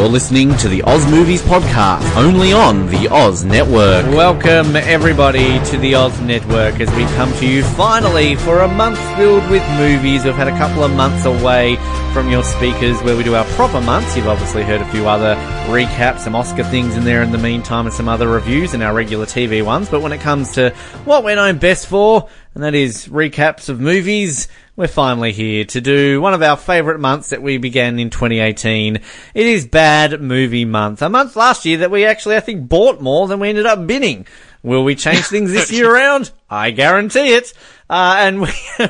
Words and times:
You're 0.00 0.08
listening 0.08 0.56
to 0.56 0.68
the 0.68 0.82
Oz 0.84 1.04
Movies 1.10 1.42
Podcast, 1.42 2.16
only 2.16 2.54
on 2.54 2.86
the 2.86 3.08
Oz 3.12 3.44
Network. 3.44 4.06
Welcome, 4.06 4.74
everybody, 4.74 5.62
to 5.64 5.76
the 5.76 5.94
Oz 5.94 6.18
Network 6.22 6.80
as 6.80 6.90
we 6.92 7.04
come 7.16 7.30
to 7.34 7.46
you 7.46 7.62
finally 7.62 8.34
for 8.34 8.60
a 8.60 8.68
month 8.68 8.98
filled 9.18 9.46
with 9.50 9.62
movies. 9.76 10.24
We've 10.24 10.32
had 10.32 10.48
a 10.48 10.56
couple 10.56 10.84
of 10.84 10.90
months 10.94 11.26
away 11.26 11.76
from 12.14 12.30
your 12.30 12.42
speakers 12.42 13.02
where 13.02 13.14
we 13.14 13.22
do 13.24 13.34
our 13.34 13.44
proper 13.56 13.82
months. 13.82 14.16
You've 14.16 14.26
obviously 14.26 14.62
heard 14.62 14.80
a 14.80 14.90
few 14.90 15.06
other 15.06 15.34
recaps, 15.66 16.20
some 16.20 16.34
Oscar 16.34 16.64
things 16.64 16.96
in 16.96 17.04
there 17.04 17.22
in 17.22 17.30
the 17.30 17.36
meantime, 17.36 17.84
and 17.84 17.94
some 17.94 18.08
other 18.08 18.26
reviews 18.26 18.72
and 18.72 18.82
our 18.82 18.94
regular 18.94 19.26
TV 19.26 19.62
ones. 19.62 19.90
But 19.90 20.00
when 20.00 20.12
it 20.12 20.22
comes 20.22 20.52
to 20.52 20.70
what 21.04 21.24
we're 21.24 21.36
known 21.36 21.58
best 21.58 21.88
for, 21.88 22.26
and 22.54 22.64
that 22.64 22.74
is 22.74 23.06
recaps 23.06 23.68
of 23.68 23.80
movies, 23.80 24.48
we're 24.76 24.88
finally 24.88 25.32
here 25.32 25.64
to 25.66 25.80
do 25.80 26.20
one 26.20 26.34
of 26.34 26.42
our 26.42 26.56
favourite 26.56 27.00
months 27.00 27.30
that 27.30 27.42
we 27.42 27.58
began 27.58 27.98
in 27.98 28.10
2018. 28.10 28.96
It 28.96 29.04
is 29.34 29.66
Bad 29.66 30.20
Movie 30.20 30.64
Month. 30.64 31.02
A 31.02 31.08
month 31.08 31.36
last 31.36 31.64
year 31.64 31.78
that 31.78 31.90
we 31.90 32.04
actually, 32.04 32.36
I 32.36 32.40
think, 32.40 32.68
bought 32.68 33.00
more 33.00 33.28
than 33.28 33.40
we 33.40 33.50
ended 33.50 33.66
up 33.66 33.86
bidding. 33.86 34.26
Will 34.62 34.84
we 34.84 34.94
change 34.94 35.26
things 35.26 35.52
this 35.52 35.70
year 35.70 35.90
around? 35.94 36.30
I 36.48 36.70
guarantee 36.70 37.34
it. 37.34 37.52
Uh, 37.88 38.16
and 38.18 38.40
we're 38.40 38.52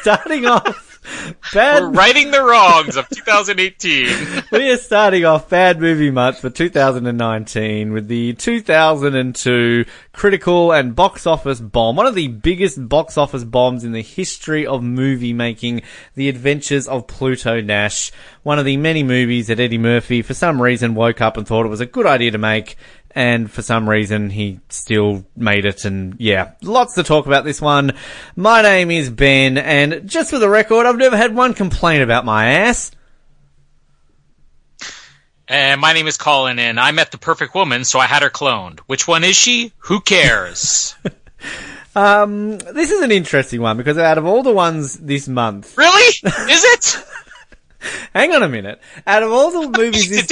starting 0.00 0.46
off 0.46 0.87
Bad 1.52 1.82
We're 1.82 1.90
righting 1.90 2.30
the 2.30 2.42
wrongs 2.42 2.96
of 2.96 3.08
2018. 3.08 4.44
we 4.52 4.70
are 4.70 4.76
starting 4.76 5.24
off 5.24 5.48
Bad 5.48 5.80
Movie 5.80 6.10
Month 6.10 6.40
for 6.40 6.50
2019 6.50 7.92
with 7.92 8.08
the 8.08 8.34
2002 8.34 9.84
critical 10.12 10.72
and 10.72 10.94
box 10.94 11.26
office 11.26 11.60
bomb. 11.60 11.96
One 11.96 12.06
of 12.06 12.14
the 12.14 12.28
biggest 12.28 12.88
box 12.88 13.16
office 13.16 13.44
bombs 13.44 13.84
in 13.84 13.92
the 13.92 14.02
history 14.02 14.66
of 14.66 14.82
movie 14.82 15.32
making. 15.32 15.82
The 16.14 16.28
Adventures 16.28 16.88
of 16.88 17.06
Pluto 17.06 17.60
Nash. 17.60 18.12
One 18.42 18.58
of 18.58 18.64
the 18.64 18.76
many 18.76 19.02
movies 19.02 19.48
that 19.48 19.60
Eddie 19.60 19.78
Murphy, 19.78 20.22
for 20.22 20.34
some 20.34 20.60
reason, 20.60 20.94
woke 20.94 21.20
up 21.20 21.36
and 21.36 21.46
thought 21.46 21.66
it 21.66 21.70
was 21.70 21.80
a 21.80 21.86
good 21.86 22.06
idea 22.06 22.30
to 22.30 22.38
make 22.38 22.76
and 23.12 23.50
for 23.50 23.62
some 23.62 23.88
reason 23.88 24.30
he 24.30 24.60
still 24.68 25.24
made 25.36 25.64
it 25.64 25.84
and 25.84 26.16
yeah, 26.18 26.52
lots 26.62 26.94
to 26.94 27.02
talk 27.02 27.26
about 27.26 27.44
this 27.44 27.60
one. 27.60 27.92
My 28.36 28.62
name 28.62 28.90
is 28.90 29.10
Ben 29.10 29.58
and 29.58 30.08
just 30.08 30.30
for 30.30 30.38
the 30.38 30.48
record, 30.48 30.86
I've 30.86 30.96
never 30.96 31.16
had 31.16 31.34
one 31.34 31.54
complaint 31.54 32.02
about 32.02 32.24
my 32.24 32.46
ass. 32.50 32.90
And 35.50 35.80
my 35.80 35.94
name 35.94 36.06
is 36.06 36.18
Colin, 36.18 36.58
and 36.58 36.78
I 36.78 36.90
met 36.90 37.10
the 37.10 37.16
perfect 37.16 37.54
woman, 37.54 37.84
so 37.86 37.98
I 37.98 38.04
had 38.04 38.22
her 38.22 38.28
cloned. 38.28 38.80
Which 38.80 39.08
one 39.08 39.24
is 39.24 39.34
she? 39.34 39.72
Who 39.78 40.00
cares? 40.00 40.94
um, 41.96 42.58
this 42.58 42.90
is 42.90 43.00
an 43.00 43.10
interesting 43.10 43.62
one 43.62 43.78
because 43.78 43.96
out 43.96 44.18
of 44.18 44.26
all 44.26 44.42
the 44.42 44.52
ones 44.52 44.98
this 44.98 45.26
month, 45.26 45.78
really, 45.78 46.02
is 46.52 46.64
it? 46.64 47.04
Hang 48.14 48.34
on 48.34 48.42
a 48.42 48.48
minute. 48.48 48.80
Out 49.06 49.22
of 49.22 49.32
all 49.32 49.50
the 49.50 49.78
movies, 49.78 50.10
this... 50.10 50.26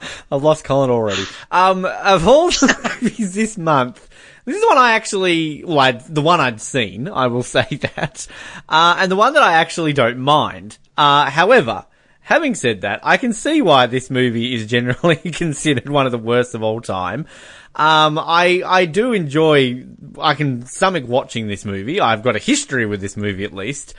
I've 0.32 0.42
lost 0.42 0.64
Colin 0.64 0.90
already. 0.90 1.24
Um, 1.50 1.84
of 1.84 2.26
all 2.26 2.48
the 2.48 2.98
movies 3.02 3.34
this 3.34 3.58
month, 3.58 4.08
this 4.44 4.56
is 4.56 4.66
one 4.66 4.78
I 4.78 4.92
actually, 4.92 5.62
well, 5.64 5.80
I'd, 5.80 6.00
the 6.06 6.22
one 6.22 6.40
I'd 6.40 6.60
seen, 6.60 7.08
I 7.08 7.26
will 7.26 7.42
say 7.42 7.66
that. 7.66 8.26
Uh, 8.68 8.96
and 8.98 9.10
the 9.10 9.16
one 9.16 9.34
that 9.34 9.42
I 9.42 9.54
actually 9.54 9.92
don't 9.92 10.18
mind. 10.18 10.78
Uh, 10.96 11.30
however, 11.30 11.86
having 12.20 12.54
said 12.54 12.80
that, 12.80 13.00
I 13.02 13.16
can 13.16 13.32
see 13.32 13.62
why 13.62 13.86
this 13.86 14.10
movie 14.10 14.54
is 14.54 14.66
generally 14.66 15.16
considered 15.16 15.88
one 15.88 16.06
of 16.06 16.12
the 16.12 16.18
worst 16.18 16.54
of 16.54 16.62
all 16.62 16.80
time. 16.80 17.26
Um, 17.74 18.18
I, 18.18 18.62
I 18.66 18.86
do 18.86 19.12
enjoy, 19.12 19.84
I 20.18 20.34
can 20.34 20.66
stomach 20.66 21.04
watching 21.06 21.46
this 21.46 21.64
movie. 21.64 22.00
I've 22.00 22.22
got 22.22 22.34
a 22.34 22.40
history 22.40 22.86
with 22.86 23.00
this 23.00 23.16
movie 23.16 23.44
at 23.44 23.52
least. 23.52 23.94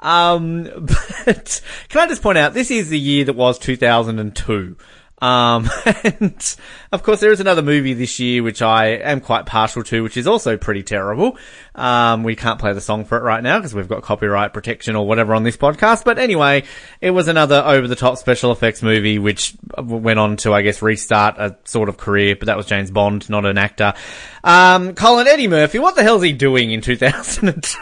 Um, 0.00 0.64
but 0.74 1.60
can 1.88 2.00
I 2.00 2.08
just 2.08 2.22
point 2.22 2.38
out, 2.38 2.54
this 2.54 2.70
is 2.70 2.88
the 2.88 2.98
year 2.98 3.24
that 3.24 3.34
was 3.34 3.58
2002. 3.58 4.76
Um, 5.22 5.70
and 6.02 6.56
of 6.90 7.04
course 7.04 7.20
there 7.20 7.30
is 7.30 7.38
another 7.38 7.62
movie 7.62 7.94
this 7.94 8.18
year 8.18 8.42
which 8.42 8.60
I 8.60 8.86
am 8.88 9.20
quite 9.20 9.46
partial 9.46 9.84
to, 9.84 10.02
which 10.02 10.16
is 10.16 10.26
also 10.26 10.56
pretty 10.56 10.82
terrible. 10.82 11.38
Um, 11.76 12.24
we 12.24 12.34
can't 12.34 12.58
play 12.58 12.72
the 12.72 12.80
song 12.80 13.04
for 13.04 13.16
it 13.18 13.22
right 13.22 13.40
now 13.42 13.58
because 13.58 13.72
we've 13.72 13.88
got 13.88 14.02
copyright 14.02 14.52
protection 14.52 14.96
or 14.96 15.06
whatever 15.06 15.32
on 15.36 15.44
this 15.44 15.56
podcast. 15.56 16.04
But 16.04 16.18
anyway, 16.18 16.64
it 17.00 17.12
was 17.12 17.28
another 17.28 17.62
over 17.64 17.86
the 17.86 17.94
top 17.94 18.18
special 18.18 18.50
effects 18.50 18.82
movie 18.82 19.20
which 19.20 19.54
went 19.78 20.18
on 20.18 20.38
to, 20.38 20.52
I 20.52 20.62
guess, 20.62 20.82
restart 20.82 21.36
a 21.38 21.56
sort 21.66 21.88
of 21.88 21.98
career, 21.98 22.34
but 22.34 22.46
that 22.46 22.56
was 22.56 22.66
James 22.66 22.90
Bond, 22.90 23.30
not 23.30 23.46
an 23.46 23.58
actor. 23.58 23.94
Um, 24.42 24.96
Colin 24.96 25.28
Eddie 25.28 25.46
Murphy, 25.46 25.78
what 25.78 25.94
the 25.94 26.02
hell's 26.02 26.24
he 26.24 26.32
doing 26.32 26.72
in 26.72 26.80
2002? 26.80 27.78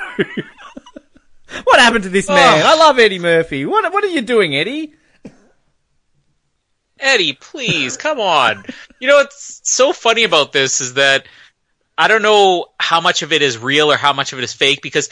what 1.65 1.81
happened 1.81 2.05
to 2.05 2.11
this 2.11 2.29
man? 2.29 2.63
Oh. 2.63 2.67
I 2.67 2.77
love 2.77 2.99
Eddie 2.99 3.19
Murphy. 3.19 3.65
What, 3.65 3.91
what 3.95 4.05
are 4.05 4.09
you 4.09 4.21
doing, 4.21 4.55
Eddie? 4.55 4.93
Eddie, 7.01 7.33
please, 7.33 7.97
come 7.97 8.21
on. 8.21 8.65
You 9.01 9.09
know 9.09 9.17
what's 9.17 9.61
so 9.65 9.93
funny 9.93 10.25
about 10.25 10.53
this 10.53 10.81
is 10.81 10.95
that 10.95 11.27
I 11.97 12.09
don't 12.09 12.23
know 12.23 12.67
how 12.79 13.01
much 13.01 13.23
of 13.23 13.33
it 13.33 13.43
is 13.43 13.59
real 13.59 13.91
or 13.91 13.97
how 13.97 14.13
much 14.13 14.33
of 14.33 14.39
it 14.39 14.45
is 14.45 14.53
fake 14.53 14.83
because 14.83 15.09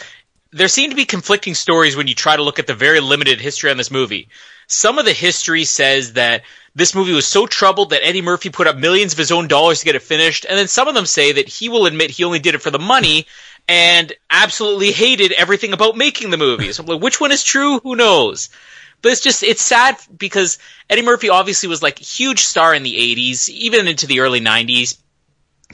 there 0.53 0.69
seem 0.69 0.91
to 0.91 0.97
be 0.97 1.04
conflicting 1.04 1.54
stories 1.54 1.97
when 1.97 2.06
you 2.06 2.15
try 2.15 2.37
to 2.37 2.43
look 2.43 2.59
at 2.59 2.66
the 2.66 2.75
very 2.75 3.00
limited 3.00 3.41
history 3.41 3.71
on 3.71 3.76
this 3.76 3.91
movie. 3.91 4.28
Some 4.66 4.99
of 4.99 5.04
the 5.04 5.12
history 5.12 5.65
says 5.65 6.15
that 6.15 6.43
this 6.75 6.94
movie 6.94 7.12
was 7.12 7.26
so 7.26 7.47
troubled 7.47 7.91
that 7.91 8.06
Eddie 8.06 8.22
Murphy 8.22 8.50
put 8.50 8.66
up 8.66 8.76
millions 8.76 9.12
of 9.12 9.19
his 9.19 9.32
own 9.32 9.49
dollars 9.49 9.81
to 9.81 9.84
get 9.84 9.97
it 9.97 10.03
finished, 10.03 10.47
and 10.49 10.59
then 10.59 10.69
some 10.69 10.88
of 10.88 10.94
them 10.94 11.06
say 11.06 11.32
that 11.32 11.49
he 11.49 11.69
will 11.69 11.87
admit 11.87 12.10
he 12.10 12.25
only 12.25 12.38
did 12.38 12.55
it 12.55 12.62
for 12.62 12.70
the 12.70 12.78
money 12.78 13.26
and 13.66 14.12
absolutely 14.31 14.93
hated 14.93 15.32
everything 15.32 15.72
about 15.72 15.97
making 15.97 16.31
the 16.31 16.37
movie. 16.37 16.72
So 16.72 16.82
like, 16.84 17.03
which 17.03 17.20
one 17.20 17.32
is 17.32 17.43
true? 17.43 17.81
Who 17.81 17.97
knows? 17.97 18.49
But 19.00 19.12
it's 19.12 19.20
just 19.20 19.42
it's 19.42 19.62
sad 19.62 19.97
because 20.16 20.59
Eddie 20.91 21.03
Murphy 21.03 21.28
obviously 21.28 21.69
was 21.69 21.82
like 21.82 22.00
a 22.00 22.04
huge 22.04 22.41
star 22.41 22.75
in 22.75 22.82
the 22.82 22.94
80s, 22.94 23.48
even 23.48 23.86
into 23.86 24.06
the 24.06 24.20
early 24.20 24.41
90s. 24.41 24.98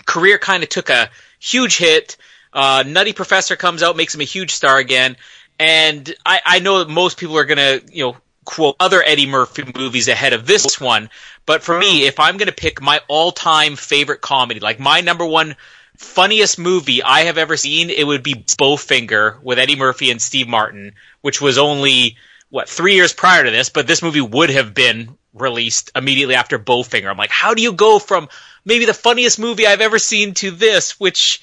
Career 0.07 0.39
kind 0.39 0.62
of 0.62 0.69
took 0.69 0.91
a 0.91 1.11
huge 1.41 1.79
hit. 1.79 2.17
Uh, 2.53 2.84
Nutty 2.87 3.13
Professor 3.13 3.57
comes 3.57 3.83
out, 3.83 3.97
makes 3.97 4.15
him 4.15 4.21
a 4.21 4.25
huge 4.25 4.53
star 4.53 4.79
again. 4.79 5.17
And 5.59 6.13
I, 6.27 6.41
I 6.45 6.59
know 6.59 6.81
that 6.81 6.89
most 6.89 7.19
people 7.19 7.39
are 7.39 7.45
gonna, 7.45 7.81
you 7.91 8.05
know, 8.05 8.17
quote 8.45 8.77
other 8.79 9.03
Eddie 9.03 9.27
Murphy 9.27 9.65
movies 9.75 10.09
ahead 10.09 10.33
of 10.33 10.47
this 10.47 10.81
one. 10.81 11.09
But 11.47 11.63
for 11.63 11.79
me, 11.79 12.07
if 12.07 12.21
I'm 12.21 12.37
gonna 12.37 12.53
pick 12.53 12.83
my 12.83 13.01
all-time 13.09 13.77
favorite 13.77 14.21
comedy, 14.21 14.61
like 14.61 14.79
my 14.79 15.01
number 15.01 15.25
one 15.25 15.57
funniest 15.97 16.59
movie 16.59 17.03
I 17.03 17.21
have 17.23 17.39
ever 17.39 17.57
seen, 17.57 17.91
it 17.91 18.07
would 18.07 18.23
be 18.23 18.34
Bowfinger 18.34 19.43
with 19.43 19.59
Eddie 19.59 19.77
Murphy 19.77 20.11
and 20.11 20.21
Steve 20.21 20.49
Martin, 20.49 20.93
which 21.23 21.41
was 21.41 21.57
only 21.59 22.17
what 22.54 22.69
three 22.69 22.94
years 22.94 23.12
prior 23.12 23.42
to 23.42 23.50
this, 23.50 23.69
but 23.69 23.88
this 23.88 24.00
movie 24.00 24.20
would 24.20 24.48
have 24.48 24.75
been 24.75 25.19
released 25.32 25.91
immediately 25.97 26.37
after 26.37 26.56
Bowfinger. 26.56 27.10
I'm 27.10 27.16
like, 27.16 27.32
how 27.32 27.53
do 27.53 27.60
you 27.60 27.72
go 27.72 27.98
from 27.98 28.28
maybe 28.65 28.84
the 28.84 28.94
funniest 28.94 29.41
movie 29.41 29.66
I've 29.66 29.81
ever 29.81 29.98
seen 29.98 30.34
to 30.34 30.53
this? 30.53 31.00
Which 31.00 31.42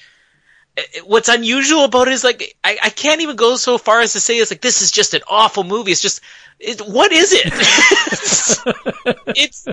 eh, 0.78 0.82
what's 1.04 1.28
unusual 1.28 1.84
about 1.84 2.08
it 2.08 2.14
is 2.14 2.24
like 2.24 2.56
I, 2.64 2.78
I 2.84 2.88
can't 2.88 3.20
even 3.20 3.36
go 3.36 3.56
so 3.56 3.76
far 3.76 4.00
as 4.00 4.14
to 4.14 4.20
say 4.20 4.38
it's 4.38 4.50
like 4.50 4.62
this 4.62 4.80
is 4.80 4.90
just 4.90 5.12
an 5.12 5.20
awful 5.28 5.64
movie. 5.64 5.92
It's 5.92 6.00
just 6.00 6.22
it, 6.58 6.80
what 6.80 7.12
is 7.12 7.34
it? 7.34 7.44
it's 9.36 9.68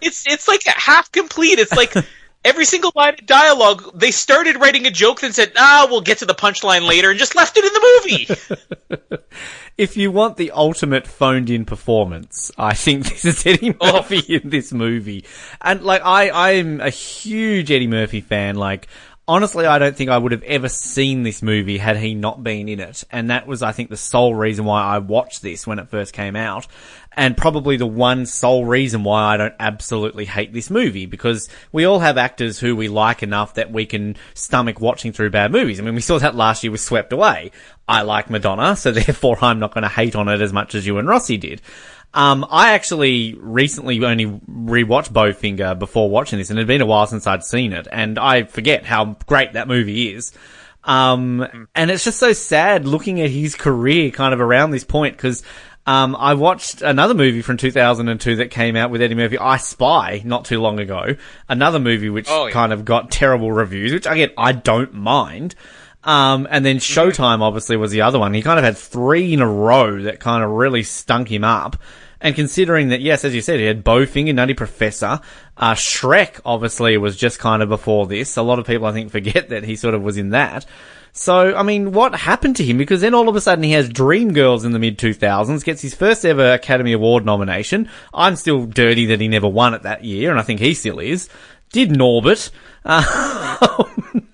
it's 0.00 0.26
it's 0.26 0.48
like 0.48 0.62
half 0.64 1.12
complete. 1.12 1.58
It's 1.58 1.76
like 1.76 1.92
every 2.44 2.64
single 2.64 2.92
line 2.94 3.14
of 3.14 3.26
dialogue, 3.26 3.90
they 3.94 4.10
started 4.10 4.56
writing 4.56 4.86
a 4.86 4.90
joke, 4.90 5.20
then 5.20 5.32
said, 5.32 5.52
"Ah, 5.56 5.86
we'll 5.90 6.00
get 6.00 6.18
to 6.18 6.26
the 6.26 6.34
punchline 6.34 6.86
later," 6.86 7.10
and 7.10 7.18
just 7.18 7.34
left 7.34 7.56
it 7.56 7.64
in 7.64 7.72
the 7.72 8.98
movie. 8.98 9.18
if 9.78 9.96
you 9.96 10.10
want 10.10 10.36
the 10.36 10.50
ultimate 10.50 11.06
phoned-in 11.06 11.64
performance, 11.64 12.50
I 12.58 12.74
think 12.74 13.04
this 13.08 13.24
is 13.24 13.46
Eddie 13.46 13.74
oh. 13.80 13.92
Murphy 13.92 14.22
oh. 14.28 14.34
in 14.42 14.50
this 14.50 14.72
movie. 14.72 15.24
And 15.60 15.82
like, 15.82 16.02
I 16.04 16.30
I'm 16.30 16.80
a 16.80 16.90
huge 16.90 17.70
Eddie 17.70 17.86
Murphy 17.86 18.20
fan. 18.20 18.56
Like, 18.56 18.88
honestly, 19.30 19.64
I 19.64 19.78
don't 19.78 19.96
think 19.96 20.10
I 20.10 20.18
would 20.18 20.32
have 20.32 20.42
ever 20.42 20.68
seen 20.68 21.22
this 21.22 21.40
movie 21.40 21.78
had 21.78 21.96
he 21.96 22.14
not 22.14 22.42
been 22.42 22.68
in 22.68 22.80
it. 22.80 23.04
And 23.12 23.30
that 23.30 23.46
was, 23.46 23.62
I 23.62 23.70
think, 23.70 23.88
the 23.88 23.96
sole 23.96 24.34
reason 24.34 24.64
why 24.64 24.82
I 24.82 24.98
watched 24.98 25.40
this 25.40 25.68
when 25.68 25.78
it 25.78 25.88
first 25.88 26.12
came 26.12 26.34
out. 26.34 26.66
And 27.12 27.36
probably 27.36 27.76
the 27.76 27.86
one 27.86 28.26
sole 28.26 28.64
reason 28.64 29.04
why 29.04 29.22
I 29.22 29.36
don't 29.36 29.54
absolutely 29.60 30.24
hate 30.24 30.52
this 30.52 30.68
movie, 30.68 31.06
because 31.06 31.48
we 31.70 31.84
all 31.84 32.00
have 32.00 32.18
actors 32.18 32.58
who 32.58 32.74
we 32.74 32.88
like 32.88 33.22
enough 33.22 33.54
that 33.54 33.70
we 33.70 33.86
can 33.86 34.16
stomach 34.34 34.80
watching 34.80 35.12
through 35.12 35.30
bad 35.30 35.52
movies. 35.52 35.78
I 35.78 35.84
mean, 35.84 35.94
we 35.94 36.00
saw 36.00 36.18
that 36.18 36.34
last 36.34 36.64
year 36.64 36.72
with 36.72 36.80
Swept 36.80 37.12
Away. 37.12 37.52
I 37.86 38.02
like 38.02 38.30
Madonna, 38.30 38.74
so 38.74 38.90
therefore 38.92 39.38
I'm 39.42 39.60
not 39.60 39.72
going 39.72 39.82
to 39.82 39.88
hate 39.88 40.16
on 40.16 40.28
it 40.28 40.40
as 40.40 40.52
much 40.52 40.74
as 40.74 40.86
you 40.86 40.98
and 40.98 41.06
Rossi 41.06 41.36
did. 41.36 41.62
Um, 42.12 42.44
I 42.50 42.72
actually 42.72 43.34
recently 43.38 44.04
only 44.04 44.26
rewatched 44.26 45.12
Bowfinger 45.12 45.78
before 45.78 46.10
watching 46.10 46.38
this, 46.38 46.50
and 46.50 46.58
it 46.58 46.62
had 46.62 46.68
been 46.68 46.80
a 46.80 46.86
while 46.86 47.06
since 47.06 47.26
I'd 47.26 47.44
seen 47.44 47.72
it, 47.72 47.86
and 47.90 48.18
I 48.18 48.44
forget 48.44 48.84
how 48.84 49.16
great 49.26 49.52
that 49.52 49.68
movie 49.68 50.12
is. 50.12 50.32
Um, 50.82 51.68
and 51.74 51.90
it's 51.90 52.04
just 52.04 52.18
so 52.18 52.32
sad 52.32 52.86
looking 52.86 53.20
at 53.20 53.30
his 53.30 53.54
career 53.54 54.10
kind 54.10 54.34
of 54.34 54.40
around 54.40 54.70
this 54.72 54.82
point, 54.82 55.16
because 55.16 55.44
um, 55.86 56.16
I 56.16 56.34
watched 56.34 56.82
another 56.82 57.14
movie 57.14 57.42
from 57.42 57.56
2002 57.56 58.36
that 58.36 58.50
came 58.50 58.76
out 58.76 58.90
with 58.90 59.02
Eddie 59.02 59.14
Murphy, 59.14 59.38
I 59.38 59.56
Spy, 59.56 60.22
not 60.24 60.44
too 60.44 60.60
long 60.60 60.80
ago. 60.80 61.16
Another 61.48 61.78
movie 61.78 62.10
which 62.10 62.28
oh, 62.28 62.46
yeah. 62.46 62.52
kind 62.52 62.72
of 62.72 62.84
got 62.84 63.10
terrible 63.10 63.52
reviews, 63.52 63.92
which 63.92 64.06
again, 64.06 64.30
I 64.36 64.52
don't 64.52 64.94
mind. 64.94 65.54
Um, 66.02 66.48
and 66.50 66.64
then 66.64 66.78
Showtime 66.78 67.40
obviously 67.40 67.76
was 67.76 67.92
the 67.92 68.02
other 68.02 68.18
one. 68.18 68.34
He 68.34 68.42
kind 68.42 68.58
of 68.58 68.64
had 68.64 68.76
three 68.76 69.32
in 69.32 69.40
a 69.40 69.48
row 69.48 70.02
that 70.02 70.20
kind 70.20 70.42
of 70.42 70.50
really 70.50 70.82
stunk 70.82 71.30
him 71.30 71.44
up. 71.44 71.76
And 72.20 72.34
considering 72.34 72.88
that, 72.88 73.00
yes, 73.00 73.24
as 73.24 73.34
you 73.34 73.40
said, 73.40 73.60
he 73.60 73.66
had 73.66 73.84
Bowfinger, 73.84 74.34
Nutty 74.34 74.54
Professor, 74.54 75.20
uh, 75.56 75.74
Shrek 75.74 76.40
obviously 76.44 76.96
was 76.98 77.16
just 77.16 77.38
kind 77.38 77.62
of 77.62 77.68
before 77.68 78.06
this. 78.06 78.36
A 78.36 78.42
lot 78.42 78.58
of 78.58 78.66
people, 78.66 78.86
I 78.86 78.92
think, 78.92 79.10
forget 79.12 79.48
that 79.48 79.64
he 79.64 79.76
sort 79.76 79.94
of 79.94 80.02
was 80.02 80.16
in 80.16 80.30
that. 80.30 80.66
So, 81.12 81.56
I 81.56 81.62
mean, 81.62 81.92
what 81.92 82.14
happened 82.14 82.56
to 82.56 82.64
him? 82.64 82.78
Because 82.78 83.00
then 83.00 83.14
all 83.14 83.28
of 83.28 83.34
a 83.34 83.40
sudden 83.40 83.64
he 83.64 83.72
has 83.72 83.88
Dreamgirls 83.88 84.64
in 84.64 84.72
the 84.72 84.78
mid 84.78 84.98
2000s, 84.98 85.64
gets 85.64 85.82
his 85.82 85.94
first 85.94 86.24
ever 86.24 86.52
Academy 86.52 86.92
Award 86.92 87.24
nomination. 87.24 87.88
I'm 88.14 88.36
still 88.36 88.66
dirty 88.66 89.06
that 89.06 89.20
he 89.20 89.26
never 89.26 89.48
won 89.48 89.74
it 89.74 89.82
that 89.82 90.04
year, 90.04 90.30
and 90.30 90.38
I 90.38 90.42
think 90.42 90.60
he 90.60 90.74
still 90.74 91.00
is. 91.00 91.28
Did 91.72 91.90
Norbit. 91.90 92.50
Uh, 92.84 93.84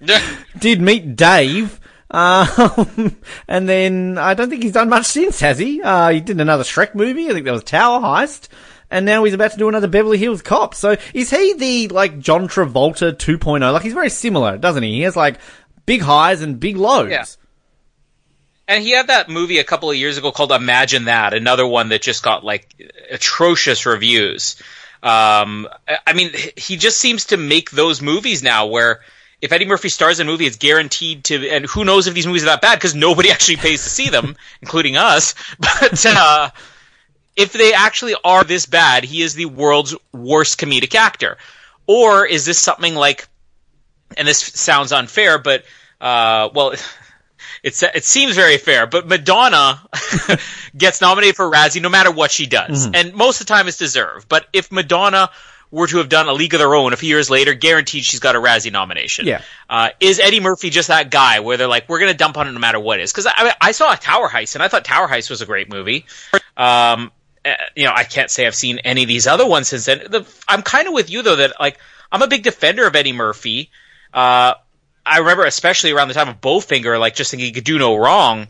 did 0.58 0.80
meet 0.80 1.16
Dave. 1.16 1.80
Um, 2.10 3.16
and 3.48 3.68
then 3.68 4.18
I 4.18 4.34
don't 4.34 4.48
think 4.50 4.62
he's 4.62 4.72
done 4.72 4.88
much 4.88 5.06
since, 5.06 5.40
has 5.40 5.58
he? 5.58 5.82
Uh, 5.82 6.10
he 6.10 6.20
did 6.20 6.40
another 6.40 6.64
Shrek 6.64 6.94
movie. 6.94 7.28
I 7.28 7.32
think 7.32 7.44
that 7.44 7.52
was 7.52 7.64
Tower 7.64 8.00
Heist. 8.00 8.48
And 8.90 9.04
now 9.04 9.24
he's 9.24 9.34
about 9.34 9.50
to 9.50 9.58
do 9.58 9.68
another 9.68 9.88
Beverly 9.88 10.18
Hills 10.18 10.42
Cop. 10.42 10.74
So 10.74 10.96
is 11.12 11.30
he 11.30 11.54
the, 11.54 11.88
like, 11.88 12.20
John 12.20 12.46
Travolta 12.48 13.12
2.0? 13.12 13.72
Like, 13.72 13.82
he's 13.82 13.94
very 13.94 14.10
similar, 14.10 14.56
doesn't 14.58 14.82
he? 14.82 14.92
He 14.92 15.00
has, 15.02 15.16
like, 15.16 15.38
big 15.86 16.02
highs 16.02 16.40
and 16.40 16.60
big 16.60 16.76
lows. 16.76 17.10
Yeah. 17.10 17.24
And 18.68 18.82
he 18.82 18.90
had 18.92 19.08
that 19.08 19.28
movie 19.28 19.58
a 19.58 19.64
couple 19.64 19.90
of 19.90 19.96
years 19.96 20.18
ago 20.18 20.30
called 20.30 20.52
Imagine 20.52 21.06
That, 21.06 21.34
another 21.34 21.66
one 21.66 21.88
that 21.88 22.02
just 22.02 22.22
got, 22.22 22.44
like, 22.44 22.74
atrocious 23.10 23.86
reviews. 23.86 24.60
Um, 25.02 25.68
I 26.06 26.12
mean, 26.14 26.30
he 26.56 26.76
just 26.76 26.98
seems 26.98 27.26
to 27.26 27.36
make 27.36 27.70
those 27.70 28.00
movies 28.00 28.42
now 28.42 28.66
where 28.66 29.00
if 29.42 29.52
Eddie 29.52 29.66
Murphy 29.66 29.88
stars 29.88 30.18
in 30.18 30.26
a 30.26 30.30
movie, 30.30 30.46
it's 30.46 30.56
guaranteed 30.56 31.24
to, 31.24 31.48
and 31.50 31.66
who 31.66 31.84
knows 31.84 32.06
if 32.06 32.14
these 32.14 32.26
movies 32.26 32.42
are 32.44 32.46
that 32.46 32.62
bad 32.62 32.76
because 32.76 32.94
nobody 32.94 33.30
actually 33.32 33.56
pays 33.56 33.82
to 33.84 33.90
see 33.90 34.08
them, 34.08 34.36
including 34.62 34.96
us. 34.96 35.34
But, 35.58 36.06
uh, 36.06 36.50
if 37.36 37.52
they 37.52 37.74
actually 37.74 38.14
are 38.24 38.44
this 38.44 38.64
bad, 38.64 39.04
he 39.04 39.20
is 39.20 39.34
the 39.34 39.44
world's 39.44 39.94
worst 40.12 40.58
comedic 40.58 40.94
actor. 40.94 41.36
Or 41.86 42.24
is 42.24 42.46
this 42.46 42.58
something 42.58 42.94
like, 42.94 43.28
and 44.16 44.26
this 44.26 44.38
sounds 44.38 44.90
unfair, 44.90 45.38
but, 45.38 45.64
uh, 46.00 46.48
well, 46.54 46.72
it's, 47.62 47.82
it 47.82 48.04
seems 48.04 48.34
very 48.34 48.56
fair, 48.56 48.86
but 48.86 49.06
Madonna 49.06 49.82
gets 50.76 51.02
nominated 51.02 51.36
for 51.36 51.50
Razzie 51.50 51.82
no 51.82 51.90
matter 51.90 52.10
what 52.10 52.30
she 52.30 52.46
does. 52.46 52.86
Mm-hmm. 52.86 52.94
And 52.94 53.14
most 53.14 53.40
of 53.42 53.46
the 53.46 53.52
time 53.52 53.68
it's 53.68 53.76
deserved. 53.76 54.28
But 54.30 54.46
if 54.54 54.72
Madonna 54.72 55.30
were 55.70 55.86
to 55.86 55.98
have 55.98 56.08
done 56.08 56.28
a 56.28 56.32
League 56.32 56.54
of 56.54 56.60
Their 56.60 56.74
Own 56.74 56.92
a 56.92 56.96
few 56.96 57.08
years 57.08 57.28
later, 57.28 57.54
guaranteed 57.54 58.04
she's 58.04 58.20
got 58.20 58.36
a 58.36 58.40
Razzie 58.40 58.72
nomination. 58.72 59.26
Yeah. 59.26 59.42
Uh, 59.68 59.90
is 60.00 60.20
Eddie 60.20 60.40
Murphy 60.40 60.70
just 60.70 60.88
that 60.88 61.10
guy 61.10 61.40
where 61.40 61.56
they're 61.56 61.66
like, 61.66 61.88
we're 61.88 61.98
going 61.98 62.12
to 62.12 62.16
dump 62.16 62.36
on 62.36 62.48
it 62.48 62.52
no 62.52 62.58
matter 62.58 62.80
what 62.80 63.00
is? 63.00 63.12
Because 63.12 63.26
I, 63.26 63.54
I 63.60 63.72
saw 63.72 63.94
Tower 63.94 64.28
Heist 64.28 64.54
and 64.54 64.62
I 64.62 64.68
thought 64.68 64.84
Tower 64.84 65.08
Heist 65.08 65.30
was 65.30 65.42
a 65.42 65.46
great 65.46 65.68
movie. 65.68 66.06
Um, 66.56 67.10
eh, 67.44 67.56
you 67.74 67.84
know, 67.84 67.92
I 67.94 68.04
can't 68.04 68.30
say 68.30 68.46
I've 68.46 68.54
seen 68.54 68.78
any 68.78 69.02
of 69.02 69.08
these 69.08 69.26
other 69.26 69.46
ones 69.46 69.68
since 69.68 69.86
then. 69.86 69.98
The, 70.08 70.26
I'm 70.48 70.62
kind 70.62 70.88
of 70.88 70.94
with 70.94 71.10
you 71.10 71.22
though 71.22 71.36
that 71.36 71.60
like 71.60 71.78
I'm 72.10 72.22
a 72.22 72.28
big 72.28 72.42
defender 72.42 72.86
of 72.86 72.94
Eddie 72.94 73.12
Murphy. 73.12 73.70
Uh, 74.14 74.54
I 75.04 75.18
remember 75.18 75.44
especially 75.44 75.92
around 75.92 76.08
the 76.08 76.14
time 76.14 76.28
of 76.28 76.40
Bowfinger, 76.40 76.98
like 76.98 77.14
just 77.14 77.30
thinking 77.30 77.46
he 77.46 77.52
could 77.52 77.64
do 77.64 77.78
no 77.78 77.96
wrong, 77.96 78.48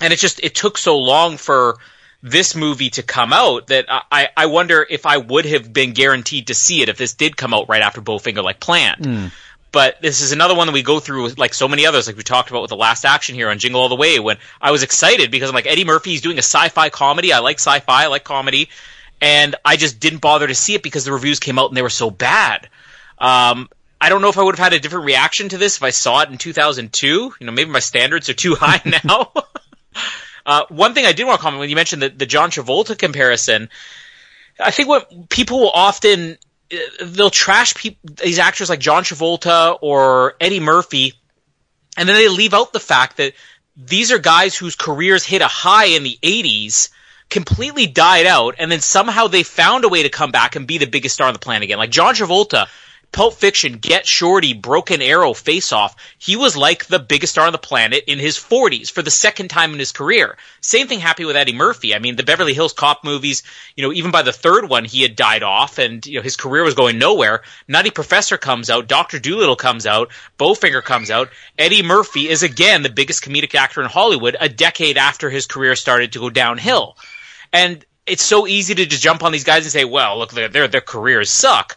and 0.00 0.12
it 0.12 0.18
just 0.18 0.40
it 0.42 0.54
took 0.54 0.76
so 0.76 0.98
long 0.98 1.36
for 1.36 1.78
this 2.22 2.54
movie 2.54 2.90
to 2.90 3.02
come 3.02 3.32
out 3.32 3.68
that 3.68 3.86
I, 3.88 4.28
I 4.36 4.46
wonder 4.46 4.86
if 4.88 5.06
I 5.06 5.16
would 5.16 5.46
have 5.46 5.72
been 5.72 5.92
guaranteed 5.92 6.48
to 6.48 6.54
see 6.54 6.82
it 6.82 6.88
if 6.88 6.98
this 6.98 7.14
did 7.14 7.36
come 7.36 7.54
out 7.54 7.68
right 7.68 7.82
after 7.82 8.02
Bowfinger 8.02 8.42
like 8.42 8.60
planned. 8.60 9.04
Mm. 9.04 9.32
But 9.72 10.02
this 10.02 10.20
is 10.20 10.32
another 10.32 10.54
one 10.54 10.66
that 10.66 10.72
we 10.72 10.82
go 10.82 10.98
through 10.98 11.22
with 11.22 11.38
like 11.38 11.54
so 11.54 11.68
many 11.68 11.86
others, 11.86 12.08
like 12.08 12.16
we 12.16 12.22
talked 12.24 12.50
about 12.50 12.62
with 12.62 12.70
the 12.70 12.76
Last 12.76 13.04
Action 13.04 13.36
Hero 13.36 13.50
on 13.50 13.58
Jingle 13.58 13.80
All 13.80 13.88
the 13.88 13.96
Way, 13.96 14.18
when 14.18 14.36
I 14.60 14.72
was 14.72 14.82
excited 14.82 15.30
because 15.30 15.48
I'm 15.48 15.54
like 15.54 15.66
Eddie 15.66 15.84
Murphy's 15.84 16.20
doing 16.20 16.36
a 16.36 16.42
sci-fi 16.42 16.90
comedy. 16.90 17.32
I 17.32 17.38
like 17.38 17.58
sci-fi, 17.58 18.04
I 18.04 18.06
like 18.08 18.24
comedy, 18.24 18.68
and 19.20 19.54
I 19.64 19.76
just 19.76 20.00
didn't 20.00 20.20
bother 20.20 20.48
to 20.48 20.54
see 20.54 20.74
it 20.74 20.82
because 20.82 21.04
the 21.04 21.12
reviews 21.12 21.38
came 21.38 21.58
out 21.58 21.70
and 21.70 21.76
they 21.76 21.82
were 21.82 21.88
so 21.88 22.10
bad. 22.10 22.68
Um, 23.18 23.68
I 24.00 24.08
don't 24.08 24.22
know 24.22 24.28
if 24.28 24.38
I 24.38 24.42
would 24.42 24.56
have 24.56 24.64
had 24.64 24.72
a 24.72 24.80
different 24.80 25.04
reaction 25.06 25.50
to 25.50 25.58
this 25.58 25.76
if 25.76 25.82
I 25.82 25.90
saw 25.90 26.22
it 26.22 26.30
in 26.30 26.38
2002. 26.38 27.06
You 27.38 27.46
know, 27.46 27.52
maybe 27.52 27.70
my 27.70 27.80
standards 27.80 28.28
are 28.28 28.34
too 28.34 28.56
high 28.56 28.82
now. 29.04 29.32
Uh, 30.50 30.66
one 30.68 30.94
thing 30.94 31.06
I 31.06 31.12
did 31.12 31.28
want 31.28 31.38
to 31.38 31.42
comment 31.42 31.60
when 31.60 31.70
you 31.70 31.76
mentioned 31.76 32.02
the, 32.02 32.08
the 32.08 32.26
John 32.26 32.50
Travolta 32.50 32.98
comparison, 32.98 33.68
I 34.58 34.72
think 34.72 34.88
what 34.88 35.28
people 35.28 35.60
will 35.60 35.70
often 35.70 36.38
uh, 36.72 36.76
they'll 37.04 37.30
trash 37.30 37.72
pe- 37.74 37.94
these 38.02 38.40
actors 38.40 38.68
like 38.68 38.80
John 38.80 39.04
Travolta 39.04 39.78
or 39.80 40.34
Eddie 40.40 40.58
Murphy, 40.58 41.14
and 41.96 42.08
then 42.08 42.16
they 42.16 42.28
leave 42.28 42.52
out 42.52 42.72
the 42.72 42.80
fact 42.80 43.18
that 43.18 43.34
these 43.76 44.10
are 44.10 44.18
guys 44.18 44.56
whose 44.56 44.74
careers 44.74 45.24
hit 45.24 45.40
a 45.40 45.46
high 45.46 45.84
in 45.84 46.02
the 46.02 46.18
80s, 46.20 46.88
completely 47.28 47.86
died 47.86 48.26
out, 48.26 48.56
and 48.58 48.72
then 48.72 48.80
somehow 48.80 49.28
they 49.28 49.44
found 49.44 49.84
a 49.84 49.88
way 49.88 50.02
to 50.02 50.08
come 50.08 50.32
back 50.32 50.56
and 50.56 50.66
be 50.66 50.78
the 50.78 50.86
biggest 50.86 51.14
star 51.14 51.28
on 51.28 51.32
the 51.32 51.38
planet 51.38 51.62
again. 51.62 51.78
Like 51.78 51.90
John 51.90 52.16
Travolta 52.16 52.66
Pulp 53.12 53.34
Fiction, 53.34 53.78
Get 53.78 54.06
Shorty, 54.06 54.54
Broken 54.54 55.02
Arrow, 55.02 55.34
Face 55.34 55.72
Off, 55.72 55.96
he 56.18 56.36
was 56.36 56.56
like 56.56 56.86
the 56.86 57.00
biggest 57.00 57.32
star 57.32 57.46
on 57.46 57.52
the 57.52 57.58
planet 57.58 58.04
in 58.06 58.20
his 58.20 58.38
40s 58.38 58.90
for 58.90 59.02
the 59.02 59.10
second 59.10 59.48
time 59.48 59.72
in 59.72 59.80
his 59.80 59.90
career. 59.90 60.36
Same 60.60 60.86
thing 60.86 61.00
happened 61.00 61.26
with 61.26 61.36
Eddie 61.36 61.52
Murphy. 61.52 61.94
I 61.94 61.98
mean, 61.98 62.14
the 62.14 62.22
Beverly 62.22 62.54
Hills 62.54 62.72
Cop 62.72 63.02
movies, 63.02 63.42
you 63.74 63.82
know, 63.82 63.92
even 63.92 64.12
by 64.12 64.22
the 64.22 64.32
third 64.32 64.68
one, 64.68 64.84
he 64.84 65.02
had 65.02 65.16
died 65.16 65.42
off 65.42 65.78
and, 65.78 66.06
you 66.06 66.18
know, 66.18 66.22
his 66.22 66.36
career 66.36 66.62
was 66.62 66.74
going 66.74 66.98
nowhere. 66.98 67.42
Nutty 67.66 67.90
Professor 67.90 68.38
comes 68.38 68.70
out, 68.70 68.86
Dr. 68.86 69.18
Dolittle 69.18 69.56
comes 69.56 69.86
out, 69.86 70.10
Bowfinger 70.38 70.82
comes 70.82 71.10
out. 71.10 71.30
Eddie 71.58 71.82
Murphy 71.82 72.28
is 72.28 72.44
again 72.44 72.82
the 72.82 72.90
biggest 72.90 73.24
comedic 73.24 73.56
actor 73.56 73.80
in 73.80 73.88
Hollywood 73.88 74.36
a 74.40 74.48
decade 74.48 74.96
after 74.96 75.30
his 75.30 75.46
career 75.46 75.74
started 75.74 76.12
to 76.12 76.20
go 76.20 76.30
downhill. 76.30 76.96
And 77.52 77.84
it's 78.06 78.24
so 78.24 78.46
easy 78.46 78.74
to 78.74 78.86
just 78.86 79.02
jump 79.02 79.24
on 79.24 79.32
these 79.32 79.44
guys 79.44 79.64
and 79.64 79.72
say, 79.72 79.84
well, 79.84 80.18
look, 80.18 80.32
their, 80.32 80.48
their, 80.48 80.68
their 80.68 80.80
careers 80.80 81.30
suck 81.30 81.76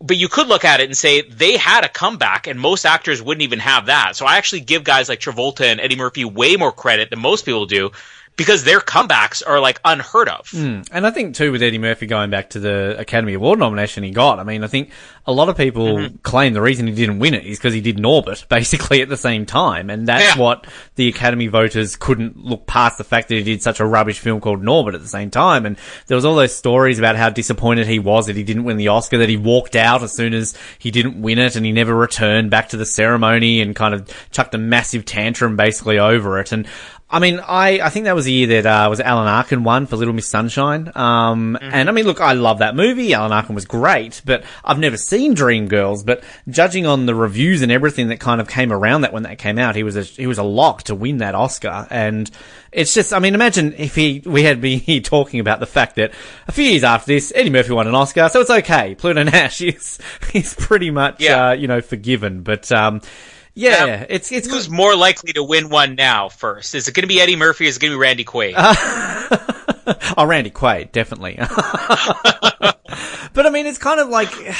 but 0.00 0.16
you 0.16 0.28
could 0.28 0.48
look 0.48 0.64
at 0.64 0.80
it 0.80 0.84
and 0.84 0.96
say 0.96 1.22
they 1.22 1.56
had 1.56 1.84
a 1.84 1.88
comeback, 1.88 2.46
and 2.46 2.58
most 2.58 2.86
actors 2.86 3.20
wouldn't 3.20 3.42
even 3.42 3.58
have 3.58 3.86
that. 3.86 4.16
So 4.16 4.26
I 4.26 4.36
actually 4.36 4.60
give 4.60 4.84
guys 4.84 5.08
like 5.08 5.20
Travolta 5.20 5.64
and 5.64 5.80
Eddie 5.80 5.96
Murphy 5.96 6.24
way 6.24 6.56
more 6.56 6.72
credit 6.72 7.10
than 7.10 7.20
most 7.20 7.44
people 7.44 7.66
do 7.66 7.90
because 8.36 8.64
their 8.64 8.80
comebacks 8.80 9.42
are 9.46 9.60
like 9.60 9.80
unheard 9.84 10.28
of. 10.28 10.46
Mm. 10.46 10.88
And 10.90 11.06
I 11.06 11.10
think 11.10 11.34
too 11.34 11.52
with 11.52 11.62
Eddie 11.62 11.78
Murphy 11.78 12.06
going 12.06 12.30
back 12.30 12.50
to 12.50 12.60
the 12.60 12.98
Academy 12.98 13.34
Award 13.34 13.58
nomination 13.58 14.02
he 14.02 14.12
got, 14.12 14.38
I 14.38 14.44
mean, 14.44 14.64
I 14.64 14.66
think 14.66 14.90
a 15.26 15.32
lot 15.32 15.48
of 15.48 15.56
people 15.56 15.96
mm-hmm. 15.96 16.16
claim 16.22 16.54
the 16.54 16.62
reason 16.62 16.86
he 16.86 16.94
didn't 16.94 17.18
win 17.18 17.34
it 17.34 17.44
is 17.44 17.58
because 17.58 17.74
he 17.74 17.80
did 17.80 17.98
Norbit 17.98 18.48
basically 18.48 19.02
at 19.02 19.08
the 19.08 19.16
same 19.16 19.46
time, 19.46 19.90
and 19.90 20.08
that's 20.08 20.36
yeah. 20.36 20.42
what 20.42 20.66
the 20.94 21.08
Academy 21.08 21.48
voters 21.48 21.96
couldn't 21.96 22.36
look 22.36 22.66
past 22.66 22.98
the 22.98 23.04
fact 23.04 23.28
that 23.28 23.34
he 23.34 23.42
did 23.42 23.62
such 23.62 23.80
a 23.80 23.84
rubbish 23.84 24.18
film 24.18 24.40
called 24.40 24.62
Norbit 24.62 24.94
at 24.94 25.02
the 25.02 25.08
same 25.08 25.30
time. 25.30 25.66
And 25.66 25.76
there 26.06 26.16
was 26.16 26.24
all 26.24 26.34
those 26.34 26.54
stories 26.54 26.98
about 26.98 27.16
how 27.16 27.30
disappointed 27.30 27.86
he 27.86 27.98
was 27.98 28.26
that 28.26 28.36
he 28.36 28.42
didn't 28.42 28.64
win 28.64 28.76
the 28.76 28.88
Oscar, 28.88 29.18
that 29.18 29.28
he 29.28 29.36
walked 29.36 29.76
out 29.76 30.02
as 30.02 30.12
soon 30.12 30.34
as 30.34 30.56
he 30.78 30.90
didn't 30.90 31.20
win 31.20 31.38
it, 31.38 31.56
and 31.56 31.64
he 31.64 31.72
never 31.72 31.94
returned 31.94 32.50
back 32.50 32.70
to 32.70 32.76
the 32.76 32.86
ceremony 32.86 33.60
and 33.60 33.76
kind 33.76 33.94
of 33.94 34.10
chucked 34.30 34.54
a 34.54 34.58
massive 34.58 35.04
tantrum 35.04 35.56
basically 35.56 35.98
over 35.98 36.38
it. 36.40 36.52
And 36.52 36.66
I 37.12 37.18
mean, 37.18 37.40
I, 37.40 37.80
I 37.80 37.88
think 37.88 38.04
that 38.04 38.14
was 38.14 38.26
the 38.26 38.32
year 38.32 38.62
that 38.62 38.66
uh, 38.66 38.88
was 38.88 39.00
Alan 39.00 39.26
Arkin 39.26 39.64
won 39.64 39.86
for 39.86 39.96
Little 39.96 40.14
Miss 40.14 40.28
Sunshine. 40.28 40.92
Um, 40.94 41.58
mm-hmm. 41.60 41.74
and 41.74 41.88
I 41.88 41.92
mean, 41.92 42.04
look, 42.04 42.20
I 42.20 42.34
love 42.34 42.60
that 42.60 42.76
movie. 42.76 43.12
Alan 43.14 43.32
Arkin 43.32 43.56
was 43.56 43.64
great, 43.64 44.22
but 44.24 44.44
I've 44.64 44.78
never 44.78 44.96
seen 44.96 45.34
Dreamgirls. 45.34 46.06
But 46.06 46.22
judging 46.48 46.86
on 46.86 47.06
the 47.06 47.14
reviews 47.14 47.62
and 47.62 47.72
everything 47.72 48.08
that 48.08 48.20
kind 48.20 48.40
of 48.40 48.48
came 48.48 48.72
around 48.72 49.00
that 49.00 49.12
when 49.12 49.24
that 49.24 49.38
came 49.38 49.58
out, 49.58 49.74
he 49.74 49.82
was 49.82 49.96
a 49.96 50.02
he 50.02 50.28
was 50.28 50.38
a 50.38 50.44
lock 50.44 50.84
to 50.84 50.94
win 50.94 51.18
that 51.18 51.34
Oscar. 51.34 51.88
And 51.90 52.30
it's 52.70 52.94
just, 52.94 53.12
I 53.12 53.18
mean, 53.18 53.34
imagine 53.34 53.74
if 53.76 53.96
he 53.96 54.22
we 54.24 54.44
had 54.44 54.60
been 54.60 54.78
here 54.80 55.00
talking 55.00 55.40
about 55.40 55.58
the 55.58 55.66
fact 55.66 55.96
that 55.96 56.12
a 56.46 56.52
few 56.52 56.64
years 56.64 56.84
after 56.84 57.06
this, 57.12 57.32
Eddie 57.34 57.50
Murphy 57.50 57.72
won 57.72 57.88
an 57.88 57.94
Oscar, 57.96 58.28
so 58.28 58.40
it's 58.40 58.50
okay. 58.50 58.94
Pluto 58.94 59.24
Nash 59.24 59.60
is 59.62 59.98
he's 60.32 60.54
pretty 60.54 60.92
much 60.92 61.20
yeah. 61.20 61.48
uh, 61.48 61.52
you 61.52 61.66
know 61.66 61.80
forgiven, 61.80 62.42
but. 62.42 62.70
Um, 62.70 63.00
yeah, 63.54 63.84
now, 63.84 64.06
it's 64.08 64.32
it's 64.32 64.48
who's 64.48 64.68
more 64.68 64.96
likely 64.96 65.32
to 65.34 65.42
win 65.42 65.68
one 65.68 65.94
now 65.94 66.28
first? 66.28 66.74
Is 66.74 66.88
it 66.88 66.94
going 66.94 67.02
to 67.02 67.08
be 67.08 67.20
Eddie 67.20 67.36
Murphy? 67.36 67.66
Or 67.66 67.68
is 67.68 67.76
it 67.76 67.80
going 67.80 67.92
to 67.92 67.96
be 67.96 68.00
Randy 68.00 68.24
Quaid? 68.24 68.54
Uh, 69.86 69.94
oh, 70.18 70.26
Randy 70.26 70.50
Quaid, 70.50 70.92
definitely. 70.92 71.36
but 71.38 73.46
I 73.46 73.50
mean, 73.50 73.66
it's 73.66 73.78
kind 73.78 73.98
of 73.98 74.08
like. 74.08 74.30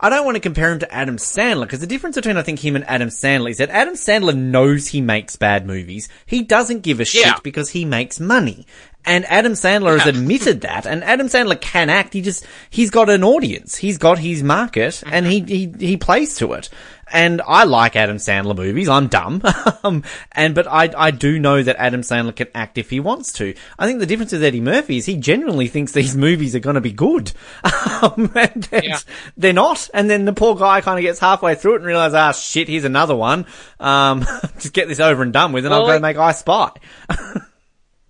I 0.00 0.10
don't 0.10 0.24
want 0.24 0.36
to 0.36 0.40
compare 0.40 0.70
him 0.70 0.78
to 0.78 0.94
Adam 0.94 1.16
Sandler 1.16 1.62
because 1.62 1.80
the 1.80 1.86
difference 1.88 2.14
between 2.14 2.36
I 2.36 2.42
think 2.42 2.60
him 2.60 2.76
and 2.76 2.88
Adam 2.88 3.08
Sandler 3.08 3.50
is 3.50 3.56
that 3.56 3.70
Adam 3.70 3.94
Sandler 3.94 4.36
knows 4.36 4.86
he 4.86 5.00
makes 5.00 5.34
bad 5.34 5.66
movies. 5.66 6.08
He 6.24 6.42
doesn't 6.42 6.82
give 6.82 7.00
a 7.00 7.04
shit 7.04 7.26
yeah. 7.26 7.38
because 7.42 7.70
he 7.70 7.84
makes 7.84 8.20
money. 8.20 8.64
And 9.04 9.24
Adam 9.24 9.54
Sandler 9.54 9.96
yeah. 9.96 10.04
has 10.04 10.06
admitted 10.06 10.60
that. 10.60 10.86
And 10.86 11.02
Adam 11.02 11.26
Sandler 11.26 11.60
can 11.60 11.90
act. 11.90 12.12
He 12.12 12.20
just, 12.20 12.46
he's 12.70 12.90
got 12.90 13.10
an 13.10 13.24
audience. 13.24 13.74
He's 13.74 13.98
got 13.98 14.18
his 14.18 14.44
market 14.44 15.02
and 15.04 15.26
he, 15.26 15.40
he, 15.40 15.74
he 15.78 15.96
plays 15.96 16.36
to 16.36 16.52
it. 16.52 16.68
And 17.12 17.40
I 17.46 17.64
like 17.64 17.96
Adam 17.96 18.16
Sandler 18.18 18.56
movies. 18.56 18.88
I'm 18.88 19.08
dumb. 19.08 19.42
um, 19.82 20.02
and, 20.32 20.54
but 20.54 20.66
I, 20.66 20.90
I 20.96 21.10
do 21.10 21.38
know 21.38 21.62
that 21.62 21.76
Adam 21.76 22.02
Sandler 22.02 22.34
can 22.34 22.48
act 22.54 22.78
if 22.78 22.90
he 22.90 23.00
wants 23.00 23.32
to. 23.34 23.54
I 23.78 23.86
think 23.86 23.98
the 23.98 24.06
difference 24.06 24.32
with 24.32 24.42
Eddie 24.42 24.60
Murphy 24.60 24.98
is 24.98 25.06
he 25.06 25.16
genuinely 25.16 25.68
thinks 25.68 25.92
these 25.92 26.16
movies 26.28 26.54
are 26.54 26.60
going 26.60 26.74
to 26.74 26.80
be 26.80 26.92
good. 26.92 27.32
Um, 28.00 28.30
and 28.36 28.68
yeah. 28.70 28.98
they're 29.36 29.52
not. 29.52 29.90
And 29.92 30.08
then 30.08 30.24
the 30.24 30.32
poor 30.32 30.54
guy 30.54 30.80
kind 30.82 30.98
of 31.00 31.02
gets 31.02 31.18
halfway 31.18 31.56
through 31.56 31.72
it 31.72 31.76
and 31.78 31.86
realizes, 31.86 32.14
ah, 32.14 32.30
shit, 32.30 32.68
here's 32.68 32.84
another 32.84 33.16
one. 33.16 33.44
Um, 33.80 34.20
just 34.60 34.72
get 34.72 34.86
this 34.86 35.00
over 35.00 35.20
and 35.24 35.32
done 35.32 35.50
with 35.50 35.64
and 35.64 35.72
well, 35.72 35.80
I'll 35.80 35.86
go 35.86 35.92
like, 35.94 36.02
make 36.02 36.16
I 36.16 36.30
Spy. 36.30 36.70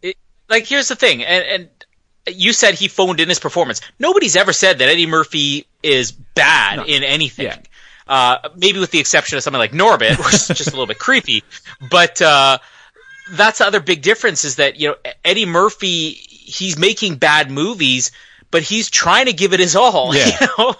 it, 0.03 0.17
like, 0.51 0.67
here's 0.67 0.89
the 0.89 0.95
thing. 0.97 1.25
And, 1.25 1.45
and 1.45 1.69
you 2.37 2.53
said 2.53 2.75
he 2.75 2.89
phoned 2.89 3.21
in 3.21 3.29
his 3.29 3.39
performance. 3.39 3.81
Nobody's 3.99 4.37
ever 4.37 4.53
said 4.53 4.79
that 4.79 4.89
Eddie 4.89 5.07
Murphy 5.07 5.67
is 5.83 6.13
bad 6.13 6.77
No. 6.77 6.85
in 6.85 7.03
anything. 7.03 7.47
Yeah. 7.47 7.59
Uh, 8.09 8.39
maybe 8.57 8.79
with 8.79 8.91
the 8.91 8.99
exception 8.99 9.37
of 9.37 9.45
something 9.45 9.59
like 9.59 9.73
Norbit, 9.73 10.17
which 10.25 10.35
is 10.35 10.49
just 10.49 10.69
a 10.69 10.71
little 10.71 10.87
bit 10.87 10.99
creepy. 10.99 11.45
But 11.91 12.23
uh, 12.23 12.59
that's 13.33 13.59
the 13.59 13.67
other 13.67 13.81
big 13.81 14.03
difference 14.03 14.45
is 14.45 14.57
that 14.57 14.81
you 14.81 14.89
know 14.89 14.97
Eddie 15.25 15.47
Murphy, 15.47 16.11
he's 16.11 16.79
making 16.79 17.17
bad 17.17 17.51
movies, 17.51 18.11
but 18.51 18.63
he's 18.63 18.91
trying 18.91 19.27
to 19.27 19.33
give 19.33 19.53
it 19.53 19.61
his 19.61 19.77
all. 19.77 20.15
Yeah. 20.15 20.31
You 20.41 20.47
know? 20.59 20.75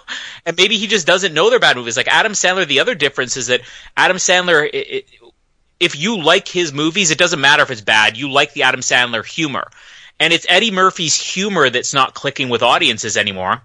And 0.45 0.57
maybe 0.57 0.77
he 0.77 0.87
just 0.87 1.05
doesn't 1.05 1.33
know 1.33 1.49
they're 1.49 1.59
bad 1.59 1.77
movies. 1.77 1.97
Like 1.97 2.07
Adam 2.07 2.31
Sandler, 2.31 2.67
the 2.67 2.79
other 2.79 2.95
difference 2.95 3.37
is 3.37 3.47
that 3.47 3.61
Adam 3.95 4.17
Sandler. 4.17 4.69
i 4.73 4.95
i 4.97 5.03
if 5.79 5.97
you 5.97 6.21
like 6.21 6.47
his 6.47 6.73
movies, 6.73 7.09
it 7.09 7.17
doesn't 7.17 7.39
matter 7.39 7.63
if 7.63 7.71
it's 7.71 7.79
bad. 7.79 8.17
You 8.17 8.29
like 8.29 8.51
the 8.51 8.63
Adam 8.63 8.81
Sandler 8.81 9.25
humor. 9.25 9.69
And 10.19 10.33
it's 10.33 10.45
Eddie 10.49 10.71
Murphy's 10.71 11.15
humor 11.15 11.69
that's 11.69 11.93
not 11.93 12.13
clicking 12.13 12.49
with 12.49 12.61
audiences 12.61 13.15
anymore. 13.15 13.61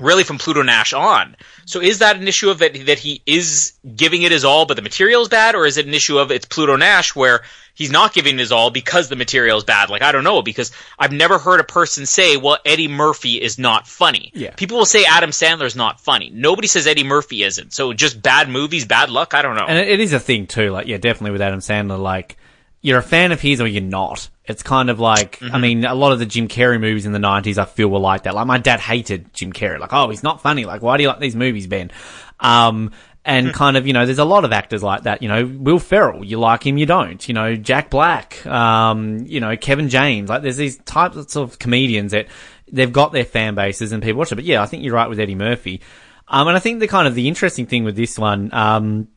Really 0.00 0.24
from 0.24 0.38
Pluto 0.38 0.62
Nash 0.62 0.92
on. 0.92 1.36
So 1.64 1.80
is 1.80 1.98
that 1.98 2.16
an 2.16 2.26
issue 2.26 2.50
of 2.50 2.58
that 2.58 2.86
that 2.86 2.98
he 2.98 3.22
is 3.26 3.72
giving 3.94 4.22
it 4.22 4.32
his 4.32 4.44
all 4.44 4.66
but 4.66 4.74
the 4.74 4.82
material 4.82 5.22
is 5.22 5.28
bad, 5.28 5.54
or 5.54 5.66
is 5.66 5.76
it 5.76 5.86
an 5.86 5.94
issue 5.94 6.18
of 6.18 6.30
it's 6.30 6.46
Pluto 6.46 6.76
Nash 6.76 7.14
where 7.14 7.42
he's 7.74 7.90
not 7.90 8.12
giving 8.12 8.34
it 8.34 8.40
his 8.40 8.52
all 8.52 8.70
because 8.70 9.08
the 9.08 9.16
material 9.16 9.58
is 9.58 9.64
bad? 9.64 9.90
Like 9.90 10.02
I 10.02 10.10
don't 10.10 10.24
know, 10.24 10.42
because 10.42 10.72
I've 10.98 11.12
never 11.12 11.38
heard 11.38 11.60
a 11.60 11.64
person 11.64 12.06
say, 12.06 12.36
Well, 12.36 12.58
Eddie 12.64 12.88
Murphy 12.88 13.40
is 13.40 13.58
not 13.58 13.86
funny. 13.86 14.32
Yeah. 14.34 14.54
People 14.54 14.78
will 14.78 14.86
say 14.86 15.04
Adam 15.04 15.30
Sandler's 15.30 15.76
not 15.76 16.00
funny. 16.00 16.30
Nobody 16.32 16.68
says 16.68 16.86
Eddie 16.86 17.04
Murphy 17.04 17.42
isn't. 17.42 17.72
So 17.72 17.92
just 17.92 18.20
bad 18.20 18.48
movies, 18.48 18.86
bad 18.86 19.10
luck, 19.10 19.34
I 19.34 19.42
don't 19.42 19.56
know. 19.56 19.66
And 19.66 19.78
it 19.78 20.00
is 20.00 20.12
a 20.12 20.20
thing 20.20 20.46
too. 20.46 20.70
Like, 20.70 20.86
yeah, 20.86 20.96
definitely 20.96 21.32
with 21.32 21.42
Adam 21.42 21.60
Sandler. 21.60 22.00
Like, 22.00 22.38
you're 22.82 22.98
a 22.98 23.02
fan 23.02 23.32
of 23.32 23.40
his 23.40 23.60
or 23.60 23.66
you're 23.66 23.82
not. 23.82 24.28
It's 24.44 24.62
kind 24.64 24.90
of 24.90 24.98
like, 24.98 25.40
I 25.40 25.58
mean, 25.58 25.84
a 25.84 25.94
lot 25.94 26.10
of 26.10 26.18
the 26.18 26.26
Jim 26.26 26.48
Carrey 26.48 26.80
movies 26.80 27.06
in 27.06 27.12
the 27.12 27.20
'90s, 27.20 27.56
I 27.56 27.64
feel 27.64 27.88
were 27.88 28.00
like 28.00 28.24
that. 28.24 28.34
Like, 28.34 28.46
my 28.46 28.58
dad 28.58 28.80
hated 28.80 29.32
Jim 29.32 29.52
Carrey. 29.52 29.78
Like, 29.78 29.92
oh, 29.92 30.10
he's 30.10 30.24
not 30.24 30.42
funny. 30.42 30.64
Like, 30.64 30.82
why 30.82 30.96
do 30.96 31.04
you 31.04 31.08
like 31.08 31.20
these 31.20 31.36
movies, 31.36 31.68
Ben? 31.68 31.92
Um, 32.40 32.90
and 33.24 33.52
kind 33.52 33.76
of, 33.76 33.86
you 33.86 33.92
know, 33.92 34.04
there's 34.04 34.18
a 34.18 34.24
lot 34.24 34.44
of 34.44 34.52
actors 34.52 34.82
like 34.82 35.04
that. 35.04 35.22
You 35.22 35.28
know, 35.28 35.46
Will 35.46 35.78
Ferrell, 35.78 36.24
you 36.24 36.40
like 36.40 36.66
him, 36.66 36.76
you 36.76 36.86
don't. 36.86 37.26
You 37.28 37.34
know, 37.34 37.54
Jack 37.54 37.88
Black, 37.88 38.44
um, 38.46 39.18
you 39.26 39.38
know, 39.38 39.56
Kevin 39.56 39.88
James. 39.88 40.28
Like, 40.28 40.42
there's 40.42 40.56
these 40.56 40.78
types 40.78 41.36
of 41.36 41.60
comedians 41.60 42.10
that 42.10 42.26
they've 42.70 42.92
got 42.92 43.12
their 43.12 43.24
fan 43.24 43.54
bases 43.54 43.92
and 43.92 44.02
people 44.02 44.18
watch 44.18 44.32
it. 44.32 44.36
But 44.36 44.44
yeah, 44.44 44.60
I 44.60 44.66
think 44.66 44.82
you're 44.82 44.94
right 44.94 45.08
with 45.08 45.20
Eddie 45.20 45.36
Murphy. 45.36 45.82
Um, 46.26 46.48
and 46.48 46.56
I 46.56 46.60
think 46.60 46.80
the 46.80 46.88
kind 46.88 47.06
of 47.06 47.14
the 47.14 47.28
interesting 47.28 47.66
thing 47.66 47.84
with 47.84 47.94
this 47.94 48.18
one, 48.18 48.52
um, 48.52 49.08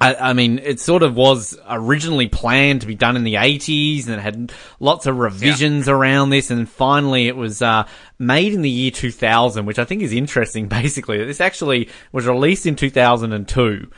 I, 0.00 0.14
I 0.16 0.32
mean, 0.32 0.58
it 0.58 0.80
sort 0.80 1.02
of 1.02 1.14
was 1.14 1.58
originally 1.68 2.28
planned 2.28 2.80
to 2.80 2.86
be 2.86 2.96
done 2.96 3.16
in 3.16 3.24
the 3.24 3.34
80s 3.34 4.06
and 4.06 4.16
it 4.16 4.20
had 4.20 4.52
lots 4.80 5.06
of 5.06 5.16
revisions 5.16 5.88
around 5.88 6.30
this. 6.30 6.50
And 6.50 6.68
finally 6.68 7.28
it 7.28 7.36
was, 7.36 7.62
uh, 7.62 7.86
made 8.18 8.52
in 8.52 8.62
the 8.62 8.70
year 8.70 8.90
2000, 8.90 9.66
which 9.66 9.78
I 9.78 9.84
think 9.84 10.02
is 10.02 10.12
interesting, 10.12 10.68
basically. 10.68 11.24
This 11.24 11.40
actually 11.40 11.88
was 12.12 12.26
released 12.26 12.66
in 12.66 12.76
2002. 12.76 13.90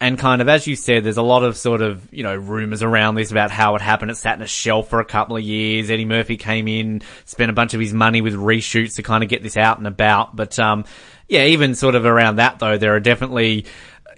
And 0.00 0.18
kind 0.18 0.42
of, 0.42 0.48
as 0.48 0.66
you 0.66 0.74
said, 0.74 1.04
there's 1.04 1.16
a 1.16 1.22
lot 1.22 1.44
of 1.44 1.56
sort 1.56 1.80
of, 1.80 2.12
you 2.12 2.24
know, 2.24 2.34
rumors 2.34 2.82
around 2.82 3.14
this 3.14 3.30
about 3.30 3.52
how 3.52 3.76
it 3.76 3.80
happened. 3.80 4.10
It 4.10 4.16
sat 4.16 4.34
in 4.34 4.42
a 4.42 4.48
shelf 4.48 4.88
for 4.88 4.98
a 4.98 5.04
couple 5.04 5.36
of 5.36 5.44
years. 5.44 5.90
Eddie 5.90 6.06
Murphy 6.06 6.36
came 6.36 6.66
in, 6.66 7.02
spent 7.24 7.50
a 7.50 7.54
bunch 7.54 7.72
of 7.72 7.78
his 7.78 7.94
money 7.94 8.20
with 8.20 8.34
reshoots 8.34 8.96
to 8.96 9.04
kind 9.04 9.22
of 9.22 9.30
get 9.30 9.44
this 9.44 9.56
out 9.56 9.78
and 9.78 9.86
about. 9.86 10.34
But, 10.34 10.58
um, 10.58 10.86
yeah, 11.28 11.44
even 11.44 11.76
sort 11.76 11.94
of 11.94 12.04
around 12.04 12.36
that 12.36 12.58
though, 12.58 12.78
there 12.78 12.96
are 12.96 13.00
definitely, 13.00 13.66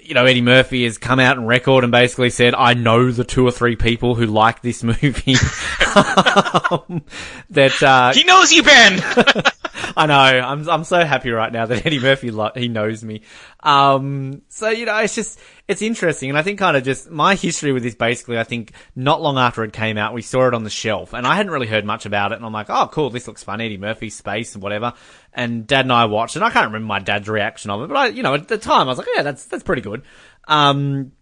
you 0.04 0.14
know, 0.14 0.24
Eddie 0.26 0.42
Murphy 0.42 0.84
has 0.84 0.98
come 0.98 1.18
out 1.18 1.36
and 1.36 1.48
record 1.48 1.84
and 1.84 1.90
basically 1.90 2.30
said, 2.30 2.54
I 2.54 2.74
know 2.74 3.10
the 3.10 3.24
two 3.24 3.46
or 3.46 3.50
three 3.50 3.76
people 3.76 4.14
who 4.14 4.26
like 4.26 4.60
this 4.60 4.82
movie. 4.82 5.34
um, 5.96 7.02
that, 7.50 7.82
uh, 7.82 8.12
he 8.12 8.24
knows 8.24 8.52
you, 8.52 8.62
Ben! 8.62 9.02
I 9.96 10.06
know. 10.06 10.14
I'm 10.14 10.68
I'm 10.68 10.84
so 10.84 11.04
happy 11.04 11.30
right 11.30 11.52
now 11.52 11.66
that 11.66 11.86
Eddie 11.86 12.00
Murphy 12.00 12.30
lo- 12.30 12.50
he 12.54 12.68
knows 12.68 13.04
me. 13.04 13.22
Um, 13.60 14.42
so 14.48 14.68
you 14.68 14.86
know, 14.86 14.96
it's 14.98 15.14
just 15.14 15.38
it's 15.68 15.82
interesting, 15.82 16.30
and 16.30 16.38
I 16.38 16.42
think 16.42 16.58
kind 16.58 16.76
of 16.76 16.84
just 16.84 17.10
my 17.10 17.34
history 17.34 17.72
with 17.72 17.82
this. 17.82 17.94
Basically, 17.94 18.38
I 18.38 18.44
think 18.44 18.72
not 18.96 19.22
long 19.22 19.38
after 19.38 19.62
it 19.64 19.72
came 19.72 19.96
out, 19.96 20.12
we 20.12 20.22
saw 20.22 20.48
it 20.48 20.54
on 20.54 20.64
the 20.64 20.70
shelf, 20.70 21.12
and 21.12 21.26
I 21.26 21.36
hadn't 21.36 21.52
really 21.52 21.66
heard 21.66 21.84
much 21.84 22.06
about 22.06 22.32
it, 22.32 22.36
and 22.36 22.44
I'm 22.44 22.52
like, 22.52 22.70
oh, 22.70 22.88
cool, 22.92 23.10
this 23.10 23.28
looks 23.28 23.44
fun, 23.44 23.60
Eddie 23.60 23.78
Murphy, 23.78 24.10
space, 24.10 24.54
and 24.54 24.62
whatever. 24.62 24.94
And 25.34 25.66
Dad 25.66 25.84
and 25.84 25.92
I 25.92 26.04
watched, 26.04 26.36
and 26.36 26.44
I 26.44 26.50
can't 26.50 26.66
remember 26.66 26.86
my 26.86 27.00
dad's 27.00 27.28
reaction 27.28 27.70
of 27.70 27.82
it, 27.82 27.88
but 27.88 27.96
I, 27.96 28.06
you 28.06 28.22
know, 28.22 28.34
at 28.34 28.46
the 28.46 28.56
time, 28.56 28.82
I 28.82 28.90
was 28.90 28.98
like, 28.98 29.08
yeah, 29.14 29.22
that's 29.22 29.46
that's 29.46 29.64
pretty 29.64 29.82
good. 29.82 30.02
Um, 30.46 31.12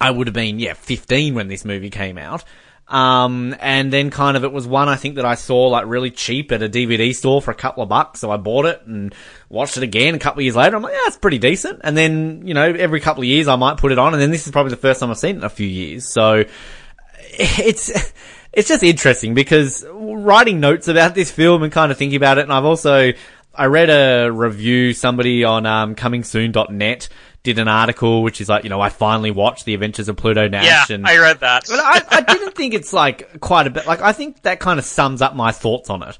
I 0.00 0.10
would 0.10 0.26
have 0.26 0.34
been 0.34 0.58
yeah 0.58 0.74
15 0.74 1.34
when 1.34 1.48
this 1.48 1.64
movie 1.64 1.90
came 1.90 2.18
out. 2.18 2.44
Um, 2.88 3.56
and 3.60 3.90
then 3.90 4.10
kind 4.10 4.36
of 4.36 4.44
it 4.44 4.52
was 4.52 4.66
one 4.66 4.88
I 4.88 4.96
think 4.96 5.14
that 5.14 5.24
I 5.24 5.34
saw 5.34 5.68
like 5.68 5.86
really 5.86 6.10
cheap 6.10 6.52
at 6.52 6.62
a 6.62 6.68
DVD 6.68 7.14
store 7.14 7.40
for 7.40 7.50
a 7.50 7.54
couple 7.54 7.82
of 7.82 7.88
bucks. 7.88 8.20
So 8.20 8.30
I 8.30 8.36
bought 8.36 8.66
it 8.66 8.82
and 8.86 9.14
watched 9.48 9.78
it 9.78 9.82
again 9.82 10.14
a 10.14 10.18
couple 10.18 10.40
of 10.40 10.44
years 10.44 10.56
later. 10.56 10.76
I'm 10.76 10.82
like, 10.82 10.92
yeah, 10.92 11.06
it's 11.06 11.16
pretty 11.16 11.38
decent. 11.38 11.80
And 11.84 11.96
then, 11.96 12.46
you 12.46 12.52
know, 12.52 12.64
every 12.64 13.00
couple 13.00 13.22
of 13.22 13.28
years 13.28 13.48
I 13.48 13.56
might 13.56 13.78
put 13.78 13.92
it 13.92 13.98
on. 13.98 14.12
And 14.12 14.20
then 14.20 14.30
this 14.30 14.46
is 14.46 14.52
probably 14.52 14.70
the 14.70 14.76
first 14.76 15.00
time 15.00 15.10
I've 15.10 15.16
seen 15.16 15.36
it 15.36 15.38
in 15.38 15.44
a 15.44 15.48
few 15.48 15.66
years. 15.66 16.06
So 16.06 16.44
it's, 17.38 18.12
it's 18.52 18.68
just 18.68 18.82
interesting 18.82 19.32
because 19.32 19.86
writing 19.88 20.60
notes 20.60 20.86
about 20.86 21.14
this 21.14 21.30
film 21.30 21.62
and 21.62 21.72
kind 21.72 21.92
of 21.92 21.96
thinking 21.96 22.16
about 22.16 22.36
it. 22.36 22.42
And 22.42 22.52
I've 22.52 22.66
also, 22.66 23.12
I 23.54 23.66
read 23.66 23.90
a 23.90 24.30
review, 24.30 24.92
somebody 24.94 25.44
on, 25.44 25.66
um, 25.66 25.94
comingsoon.net 25.94 27.08
did 27.42 27.58
an 27.58 27.68
article, 27.68 28.22
which 28.22 28.40
is 28.40 28.48
like, 28.48 28.64
you 28.64 28.70
know, 28.70 28.80
I 28.80 28.88
finally 28.88 29.30
watched 29.30 29.64
The 29.64 29.74
Adventures 29.74 30.08
of 30.08 30.16
Pluto 30.16 30.48
Nash. 30.48 30.64
yeah, 30.64 30.94
and 30.94 31.06
I 31.06 31.18
read 31.18 31.40
that. 31.40 31.64
but 31.68 31.78
I, 31.80 32.02
I 32.10 32.20
didn't 32.20 32.54
think 32.54 32.72
it's 32.74 32.92
like 32.92 33.40
quite 33.40 33.66
a 33.66 33.70
bit. 33.70 33.86
Like 33.86 34.00
I 34.00 34.12
think 34.12 34.42
that 34.42 34.60
kind 34.60 34.78
of 34.78 34.84
sums 34.84 35.20
up 35.22 35.34
my 35.34 35.52
thoughts 35.52 35.90
on 35.90 36.02
it. 36.02 36.18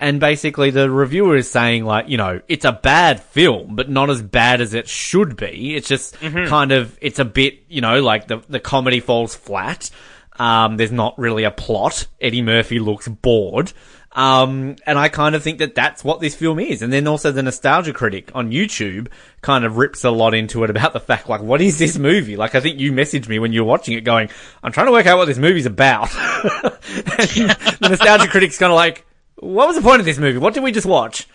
And 0.00 0.20
basically, 0.20 0.70
the 0.70 0.88
reviewer 0.88 1.34
is 1.36 1.50
saying 1.50 1.84
like, 1.84 2.08
you 2.08 2.18
know, 2.18 2.40
it's 2.46 2.64
a 2.64 2.70
bad 2.72 3.20
film, 3.20 3.74
but 3.74 3.88
not 3.90 4.10
as 4.10 4.22
bad 4.22 4.60
as 4.60 4.72
it 4.72 4.88
should 4.88 5.36
be. 5.36 5.74
It's 5.74 5.88
just 5.88 6.16
kind 6.20 6.70
of, 6.70 6.96
it's 7.00 7.18
a 7.18 7.24
bit, 7.24 7.64
you 7.68 7.80
know, 7.80 8.00
like 8.00 8.28
the 8.28 8.40
the 8.48 8.60
comedy 8.60 9.00
falls 9.00 9.34
flat. 9.34 9.90
Um, 10.38 10.76
there's 10.76 10.92
not 10.92 11.18
really 11.18 11.42
a 11.42 11.50
plot. 11.50 12.06
Eddie 12.20 12.42
Murphy 12.42 12.78
looks 12.78 13.08
bored. 13.08 13.72
Um, 14.12 14.76
and 14.86 14.98
I 14.98 15.08
kind 15.08 15.34
of 15.34 15.42
think 15.42 15.58
that 15.58 15.74
that's 15.74 16.02
what 16.02 16.20
this 16.20 16.34
film 16.34 16.58
is. 16.58 16.82
And 16.82 16.92
then 16.92 17.06
also 17.06 17.30
the 17.30 17.42
nostalgia 17.42 17.92
critic 17.92 18.30
on 18.34 18.50
YouTube 18.50 19.08
kind 19.42 19.64
of 19.64 19.76
rips 19.76 20.02
a 20.02 20.10
lot 20.10 20.34
into 20.34 20.64
it 20.64 20.70
about 20.70 20.92
the 20.92 21.00
fact, 21.00 21.28
like, 21.28 21.42
what 21.42 21.60
is 21.60 21.78
this 21.78 21.98
movie? 21.98 22.36
Like, 22.36 22.54
I 22.54 22.60
think 22.60 22.80
you 22.80 22.92
messaged 22.92 23.28
me 23.28 23.38
when 23.38 23.52
you 23.52 23.62
were 23.64 23.68
watching 23.68 23.96
it 23.96 24.00
going, 24.02 24.30
I'm 24.62 24.72
trying 24.72 24.86
to 24.86 24.92
work 24.92 25.06
out 25.06 25.18
what 25.18 25.26
this 25.26 25.38
movie's 25.38 25.66
about. 25.66 26.14
and 26.16 27.50
the 27.80 27.88
nostalgia 27.90 28.28
critic's 28.28 28.58
kind 28.58 28.72
of 28.72 28.76
like, 28.76 29.04
what 29.36 29.68
was 29.68 29.76
the 29.76 29.82
point 29.82 30.00
of 30.00 30.06
this 30.06 30.18
movie? 30.18 30.38
What 30.38 30.54
did 30.54 30.62
we 30.62 30.72
just 30.72 30.86
watch? 30.86 31.28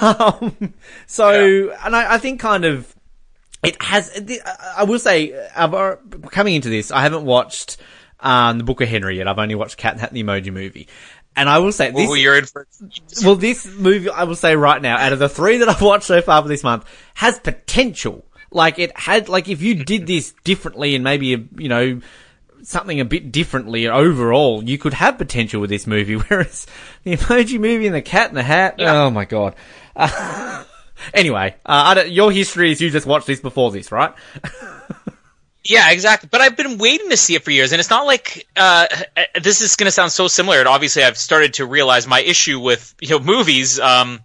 Um, 0.00 0.74
so, 1.06 1.72
and 1.84 1.94
I, 1.94 2.14
I 2.14 2.18
think 2.18 2.40
kind 2.40 2.64
of, 2.64 2.94
it 3.62 3.80
has, 3.82 4.10
I 4.76 4.84
will 4.84 4.98
say, 4.98 5.32
uh, 5.54 5.96
coming 6.30 6.54
into 6.54 6.68
this, 6.68 6.90
I 6.90 7.02
haven't 7.02 7.24
watched, 7.24 7.76
um, 8.20 8.58
the 8.58 8.64
Book 8.64 8.80
of 8.80 8.88
Henry 8.88 9.18
yet. 9.18 9.28
I've 9.28 9.38
only 9.38 9.54
watched 9.54 9.76
Cat 9.76 9.94
in 9.94 9.98
Hat 10.00 10.10
and 10.10 10.16
the 10.16 10.24
Emoji 10.24 10.52
Movie. 10.52 10.88
And 11.36 11.48
I 11.48 11.58
will 11.58 11.72
say 11.72 11.90
this. 11.90 12.08
Ooh, 12.08 12.14
you're 12.14 12.38
in 12.38 12.46
for 12.46 12.66
Well, 13.24 13.34
this 13.34 13.66
movie, 13.66 14.08
I 14.08 14.24
will 14.24 14.36
say 14.36 14.54
right 14.54 14.80
now, 14.80 14.96
out 14.96 15.12
of 15.12 15.18
the 15.18 15.28
three 15.28 15.58
that 15.58 15.68
I've 15.68 15.82
watched 15.82 16.04
so 16.04 16.20
far 16.22 16.42
for 16.42 16.48
this 16.48 16.62
month, 16.62 16.84
has 17.14 17.38
potential. 17.38 18.24
Like 18.50 18.78
it 18.78 18.96
had, 18.96 19.28
like 19.28 19.48
if 19.48 19.60
you 19.60 19.82
did 19.84 20.06
this 20.06 20.32
differently 20.44 20.94
and 20.94 21.02
maybe, 21.02 21.48
you 21.56 21.68
know, 21.68 22.00
something 22.62 23.00
a 23.00 23.04
bit 23.04 23.32
differently 23.32 23.88
overall, 23.88 24.62
you 24.62 24.78
could 24.78 24.94
have 24.94 25.18
potential 25.18 25.60
with 25.60 25.70
this 25.70 25.86
movie. 25.86 26.14
Whereas 26.28 26.66
the 27.02 27.16
Emoji 27.16 27.60
Movie 27.60 27.86
and 27.86 27.94
the 27.94 28.02
Cat 28.02 28.30
in 28.30 28.34
the 28.34 28.42
Hat, 28.42 28.76
oh 28.78 29.10
my 29.10 29.24
god. 29.24 29.54
Uh, 29.96 30.64
anyway, 31.14 31.54
uh, 31.66 31.82
I 31.86 31.94
don't, 31.94 32.10
your 32.10 32.30
history 32.32 32.70
is 32.72 32.80
you 32.80 32.90
just 32.90 33.06
watched 33.06 33.26
this 33.26 33.40
before 33.40 33.70
this, 33.70 33.90
right? 33.92 34.14
Yeah, 35.64 35.90
exactly. 35.90 36.28
But 36.30 36.42
I've 36.42 36.56
been 36.56 36.76
waiting 36.76 37.08
to 37.08 37.16
see 37.16 37.34
it 37.34 37.42
for 37.42 37.50
years, 37.50 37.72
and 37.72 37.80
it's 37.80 37.90
not 37.90 38.04
like 38.04 38.46
uh, 38.54 38.86
this 39.40 39.62
is 39.62 39.76
going 39.76 39.86
to 39.86 39.90
sound 39.90 40.12
so 40.12 40.28
similar. 40.28 40.58
And 40.58 40.68
obviously, 40.68 41.02
I've 41.02 41.16
started 41.16 41.54
to 41.54 41.66
realize 41.66 42.06
my 42.06 42.20
issue 42.20 42.60
with 42.60 42.94
you 43.00 43.08
know 43.08 43.18
movies 43.18 43.80
um, 43.80 44.20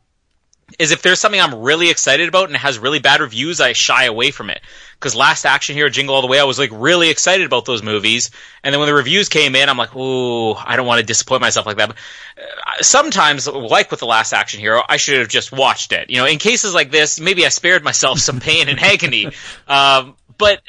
is 0.78 0.92
if 0.92 1.02
there's 1.02 1.20
something 1.20 1.40
I'm 1.40 1.56
really 1.62 1.90
excited 1.90 2.28
about 2.28 2.48
and 2.48 2.56
it 2.56 2.60
has 2.60 2.78
really 2.78 3.00
bad 3.00 3.22
reviews, 3.22 3.62
I 3.62 3.72
shy 3.72 4.04
away 4.04 4.32
from 4.32 4.50
it. 4.50 4.60
Because 4.94 5.16
Last 5.16 5.46
Action 5.46 5.76
Hero, 5.76 5.90
Jingle 5.90 6.14
All 6.14 6.22
the 6.22 6.28
Way, 6.28 6.42
I 6.42 6.44
was 6.44 6.60
like 6.60 6.72
really 6.74 7.10
excited 7.10 7.46
about 7.46 7.64
those 7.64 7.82
movies, 7.82 8.32
and 8.62 8.74
then 8.74 8.82
when 8.82 8.88
the 8.88 8.94
reviews 8.94 9.30
came 9.30 9.56
in, 9.56 9.70
I'm 9.70 9.78
like, 9.78 9.96
ooh, 9.96 10.56
I 10.56 10.76
don't 10.76 10.88
want 10.88 11.00
to 11.00 11.06
disappoint 11.06 11.40
myself 11.40 11.66
like 11.66 11.78
that. 11.78 11.88
But 11.88 11.98
uh, 12.38 12.82
sometimes, 12.84 13.48
like 13.48 13.92
with 13.92 14.02
the 14.02 14.08
Last 14.08 14.34
Action 14.34 14.60
Hero, 14.60 14.84
I 14.90 14.98
should 14.98 15.20
have 15.20 15.30
just 15.30 15.54
watched 15.54 15.94
it. 15.94 16.10
You 16.10 16.18
know, 16.18 16.26
in 16.26 16.38
cases 16.38 16.74
like 16.74 16.92
this, 16.92 17.18
maybe 17.18 17.46
I 17.46 17.50
spared 17.50 17.82
myself 17.82 18.20
some 18.20 18.42
pain 18.42 18.68
and 18.68 18.78
agony. 18.78 19.32
Um, 19.68 20.16
but 20.38 20.62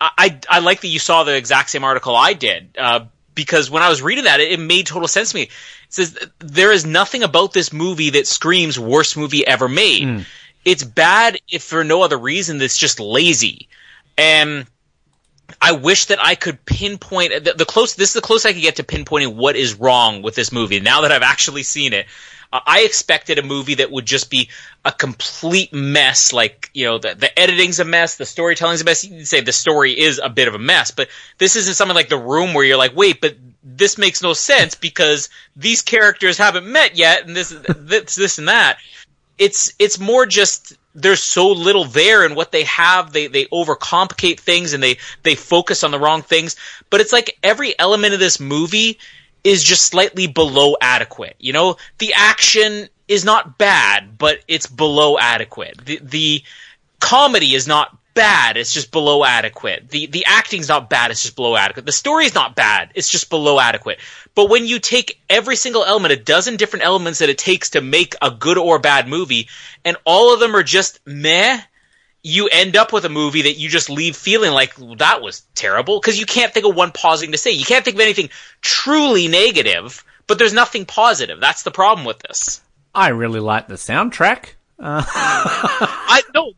I, 0.00 0.38
I 0.48 0.58
like 0.60 0.80
that 0.82 0.88
you 0.88 0.98
saw 0.98 1.24
the 1.24 1.36
exact 1.36 1.70
same 1.70 1.84
article 1.84 2.14
I 2.14 2.32
did 2.32 2.76
uh, 2.78 3.06
because 3.34 3.70
when 3.70 3.82
I 3.82 3.88
was 3.88 4.00
reading 4.02 4.24
that, 4.24 4.40
it, 4.40 4.52
it 4.52 4.60
made 4.60 4.86
total 4.86 5.08
sense 5.08 5.30
to 5.30 5.36
me. 5.36 5.42
It 5.42 5.50
says 5.88 6.18
there 6.38 6.72
is 6.72 6.84
nothing 6.86 7.22
about 7.22 7.52
this 7.52 7.72
movie 7.72 8.10
that 8.10 8.26
screams 8.26 8.78
worst 8.78 9.16
movie 9.16 9.46
ever 9.46 9.68
made. 9.68 10.04
It's 10.64 10.84
bad 10.84 11.38
if 11.50 11.62
for 11.62 11.82
no 11.82 12.02
other 12.02 12.18
reason. 12.18 12.60
It's 12.60 12.76
just 12.76 13.00
lazy, 13.00 13.68
and 14.16 14.66
I 15.60 15.72
wish 15.72 16.06
that 16.06 16.22
I 16.22 16.34
could 16.34 16.64
pinpoint 16.64 17.44
the, 17.44 17.54
the 17.54 17.64
close. 17.64 17.94
This 17.94 18.10
is 18.10 18.14
the 18.14 18.20
closest 18.20 18.46
I 18.46 18.52
could 18.52 18.62
get 18.62 18.76
to 18.76 18.84
pinpointing 18.84 19.34
what 19.34 19.56
is 19.56 19.74
wrong 19.74 20.22
with 20.22 20.34
this 20.34 20.52
movie. 20.52 20.80
Now 20.80 21.02
that 21.02 21.12
I've 21.12 21.22
actually 21.22 21.62
seen 21.62 21.92
it, 21.92 22.06
uh, 22.52 22.60
I 22.64 22.80
expected 22.80 23.38
a 23.38 23.42
movie 23.42 23.74
that 23.74 23.90
would 23.90 24.06
just 24.06 24.30
be 24.30 24.48
a 24.84 24.92
complete 24.92 25.72
mess. 25.72 26.32
Like 26.32 26.70
you 26.74 26.86
know, 26.86 26.98
the, 26.98 27.14
the 27.14 27.38
editing's 27.38 27.80
a 27.80 27.84
mess, 27.84 28.16
the 28.16 28.26
storytelling's 28.26 28.80
a 28.80 28.84
mess. 28.84 29.04
You 29.04 29.10
can 29.10 29.26
say 29.26 29.40
the 29.40 29.52
story 29.52 29.98
is 29.98 30.20
a 30.22 30.28
bit 30.28 30.48
of 30.48 30.54
a 30.54 30.58
mess, 30.58 30.90
but 30.90 31.08
this 31.38 31.56
isn't 31.56 31.74
something 31.74 31.94
like 31.94 32.08
The 32.08 32.18
Room 32.18 32.54
where 32.54 32.64
you're 32.64 32.76
like, 32.76 32.96
wait, 32.96 33.20
but 33.20 33.36
this 33.62 33.98
makes 33.98 34.22
no 34.22 34.32
sense 34.32 34.74
because 34.74 35.28
these 35.56 35.82
characters 35.82 36.38
haven't 36.38 36.66
met 36.66 36.96
yet, 36.96 37.26
and 37.26 37.36
this, 37.36 37.50
this, 37.50 38.14
this, 38.14 38.38
and 38.38 38.48
that. 38.48 38.78
It's 39.36 39.72
it's 39.78 40.00
more 40.00 40.26
just 40.26 40.76
there's 40.94 41.22
so 41.22 41.52
little 41.52 41.84
there 41.84 42.24
and 42.24 42.34
what 42.34 42.50
they 42.50 42.64
have 42.64 43.12
they 43.12 43.28
they 43.28 43.44
overcomplicate 43.46 44.40
things 44.40 44.72
and 44.72 44.82
they 44.82 44.98
they 45.22 45.36
focus 45.36 45.84
on 45.84 45.92
the 45.92 45.98
wrong 45.98 46.22
things 46.22 46.56
but 46.90 47.00
it's 47.00 47.12
like 47.12 47.38
every 47.42 47.78
element 47.78 48.14
of 48.14 48.20
this 48.20 48.40
movie 48.40 48.98
is 49.44 49.62
just 49.62 49.86
slightly 49.86 50.26
below 50.26 50.76
adequate. 50.80 51.36
You 51.38 51.52
know 51.52 51.76
the 51.98 52.14
action 52.14 52.88
is 53.06 53.24
not 53.24 53.58
bad 53.58 54.18
but 54.18 54.40
it's 54.48 54.66
below 54.66 55.18
adequate. 55.18 55.84
The 55.84 56.00
the 56.02 56.42
comedy 57.00 57.54
is 57.54 57.66
not 57.66 57.96
bad 58.14 58.56
it's 58.56 58.74
just 58.74 58.90
below 58.90 59.24
adequate. 59.24 59.88
The 59.90 60.06
the 60.06 60.24
acting's 60.26 60.68
not 60.68 60.90
bad 60.90 61.10
it's 61.10 61.22
just 61.22 61.36
below 61.36 61.56
adequate. 61.56 61.86
The 61.86 61.92
story 61.92 62.26
is 62.26 62.34
not 62.34 62.56
bad 62.56 62.90
it's 62.94 63.08
just 63.08 63.30
below 63.30 63.60
adequate. 63.60 63.98
But 64.34 64.50
when 64.50 64.66
you 64.66 64.78
take 64.78 65.20
every 65.28 65.56
single 65.56 65.84
element, 65.84 66.12
a 66.12 66.16
dozen 66.16 66.56
different 66.56 66.84
elements 66.84 67.18
that 67.18 67.28
it 67.28 67.38
takes 67.38 67.70
to 67.70 67.80
make 67.80 68.14
a 68.22 68.30
good 68.30 68.58
or 68.58 68.78
bad 68.78 69.08
movie, 69.08 69.48
and 69.84 69.96
all 70.04 70.32
of 70.32 70.40
them 70.40 70.54
are 70.54 70.62
just 70.62 71.00
meh, 71.06 71.60
you 72.22 72.48
end 72.48 72.76
up 72.76 72.92
with 72.92 73.04
a 73.04 73.08
movie 73.08 73.42
that 73.42 73.54
you 73.54 73.68
just 73.68 73.88
leave 73.88 74.16
feeling 74.16 74.52
like 74.52 74.74
that 74.98 75.22
was 75.22 75.42
terrible 75.54 76.00
because 76.00 76.18
you 76.18 76.26
can't 76.26 76.52
think 76.52 76.66
of 76.66 76.74
one 76.74 76.92
positive 76.92 77.32
to 77.32 77.38
say. 77.38 77.52
You 77.52 77.64
can't 77.64 77.84
think 77.84 77.96
of 77.96 78.00
anything 78.00 78.30
truly 78.60 79.28
negative, 79.28 80.04
but 80.26 80.38
there's 80.38 80.52
nothing 80.52 80.84
positive. 80.84 81.40
That's 81.40 81.62
the 81.62 81.70
problem 81.70 82.04
with 82.04 82.18
this. 82.20 82.60
I 82.94 83.08
really 83.08 83.40
like 83.40 83.68
the 83.68 83.74
soundtrack. 83.74 84.54
Uh- 84.78 85.04
I 85.08 86.22
know 86.34 86.52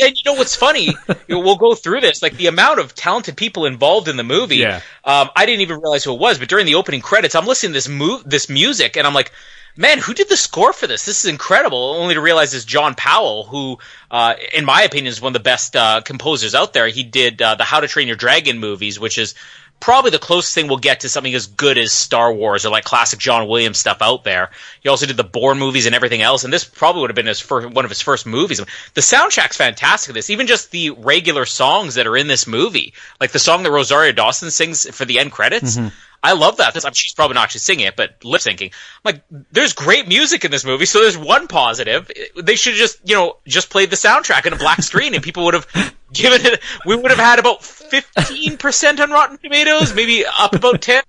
and 0.00 0.16
you 0.16 0.22
know 0.24 0.34
what's 0.34 0.56
funny? 0.56 0.88
we'll 1.28 1.56
go 1.56 1.74
through 1.74 2.00
this. 2.00 2.22
Like 2.22 2.36
the 2.36 2.46
amount 2.46 2.78
of 2.78 2.94
talented 2.94 3.36
people 3.36 3.66
involved 3.66 4.08
in 4.08 4.16
the 4.16 4.24
movie. 4.24 4.56
Yeah. 4.56 4.80
Um, 5.04 5.30
I 5.36 5.46
didn't 5.46 5.62
even 5.62 5.80
realize 5.80 6.04
who 6.04 6.14
it 6.14 6.20
was, 6.20 6.38
but 6.38 6.48
during 6.48 6.66
the 6.66 6.76
opening 6.76 7.00
credits, 7.00 7.34
I'm 7.34 7.46
listening 7.46 7.72
to 7.72 7.74
this 7.74 7.88
move, 7.88 8.22
this 8.24 8.48
music, 8.48 8.96
and 8.96 9.06
I'm 9.06 9.14
like, 9.14 9.32
man, 9.76 9.98
who 9.98 10.14
did 10.14 10.28
the 10.28 10.36
score 10.36 10.72
for 10.72 10.86
this? 10.86 11.04
This 11.04 11.24
is 11.24 11.30
incredible. 11.30 11.96
Only 11.96 12.14
to 12.14 12.20
realize 12.20 12.54
it's 12.54 12.64
John 12.64 12.94
Powell, 12.94 13.44
who, 13.44 13.78
uh, 14.10 14.34
in 14.52 14.64
my 14.64 14.82
opinion, 14.82 15.08
is 15.08 15.20
one 15.20 15.30
of 15.30 15.34
the 15.34 15.40
best 15.40 15.76
uh, 15.76 16.02
composers 16.02 16.54
out 16.54 16.72
there. 16.72 16.88
He 16.88 17.02
did 17.02 17.40
uh, 17.40 17.54
the 17.54 17.64
How 17.64 17.80
to 17.80 17.88
Train 17.88 18.06
Your 18.06 18.16
Dragon 18.16 18.58
movies, 18.58 19.00
which 19.00 19.18
is 19.18 19.34
probably 19.82 20.12
the 20.12 20.18
closest 20.18 20.54
thing 20.54 20.68
we'll 20.68 20.78
get 20.78 21.00
to 21.00 21.08
something 21.08 21.34
as 21.34 21.48
good 21.48 21.76
as 21.76 21.92
Star 21.92 22.32
Wars 22.32 22.64
or 22.64 22.70
like 22.70 22.84
classic 22.84 23.18
John 23.18 23.48
Williams 23.48 23.78
stuff 23.78 23.98
out 24.00 24.22
there. 24.22 24.50
He 24.80 24.88
also 24.88 25.06
did 25.06 25.16
the 25.16 25.24
Bourne 25.24 25.58
movies 25.58 25.86
and 25.86 25.94
everything 25.94 26.22
else, 26.22 26.44
and 26.44 26.52
this 26.52 26.62
probably 26.62 27.00
would 27.00 27.10
have 27.10 27.16
been 27.16 27.26
his 27.26 27.40
first, 27.40 27.68
one 27.68 27.84
of 27.84 27.90
his 27.90 28.00
first 28.00 28.24
movies. 28.24 28.58
The 28.94 29.00
soundtrack's 29.00 29.56
fantastic. 29.56 30.14
This, 30.14 30.30
even 30.30 30.46
just 30.46 30.70
the 30.70 30.90
regular 30.90 31.46
songs 31.46 31.96
that 31.96 32.06
are 32.06 32.16
in 32.16 32.28
this 32.28 32.46
movie, 32.46 32.94
like 33.20 33.32
the 33.32 33.40
song 33.40 33.64
that 33.64 33.72
Rosario 33.72 34.12
Dawson 34.12 34.52
sings 34.52 34.88
for 34.94 35.04
the 35.04 35.18
end 35.18 35.32
credits. 35.32 35.76
Mm-hmm. 35.76 35.88
I 36.22 36.34
love 36.34 36.58
that. 36.58 36.74
She's 36.94 37.14
probably 37.14 37.34
not 37.34 37.44
actually 37.44 37.60
singing 37.60 37.86
it, 37.86 37.96
but 37.96 38.24
lip 38.24 38.40
syncing. 38.40 38.72
Like, 39.04 39.22
there's 39.50 39.72
great 39.72 40.06
music 40.06 40.44
in 40.44 40.52
this 40.52 40.64
movie, 40.64 40.84
so 40.84 41.00
there's 41.00 41.18
one 41.18 41.48
positive. 41.48 42.10
They 42.40 42.54
should 42.54 42.74
just, 42.74 43.00
you 43.04 43.16
know, 43.16 43.38
just 43.46 43.70
played 43.70 43.90
the 43.90 43.96
soundtrack 43.96 44.46
in 44.46 44.52
a 44.52 44.56
black 44.56 44.82
screen, 44.82 45.14
and 45.14 45.22
people 45.22 45.44
would 45.44 45.54
have 45.54 45.66
given 46.12 46.46
it. 46.46 46.60
We 46.86 46.94
would 46.94 47.10
have 47.10 47.18
had 47.18 47.40
about 47.40 47.64
fifteen 47.64 48.56
percent 48.56 49.00
on 49.00 49.10
Rotten 49.10 49.38
Tomatoes, 49.38 49.94
maybe 49.94 50.24
up 50.26 50.54
about 50.54 50.80
ten. 50.80 51.02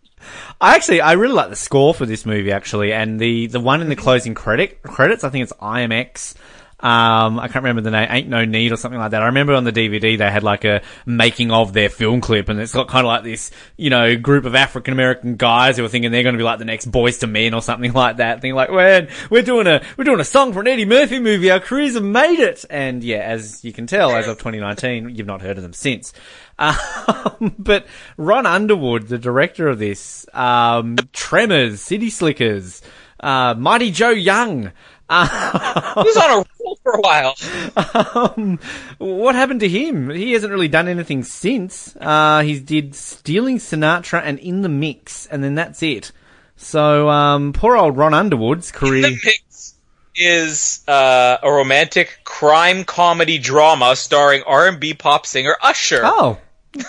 I 0.59 0.75
actually, 0.75 1.01
I 1.01 1.13
really 1.13 1.33
like 1.33 1.49
the 1.49 1.55
score 1.55 1.93
for 1.93 2.05
this 2.05 2.25
movie 2.25 2.51
actually, 2.51 2.93
and 2.93 3.19
the 3.19 3.47
the 3.47 3.59
one 3.59 3.81
in 3.81 3.89
the 3.89 3.95
closing 3.95 4.33
credit 4.33 4.81
credits. 4.81 5.23
I 5.23 5.29
think 5.29 5.43
it's 5.43 5.53
IMX. 5.53 6.35
Um, 6.83 7.39
I 7.39 7.47
can't 7.47 7.63
remember 7.63 7.81
the 7.81 7.91
name, 7.91 8.07
Ain't 8.11 8.27
No 8.27 8.43
Need 8.43 8.73
or 8.73 8.75
something 8.75 8.99
like 8.99 9.11
that. 9.11 9.21
I 9.21 9.27
remember 9.27 9.53
on 9.53 9.63
the 9.63 9.71
DVD 9.71 10.17
they 10.17 10.29
had 10.29 10.43
like 10.43 10.65
a 10.65 10.81
making 11.05 11.49
of 11.49 11.71
their 11.71 11.87
film 11.87 12.19
clip 12.19 12.49
and 12.49 12.59
it's 12.59 12.73
got 12.73 12.89
kind 12.89 13.05
of 13.05 13.07
like 13.07 13.23
this, 13.23 13.51
you 13.77 13.89
know, 13.89 14.17
group 14.17 14.43
of 14.43 14.53
African 14.53 14.91
American 14.91 15.37
guys 15.37 15.77
who 15.77 15.85
are 15.85 15.87
thinking 15.87 16.11
they're 16.11 16.23
going 16.23 16.33
to 16.35 16.37
be 16.37 16.43
like 16.43 16.59
the 16.59 16.65
next 16.65 16.91
Boyz 16.91 17.23
II 17.23 17.29
Men 17.29 17.53
or 17.53 17.61
something 17.61 17.93
like 17.93 18.17
that. 18.17 18.41
Thinking 18.41 18.55
like, 18.55 18.69
man, 18.69 19.07
we're 19.29 19.43
doing 19.43 19.65
a, 19.65 19.81
we're 19.95 20.03
doing 20.03 20.19
a 20.19 20.25
song 20.25 20.51
for 20.51 20.59
an 20.59 20.67
Eddie 20.67 20.83
Murphy 20.83 21.19
movie. 21.19 21.49
Our 21.49 21.61
careers 21.61 21.93
have 21.93 22.03
made 22.03 22.39
it. 22.39 22.65
And 22.69 23.01
yeah, 23.01 23.19
as 23.19 23.63
you 23.63 23.71
can 23.71 23.87
tell, 23.87 24.11
as 24.11 24.27
of 24.27 24.37
2019, 24.39 25.15
you've 25.15 25.25
not 25.25 25.41
heard 25.41 25.55
of 25.55 25.63
them 25.63 25.73
since. 25.73 26.13
Um, 26.59 27.55
but 27.57 27.87
Ron 28.15 28.45
Underwood, 28.45 29.07
the 29.07 29.17
director 29.17 29.67
of 29.67 29.79
this, 29.79 30.27
um, 30.35 30.97
Tremors, 31.11 31.81
City 31.81 32.11
Slickers, 32.11 32.83
uh, 33.19 33.55
Mighty 33.57 33.89
Joe 33.89 34.11
Young, 34.11 34.71
uh, 35.09 35.93
He's 36.03 36.17
on 36.17 36.39
a 36.39 36.45
for 36.91 36.93
a 36.93 37.01
while. 37.01 37.35
Um, 37.75 38.59
what 38.97 39.35
happened 39.35 39.61
to 39.61 39.69
him? 39.69 40.09
He 40.09 40.33
hasn't 40.33 40.51
really 40.51 40.67
done 40.67 40.87
anything 40.87 41.23
since. 41.23 41.95
Uh, 41.99 42.41
he 42.41 42.59
did 42.59 42.93
Stealing 42.93 43.57
Sinatra 43.57 44.21
and 44.23 44.37
In 44.39 44.61
the 44.61 44.69
Mix, 44.69 45.25
and 45.27 45.43
then 45.43 45.55
that's 45.55 45.81
it. 45.81 46.11
So, 46.57 47.09
um, 47.09 47.53
poor 47.53 47.77
old 47.77 47.97
Ron 47.97 48.13
Underwood's 48.13 48.71
career. 48.71 49.05
In 49.07 49.13
the 49.13 49.19
Mix 49.23 49.75
is 50.15 50.83
uh, 50.87 51.37
a 51.41 51.51
romantic 51.51 52.19
crime 52.25 52.83
comedy 52.83 53.37
drama 53.37 53.95
starring 53.95 54.43
R&B 54.45 54.93
pop 54.95 55.25
singer 55.25 55.55
Usher. 55.61 56.01
Oh, 56.03 56.37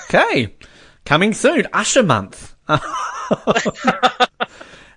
okay. 0.04 0.54
Coming 1.04 1.34
soon, 1.34 1.68
Usher 1.72 2.02
month. 2.02 2.54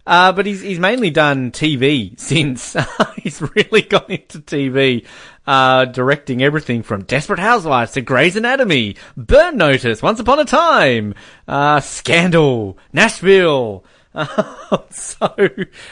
Uh, 0.07 0.31
but 0.31 0.45
he's 0.45 0.61
he's 0.61 0.79
mainly 0.79 1.09
done 1.09 1.51
TV 1.51 2.17
since. 2.19 2.77
he's 3.17 3.41
really 3.41 3.81
gone 3.81 4.05
into 4.07 4.39
TV, 4.39 5.05
uh, 5.45 5.83
directing 5.83 6.41
everything 6.41 6.81
from 6.81 7.03
Desperate 7.03 7.39
Housewives 7.39 7.91
to 7.91 8.01
Grey's 8.01 8.37
Anatomy, 8.37 8.95
Burn 9.17 9.57
Notice, 9.57 10.01
Once 10.01 10.21
Upon 10.21 10.39
a 10.39 10.45
Time, 10.45 11.13
uh, 11.45 11.81
Scandal, 11.81 12.77
Nashville. 12.93 13.83
so, 14.89 15.33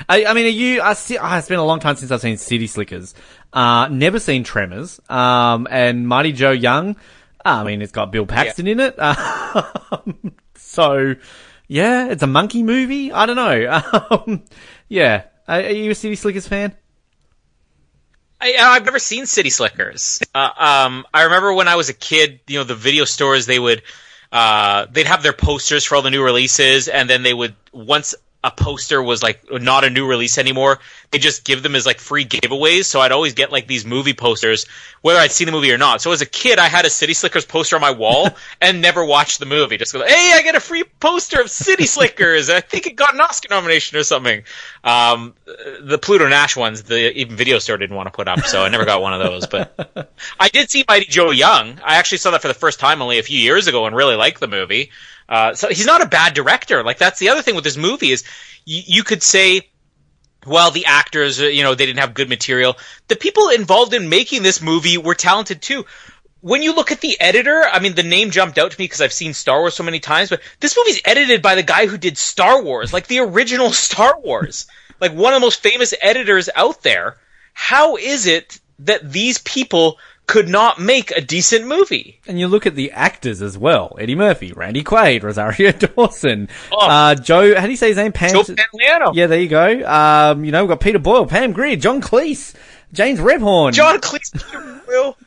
I, 0.10 0.25
I, 0.25 0.34
mean, 0.34 0.45
are 0.45 0.49
you? 0.49 0.82
I 0.82 0.93
see. 0.93 1.17
Oh, 1.17 1.36
it's 1.38 1.49
been 1.49 1.60
a 1.60 1.65
long 1.65 1.82
time 1.82 1.97
since 1.97 2.10
I've 2.10 2.21
seen 2.21 2.38
City 2.38 2.67
Slickers. 2.67 3.13
Uh, 3.51 3.89
never 3.89 4.19
seen 4.19 4.45
Tremors. 4.45 4.99
Um, 5.10 5.67
and 5.69 6.08
Mighty 6.08 6.32
Joe 6.32 6.51
Young. 6.51 6.95
I 7.43 7.65
mean, 7.65 7.82
it's 7.82 7.91
got 7.91 8.12
Bill 8.12 8.25
Paxton 8.25 8.65
yeah. 8.65 8.71
in 8.71 8.80
it. 8.80 10.36
so, 10.56 11.15
yeah, 11.67 12.08
it's 12.08 12.23
a 12.23 12.28
monkey 12.28 12.63
movie. 12.63 13.12
I 13.12 13.25
don't 13.25 13.36
know. 13.36 13.82
Um, 14.12 14.43
yeah, 14.88 15.23
are, 15.47 15.60
are, 15.60 15.71
you 15.71 15.91
a 15.91 15.95
City 15.95 16.15
Slickers 16.15 16.47
fan? 16.47 16.75
I, 18.39 18.49
have 18.49 18.86
never 18.86 18.99
seen 18.99 19.25
City 19.25 19.49
Slickers. 19.49 20.19
Uh, 20.34 20.49
um, 20.58 21.06
I 21.13 21.23
remember 21.23 21.54
when 21.54 21.67
I 21.67 21.75
was 21.75 21.89
a 21.89 21.93
kid, 21.93 22.41
you 22.47 22.60
know, 22.60 22.63
the 22.63 22.75
video 22.75 23.06
stores 23.06 23.45
they 23.47 23.58
would 23.58 23.82
uh, 24.32 24.88
they'd 24.91 25.08
have 25.08 25.23
their 25.23 25.34
posters 25.34 25.86
for 25.86 25.95
all 25.95 26.01
the 26.01 26.10
new 26.10 26.23
releases, 26.23 26.88
and 26.88 27.10
then 27.10 27.23
they 27.23 27.34
would 27.34 27.56
once 27.71 28.15
a 28.45 28.51
poster 28.51 29.01
was 29.01 29.23
like 29.23 29.41
not 29.51 29.84
a 29.84 29.89
new 29.89 30.05
release 30.05 30.38
anymore, 30.38 30.79
they 31.10 31.17
just 31.17 31.43
give 31.43 31.63
them 31.63 31.75
as 31.75 31.86
like 31.86 31.99
free 31.99 32.25
giveaways. 32.25 32.86
So 32.86 33.01
I'd 33.01 33.12
always 33.12 33.34
get 33.34 33.51
like 33.51 33.65
these 33.65 33.86
movie 33.86 34.13
posters, 34.13 34.67
whether 35.01 35.19
I'd 35.19 35.31
seen 35.31 35.47
the 35.47 35.51
movie 35.51 35.71
or 35.71 35.79
not. 35.79 35.99
So 36.01 36.12
as 36.12 36.21
a 36.21 36.27
kid, 36.27 36.60
I 36.60 36.67
had 36.67 36.86
a 36.86 36.91
City 36.91 37.15
Slickers 37.15 37.43
poster 37.43 37.75
on 37.75 37.81
my 37.81 37.91
wall 37.91 38.29
and 38.62 38.81
never 38.81 39.03
watched 39.03 39.39
the 39.39 39.47
movie. 39.47 39.77
Just 39.77 39.93
go, 39.93 40.05
hey, 40.05 40.34
I 40.36 40.43
get 40.43 40.53
a 40.53 40.60
free 40.60 40.84
poster 40.99 41.41
of 41.41 41.49
City 41.49 41.88
Slickers. 41.88 42.51
I 42.51 42.62
think 42.62 42.86
it 42.86 42.95
got 42.95 43.15
an 43.15 43.21
Oscar 43.21 43.47
nomination 43.49 43.97
or 43.97 44.03
something. 44.03 44.43
Um, 44.84 45.34
the 45.81 45.97
Pluto 45.97 46.27
Nash 46.27 46.55
ones, 46.55 46.84
the 46.84 47.17
even 47.17 47.36
video 47.36 47.58
store 47.58 47.77
didn't 47.77 47.95
want 47.95 48.05
to 48.05 48.12
put 48.12 48.27
up, 48.27 48.45
so 48.45 48.63
I 48.63 48.69
never 48.69 48.86
got 48.86 49.01
one 49.01 49.13
of 49.13 49.19
those. 49.19 49.47
But 49.47 50.12
I 50.39 50.49
did 50.49 50.69
see 50.69 50.86
Mighty 50.88 51.08
Joe 51.08 51.31
Young. 51.31 51.79
I 51.84 51.95
actually 51.95 52.19
saw 52.19 52.29
that 52.31 52.43
for 52.43 52.47
the 52.47 52.53
first 52.53 52.79
time 52.79 53.01
only 53.01 53.17
a 53.17 53.23
few 53.23 53.39
years 53.39 53.65
ago 53.65 53.88
and 53.88 53.95
really 53.95 54.15
liked 54.15 54.39
the 54.39 54.47
movie. 54.47 54.91
Uh, 55.27 55.55
so 55.55 55.69
he's 55.69 55.85
not 55.85 56.03
a 56.03 56.07
bad 56.07 56.33
director. 56.33 56.83
Like 56.83 56.97
that's 56.97 57.19
the 57.19 57.29
other 57.29 57.41
thing 57.41 57.55
with 57.55 57.63
this 57.63 57.77
movie 57.77 58.11
is 58.11 58.23
you, 58.65 58.81
you 58.85 59.03
could 59.03 59.23
say, 59.23 59.69
well, 60.45 60.71
the 60.71 60.85
actors, 60.85 61.41
uh, 61.41 61.45
you 61.45 61.63
know, 61.63 61.73
they 61.73 61.85
didn't 61.85 61.99
have 61.99 62.13
good 62.13 62.29
material. 62.29 62.77
The 63.07 63.15
people 63.15 63.49
involved 63.49 63.93
in 63.93 64.09
making 64.09 64.43
this 64.43 64.61
movie 64.61 64.97
were 64.97 65.15
talented 65.15 65.61
too. 65.61 65.85
When 66.41 66.61
you 66.61 66.75
look 66.75 66.91
at 66.91 67.01
the 67.01 67.19
editor, 67.19 67.63
I 67.63 67.79
mean, 67.79 67.95
the 67.95 68.03
name 68.03 68.29
jumped 68.29 68.59
out 68.59 68.71
to 68.71 68.79
me 68.79 68.85
because 68.85 69.01
I've 69.01 69.13
seen 69.13 69.33
Star 69.33 69.61
Wars 69.61 69.73
so 69.73 69.83
many 69.83 69.99
times, 69.99 70.29
but 70.29 70.41
this 70.59 70.77
movie's 70.77 71.01
edited 71.03 71.41
by 71.41 71.55
the 71.55 71.63
guy 71.63 71.88
who 71.88 71.97
did 71.97 72.19
Star 72.19 72.61
Wars, 72.61 72.93
like 72.93 73.07
the 73.07 73.19
original 73.19 73.71
Star 73.71 74.19
Wars, 74.19 74.67
like 75.01 75.13
one 75.13 75.33
of 75.33 75.41
the 75.41 75.45
most 75.45 75.63
famous 75.63 75.93
editors 76.01 76.49
out 76.55 76.83
there. 76.83 77.17
How 77.53 77.95
is 77.95 78.27
it 78.27 78.59
that 78.79 79.11
these 79.11 79.39
people 79.39 79.97
could 80.27 80.49
not 80.49 80.79
make 80.79 81.11
a 81.11 81.21
decent 81.21 81.67
movie. 81.67 82.19
And 82.27 82.39
you 82.39 82.47
look 82.47 82.65
at 82.65 82.75
the 82.75 82.91
actors 82.91 83.41
as 83.41 83.57
well: 83.57 83.95
Eddie 83.99 84.15
Murphy, 84.15 84.53
Randy 84.53 84.83
Quaid, 84.83 85.23
Rosario 85.23 85.71
Dawson, 85.73 86.49
oh. 86.71 86.88
uh, 86.88 87.15
Joe. 87.15 87.55
How 87.55 87.65
do 87.65 87.71
you 87.71 87.77
say 87.77 87.89
his 87.89 87.97
name? 87.97 88.11
Pam. 88.11 88.31
Joe 88.31 88.43
Pantoliano. 88.43 89.13
Yeah, 89.13 89.27
there 89.27 89.39
you 89.39 89.49
go. 89.49 89.88
Um, 89.88 90.43
you 90.45 90.51
know, 90.51 90.63
we've 90.63 90.69
got 90.69 90.79
Peter 90.79 90.99
Boyle, 90.99 91.25
Pam 91.25 91.53
Grier, 91.53 91.75
John 91.75 92.01
Cleese, 92.01 92.53
James 92.95 93.19
Rebhorn, 93.19 93.73
John 93.73 93.99
Cleese, 93.99 94.88
Will. 94.88 95.17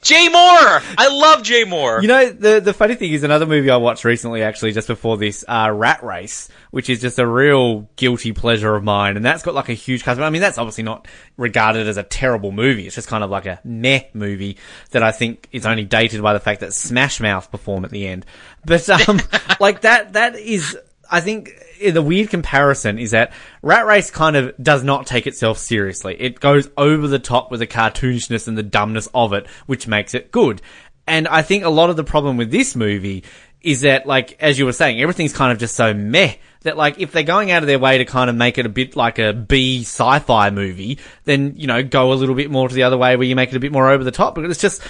Jay 0.00 0.28
Mohr. 0.28 0.82
I 0.96 1.08
love 1.10 1.42
Jay 1.42 1.64
Mohr. 1.64 2.00
You 2.02 2.08
know, 2.08 2.30
the 2.30 2.60
the 2.60 2.72
funny 2.72 2.94
thing 2.94 3.12
is 3.12 3.24
another 3.24 3.46
movie 3.46 3.70
I 3.70 3.76
watched 3.76 4.04
recently, 4.04 4.42
actually, 4.42 4.72
just 4.72 4.88
before 4.88 5.16
this, 5.16 5.44
uh, 5.48 5.70
Rat 5.74 6.02
Race, 6.04 6.48
which 6.70 6.88
is 6.88 7.00
just 7.00 7.18
a 7.18 7.26
real 7.26 7.88
guilty 7.96 8.32
pleasure 8.32 8.74
of 8.74 8.84
mine, 8.84 9.16
and 9.16 9.24
that's 9.24 9.42
got 9.42 9.54
like 9.54 9.68
a 9.68 9.74
huge 9.74 10.04
cast. 10.04 10.20
I 10.20 10.30
mean, 10.30 10.40
that's 10.40 10.58
obviously 10.58 10.84
not 10.84 11.08
regarded 11.36 11.88
as 11.88 11.96
a 11.96 12.02
terrible 12.02 12.52
movie. 12.52 12.86
It's 12.86 12.94
just 12.94 13.08
kind 13.08 13.24
of 13.24 13.30
like 13.30 13.46
a 13.46 13.60
meh 13.64 14.04
movie 14.14 14.56
that 14.90 15.02
I 15.02 15.10
think 15.12 15.48
is 15.52 15.66
only 15.66 15.84
dated 15.84 16.22
by 16.22 16.32
the 16.32 16.40
fact 16.40 16.60
that 16.60 16.72
Smash 16.72 17.20
Mouth 17.20 17.50
perform 17.50 17.84
at 17.84 17.90
the 17.90 18.06
end. 18.06 18.24
But 18.64 18.88
um, 18.88 19.20
like 19.60 19.82
that, 19.82 20.12
that 20.14 20.36
is, 20.36 20.76
I 21.10 21.20
think. 21.20 21.52
The 21.78 22.02
weird 22.02 22.30
comparison 22.30 22.98
is 22.98 23.12
that 23.12 23.32
Rat 23.62 23.86
Race 23.86 24.10
kind 24.10 24.34
of 24.34 24.52
does 24.60 24.82
not 24.82 25.06
take 25.06 25.28
itself 25.28 25.58
seriously. 25.58 26.16
It 26.18 26.40
goes 26.40 26.68
over 26.76 27.06
the 27.06 27.20
top 27.20 27.52
with 27.52 27.60
the 27.60 27.68
cartoonishness 27.68 28.48
and 28.48 28.58
the 28.58 28.64
dumbness 28.64 29.08
of 29.14 29.32
it, 29.32 29.46
which 29.66 29.86
makes 29.86 30.12
it 30.12 30.32
good. 30.32 30.60
And 31.06 31.28
I 31.28 31.42
think 31.42 31.62
a 31.62 31.68
lot 31.68 31.88
of 31.88 31.94
the 31.94 32.02
problem 32.02 32.36
with 32.36 32.50
this 32.50 32.74
movie 32.74 33.22
is 33.60 33.82
that, 33.82 34.06
like, 34.06 34.36
as 34.40 34.58
you 34.58 34.64
were 34.64 34.72
saying, 34.72 35.00
everything's 35.00 35.32
kind 35.32 35.52
of 35.52 35.58
just 35.58 35.76
so 35.76 35.94
meh 35.94 36.34
that, 36.62 36.76
like, 36.76 36.98
if 36.98 37.12
they're 37.12 37.22
going 37.22 37.52
out 37.52 37.62
of 37.62 37.68
their 37.68 37.78
way 37.78 37.98
to 37.98 38.04
kind 38.04 38.28
of 38.28 38.34
make 38.34 38.58
it 38.58 38.66
a 38.66 38.68
bit 38.68 38.96
like 38.96 39.20
a 39.20 39.32
B 39.32 39.82
sci-fi 39.82 40.50
movie, 40.50 40.98
then, 41.26 41.54
you 41.56 41.68
know, 41.68 41.84
go 41.84 42.12
a 42.12 42.14
little 42.14 42.34
bit 42.34 42.50
more 42.50 42.68
to 42.68 42.74
the 42.74 42.82
other 42.82 42.98
way 42.98 43.14
where 43.14 43.26
you 43.26 43.36
make 43.36 43.50
it 43.50 43.56
a 43.56 43.60
bit 43.60 43.70
more 43.70 43.88
over 43.88 44.02
the 44.02 44.10
top. 44.10 44.34
Because 44.34 44.50
it's 44.50 44.60
just, 44.60 44.82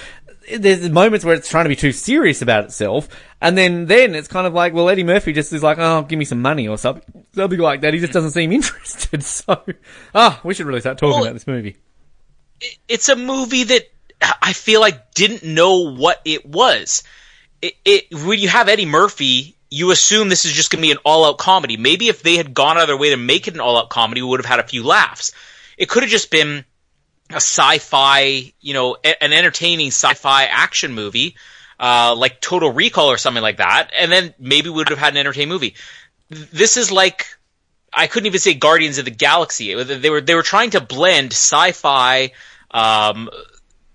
there's 0.56 0.88
moments 0.90 1.24
where 1.24 1.34
it's 1.34 1.48
trying 1.48 1.64
to 1.64 1.68
be 1.68 1.76
too 1.76 1.92
serious 1.92 2.42
about 2.42 2.64
itself, 2.64 3.08
and 3.40 3.56
then 3.58 3.86
then 3.86 4.14
it's 4.14 4.28
kind 4.28 4.46
of 4.46 4.54
like, 4.54 4.72
well, 4.74 4.88
Eddie 4.88 5.04
Murphy 5.04 5.32
just 5.32 5.52
is 5.52 5.62
like, 5.62 5.78
oh, 5.78 6.02
give 6.02 6.18
me 6.18 6.24
some 6.24 6.40
money 6.42 6.66
or 6.68 6.78
something, 6.78 7.24
something 7.34 7.58
like 7.58 7.80
that. 7.82 7.94
He 7.94 8.00
just 8.00 8.12
doesn't 8.12 8.30
seem 8.32 8.52
interested. 8.60 9.22
So, 9.24 9.62
ah, 10.14 10.40
we 10.44 10.54
should 10.54 10.66
really 10.66 10.80
start 10.80 10.98
talking 10.98 11.14
Well, 11.14 11.24
about 11.24 11.34
this 11.34 11.46
movie. 11.46 11.76
it's 12.88 13.08
a 13.08 13.16
movie 13.16 13.64
that 13.64 13.82
I 14.42 14.52
feel 14.52 14.80
like 14.80 15.12
didn't 15.14 15.44
know 15.44 15.92
what 15.94 16.20
it 16.24 16.44
was. 16.46 17.02
It, 17.62 17.74
it 17.84 18.04
when 18.24 18.38
you 18.38 18.48
have 18.48 18.68
Eddie 18.68 18.86
Murphy, 18.86 19.56
you 19.70 19.90
assume 19.90 20.28
this 20.28 20.44
is 20.44 20.52
just 20.52 20.70
going 20.70 20.78
to 20.82 20.86
be 20.86 20.92
an 20.92 20.98
all-out 21.04 21.38
comedy. 21.38 21.76
Maybe 21.76 22.08
if 22.08 22.22
they 22.22 22.36
had 22.36 22.54
gone 22.54 22.76
out 22.76 22.82
of 22.82 22.86
their 22.88 22.96
way 22.96 23.10
to 23.10 23.16
make 23.16 23.48
it 23.48 23.54
an 23.54 23.60
all-out 23.60 23.90
comedy, 23.90 24.22
we 24.22 24.28
would 24.28 24.40
have 24.40 24.46
had 24.46 24.60
a 24.60 24.66
few 24.68 24.82
laughs. 24.84 25.32
It 25.76 25.88
could 25.88 26.02
have 26.02 26.10
just 26.10 26.30
been 26.30 26.64
a 27.30 27.36
sci-fi, 27.36 28.52
you 28.60 28.74
know, 28.74 28.96
a- 29.04 29.22
an 29.22 29.32
entertaining 29.32 29.88
sci-fi 29.88 30.44
action 30.44 30.92
movie, 30.92 31.36
uh, 31.78 32.14
like 32.16 32.40
Total 32.40 32.70
Recall 32.70 33.10
or 33.10 33.18
something 33.18 33.42
like 33.42 33.58
that, 33.58 33.90
and 33.98 34.10
then 34.10 34.34
maybe 34.38 34.68
we 34.68 34.76
would 34.76 34.88
have 34.88 34.98
had 34.98 35.12
an 35.12 35.18
entertaining 35.18 35.48
movie. 35.48 35.74
This 36.30 36.76
is 36.76 36.90
like 36.90 37.26
I 37.92 38.06
couldn't 38.06 38.26
even 38.26 38.40
say 38.40 38.54
Guardians 38.54 38.98
of 38.98 39.06
the 39.06 39.10
Galaxy. 39.10 39.74
They 39.82 40.10
were 40.10 40.20
they 40.20 40.34
were 40.34 40.42
trying 40.42 40.70
to 40.70 40.80
blend 40.80 41.32
sci-fi, 41.32 42.32
um, 42.70 43.30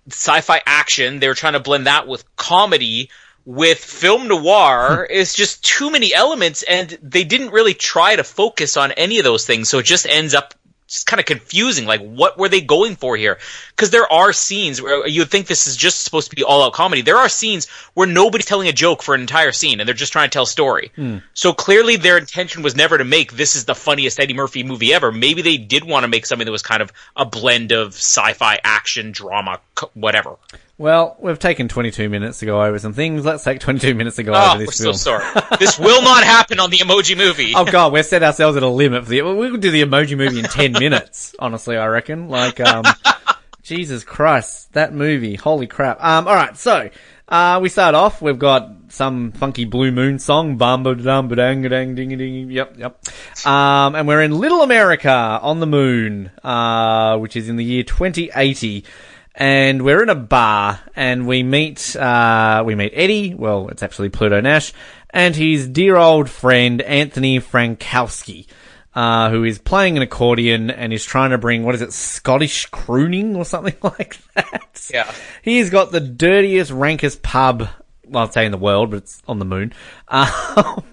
sci-fi 0.10 0.62
action. 0.66 1.20
They 1.20 1.28
were 1.28 1.36
trying 1.36 1.54
to 1.54 1.60
blend 1.60 1.88
that 1.88 2.08
with 2.08 2.24
comedy, 2.36 3.10
with 3.46 3.78
film 3.78 4.28
noir. 4.28 5.08
it's 5.10 5.34
just 5.34 5.64
too 5.64 5.92
many 5.92 6.14
elements, 6.14 6.64
and 6.64 6.98
they 7.02 7.24
didn't 7.24 7.52
really 7.52 7.74
try 7.74 8.16
to 8.16 8.24
focus 8.24 8.78
on 8.78 8.92
any 8.94 9.20
of 9.20 9.24
those 9.24 9.46
things. 9.46 9.70
So 9.70 9.80
it 9.80 9.86
just 9.86 10.08
ends 10.08 10.34
up 10.34 10.54
just 10.94 11.08
kind 11.08 11.20
of 11.20 11.26
confusing. 11.26 11.86
Like, 11.86 12.02
what 12.02 12.38
were 12.38 12.50
they 12.50 12.62
going 12.62 12.96
for 12.96 13.18
here? 13.18 13.40
Because 13.76 13.90
there 13.90 14.12
are 14.12 14.32
scenes 14.32 14.82
where 14.82 15.04
uh, 15.04 15.06
you 15.06 15.22
would 15.22 15.32
think 15.32 15.48
this 15.48 15.68
is 15.68 15.76
just 15.76 16.04
supposed 16.04 16.30
to 16.30 16.36
be 16.36 16.44
all 16.44 16.64
out 16.64 16.74
comedy. 16.74 17.02
There 17.02 17.18
are 17.18 17.30
scenes 17.30 17.68
where 17.96 18.08
nobody's 18.08 18.46
telling 18.46 18.68
a 18.68 18.74
joke 18.74 19.02
for 19.02 19.16
an 19.16 19.22
entire 19.22 19.52
scene 19.52 19.80
and 19.80 19.88
they're 19.88 19.94
just 19.94 20.14
trying 20.14 20.30
to 20.30 20.34
tell 20.34 20.44
a 20.44 20.48
story. 20.48 20.92
Hmm. 20.96 21.18
So 21.34 21.54
clearly 21.54 21.96
their 21.96 22.18
intention 22.18 22.62
was 22.62 22.76
never 22.76 22.98
to 22.98 23.04
make 23.04 23.34
this 23.34 23.56
is 23.56 23.66
the 23.66 23.76
funniest 23.76 24.20
Eddie 24.20 24.34
Murphy 24.34 24.64
movie 24.64 24.94
ever. 24.94 25.12
Maybe 25.12 25.42
they 25.42 25.58
did 25.58 25.84
want 25.84 26.04
to 26.04 26.08
make 26.08 26.26
something 26.26 26.46
that 26.46 26.52
was 26.52 26.64
kind 26.64 26.82
of 26.82 26.92
a 27.16 27.26
blend 27.26 27.72
of 27.72 27.94
sci-fi, 27.94 28.60
action, 28.64 29.12
drama, 29.12 29.60
whatever. 29.94 30.36
Well, 30.84 31.16
we've 31.18 31.40
taken 31.40 31.70
22 31.70 32.10
minutes 32.10 32.40
to 32.40 32.46
go 32.46 32.62
over 32.62 32.78
some 32.78 32.92
things. 32.92 33.24
Let's 33.24 33.42
take 33.42 33.62
22 33.62 33.96
minutes 33.96 34.18
to 34.18 34.24
go 34.24 34.34
Oh, 34.36 34.56
over 34.56 34.66
this 34.66 34.82
we're 34.82 34.92
this 34.92 35.02
so 35.02 35.18
sorry. 35.22 35.42
this 35.58 35.80
will 35.80 36.02
not 36.02 36.26
happen 36.26 36.60
on 36.60 36.72
the 36.72 36.80
Emoji 36.80 37.16
Movie. 37.16 37.54
Oh 37.56 37.64
god, 37.64 37.94
we've 37.94 38.06
set 38.06 38.22
ourselves 38.22 38.58
at 38.58 38.64
a 38.64 38.68
limit 38.68 39.06
for 39.06 39.10
the. 39.10 39.22
We 39.22 39.50
could 39.50 39.62
do 39.62 39.72
the 39.72 39.82
emoji 39.82 40.18
movie 40.18 40.40
in 40.40 40.44
ten 40.44 40.74
minutes. 40.74 41.36
Honestly, 41.40 41.78
I 41.78 41.86
reckon. 41.86 42.28
Like, 42.28 42.60
um, 42.60 42.84
Jesus 43.64 44.04
Christ, 44.04 44.74
that 44.74 44.94
movie! 44.94 45.36
Holy 45.36 45.68
crap! 45.68 46.04
Um, 46.04 46.28
all 46.28 46.36
right, 46.36 46.58
so 46.58 46.90
uh, 47.30 47.60
we 47.62 47.70
start 47.70 47.96
off. 47.96 48.22
We've 48.22 48.38
got 48.38 48.70
some 48.90 49.32
funky 49.32 49.64
Blue 49.64 49.94
Moon 49.94 50.20
song, 50.20 50.58
bamba 50.58 51.02
dum 51.02 51.30
ba 51.30 51.38
dang 51.38 51.62
dang 51.62 51.96
ding 51.96 52.10
ding. 52.18 52.52
Yep, 52.52 52.78
yep. 52.78 53.48
Um, 53.48 53.96
and 53.96 54.06
we're 54.06 54.22
in 54.22 54.38
Little 54.38 54.62
America 54.62 55.10
on 55.42 55.62
the 55.62 55.66
moon, 55.66 56.30
uh, 56.44 57.18
which 57.20 57.38
is 57.38 57.48
in 57.48 57.56
the 57.56 57.64
year 57.64 57.84
2080 57.84 58.84
and 59.36 59.82
we're 59.82 60.04
in 60.04 60.10
a 60.10 60.16
bar 60.16 60.80
and 60.96 61.28
we 61.28 61.44
meet 61.44 61.96
uh, 61.96 62.64
we 62.66 62.76
meet 62.76 62.92
Eddie. 62.96 63.34
Well, 63.34 63.70
it's 63.70 63.84
actually 63.84 64.10
Pluto 64.10 64.40
Nash 64.42 64.74
and 65.10 65.36
his 65.36 65.68
dear 65.68 65.96
old 65.96 66.30
friend 66.30 66.82
Anthony 66.82 67.40
Frankowski, 67.40 68.48
uh, 68.96 69.30
who 69.30 69.44
is 69.44 69.60
playing 69.60 69.98
an 69.98 70.04
accordion 70.04 70.70
and 70.70 70.92
is 70.92 71.06
trying 71.06 71.32
to 71.32 71.38
bring 71.38 71.64
what 71.64 71.76
is 71.76 71.82
it 71.82 71.94
Scottish 71.94 72.68
crooning 72.68 73.36
or 73.36 73.46
something 73.46 73.76
like 73.84 74.18
that. 74.34 74.90
Yeah. 74.92 75.12
he's 75.42 75.70
got 75.70 75.92
the 75.92 76.00
dirtiest, 76.00 76.72
rankest 76.72 77.22
pub. 77.22 77.68
Well, 78.14 78.26
I'd 78.26 78.34
say 78.34 78.46
in 78.46 78.52
the 78.52 78.60
world, 78.60 78.92
but 78.92 78.98
it's 78.98 79.24
on 79.28 79.40
the 79.40 79.46
moon. 79.46 79.74
Um, 80.08 80.84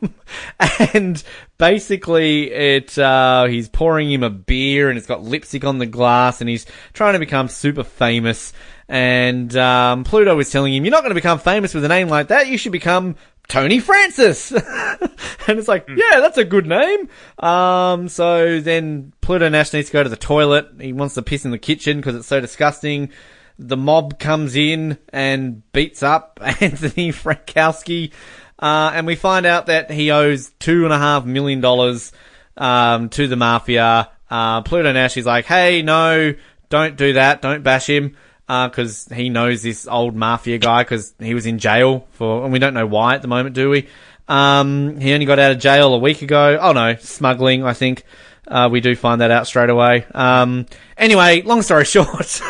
and 0.95 1.23
basically, 1.59 2.51
it 2.51 2.99
uh, 2.99 3.45
he's 3.45 3.69
pouring 3.69 4.11
him 4.11 4.23
a 4.23 4.31
beer, 4.31 4.89
and 4.89 4.97
it's 4.97 5.07
got 5.07 5.23
lipstick 5.23 5.65
on 5.65 5.77
the 5.77 5.87
glass, 5.87 6.41
and 6.41 6.49
he's 6.49 6.65
trying 6.95 7.13
to 7.13 7.19
become 7.19 7.49
super 7.49 7.85
famous. 7.85 8.55
And 8.89 9.55
um, 9.55 10.05
Pluto 10.05 10.39
is 10.39 10.51
telling 10.51 10.73
him, 10.73 10.85
"You're 10.85 10.93
not 10.93 11.03
going 11.03 11.11
to 11.11 11.15
become 11.15 11.39
famous 11.39 11.75
with 11.75 11.85
a 11.85 11.89
name 11.89 12.09
like 12.09 12.29
that. 12.29 12.49
You 12.49 12.57
should 12.57 12.73
become 12.73 13.17
Tony 13.49 13.81
Francis." 13.81 14.51
and 15.47 15.59
it's 15.59 15.69
like, 15.69 15.87
"Yeah, 15.89 16.21
that's 16.21 16.39
a 16.39 16.45
good 16.45 16.67
name." 16.67 17.11
Um, 17.39 18.09
so 18.09 18.61
then 18.61 19.13
Pluto 19.21 19.47
Nash 19.51 19.75
needs 19.75 19.89
to 19.89 19.93
go 19.93 20.03
to 20.03 20.09
the 20.09 20.17
toilet. 20.17 20.69
He 20.81 20.95
wants 20.95 21.17
to 21.17 21.23
piss 21.23 21.45
in 21.45 21.51
the 21.51 21.59
kitchen 21.59 21.99
because 21.99 22.17
it's 22.17 22.29
so 22.29 22.41
disgusting 22.41 23.11
the 23.61 23.77
mob 23.77 24.19
comes 24.19 24.57
in 24.57 24.99
and 25.11 25.71
beats 25.73 26.03
up 26.03 26.41
Anthony 26.61 27.13
Frankowski, 27.13 28.13
uh, 28.59 28.93
and 28.95 29.07
we 29.07 29.15
find 29.17 29.47
out 29.47 29.67
that 29.67 29.91
he 29.91 30.11
owes 30.11 30.51
two 30.59 30.85
and 30.85 30.93
a 30.93 30.99
half 30.99 31.25
million 31.25 31.61
dollars 31.61 32.13
um, 32.57 33.11
to 33.11 33.29
the 33.29 33.37
mafia. 33.37 34.11
Uh, 34.31 34.63
Pluto 34.63 34.91
Nash 34.93 35.17
is 35.17 35.27
like, 35.27 35.45
"Hey, 35.45 35.83
no, 35.83 36.35
don't 36.71 36.97
do 36.97 37.13
that. 37.15 37.43
Don't 37.43 37.63
bash 37.63 37.89
him." 37.89 38.17
Because 38.49 39.07
he 39.15 39.29
knows 39.29 39.63
this 39.63 39.87
old 39.87 40.17
mafia 40.17 40.59
guy 40.59 40.83
because 40.83 41.15
he 41.21 41.35
was 41.35 41.47
in 41.47 41.61
jail 41.61 42.09
for, 42.11 42.43
and 42.43 42.53
we 42.53 42.59
don't 42.59 42.75
know 42.75 42.87
why 42.87 43.15
at 43.15 43.23
the 43.23 43.29
moment, 43.29 43.55
do 43.55 43.71
we? 43.71 43.87
Um, 44.27 44.99
he 44.99 45.13
only 45.13 45.27
got 45.27 45.39
out 45.39 45.53
of 45.53 45.59
jail 45.61 45.95
a 45.95 45.99
week 45.99 46.23
ago. 46.23 46.59
Oh 46.61 46.73
no, 46.73 46.97
smuggling, 46.97 47.63
I 47.63 47.75
think. 47.75 48.05
Uh, 48.49 48.69
we 48.71 48.81
do 48.81 48.97
find 48.97 49.21
that 49.21 49.31
out 49.31 49.47
straight 49.47 49.71
away. 49.71 50.05
Um, 50.13 50.67
anyway, 50.97 51.43
long 51.43 51.63
story 51.63 51.85
short, 51.85 52.41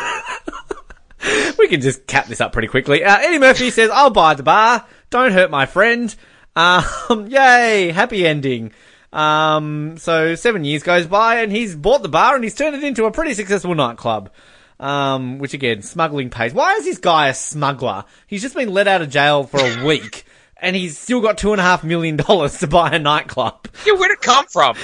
we 1.59 1.67
can 1.67 1.81
just 1.81 2.07
cap 2.07 2.27
this 2.27 2.41
up 2.41 2.53
pretty 2.53 2.67
quickly. 2.67 3.03
Uh, 3.03 3.17
Eddie 3.19 3.39
Murphy 3.39 3.69
says, 3.69 3.89
I'll 3.91 4.09
buy 4.09 4.33
the 4.33 4.43
bar. 4.43 4.85
Don't 5.09 5.31
hurt 5.31 5.51
my 5.51 5.65
friend. 5.65 6.13
Um, 6.55 6.83
yay, 7.27 7.91
happy 7.91 8.25
ending. 8.25 8.71
Um, 9.13 9.97
so 9.97 10.35
seven 10.35 10.63
years 10.63 10.83
goes 10.83 11.05
by 11.05 11.41
and 11.41 11.51
he's 11.51 11.75
bought 11.75 12.01
the 12.01 12.09
bar 12.09 12.35
and 12.35 12.43
he's 12.43 12.55
turned 12.55 12.75
it 12.75 12.83
into 12.83 13.05
a 13.05 13.11
pretty 13.11 13.33
successful 13.33 13.75
nightclub. 13.75 14.31
Um, 14.79 15.37
which 15.37 15.53
again, 15.53 15.83
smuggling 15.83 16.31
pays. 16.31 16.53
Why 16.53 16.73
is 16.73 16.85
this 16.85 16.97
guy 16.97 17.27
a 17.27 17.33
smuggler? 17.35 18.05
He's 18.25 18.41
just 18.41 18.55
been 18.55 18.73
let 18.73 18.87
out 18.87 19.03
of 19.03 19.09
jail 19.09 19.43
for 19.43 19.59
a 19.59 19.85
week 19.85 20.25
and 20.61 20.75
he's 20.75 20.97
still 20.97 21.21
got 21.21 21.37
two 21.37 21.51
and 21.51 21.59
a 21.59 21.63
half 21.63 21.83
million 21.83 22.15
dollars 22.15 22.59
to 22.59 22.67
buy 22.67 22.91
a 22.91 22.99
nightclub. 22.99 23.67
Yeah, 23.85 23.93
where'd 23.93 24.11
it 24.11 24.21
come 24.21 24.45
from? 24.45 24.75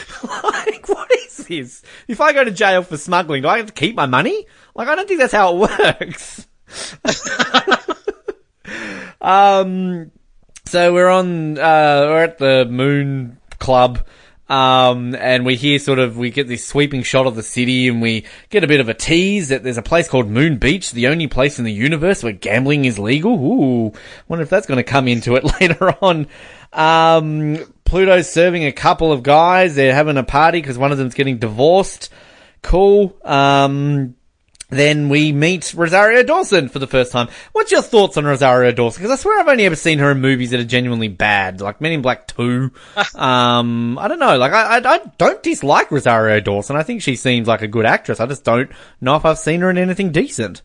like, 0.43 0.89
what 0.89 1.09
is 1.11 1.37
this? 1.37 1.83
If 2.07 2.19
I 2.19 2.33
go 2.33 2.43
to 2.43 2.51
jail 2.51 2.81
for 2.81 2.97
smuggling, 2.97 3.43
do 3.43 3.47
I 3.47 3.57
have 3.57 3.67
to 3.67 3.73
keep 3.73 3.95
my 3.95 4.07
money? 4.07 4.45
Like, 4.77 4.87
I 4.87 4.95
don't 4.95 5.07
think 5.07 5.19
that's 5.19 5.33
how 5.33 5.55
it 5.55 5.69
works. 5.89 6.47
um, 9.19 10.11
so 10.65 10.93
we're 10.93 11.09
on, 11.09 11.57
uh, 11.57 12.05
we're 12.07 12.23
at 12.23 12.37
the 12.37 12.65
Moon 12.69 13.39
Club. 13.59 14.05
Um, 14.49 15.13
and 15.15 15.45
we 15.45 15.55
hear 15.55 15.77
sort 15.77 15.99
of, 15.99 16.15
we 16.17 16.29
get 16.29 16.47
this 16.47 16.65
sweeping 16.65 17.03
shot 17.03 17.27
of 17.27 17.35
the 17.35 17.43
city 17.43 17.89
and 17.89 18.01
we 18.01 18.25
get 18.49 18.63
a 18.63 18.67
bit 18.67 18.79
of 18.79 18.87
a 18.87 18.93
tease 18.93 19.49
that 19.49 19.61
there's 19.63 19.77
a 19.77 19.81
place 19.81 20.07
called 20.07 20.29
Moon 20.29 20.57
Beach, 20.57 20.91
the 20.91 21.07
only 21.07 21.27
place 21.27 21.59
in 21.59 21.65
the 21.65 21.73
universe 21.73 22.23
where 22.23 22.31
gambling 22.31 22.85
is 22.85 22.97
legal. 22.97 23.33
Ooh, 23.33 23.93
wonder 24.29 24.43
if 24.43 24.49
that's 24.49 24.67
going 24.67 24.77
to 24.77 24.83
come 24.83 25.07
into 25.09 25.35
it 25.35 25.43
later 25.61 25.93
on. 26.01 26.27
Um, 26.71 27.57
Pluto's 27.83 28.29
serving 28.29 28.63
a 28.65 28.71
couple 28.71 29.11
of 29.11 29.23
guys. 29.23 29.75
They're 29.75 29.95
having 29.95 30.17
a 30.17 30.23
party 30.23 30.61
because 30.61 30.77
one 30.77 30.91
of 30.91 30.97
them's 30.97 31.13
getting 31.15 31.39
divorced. 31.39 32.09
Cool. 32.61 33.17
Um, 33.23 34.15
then 34.69 35.07
we 35.07 35.31
meet 35.31 35.73
Rosario 35.73 36.23
Dawson 36.23 36.67
for 36.67 36.79
the 36.79 36.87
first 36.87 37.11
time. 37.11 37.29
What's 37.53 37.71
your 37.71 37.81
thoughts 37.81 38.17
on 38.17 38.25
Rosario 38.25 38.71
Dawson? 38.71 39.01
Because 39.01 39.17
I 39.17 39.21
swear 39.21 39.39
I've 39.39 39.47
only 39.47 39.65
ever 39.65 39.77
seen 39.77 39.99
her 39.99 40.11
in 40.11 40.19
movies 40.19 40.51
that 40.51 40.59
are 40.59 40.65
genuinely 40.65 41.07
bad, 41.07 41.61
like 41.61 41.79
Men 41.79 41.93
in 41.93 42.01
Black 42.01 42.27
2. 42.27 42.71
um, 43.15 43.97
I 43.97 44.07
don't 44.09 44.19
know. 44.19 44.37
Like, 44.37 44.51
I, 44.51 44.77
I, 44.77 44.93
I 44.95 44.99
don't 45.17 45.41
dislike 45.41 45.89
Rosario 45.89 46.41
Dawson. 46.41 46.75
I 46.75 46.83
think 46.83 47.01
she 47.01 47.15
seems 47.15 47.47
like 47.47 47.61
a 47.61 47.67
good 47.67 47.85
actress. 47.85 48.19
I 48.19 48.25
just 48.25 48.43
don't 48.43 48.69
know 48.99 49.15
if 49.15 49.23
I've 49.23 49.39
seen 49.39 49.61
her 49.61 49.69
in 49.69 49.77
anything 49.77 50.11
decent. 50.11 50.61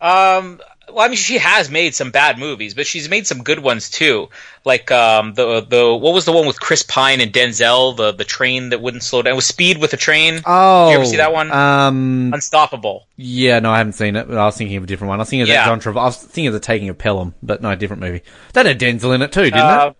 Um, 0.00 0.60
well, 0.92 1.04
I 1.04 1.08
mean, 1.08 1.16
she 1.16 1.38
has 1.38 1.70
made 1.70 1.94
some 1.94 2.10
bad 2.10 2.38
movies, 2.38 2.74
but 2.74 2.86
she's 2.86 3.08
made 3.08 3.26
some 3.26 3.42
good 3.42 3.58
ones 3.58 3.90
too. 3.90 4.28
Like 4.64 4.90
um, 4.90 5.34
the 5.34 5.60
the 5.60 5.94
what 5.94 6.14
was 6.14 6.24
the 6.24 6.32
one 6.32 6.46
with 6.46 6.60
Chris 6.60 6.82
Pine 6.82 7.20
and 7.20 7.32
Denzel, 7.32 7.96
the 7.96 8.12
the 8.12 8.24
train 8.24 8.70
that 8.70 8.80
wouldn't 8.80 9.02
slow 9.02 9.22
down, 9.22 9.32
It 9.32 9.36
was 9.36 9.46
Speed 9.46 9.78
with 9.78 9.92
a 9.92 9.96
train. 9.96 10.40
Oh, 10.44 10.86
Did 10.86 10.92
you 10.92 10.98
ever 10.98 11.06
see 11.06 11.16
that 11.16 11.32
one? 11.32 11.50
Um, 11.50 12.30
Unstoppable. 12.34 13.06
yeah, 13.16 13.58
no, 13.60 13.70
I 13.70 13.78
haven't 13.78 13.94
seen 13.94 14.16
it. 14.16 14.28
But 14.28 14.36
I 14.38 14.44
was 14.44 14.56
thinking 14.56 14.76
of 14.76 14.84
a 14.84 14.86
different 14.86 15.08
one. 15.10 15.18
I 15.18 15.22
was 15.22 15.30
thinking 15.30 15.42
of 15.42 15.48
that 15.48 15.64
John 15.66 15.80
Travolta. 15.80 16.00
I 16.00 16.04
was 16.04 16.16
thinking 16.18 16.48
of 16.48 16.54
the 16.54 16.60
Taking 16.60 16.88
of 16.88 16.98
Pelham, 16.98 17.34
but 17.42 17.62
no, 17.62 17.74
different 17.74 18.00
movie. 18.02 18.22
That 18.54 18.66
had 18.66 18.78
Denzel 18.78 19.14
in 19.14 19.22
it 19.22 19.32
too, 19.32 19.42
didn't 19.44 19.58
Uh, 19.58 19.92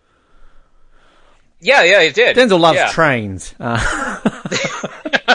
yeah, 1.61 1.83
yeah, 1.83 2.01
it 2.03 2.15
did. 2.15 2.37
Denzel 2.37 2.61
loves 2.61 2.77
yeah. 2.77 2.89
trains. 2.91 3.55
Uh, 3.59 4.21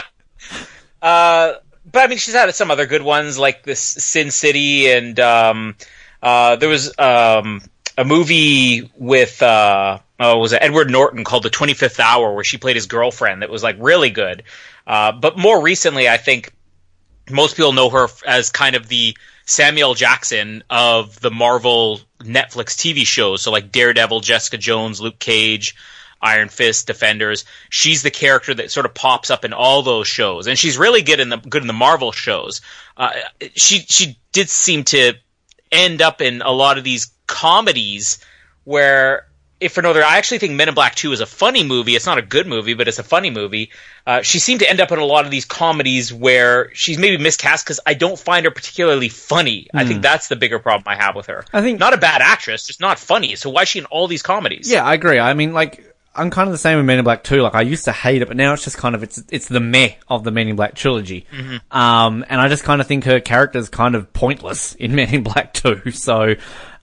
Uh, 1.02 1.58
but 1.94 2.02
I 2.02 2.06
mean, 2.08 2.18
she's 2.18 2.34
had 2.34 2.52
some 2.54 2.72
other 2.72 2.86
good 2.86 3.02
ones 3.02 3.38
like 3.38 3.62
this 3.62 3.80
Sin 3.80 4.32
City, 4.32 4.90
and 4.90 5.18
um, 5.20 5.76
uh, 6.20 6.56
there 6.56 6.68
was 6.68 6.92
um, 6.98 7.62
a 7.96 8.04
movie 8.04 8.90
with 8.96 9.40
uh, 9.40 10.00
oh, 10.18 10.38
was 10.38 10.52
it 10.52 10.58
Edward 10.60 10.90
Norton 10.90 11.22
called 11.22 11.44
The 11.44 11.50
Twenty 11.50 11.72
Fifth 11.72 12.00
Hour, 12.00 12.34
where 12.34 12.42
she 12.42 12.58
played 12.58 12.74
his 12.74 12.86
girlfriend. 12.86 13.42
That 13.42 13.48
was 13.48 13.62
like 13.62 13.76
really 13.78 14.10
good. 14.10 14.42
Uh, 14.84 15.12
but 15.12 15.38
more 15.38 15.62
recently, 15.62 16.08
I 16.08 16.16
think 16.16 16.52
most 17.30 17.56
people 17.56 17.72
know 17.72 17.90
her 17.90 18.08
as 18.26 18.50
kind 18.50 18.74
of 18.74 18.88
the 18.88 19.16
Samuel 19.46 19.94
Jackson 19.94 20.64
of 20.68 21.20
the 21.20 21.30
Marvel 21.30 22.00
Netflix 22.18 22.74
TV 22.74 23.06
shows. 23.06 23.40
So 23.40 23.52
like 23.52 23.70
Daredevil, 23.70 24.18
Jessica 24.18 24.58
Jones, 24.58 25.00
Luke 25.00 25.20
Cage, 25.20 25.76
Iron 26.24 26.48
Fist, 26.48 26.86
Defenders. 26.86 27.44
She's 27.70 28.02
the 28.02 28.10
character 28.10 28.54
that 28.54 28.70
sort 28.72 28.86
of 28.86 28.94
pops 28.94 29.30
up 29.30 29.44
in 29.44 29.52
all 29.52 29.82
those 29.82 30.08
shows, 30.08 30.46
and 30.48 30.58
she's 30.58 30.78
really 30.78 31.02
good 31.02 31.20
in 31.20 31.28
the 31.28 31.36
good 31.36 31.62
in 31.62 31.66
the 31.68 31.72
Marvel 31.72 32.10
shows. 32.12 32.60
Uh, 32.96 33.10
she 33.54 33.80
she 33.80 34.18
did 34.32 34.48
seem 34.48 34.84
to 34.84 35.12
end 35.70 36.00
up 36.02 36.20
in 36.20 36.40
a 36.42 36.50
lot 36.50 36.78
of 36.78 36.84
these 36.84 37.12
comedies 37.26 38.18
where. 38.64 39.26
If 39.60 39.72
for 39.72 39.82
no 39.82 39.90
other, 39.90 40.02
I 40.04 40.18
actually 40.18 40.40
think 40.40 40.54
Men 40.54 40.68
in 40.68 40.74
Black 40.74 40.94
2 40.96 41.12
is 41.12 41.20
a 41.20 41.26
funny 41.26 41.64
movie. 41.64 41.94
It's 41.96 42.04
not 42.04 42.18
a 42.18 42.22
good 42.22 42.46
movie, 42.46 42.74
but 42.74 42.86
it's 42.86 42.98
a 42.98 43.04
funny 43.04 43.30
movie. 43.30 43.70
Uh, 44.06 44.20
she 44.20 44.38
seemed 44.38 44.60
to 44.60 44.68
end 44.68 44.78
up 44.80 44.92
in 44.92 44.98
a 44.98 45.04
lot 45.04 45.24
of 45.24 45.30
these 45.30 45.46
comedies 45.46 46.12
where 46.12 46.70
she's 46.74 46.98
maybe 46.98 47.16
miscast 47.22 47.64
because 47.64 47.80
I 47.86 47.94
don't 47.94 48.18
find 48.18 48.44
her 48.44 48.50
particularly 48.50 49.08
funny. 49.08 49.68
I 49.72 49.86
think 49.86 50.02
that's 50.02 50.28
the 50.28 50.36
bigger 50.36 50.58
problem 50.58 50.84
I 50.88 50.96
have 51.02 51.14
with 51.14 51.26
her. 51.26 51.46
I 51.52 51.62
think- 51.62 51.78
not 51.78 51.94
a 51.94 51.96
bad 51.96 52.20
actress, 52.20 52.66
just 52.66 52.80
not 52.80 52.98
funny. 52.98 53.36
So 53.36 53.48
why 53.48 53.62
is 53.62 53.68
she 53.68 53.78
in 53.78 53.86
all 53.86 54.06
these 54.06 54.22
comedies? 54.22 54.70
yeah, 54.70 54.84
I 54.84 54.92
agree. 54.92 55.18
I 55.20 55.32
mean, 55.32 55.54
like, 55.54 55.93
I'm 56.16 56.30
kind 56.30 56.48
of 56.48 56.52
the 56.52 56.58
same 56.58 56.76
with 56.76 56.86
Men 56.86 56.98
in 56.98 57.04
Black 57.04 57.24
2. 57.24 57.42
Like, 57.42 57.54
I 57.54 57.62
used 57.62 57.84
to 57.86 57.92
hate 57.92 58.22
it, 58.22 58.28
but 58.28 58.36
now 58.36 58.52
it's 58.52 58.64
just 58.64 58.76
kind 58.78 58.94
of, 58.94 59.02
it's, 59.02 59.22
it's 59.30 59.48
the 59.48 59.60
meh 59.60 59.94
of 60.08 60.22
the 60.24 60.30
Men 60.30 60.48
in 60.48 60.56
Black 60.56 60.74
trilogy. 60.74 61.26
Um, 61.70 62.24
and 62.28 62.40
I 62.40 62.48
just 62.48 62.62
kind 62.64 62.80
of 62.80 62.86
think 62.86 63.04
her 63.04 63.20
character's 63.20 63.68
kind 63.68 63.94
of 63.94 64.12
pointless 64.12 64.74
in 64.74 64.94
Men 64.96 65.12
in 65.12 65.22
Black 65.24 65.52
2. 65.54 65.90
So, 65.90 66.34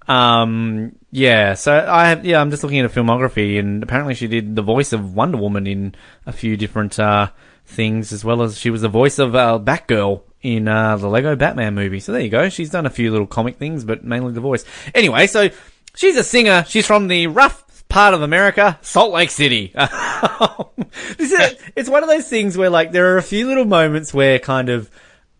um, 0.08 0.96
yeah, 1.12 1.54
so 1.54 1.74
I 1.88 2.10
have, 2.10 2.26
yeah, 2.26 2.41
I'm 2.41 2.50
just 2.52 2.63
looking 2.63 2.80
at 2.80 2.91
her 2.91 3.02
filmography 3.02 3.60
and 3.60 3.84
apparently 3.84 4.15
she 4.15 4.28
did 4.28 4.56
the 4.56 4.62
voice 4.62 4.94
of 4.94 5.15
Wonder 5.15 5.38
Woman 5.38 5.67
in 5.67 5.96
a 6.26 6.32
few 6.34 6.58
different, 6.58 7.00
uh, 7.00 7.30
things 7.65 8.12
as 8.12 8.26
well 8.26 8.41
as 8.41 8.58
she 8.58 8.70
was 8.70 8.82
the 8.82 8.89
voice 8.89 9.20
of, 9.20 9.36
uh, 9.36 9.60
Batgirl 9.63 10.24
in, 10.41 10.67
uh, 10.67 10.98
the 10.98 11.08
Lego 11.08 11.36
Batman 11.36 11.76
movie. 11.76 12.00
So 12.00 12.12
there 12.12 12.22
you 12.22 12.30
go. 12.30 12.50
She's 12.50 12.70
done 12.70 12.86
a 12.86 12.89
few 12.89 13.12
little 13.12 13.28
comic 13.28 13.58
things, 13.58 13.86
but 13.86 14.04
mainly 14.04 14.34
the 14.34 14.41
voice. 14.41 14.65
Anyway, 14.94 15.28
so 15.28 15.50
she's 15.96 16.17
a 16.17 16.24
singer. 16.24 16.65
She's 16.67 16.88
from 16.88 17.08
the 17.08 17.28
rough 17.28 17.61
part 17.92 18.14
of 18.14 18.22
America, 18.22 18.80
Salt 18.82 19.12
Lake 19.12 19.30
City. 19.30 19.74
this 21.18 21.32
is, 21.32 21.58
it's 21.76 21.90
one 21.90 22.04
of 22.04 22.10
those 22.10 22.28
things 22.28 22.58
where 22.58 22.70
like 22.70 22.92
there 22.92 23.14
are 23.14 23.18
a 23.18 23.24
few 23.24 23.48
little 23.48 23.66
moments 23.66 24.14
where 24.14 24.40
kind 24.40 24.70
of 24.70 24.90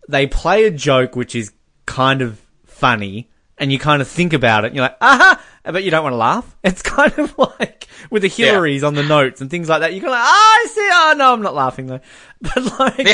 they 0.10 0.28
play 0.28 0.66
a 0.66 0.72
joke 0.72 1.16
which 1.16 1.34
is 1.34 1.54
kind 1.86 2.22
of 2.22 2.40
funny 2.66 3.30
and 3.58 3.72
you 3.72 3.80
kind 3.80 4.02
of 4.02 4.08
think 4.08 4.34
about 4.34 4.66
it 4.66 4.68
and 4.68 4.76
you're 4.76 4.86
like, 4.86 4.98
aha, 5.02 5.42
but 5.64 5.84
you 5.84 5.92
don't 5.92 6.04
want 6.04 6.14
to 6.14 6.18
laugh. 6.18 6.58
It's 6.64 6.82
kind 6.82 7.18
of 7.18 7.38
like 7.38 7.88
with 8.10 8.24
the 8.24 8.30
Hillarys 8.30 8.86
on 8.86 8.96
the 8.96 9.04
notes 9.04 9.42
and 9.42 9.50
things 9.50 9.70
like 9.70 9.82
that. 9.82 9.94
You're 9.94 10.02
kind 10.02 10.14
of 10.14 10.20
like, 10.20 10.28
ah, 10.28 10.60
I 10.60 10.66
see. 10.70 10.90
Oh, 10.92 11.14
no, 11.18 11.34
I'm 11.34 11.42
not 11.42 11.56
laughing 11.56 11.88
though. 11.88 12.02
But 12.42 12.80
like, 12.80 13.06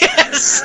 yes. 0.00 0.62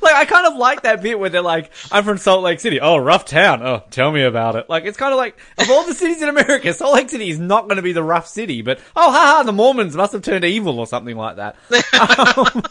Like 0.00 0.14
I 0.14 0.24
kind 0.24 0.46
of 0.46 0.56
like 0.56 0.82
that 0.82 1.02
bit 1.02 1.18
where 1.18 1.30
they're 1.30 1.42
like, 1.42 1.70
"I'm 1.90 2.04
from 2.04 2.18
Salt 2.18 2.42
Lake 2.42 2.60
City. 2.60 2.80
Oh, 2.80 2.96
rough 2.96 3.24
town. 3.24 3.62
Oh, 3.62 3.82
tell 3.90 4.10
me 4.10 4.22
about 4.22 4.56
it." 4.56 4.68
Like 4.68 4.84
it's 4.84 4.96
kind 4.96 5.12
of 5.12 5.18
like 5.18 5.38
of 5.58 5.70
all 5.70 5.86
the 5.86 5.94
cities 5.94 6.22
in 6.22 6.28
America, 6.28 6.72
Salt 6.72 6.94
Lake 6.94 7.10
City 7.10 7.30
is 7.30 7.38
not 7.38 7.64
going 7.64 7.76
to 7.76 7.82
be 7.82 7.92
the 7.92 8.02
rough 8.02 8.26
city, 8.26 8.62
but 8.62 8.78
oh, 8.96 9.10
haha, 9.10 9.42
the 9.42 9.52
Mormons 9.52 9.96
must 9.96 10.12
have 10.12 10.22
turned 10.22 10.44
evil 10.44 10.78
or 10.78 10.86
something 10.86 11.16
like 11.16 11.36
that. 11.36 11.56
um, 12.36 12.62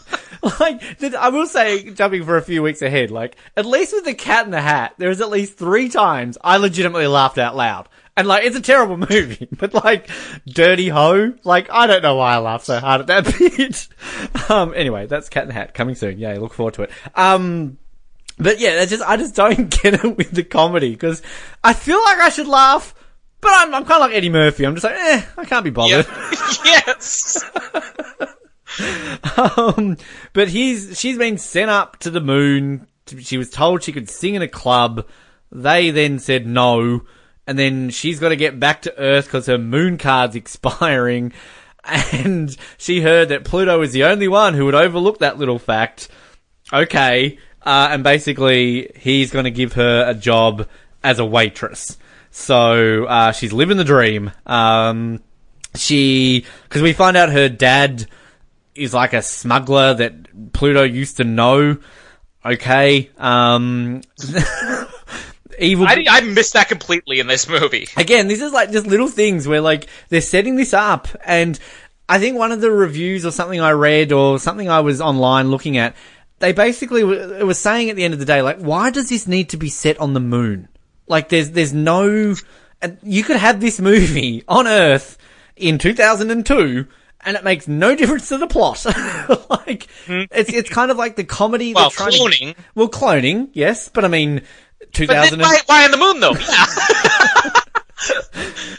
like 0.60 1.14
I 1.14 1.28
will 1.28 1.46
say, 1.46 1.90
jumping 1.90 2.24
for 2.24 2.36
a 2.36 2.42
few 2.42 2.62
weeks 2.62 2.82
ahead, 2.82 3.10
like 3.10 3.36
at 3.56 3.66
least 3.66 3.92
with 3.92 4.04
the 4.04 4.14
Cat 4.14 4.44
in 4.44 4.50
the 4.50 4.60
Hat, 4.60 4.94
there 4.98 5.08
was 5.08 5.20
at 5.20 5.30
least 5.30 5.56
three 5.56 5.88
times 5.88 6.38
I 6.42 6.56
legitimately 6.56 7.06
laughed 7.06 7.38
out 7.38 7.56
loud. 7.56 7.88
And 8.20 8.28
like, 8.28 8.44
it's 8.44 8.54
a 8.54 8.60
terrible 8.60 8.96
movie, 9.10 9.48
but 9.50 9.72
like, 9.72 10.10
Dirty 10.46 10.90
Ho, 10.90 11.32
like, 11.42 11.70
I 11.70 11.86
don't 11.86 12.02
know 12.02 12.16
why 12.16 12.34
I 12.34 12.36
laughed 12.36 12.66
so 12.66 12.78
hard 12.78 13.00
at 13.00 13.06
that 13.06 13.24
bit. 13.38 13.88
um, 14.50 14.74
anyway, 14.76 15.06
that's 15.06 15.30
Cat 15.30 15.44
in 15.44 15.48
the 15.48 15.54
Hat 15.54 15.72
coming 15.72 15.94
soon. 15.94 16.18
Yeah, 16.18 16.34
look 16.34 16.52
forward 16.52 16.74
to 16.74 16.82
it. 16.82 16.90
Um, 17.14 17.78
but 18.36 18.60
yeah, 18.60 18.74
that's 18.74 18.90
just, 18.90 19.02
I 19.02 19.16
just 19.16 19.34
don't 19.34 19.70
get 19.82 20.04
it 20.04 20.18
with 20.18 20.32
the 20.32 20.44
comedy 20.44 20.90
because 20.90 21.22
I 21.64 21.72
feel 21.72 21.98
like 21.98 22.18
I 22.18 22.28
should 22.28 22.46
laugh, 22.46 22.94
but 23.40 23.52
I'm, 23.54 23.74
I'm 23.74 23.86
kind 23.86 24.02
of 24.02 24.10
like 24.10 24.14
Eddie 24.14 24.28
Murphy. 24.28 24.66
I'm 24.66 24.74
just 24.74 24.84
like, 24.84 24.96
eh, 24.96 25.22
I 25.38 25.46
can't 25.46 25.64
be 25.64 25.70
bothered. 25.70 26.04
yes. 26.62 27.42
Um, 29.38 29.96
but 30.34 30.48
he's 30.48 30.98
she's 31.00 31.16
been 31.16 31.38
sent 31.38 31.70
up 31.70 31.98
to 32.00 32.10
the 32.10 32.20
moon. 32.20 32.86
She 33.18 33.38
was 33.38 33.48
told 33.48 33.82
she 33.82 33.92
could 33.92 34.10
sing 34.10 34.34
in 34.34 34.42
a 34.42 34.48
club. 34.48 35.06
They 35.50 35.90
then 35.90 36.18
said 36.18 36.46
no, 36.46 37.02
and 37.46 37.58
then 37.58 37.90
she's 37.90 38.20
got 38.20 38.30
to 38.30 38.36
get 38.36 38.60
back 38.60 38.82
to 38.82 38.98
Earth 38.98 39.26
because 39.26 39.46
her 39.46 39.58
moon 39.58 39.98
card's 39.98 40.36
expiring. 40.36 41.32
And 41.84 42.54
she 42.76 43.00
heard 43.00 43.30
that 43.30 43.44
Pluto 43.44 43.80
is 43.82 43.92
the 43.92 44.04
only 44.04 44.28
one 44.28 44.54
who 44.54 44.66
would 44.66 44.74
overlook 44.74 45.18
that 45.18 45.38
little 45.38 45.58
fact. 45.58 46.08
Okay, 46.72 47.38
uh, 47.62 47.88
and 47.90 48.04
basically 48.04 48.92
he's 48.96 49.30
going 49.30 49.46
to 49.46 49.50
give 49.50 49.72
her 49.72 50.04
a 50.08 50.14
job 50.14 50.68
as 51.02 51.18
a 51.18 51.24
waitress. 51.24 51.96
So 52.30 53.06
uh, 53.06 53.32
she's 53.32 53.52
living 53.52 53.76
the 53.76 53.84
dream. 53.84 54.30
Um, 54.46 55.20
she 55.74 56.44
because 56.64 56.82
we 56.82 56.92
find 56.92 57.16
out 57.16 57.30
her 57.30 57.48
dad 57.48 58.06
is 58.74 58.94
like 58.94 59.12
a 59.12 59.22
smuggler 59.22 59.94
that 59.94 60.52
Pluto 60.52 60.82
used 60.82 61.16
to 61.18 61.24
know. 61.24 61.78
Okay, 62.44 63.10
um, 63.18 64.00
evil. 65.60 65.86
I, 65.86 66.04
I 66.08 66.20
missed 66.22 66.54
that 66.54 66.68
completely 66.68 67.20
in 67.20 67.26
this 67.26 67.48
movie. 67.48 67.86
Again, 67.96 68.28
this 68.28 68.40
is 68.40 68.52
like 68.52 68.70
just 68.70 68.86
little 68.86 69.08
things 69.08 69.46
where 69.46 69.60
like 69.60 69.86
they're 70.08 70.20
setting 70.20 70.56
this 70.56 70.74
up, 70.74 71.08
and 71.24 71.58
I 72.10 72.18
think 72.18 72.36
one 72.36 72.50
of 72.50 72.60
the 72.60 72.72
reviews 72.72 73.24
or 73.24 73.30
something 73.30 73.60
I 73.60 73.70
read 73.70 74.10
or 74.10 74.40
something 74.40 74.68
I 74.68 74.80
was 74.80 75.00
online 75.00 75.52
looking 75.52 75.76
at, 75.76 75.94
they 76.40 76.52
basically 76.52 77.02
w- 77.02 77.34
it 77.34 77.46
was 77.46 77.56
saying 77.56 77.88
at 77.88 77.94
the 77.94 78.02
end 78.02 78.14
of 78.14 78.20
the 78.20 78.26
day, 78.26 78.42
like, 78.42 78.58
why 78.58 78.90
does 78.90 79.08
this 79.08 79.28
need 79.28 79.50
to 79.50 79.56
be 79.56 79.68
set 79.68 79.96
on 80.00 80.12
the 80.12 80.20
moon? 80.20 80.66
Like, 81.06 81.28
there's 81.28 81.52
there's 81.52 81.72
no, 81.72 82.34
you 83.04 83.22
could 83.22 83.36
have 83.36 83.60
this 83.60 83.78
movie 83.80 84.42
on 84.48 84.66
Earth 84.66 85.18
in 85.56 85.78
2002. 85.78 86.88
And 87.22 87.36
it 87.36 87.44
makes 87.44 87.68
no 87.68 87.94
difference 87.94 88.30
to 88.30 88.38
the 88.38 88.46
plot. 88.46 88.82
like 89.50 89.90
hmm. 90.06 90.22
it's 90.30 90.50
it's 90.50 90.70
kind 90.70 90.90
of 90.90 90.96
like 90.96 91.16
the 91.16 91.24
comedy. 91.24 91.74
Well, 91.74 91.90
cloning. 91.90 92.54
To, 92.54 92.62
well, 92.74 92.88
cloning, 92.88 93.50
yes, 93.52 93.90
but 93.90 94.06
I 94.06 94.08
mean, 94.08 94.40
2000. 94.92 95.38
then 95.38 95.46
why, 95.48 95.58
why 95.66 95.84
on 95.84 95.90
the 95.90 95.96
moon 95.96 96.20
though? 96.20 96.34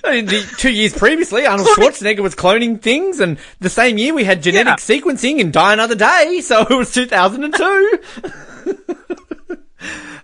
I 0.04 0.16
mean, 0.16 0.26
the 0.26 0.42
two 0.58 0.72
years 0.72 0.94
previously, 0.98 1.46
Arnold 1.46 1.68
Schwarzenegger 1.70 2.20
was 2.22 2.34
cloning 2.36 2.82
things, 2.82 3.20
and 3.20 3.38
the 3.60 3.70
same 3.70 3.98
year 4.00 4.14
we 4.16 4.24
had 4.24 4.42
genetic 4.42 4.68
Yeah. 4.68 4.76
sequencing 4.78 5.38
in 5.40 5.52
Die 5.52 5.74
Another 5.74 5.94
Day, 5.96 6.42
so 6.42 6.62
it 6.62 6.70
was 6.76 6.92
2002. 6.92 8.00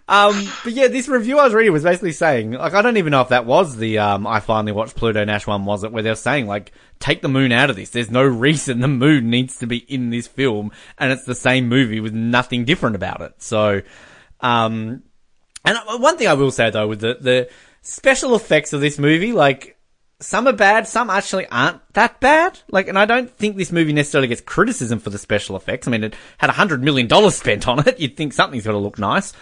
um, 0.10 0.48
but 0.64 0.74
yeah, 0.74 0.88
this 0.88 1.08
review 1.08 1.38
I 1.38 1.44
was 1.46 1.54
reading 1.54 1.74
was 1.74 1.84
basically 1.84 2.12
saying, 2.12 2.54
like, 2.54 2.74
I 2.74 2.82
don't 2.82 2.98
even 2.98 3.12
know 3.12 3.22
if 3.22 3.30
that 3.30 3.46
was 3.46 3.76
the, 3.78 4.00
um, 4.00 4.26
I 4.26 4.40
finally 4.40 4.72
watched 4.72 4.96
Pluto 4.96 5.24
Nash 5.24 5.46
one, 5.46 5.66
was 5.66 5.84
it? 5.84 5.92
Where 5.92 6.02
they're 6.04 6.16
saying, 6.16 6.48
like, 6.48 6.72
take 7.00 7.22
the 7.22 7.30
moon 7.30 7.52
out 7.52 7.70
of 7.70 7.76
this. 7.76 7.92
There's 7.92 8.10
no 8.12 8.24
reason 8.24 8.80
the 8.80 8.88
moon 8.88 9.30
needs 9.30 9.60
to 9.60 9.68
be 9.68 9.78
in 9.78 10.10
this 10.10 10.26
film, 10.28 10.72
and 10.98 11.12
it's 11.12 11.26
the 11.26 11.36
same 11.36 11.70
movie 11.70 12.00
with 12.00 12.14
nothing 12.14 12.66
different 12.66 12.96
about 12.96 13.22
it. 13.22 13.34
So, 13.38 13.84
um, 14.42 15.04
and 15.68 15.78
uh, 15.78 15.98
one 15.98 16.18
thing 16.18 16.28
I 16.28 16.34
will 16.34 16.52
say 16.52 16.70
though, 16.70 16.88
with 16.88 17.02
the, 17.02 17.18
the 17.20 17.50
special 17.82 18.36
effects 18.36 18.74
of 18.74 18.82
this 18.82 18.98
movie, 18.98 19.34
like, 19.34 19.78
some 20.20 20.48
are 20.48 20.54
bad, 20.54 20.88
some 20.88 21.10
actually 21.10 21.46
aren't 21.48 21.82
that 21.94 22.20
bad. 22.20 22.60
Like, 22.70 22.88
and 22.88 22.98
I 22.98 23.06
don't 23.06 23.30
think 23.30 23.56
this 23.56 23.72
movie 23.72 23.94
necessarily 23.94 24.28
gets 24.28 24.42
criticism 24.42 25.00
for 25.00 25.10
the 25.10 25.18
special 25.18 25.56
effects. 25.56 25.88
I 25.88 25.92
mean, 25.92 26.04
it 26.04 26.16
had 26.38 26.50
a 26.50 26.54
hundred 26.54 26.84
million 26.84 27.08
dollars 27.08 27.36
spent 27.36 27.68
on 27.68 27.88
it. 27.88 28.00
You'd 28.00 28.18
think 28.18 28.34
something's 28.34 28.66
got 28.66 28.72
to 28.72 28.78
look 28.78 28.98
nice. 28.98 29.34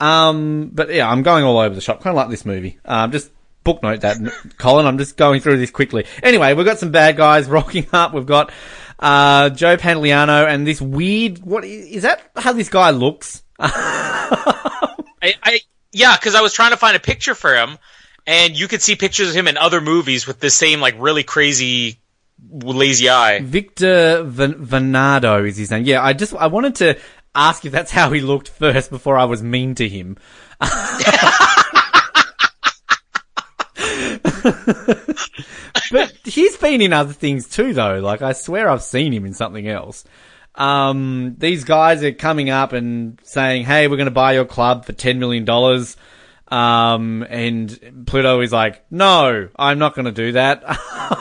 Um, 0.00 0.70
but 0.72 0.92
yeah, 0.92 1.10
I'm 1.10 1.22
going 1.22 1.44
all 1.44 1.58
over 1.58 1.74
the 1.74 1.80
shop. 1.80 2.02
Kind 2.02 2.12
of 2.12 2.16
like 2.16 2.30
this 2.30 2.46
movie. 2.46 2.78
Um, 2.84 3.12
just 3.12 3.30
booknote 3.64 4.00
that, 4.00 4.16
Colin. 4.58 4.86
I'm 4.86 4.98
just 4.98 5.16
going 5.16 5.40
through 5.40 5.58
this 5.58 5.70
quickly. 5.70 6.06
Anyway, 6.22 6.54
we've 6.54 6.66
got 6.66 6.78
some 6.78 6.90
bad 6.90 7.16
guys 7.16 7.46
rocking 7.48 7.86
up. 7.92 8.14
We've 8.14 8.26
got, 8.26 8.50
uh, 8.98 9.50
Joe 9.50 9.76
Pantoliano 9.76 10.46
and 10.46 10.66
this 10.66 10.80
weird, 10.80 11.40
what, 11.40 11.64
is 11.64 12.02
that 12.02 12.30
how 12.36 12.52
this 12.52 12.70
guy 12.70 12.90
looks? 12.90 13.42
I, 15.24 15.34
I 15.42 15.60
yeah, 15.92 16.16
because 16.16 16.34
I 16.34 16.42
was 16.42 16.52
trying 16.52 16.72
to 16.72 16.76
find 16.76 16.96
a 16.96 17.00
picture 17.00 17.34
for 17.34 17.54
him, 17.54 17.78
and 18.26 18.58
you 18.58 18.68
could 18.68 18.82
see 18.82 18.94
pictures 18.94 19.30
of 19.30 19.34
him 19.34 19.48
in 19.48 19.56
other 19.56 19.80
movies 19.80 20.26
with 20.26 20.38
the 20.38 20.50
same 20.50 20.80
like 20.80 20.96
really 20.98 21.22
crazy 21.22 21.98
lazy 22.50 23.08
eye. 23.08 23.40
Victor 23.40 24.22
Van- 24.24 25.44
is 25.46 25.56
his 25.56 25.70
name. 25.70 25.84
Yeah, 25.84 26.02
I 26.02 26.12
just 26.12 26.34
I 26.34 26.48
wanted 26.48 26.74
to 26.76 26.98
ask 27.34 27.64
if 27.64 27.72
that's 27.72 27.90
how 27.90 28.10
he 28.10 28.20
looked 28.20 28.48
first 28.48 28.90
before 28.90 29.16
I 29.16 29.24
was 29.24 29.42
mean 29.42 29.74
to 29.76 29.88
him. 29.88 30.18
but 35.90 36.12
he's 36.24 36.56
been 36.58 36.82
in 36.82 36.92
other 36.92 37.14
things 37.14 37.48
too, 37.48 37.72
though. 37.72 38.00
Like 38.00 38.20
I 38.20 38.34
swear 38.34 38.68
I've 38.68 38.82
seen 38.82 39.12
him 39.14 39.24
in 39.24 39.32
something 39.32 39.66
else. 39.68 40.04
Um, 40.54 41.34
these 41.38 41.64
guys 41.64 42.02
are 42.04 42.12
coming 42.12 42.50
up 42.50 42.72
and 42.72 43.18
saying, 43.24 43.64
"Hey, 43.64 43.88
we're 43.88 43.96
going 43.96 44.06
to 44.06 44.10
buy 44.12 44.32
your 44.34 44.44
club 44.44 44.84
for 44.84 44.92
ten 44.92 45.18
million 45.18 45.44
dollars." 45.44 45.96
Um, 46.48 47.26
and 47.28 48.04
Pluto 48.06 48.40
is 48.40 48.52
like, 48.52 48.84
"No, 48.90 49.48
I'm 49.56 49.78
not 49.78 49.94
going 49.94 50.04
to 50.04 50.12
do 50.12 50.32
that." 50.32 50.62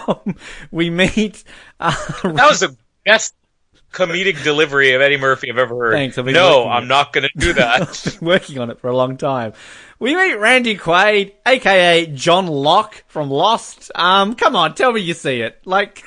Um, 0.07 0.35
we 0.71 0.89
meet. 0.89 1.43
Uh, 1.79 1.95
That 2.23 2.47
was 2.49 2.59
the 2.59 2.75
best 3.05 3.33
comedic 3.91 4.43
delivery 4.43 4.93
of 4.93 5.01
Eddie 5.01 5.17
Murphy 5.17 5.51
I've 5.51 5.57
ever 5.57 5.75
heard. 5.75 5.93
Thanks, 5.93 6.17
no, 6.17 6.67
I'm 6.67 6.83
it. 6.83 6.87
not 6.87 7.13
going 7.13 7.27
to 7.31 7.39
do 7.39 7.53
that. 7.53 8.01
been 8.19 8.27
working 8.27 8.59
on 8.59 8.69
it 8.69 8.79
for 8.79 8.87
a 8.89 8.95
long 8.95 9.17
time. 9.17 9.53
We 9.99 10.15
meet 10.15 10.33
Randy 10.35 10.77
Quaid, 10.77 11.33
aka 11.45 12.05
John 12.07 12.47
Locke 12.47 13.03
from 13.07 13.29
Lost. 13.31 13.91
Um, 13.95 14.35
come 14.35 14.55
on, 14.55 14.75
tell 14.75 14.91
me 14.91 15.01
you 15.01 15.13
see 15.13 15.41
it. 15.41 15.59
Like, 15.65 16.03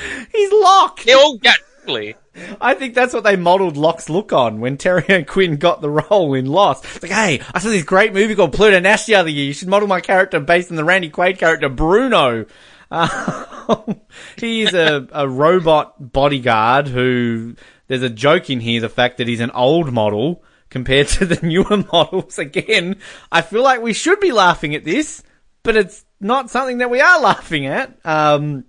he's 0.32 0.52
Locke. 0.52 1.00
oh 1.08 1.38
yeah, 1.42 1.54
totally. 1.80 2.16
I 2.60 2.74
think 2.74 2.94
that's 2.94 3.12
what 3.12 3.24
they 3.24 3.36
modelled 3.36 3.76
Locke's 3.76 4.08
look 4.08 4.32
on 4.32 4.60
when 4.60 4.78
Terry 4.78 5.04
O'Quinn 5.10 5.56
got 5.56 5.82
the 5.82 5.90
role 5.90 6.32
in 6.34 6.46
Lost. 6.46 6.84
It's 6.84 7.02
like, 7.02 7.12
hey, 7.12 7.42
I 7.52 7.58
saw 7.58 7.68
this 7.68 7.82
great 7.82 8.14
movie 8.14 8.34
called 8.34 8.54
Pluto 8.54 8.80
Nash 8.80 9.04
the 9.04 9.16
other 9.16 9.28
year. 9.28 9.44
You 9.44 9.52
should 9.52 9.68
model 9.68 9.86
my 9.88 10.00
character 10.00 10.40
based 10.40 10.70
on 10.70 10.76
the 10.76 10.84
Randy 10.84 11.10
Quaid 11.10 11.38
character 11.38 11.68
Bruno. 11.68 12.46
Um, 12.92 14.02
he's 14.36 14.74
a, 14.74 15.08
a 15.12 15.26
robot 15.26 16.12
bodyguard 16.12 16.88
who, 16.88 17.54
there's 17.86 18.02
a 18.02 18.10
joke 18.10 18.50
in 18.50 18.60
here, 18.60 18.82
the 18.82 18.90
fact 18.90 19.16
that 19.16 19.28
he's 19.28 19.40
an 19.40 19.50
old 19.52 19.90
model 19.94 20.44
compared 20.68 21.08
to 21.08 21.24
the 21.24 21.46
newer 21.46 21.84
models. 21.92 22.38
Again, 22.38 22.96
I 23.30 23.40
feel 23.40 23.62
like 23.62 23.80
we 23.80 23.94
should 23.94 24.20
be 24.20 24.32
laughing 24.32 24.74
at 24.74 24.84
this, 24.84 25.22
but 25.62 25.76
it's 25.76 26.04
not 26.20 26.50
something 26.50 26.78
that 26.78 26.90
we 26.90 27.00
are 27.00 27.20
laughing 27.20 27.64
at. 27.64 27.98
Um, 28.04 28.64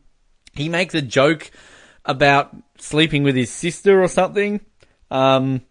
he 0.53 0.69
makes 0.69 0.93
a 0.93 1.01
joke 1.01 1.51
about 2.05 2.55
sleeping 2.77 3.23
with 3.23 3.35
his 3.35 3.51
sister 3.51 4.01
or 4.03 4.07
something. 4.07 4.61
Um, 5.09 5.61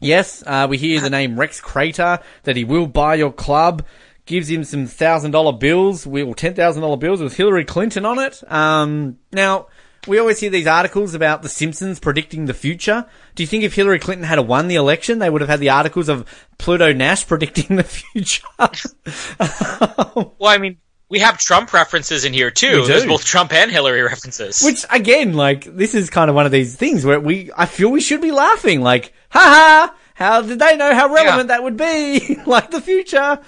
yes, 0.00 0.42
uh, 0.46 0.66
we 0.68 0.78
hear 0.78 1.00
the 1.00 1.10
name 1.10 1.38
Rex 1.38 1.60
Crater, 1.60 2.20
that 2.44 2.56
he 2.56 2.64
will 2.64 2.86
buy 2.86 3.14
your 3.16 3.32
club, 3.32 3.84
gives 4.26 4.50
him 4.50 4.64
some 4.64 4.86
thousand 4.86 5.30
dollar 5.30 5.52
bills, 5.52 6.06
well, 6.06 6.34
ten 6.34 6.54
thousand 6.54 6.82
dollar 6.82 6.96
bills 6.96 7.20
with 7.20 7.36
Hillary 7.36 7.64
Clinton 7.64 8.04
on 8.04 8.18
it. 8.18 8.42
Um, 8.50 9.18
now, 9.32 9.66
we 10.06 10.18
always 10.18 10.38
hear 10.38 10.50
these 10.50 10.66
articles 10.66 11.14
about 11.14 11.42
the 11.42 11.48
Simpsons 11.48 11.98
predicting 11.98 12.46
the 12.46 12.54
future. 12.54 13.06
Do 13.34 13.42
you 13.42 13.46
think 13.46 13.64
if 13.64 13.74
Hillary 13.74 13.98
Clinton 13.98 14.26
had 14.26 14.38
won 14.40 14.68
the 14.68 14.76
election, 14.76 15.18
they 15.18 15.28
would 15.28 15.40
have 15.40 15.50
had 15.50 15.60
the 15.60 15.70
articles 15.70 16.08
of 16.08 16.46
Pluto 16.58 16.92
Nash 16.92 17.26
predicting 17.26 17.76
the 17.76 17.84
future? 17.84 18.46
Well, 18.58 20.50
I 20.50 20.58
mean, 20.58 20.78
we 21.08 21.20
have 21.20 21.38
Trump 21.38 21.72
references 21.72 22.24
in 22.24 22.32
here 22.32 22.50
too. 22.50 22.84
There's 22.84 23.06
both 23.06 23.24
Trump 23.24 23.52
and 23.52 23.70
Hillary 23.70 24.02
references. 24.02 24.60
Which 24.62 24.84
again, 24.90 25.34
like 25.34 25.64
this 25.64 25.94
is 25.94 26.10
kind 26.10 26.28
of 26.28 26.34
one 26.34 26.46
of 26.46 26.52
these 26.52 26.74
things 26.76 27.04
where 27.04 27.20
we, 27.20 27.50
I 27.56 27.66
feel 27.66 27.90
we 27.90 28.00
should 28.00 28.20
be 28.20 28.32
laughing. 28.32 28.80
Like, 28.80 29.12
haha, 29.30 29.92
how 30.14 30.42
did 30.42 30.58
they 30.58 30.76
know 30.76 30.94
how 30.94 31.12
relevant 31.12 31.48
that 31.48 31.62
would 31.62 31.76
be? 31.76 32.38
like 32.46 32.70
the 32.70 32.80
future, 32.80 33.38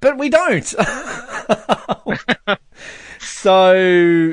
but 0.00 0.18
we 0.18 0.28
don't. 0.28 0.64
so 3.20 3.72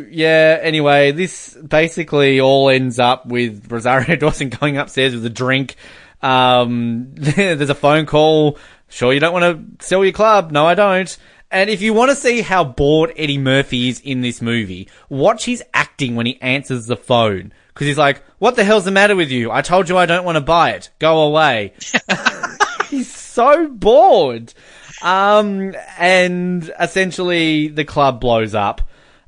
yeah. 0.10 0.60
Anyway, 0.62 1.12
this 1.12 1.54
basically 1.56 2.42
all 2.42 2.70
ends 2.70 3.00
up 3.00 3.26
with 3.26 3.72
Rosario 3.72 4.16
Dawson 4.20 4.50
going 4.50 4.78
upstairs 4.78 5.14
with 5.14 5.26
a 5.26 5.30
drink. 5.30 5.76
Um, 6.22 7.08
there's 7.14 7.70
a 7.70 7.76
phone 7.76 8.06
call. 8.06 8.58
Sure, 8.90 9.14
you 9.14 9.20
don't 9.20 9.34
want 9.34 9.80
to 9.80 9.86
sell 9.86 10.04
your 10.04 10.14
club? 10.14 10.52
No, 10.52 10.66
I 10.66 10.76
don't. 10.76 11.18
And 11.52 11.70
if 11.70 11.82
you 11.82 11.94
want 11.94 12.12
to 12.12 12.16
see 12.16 12.42
how 12.42 12.64
bored 12.64 13.14
Eddie 13.16 13.38
Murphy 13.38 13.90
is 13.90 14.00
in 14.02 14.22
this 14.22 14.42
movie, 14.42 14.90
watch 15.10 15.46
his 15.46 15.64
acting 15.74 16.16
when 16.16 16.26
he 16.26 16.42
answers 16.42 16.88
the 16.88 16.98
phone. 16.98 17.54
Cause 17.76 17.88
he's 17.88 17.98
like, 17.98 18.24
what 18.40 18.56
the 18.56 18.64
hell's 18.64 18.86
the 18.86 18.92
matter 18.92 19.16
with 19.16 19.30
you? 19.30 19.52
I 19.52 19.62
told 19.62 19.90
you 19.90 19.98
I 19.98 20.06
don't 20.06 20.24
want 20.24 20.38
to 20.38 20.42
buy 20.42 20.72
it. 20.72 20.90
Go 20.98 21.24
away. 21.24 21.74
he's 22.90 23.14
so 23.14 23.68
bored. 23.68 24.54
Um, 25.02 25.76
and 25.98 26.72
essentially 26.80 27.68
the 27.68 27.86
club 27.86 28.22
blows 28.22 28.56
up. 28.56 28.82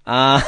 Um, 0.06 0.42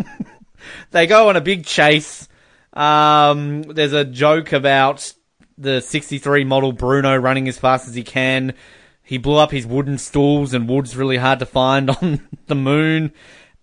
they 0.92 1.06
go 1.06 1.28
on 1.28 1.36
a 1.36 1.40
big 1.40 1.66
chase. 1.66 2.28
Um, 2.72 3.62
there's 3.62 3.92
a 3.92 4.04
joke 4.04 4.52
about 4.52 5.12
the 5.58 5.80
63 5.80 6.44
model 6.44 6.72
Bruno 6.72 7.16
running 7.16 7.48
as 7.48 7.58
fast 7.58 7.88
as 7.88 7.94
he 7.94 8.02
can. 8.02 8.54
He 9.02 9.18
blew 9.18 9.36
up 9.36 9.50
his 9.50 9.66
wooden 9.66 9.98
stools 9.98 10.54
and 10.54 10.68
wood's 10.68 10.96
really 10.96 11.16
hard 11.16 11.38
to 11.40 11.46
find 11.46 11.90
on 12.02 12.26
the 12.46 12.54
moon. 12.54 13.12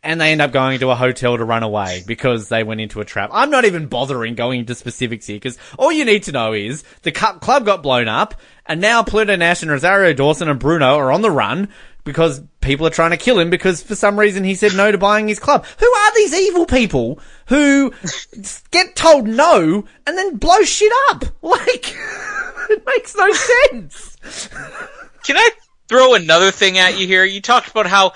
And 0.01 0.21
they 0.21 0.31
end 0.31 0.41
up 0.41 0.53
going 0.53 0.79
to 0.79 0.91
a 0.91 0.95
hotel 0.95 1.37
to 1.37 1.43
run 1.43 1.61
away 1.61 2.03
because 2.07 2.47
they 2.47 2.63
went 2.63 2.79
into 2.79 3.01
a 3.01 3.05
trap. 3.05 3.31
I'm 3.33 3.49
not 3.49 3.65
even 3.65 3.87
bothering 3.87 4.35
going 4.35 4.61
into 4.61 4.73
specifics 4.73 5.27
here 5.27 5.35
because 5.35 5.57
all 5.77 5.91
you 5.91 6.05
need 6.05 6.23
to 6.23 6.31
know 6.31 6.53
is 6.53 6.85
the 7.01 7.11
club 7.11 7.65
got 7.65 7.83
blown 7.83 8.07
up 8.07 8.35
and 8.65 8.79
now 8.79 9.03
Pluto 9.03 9.35
Nash 9.35 9.61
and 9.61 9.69
Rosario 9.69 10.13
Dawson 10.13 10.47
and 10.47 10.57
Bruno 10.59 10.95
are 10.95 11.11
on 11.11 11.21
the 11.21 11.31
run 11.31 11.67
because 12.05 12.41
people 12.61 12.87
are 12.87 12.91
trying 12.91 13.11
to 13.11 13.17
kill 13.17 13.39
him 13.39 13.49
because 13.49 13.83
for 13.83 13.95
some 13.95 14.17
reason 14.17 14.43
he 14.43 14.55
said 14.55 14.73
no 14.73 14.91
to 14.91 14.97
buying 14.97 15.27
his 15.27 15.39
club. 15.39 15.65
Who 15.79 15.85
are 15.85 16.15
these 16.15 16.33
evil 16.33 16.65
people 16.65 17.19
who 17.47 17.93
get 18.71 18.95
told 18.95 19.27
no 19.27 19.85
and 20.07 20.17
then 20.17 20.37
blow 20.37 20.61
shit 20.63 20.91
up? 21.09 21.25
Like, 21.41 21.95
it 22.69 22.85
makes 22.85 23.15
no 23.15 23.31
sense. 23.31 24.17
Can 25.23 25.37
I 25.37 25.49
throw 25.87 26.13
another 26.13 26.51
thing 26.51 26.77
at 26.77 26.99
you 26.99 27.07
here? 27.07 27.23
You 27.23 27.41
talked 27.41 27.69
about 27.69 27.87
how 27.87 28.13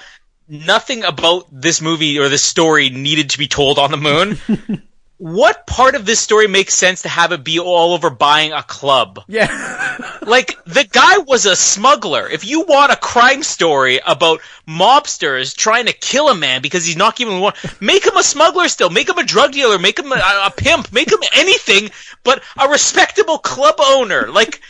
nothing 0.47 1.03
about 1.03 1.47
this 1.51 1.81
movie 1.81 2.19
or 2.19 2.29
this 2.29 2.43
story 2.43 2.89
needed 2.89 3.31
to 3.31 3.37
be 3.37 3.47
told 3.47 3.79
on 3.79 3.91
the 3.91 3.97
moon. 3.97 4.39
what 5.17 5.65
part 5.65 5.95
of 5.95 6.05
this 6.05 6.19
story 6.19 6.47
makes 6.47 6.73
sense 6.73 7.03
to 7.03 7.09
have 7.09 7.31
it 7.31 7.43
be 7.43 7.59
all 7.59 7.93
over 7.93 8.09
buying 8.09 8.51
a 8.51 8.63
club? 8.63 9.23
Yeah. 9.27 9.79
Like, 10.23 10.57
the 10.63 10.85
guy 10.85 11.17
was 11.19 11.45
a 11.45 11.55
smuggler. 11.55 12.27
If 12.29 12.45
you 12.45 12.61
want 12.61 12.93
a 12.93 12.95
crime 12.95 13.43
story 13.43 13.99
about 14.05 14.39
mobsters 14.65 15.53
trying 15.53 15.87
to 15.87 15.93
kill 15.93 16.29
a 16.29 16.35
man 16.35 16.61
because 16.61 16.85
he's 16.85 16.95
not 16.95 17.17
giving 17.17 17.41
one, 17.41 17.53
make 17.81 18.05
him 18.05 18.15
a 18.15 18.23
smuggler 18.23 18.69
still. 18.69 18.89
Make 18.89 19.09
him 19.09 19.17
a 19.17 19.25
drug 19.25 19.51
dealer. 19.51 19.77
Make 19.77 19.99
him 19.99 20.13
a, 20.13 20.15
a 20.45 20.51
pimp. 20.55 20.93
Make 20.93 21.11
him 21.11 21.19
anything 21.35 21.91
but 22.23 22.41
a 22.57 22.69
respectable 22.69 23.37
club 23.37 23.75
owner. 23.79 24.29
Like, 24.31 24.61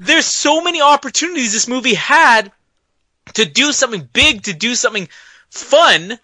there's 0.00 0.24
so 0.24 0.62
many 0.62 0.80
opportunities 0.80 1.52
this 1.52 1.68
movie 1.68 1.94
had 1.94 2.50
to 3.34 3.44
do 3.44 3.70
something 3.70 4.08
big, 4.12 4.42
to 4.44 4.54
do 4.54 4.74
something 4.74 5.08
fun, 5.50 6.18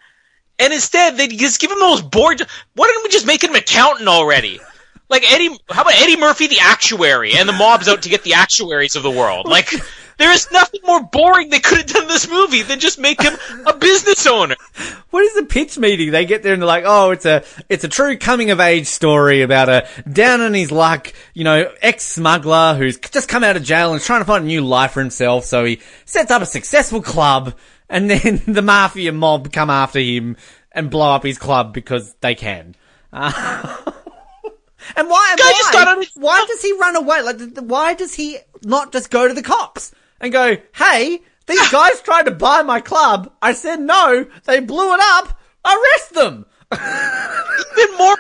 and 0.59 0.73
instead 0.73 1.17
they 1.17 1.29
just 1.29 1.61
give 1.61 1.71
him 1.71 1.79
those 1.79 2.01
bored. 2.01 2.41
Why 2.75 2.87
didn't 2.87 3.03
we 3.03 3.11
just 3.11 3.27
make 3.27 3.45
him 3.45 3.51
an 3.51 3.57
accountant 3.57 4.09
already? 4.09 4.61
Like 5.09 5.31
Eddie, 5.31 5.51
how 5.69 5.83
about 5.83 5.95
Eddie 5.95 6.17
Murphy, 6.17 6.47
the 6.47 6.61
actuary, 6.61 7.35
and 7.35 7.49
the 7.49 7.53
mob's 7.53 7.87
out 7.87 8.03
to 8.03 8.09
get 8.09 8.25
the 8.25 8.35
actuaries 8.35 8.97
of 8.97 9.03
the 9.03 9.11
world? 9.11 9.47
Like, 9.47 9.71
there 10.19 10.33
is 10.33 10.51
nothing 10.51 10.81
more 10.85 11.03
boring 11.03 11.51
they 11.51 11.59
could 11.59 11.79
have 11.79 11.87
done 11.87 12.03
in 12.05 12.09
this 12.09 12.29
movie 12.29 12.63
than 12.63 12.81
just 12.81 12.99
make 12.99 13.21
him 13.21 13.37
a 13.67 13.75
business 13.75 14.27
owner. 14.27 14.57
What 15.11 15.25
is 15.25 15.35
the 15.35 15.45
pitch 15.45 15.79
meeting? 15.79 16.11
They 16.11 16.25
get 16.25 16.43
there 16.43 16.55
and 16.55 16.63
they're 16.63 16.67
like, 16.67 16.85
"Oh, 16.87 17.11
it's 17.11 17.27
a 17.27 17.45
it's 17.69 17.85
a 17.85 17.89
true 17.89 18.17
coming 18.17 18.51
of 18.51 18.59
age 18.61 18.87
story 18.87 19.43
about 19.43 19.69
a 19.69 19.87
down 20.11 20.41
on 20.41 20.55
his 20.55 20.73
luck, 20.73 21.13
you 21.35 21.45
know, 21.45 21.71
ex 21.83 22.05
smuggler 22.05 22.75
who's 22.75 22.99
just 22.99 23.29
come 23.29 23.45
out 23.45 23.57
of 23.57 23.63
jail 23.63 23.93
and 23.93 24.01
is 24.01 24.07
trying 24.07 24.23
to 24.23 24.25
find 24.25 24.45
a 24.45 24.47
new 24.47 24.63
life 24.63 24.93
for 24.93 25.01
himself. 25.01 25.45
So 25.45 25.65
he 25.65 25.81
sets 26.07 26.31
up 26.31 26.41
a 26.41 26.47
successful 26.47 27.03
club, 27.03 27.55
and 27.89 28.11
then 28.11 28.43
the 28.47 28.63
mafia 28.63 29.13
mob 29.13 29.53
come 29.53 29.71
after 29.71 29.99
him 29.99 30.37
and 30.73 30.91
blow 30.91 31.13
up 31.13 31.25
his 31.25 31.39
club 31.39 31.75
because 31.75 32.15
they 32.21 32.35
can." 32.35 32.75
Uh, 33.13 33.33
and 34.97 35.09
why? 35.09 35.35
Guy 35.37 35.51
just 35.53 35.73
got 35.73 35.89
on 35.89 35.99
Why, 35.99 36.07
why 36.15 36.47
does 36.47 36.63
he 36.63 36.73
run 36.73 36.97
away? 36.97 37.23
Like, 37.23 37.41
why 37.59 37.93
does 37.93 38.15
he 38.15 38.39
not 38.63 38.93
just 38.93 39.11
go 39.11 39.29
to 39.29 39.35
the 39.35 39.43
cops 39.43 39.93
and 40.21 40.33
go, 40.33 40.57
"Hey, 40.75 41.21
these 41.47 41.71
guys 41.73 42.01
tried 42.03 42.25
to 42.25 42.31
buy 42.33 42.63
my 42.63 42.81
club. 42.81 43.33
I 43.41 43.53
said 43.53 43.81
no. 43.81 44.27
They 44.45 44.61
blew 44.61 44.95
it 44.95 45.01
up. 45.01 45.39
Arrest 45.65 46.15
them." 46.15 46.47
Even 46.73 47.97
more 47.97 48.17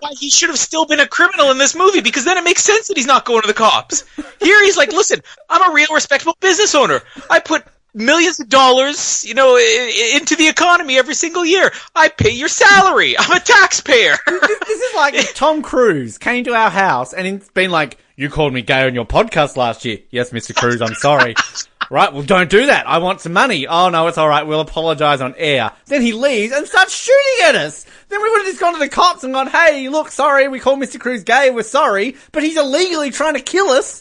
why 0.00 0.10
he 0.18 0.28
should 0.28 0.50
have 0.50 0.58
still 0.58 0.84
been 0.84 1.00
a 1.00 1.06
criminal 1.06 1.50
in 1.50 1.58
this 1.58 1.74
movie 1.74 2.00
because 2.00 2.24
then 2.24 2.36
it 2.36 2.44
makes 2.44 2.62
sense 2.62 2.88
that 2.88 2.96
he's 2.96 3.06
not 3.06 3.24
going 3.24 3.40
to 3.40 3.48
the 3.48 3.54
cops. 3.54 4.04
Here 4.40 4.62
he's 4.64 4.76
like, 4.76 4.92
listen, 4.92 5.20
I'm 5.48 5.70
a 5.70 5.74
real 5.74 5.88
respectable 5.92 6.36
business 6.40 6.74
owner. 6.74 7.00
I 7.30 7.40
put 7.40 7.64
millions 7.94 8.38
of 8.38 8.48
dollars, 8.48 9.24
you 9.24 9.34
know, 9.34 9.56
into 9.56 10.36
the 10.36 10.46
economy 10.48 10.98
every 10.98 11.14
single 11.14 11.44
year. 11.44 11.72
I 11.94 12.08
pay 12.08 12.30
your 12.30 12.48
salary. 12.48 13.18
I'm 13.18 13.32
a 13.32 13.40
taxpayer. 13.40 14.16
This 14.26 14.80
is 14.82 14.94
like 14.94 15.14
Tom 15.34 15.62
Cruise 15.62 16.18
came 16.18 16.44
to 16.44 16.54
our 16.54 16.70
house 16.70 17.12
and 17.12 17.26
it's 17.26 17.48
been 17.50 17.70
like, 17.70 17.98
You 18.18 18.30
called 18.30 18.54
me 18.54 18.62
gay 18.62 18.86
on 18.86 18.94
your 18.94 19.04
podcast 19.04 19.58
last 19.58 19.84
year. 19.84 19.98
Yes, 20.10 20.30
Mr. 20.30 20.56
Cruise, 20.56 20.80
I'm 20.80 20.94
sorry. 20.94 21.34
right, 21.90 22.10
well, 22.10 22.22
don't 22.22 22.48
do 22.48 22.64
that. 22.64 22.88
I 22.88 22.96
want 22.96 23.20
some 23.20 23.34
money. 23.34 23.66
Oh, 23.66 23.90
no, 23.90 24.06
it's 24.06 24.16
all 24.16 24.26
right. 24.26 24.46
We'll 24.46 24.60
apologize 24.60 25.20
on 25.20 25.34
air. 25.36 25.70
Then 25.84 26.00
he 26.00 26.12
leaves 26.12 26.54
and 26.54 26.66
starts 26.66 26.94
shooting 26.94 27.44
at 27.44 27.56
us. 27.56 27.84
Then 28.08 28.22
we 28.22 28.30
would 28.30 28.38
have 28.38 28.46
just 28.46 28.60
gone 28.60 28.72
to 28.72 28.78
the 28.78 28.88
cops 28.88 29.22
and 29.22 29.34
gone, 29.34 29.48
hey, 29.48 29.90
look, 29.90 30.10
sorry, 30.10 30.48
we 30.48 30.60
called 30.60 30.80
Mr. 30.80 30.98
Cruise 30.98 31.24
gay. 31.24 31.50
We're 31.50 31.62
sorry, 31.62 32.16
but 32.32 32.42
he's 32.42 32.56
illegally 32.56 33.10
trying 33.10 33.34
to 33.34 33.40
kill 33.40 33.68
us. 33.68 34.00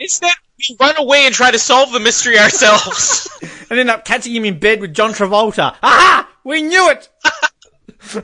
Instead, 0.00 0.32
we 0.58 0.76
run 0.80 0.94
away 0.96 1.26
and 1.26 1.34
try 1.34 1.50
to 1.50 1.58
solve 1.58 1.92
the 1.92 2.00
mystery 2.00 2.38
ourselves. 2.38 3.28
and 3.68 3.78
end 3.78 3.90
up 3.90 4.06
catching 4.06 4.34
him 4.34 4.46
in 4.46 4.58
bed 4.58 4.80
with 4.80 4.94
John 4.94 5.12
Travolta. 5.12 5.76
Aha! 5.82 6.26
We 6.42 6.62
knew 6.62 6.90
it! 6.90 7.10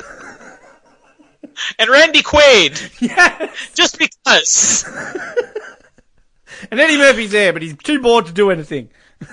and 1.79 1.91
Randy 1.91 2.23
Quaid. 2.23 2.91
Yes! 3.01 3.71
Just 3.75 3.99
because. 3.99 4.89
And 6.71 6.79
Eddie 6.79 6.99
Murphy's 6.99 7.31
there, 7.31 7.55
but 7.55 7.63
he's 7.63 7.75
too 7.79 8.03
bored 8.03 8.27
to 8.27 8.33
do 8.33 8.51
anything. 8.51 8.91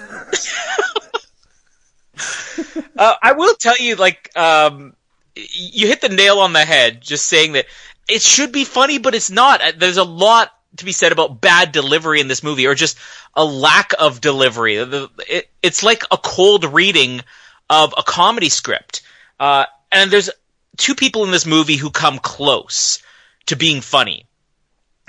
Uh, 2.98 3.14
I 3.22 3.34
will 3.34 3.54
tell 3.56 3.78
you, 3.78 3.96
like, 3.96 4.32
um, 4.36 4.96
you 5.36 5.86
hit 5.88 6.02
the 6.02 6.10
nail 6.10 6.40
on 6.40 6.54
the 6.54 6.66
head 6.66 7.00
just 7.02 7.26
saying 7.26 7.52
that 7.54 7.66
it 8.10 8.22
should 8.22 8.52
be 8.52 8.64
funny, 8.66 8.98
but 8.98 9.14
it's 9.14 9.30
not. 9.30 9.62
Uh, 9.62 9.72
There's 9.78 9.98
a 9.98 10.04
lot 10.04 10.52
to 10.78 10.86
be 10.86 10.92
said 10.92 11.12
about 11.12 11.40
bad 11.40 11.72
delivery 11.72 12.20
in 12.20 12.28
this 12.28 12.42
movie, 12.42 12.66
or 12.66 12.74
just 12.74 12.98
a 13.36 13.46
lack 13.46 13.94
of 14.00 14.20
delivery. 14.20 14.78
It- 14.78 15.50
it's 15.62 15.84
like 15.84 16.04
a 16.10 16.18
cold 16.18 16.66
reading 16.66 17.22
of 17.70 17.94
a 17.98 18.02
comedy 18.04 18.50
script. 18.50 19.02
Uh, 19.40 19.66
and 19.92 20.10
there's 20.10 20.32
two 20.78 20.96
people 20.96 21.24
in 21.24 21.32
this 21.32 21.46
movie 21.46 21.76
who 21.76 21.90
come 21.90 22.20
close 22.20 23.00
to 23.48 23.56
being 23.56 23.82
funny 23.82 24.26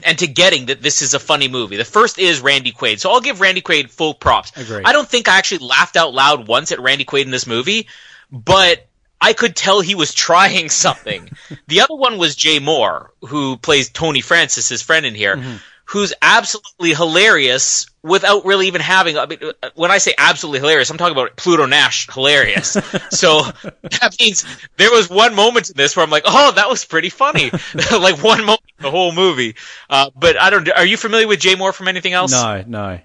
and 0.04 0.18
to 0.18 0.26
getting 0.26 0.66
that 0.66 0.82
this 0.82 1.02
is 1.02 1.14
a 1.14 1.18
funny 1.18 1.48
movie. 1.48 1.76
The 1.76 1.84
first 1.84 2.18
is 2.18 2.40
Randy 2.40 2.72
Quaid. 2.72 3.00
So 3.00 3.10
I'll 3.10 3.20
give 3.20 3.40
Randy 3.40 3.60
Quaid 3.60 3.90
full 3.90 4.14
props. 4.14 4.52
Agreed. 4.56 4.84
I 4.84 4.92
don't 4.92 5.08
think 5.08 5.28
I 5.28 5.38
actually 5.38 5.66
laughed 5.66 5.96
out 5.96 6.14
loud 6.14 6.46
once 6.46 6.72
at 6.72 6.80
Randy 6.80 7.04
Quaid 7.04 7.24
in 7.24 7.30
this 7.30 7.46
movie, 7.46 7.88
but 8.30 8.86
I 9.20 9.32
could 9.32 9.56
tell 9.56 9.80
he 9.80 9.94
was 9.94 10.14
trying 10.14 10.68
something. 10.68 11.30
the 11.66 11.80
other 11.80 11.94
one 11.94 12.18
was 12.18 12.36
Jay 12.36 12.60
Mohr, 12.60 13.08
who 13.22 13.56
plays 13.56 13.90
Tony 13.90 14.20
Francis, 14.20 14.68
his 14.68 14.82
friend 14.82 15.04
in 15.04 15.14
here, 15.14 15.36
mm-hmm. 15.36 15.56
who's 15.86 16.12
absolutely 16.22 16.94
hilarious 16.94 17.86
without 18.02 18.44
really 18.44 18.66
even 18.66 18.80
having. 18.80 19.18
I 19.18 19.26
mean, 19.26 19.38
when 19.74 19.90
I 19.90 19.98
say 19.98 20.14
absolutely 20.16 20.60
hilarious, 20.60 20.90
I'm 20.90 20.98
talking 20.98 21.16
about 21.16 21.36
Pluto 21.36 21.66
Nash 21.66 22.08
hilarious. 22.12 22.70
so 23.10 23.42
that 23.42 24.16
means 24.20 24.44
there 24.76 24.90
was 24.90 25.08
one 25.08 25.34
moment 25.34 25.70
in 25.70 25.76
this 25.76 25.96
where 25.96 26.04
I'm 26.04 26.10
like, 26.10 26.24
oh, 26.26 26.52
that 26.52 26.68
was 26.68 26.84
pretty 26.84 27.10
funny. 27.10 27.50
like 27.92 28.22
one 28.22 28.40
moment 28.40 28.62
in 28.78 28.82
the 28.82 28.90
whole 28.90 29.12
movie. 29.12 29.56
Uh, 29.90 30.10
but 30.14 30.40
I 30.40 30.50
don't. 30.50 30.68
Are 30.70 30.86
you 30.86 30.96
familiar 30.96 31.28
with 31.28 31.40
Jay 31.40 31.54
Mohr 31.54 31.74
from 31.74 31.88
anything 31.88 32.12
else? 32.12 32.32
No, 32.32 32.64
no. 32.66 33.00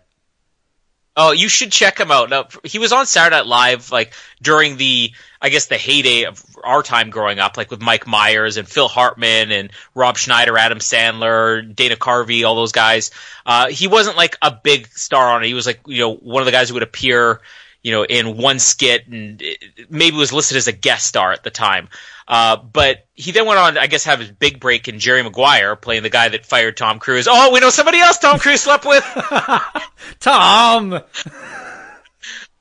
Oh, 1.15 1.31
you 1.31 1.47
should 1.47 1.71
check 1.71 1.99
him 1.99 2.09
out. 2.09 2.31
Now, 2.31 2.47
he 2.63 2.79
was 2.79 2.91
on 2.91 3.05
Saturday 3.05 3.35
Night 3.35 3.45
Live, 3.45 3.91
like 3.91 4.13
during 4.41 4.77
the, 4.77 5.11
I 5.39 5.49
guess, 5.49 5.67
the 5.67 5.77
heyday 5.77 6.23
of 6.23 6.43
our 6.63 6.81
time 6.81 7.11
growing 7.11 7.37
up, 7.37 7.55
like 7.55 7.69
with 7.69 7.81
Mike 7.81 8.07
Myers 8.07 8.57
and 8.57 8.67
Phil 8.67 8.87
Hartman 8.87 9.51
and 9.51 9.69
Rob 9.93 10.17
Schneider, 10.17 10.57
Adam 10.57 10.79
Sandler, 10.79 11.75
Dana 11.75 11.97
Carvey, 11.97 12.43
all 12.43 12.55
those 12.55 12.71
guys. 12.71 13.11
Uh, 13.45 13.67
he 13.67 13.87
wasn't 13.87 14.17
like 14.17 14.37
a 14.41 14.51
big 14.51 14.87
star 14.87 15.29
on 15.33 15.43
it. 15.43 15.47
He 15.47 15.53
was 15.53 15.67
like, 15.67 15.81
you 15.85 15.99
know, 15.99 16.15
one 16.15 16.41
of 16.41 16.45
the 16.47 16.51
guys 16.51 16.69
who 16.69 16.73
would 16.73 16.83
appear, 16.83 17.41
you 17.83 17.91
know, 17.91 18.03
in 18.03 18.35
one 18.37 18.57
skit 18.57 19.07
and 19.07 19.43
maybe 19.89 20.17
was 20.17 20.33
listed 20.33 20.57
as 20.57 20.67
a 20.67 20.71
guest 20.71 21.05
star 21.05 21.31
at 21.31 21.43
the 21.43 21.51
time. 21.51 21.89
Uh, 22.27 22.57
but 22.57 23.05
he 23.13 23.31
then 23.31 23.45
went 23.45 23.59
on, 23.59 23.77
I 23.77 23.87
guess, 23.87 24.05
have 24.05 24.19
his 24.19 24.31
big 24.31 24.59
break 24.59 24.87
in 24.87 24.99
Jerry 24.99 25.23
Maguire, 25.23 25.75
playing 25.75 26.03
the 26.03 26.09
guy 26.09 26.29
that 26.29 26.45
fired 26.45 26.77
Tom 26.77 26.99
Cruise. 26.99 27.27
Oh, 27.29 27.51
we 27.51 27.59
know 27.59 27.69
somebody 27.69 27.99
else 27.99 28.17
Tom 28.17 28.39
Cruise 28.39 28.61
slept 28.61 28.85
with. 28.85 29.03
Tom! 30.19 31.01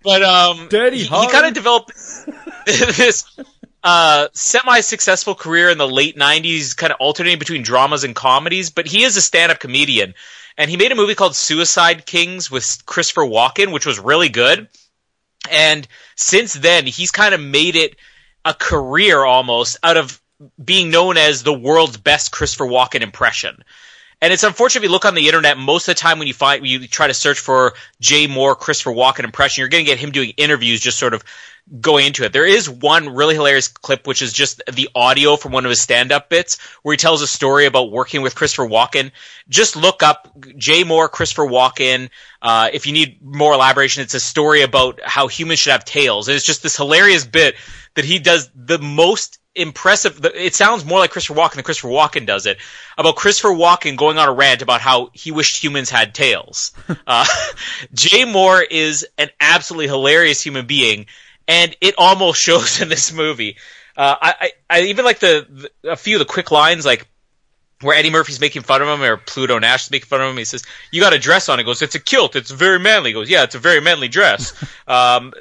But 0.02 0.22
um, 0.22 0.68
Dirty 0.68 0.98
he, 0.98 1.04
he 1.04 1.28
kind 1.28 1.46
of 1.46 1.54
developed 1.54 1.92
this 2.66 3.24
uh, 3.84 4.28
semi-successful 4.32 5.36
career 5.36 5.70
in 5.70 5.78
the 5.78 5.86
late 5.86 6.16
'90s, 6.16 6.76
kind 6.76 6.92
of 6.92 6.98
alternating 7.00 7.38
between 7.38 7.62
dramas 7.62 8.04
and 8.04 8.14
comedies. 8.14 8.70
But 8.70 8.86
he 8.86 9.04
is 9.04 9.16
a 9.16 9.22
stand-up 9.22 9.60
comedian, 9.60 10.14
and 10.58 10.68
he 10.68 10.76
made 10.76 10.90
a 10.90 10.96
movie 10.96 11.14
called 11.14 11.36
Suicide 11.36 12.04
Kings 12.04 12.50
with 12.50 12.82
Christopher 12.84 13.22
Walken, 13.22 13.72
which 13.72 13.86
was 13.86 14.00
really 14.00 14.28
good. 14.28 14.68
And 15.50 15.86
since 16.16 16.54
then, 16.54 16.86
he's 16.86 17.10
kind 17.10 17.34
of 17.34 17.40
made 17.40 17.76
it 17.76 17.96
a 18.44 18.54
career 18.54 19.24
almost 19.24 19.78
out 19.82 19.96
of 19.96 20.20
being 20.62 20.90
known 20.90 21.16
as 21.16 21.42
the 21.42 21.52
world's 21.52 21.96
best 21.96 22.32
Christopher 22.32 22.66
Walken 22.66 23.00
impression. 23.02 23.62
And 24.20 24.32
it's 24.32 24.44
unfortunate 24.44 24.84
if 24.84 24.88
you 24.88 24.92
look 24.92 25.04
on 25.04 25.16
the 25.16 25.26
internet, 25.26 25.58
most 25.58 25.88
of 25.88 25.96
the 25.96 26.00
time 26.00 26.18
when 26.18 26.28
you 26.28 26.34
find, 26.34 26.64
you 26.64 26.86
try 26.86 27.08
to 27.08 27.14
search 27.14 27.40
for 27.40 27.74
Jay 28.00 28.28
Mohr, 28.28 28.56
Christopher 28.56 28.92
Walken 28.92 29.24
impression, 29.24 29.62
you're 29.62 29.68
going 29.68 29.84
to 29.84 29.90
get 29.90 29.98
him 29.98 30.12
doing 30.12 30.32
interviews 30.36 30.80
just 30.80 30.98
sort 30.98 31.12
of 31.12 31.24
going 31.80 32.06
into 32.06 32.24
it. 32.24 32.32
There 32.32 32.46
is 32.46 32.68
one 32.68 33.14
really 33.14 33.34
hilarious 33.34 33.68
clip, 33.68 34.06
which 34.06 34.22
is 34.22 34.32
just 34.32 34.62
the 34.70 34.88
audio 34.94 35.36
from 35.36 35.52
one 35.52 35.64
of 35.64 35.70
his 35.70 35.80
stand-up 35.80 36.28
bits 36.28 36.58
where 36.82 36.92
he 36.92 36.96
tells 36.96 37.22
a 37.22 37.26
story 37.26 37.66
about 37.66 37.92
working 37.92 38.22
with 38.22 38.34
Christopher 38.34 38.68
Walken. 38.68 39.12
Just 39.48 39.76
look 39.76 40.02
up 40.02 40.28
Jay 40.56 40.84
Mohr, 40.84 41.10
Christopher 41.10 41.46
Walken. 41.46 42.10
Uh, 42.40 42.68
if 42.72 42.86
you 42.86 42.92
need 42.92 43.22
more 43.22 43.54
elaboration, 43.54 44.02
it's 44.02 44.14
a 44.14 44.20
story 44.20 44.62
about 44.62 45.00
how 45.02 45.28
humans 45.28 45.60
should 45.60 45.72
have 45.72 45.84
tails. 45.84 46.28
And 46.28 46.34
it's 46.34 46.46
just 46.46 46.62
this 46.62 46.76
hilarious 46.76 47.24
bit 47.24 47.54
that 47.94 48.04
he 48.04 48.18
does 48.18 48.50
the 48.54 48.78
most 48.78 49.38
impressive. 49.54 50.24
It 50.34 50.54
sounds 50.54 50.84
more 50.84 50.98
like 50.98 51.10
Christopher 51.10 51.38
Walken 51.38 51.54
than 51.54 51.64
Christopher 51.64 51.88
Walken 51.88 52.26
does 52.26 52.46
it. 52.46 52.58
About 52.96 53.16
Christopher 53.16 53.50
Walken 53.50 53.96
going 53.96 54.18
on 54.18 54.28
a 54.28 54.32
rant 54.32 54.62
about 54.62 54.80
how 54.80 55.10
he 55.12 55.30
wished 55.30 55.62
humans 55.62 55.90
had 55.90 56.14
tails. 56.14 56.72
uh, 57.06 57.26
Jay 57.94 58.24
Mohr 58.24 58.64
is 58.68 59.06
an 59.18 59.30
absolutely 59.40 59.88
hilarious 59.88 60.42
human 60.42 60.66
being, 60.66 61.06
and 61.48 61.76
it 61.80 61.94
almost 61.98 62.40
shows 62.42 62.80
in 62.80 62.88
this 62.88 63.12
movie. 63.12 63.56
Uh, 63.96 64.16
I, 64.20 64.34
I, 64.40 64.50
I 64.70 64.82
even 64.84 65.04
like 65.04 65.18
the, 65.18 65.46
the 65.82 65.92
a 65.92 65.96
few 65.96 66.16
of 66.16 66.20
the 66.20 66.24
quick 66.24 66.50
lines 66.50 66.86
like 66.86 67.06
where 67.82 67.96
Eddie 67.96 68.10
Murphy's 68.10 68.40
making 68.40 68.62
fun 68.62 68.80
of 68.80 68.88
him 68.88 69.02
or 69.02 69.16
Pluto 69.16 69.58
Nash 69.58 69.84
is 69.84 69.90
making 69.90 70.06
fun 70.06 70.20
of 70.20 70.30
him. 70.30 70.36
He 70.36 70.44
says, 70.44 70.62
"You 70.90 71.00
got 71.00 71.12
a 71.12 71.18
dress 71.18 71.48
on." 71.48 71.58
He 71.58 71.64
goes, 71.64 71.82
"It's 71.82 71.94
a 71.94 72.00
kilt. 72.00 72.36
It's 72.36 72.50
very 72.50 72.78
manly." 72.78 73.10
He 73.10 73.14
goes, 73.14 73.28
"Yeah, 73.28 73.42
it's 73.42 73.54
a 73.54 73.58
very 73.58 73.80
manly 73.80 74.08
dress." 74.08 74.52
um, 74.88 75.32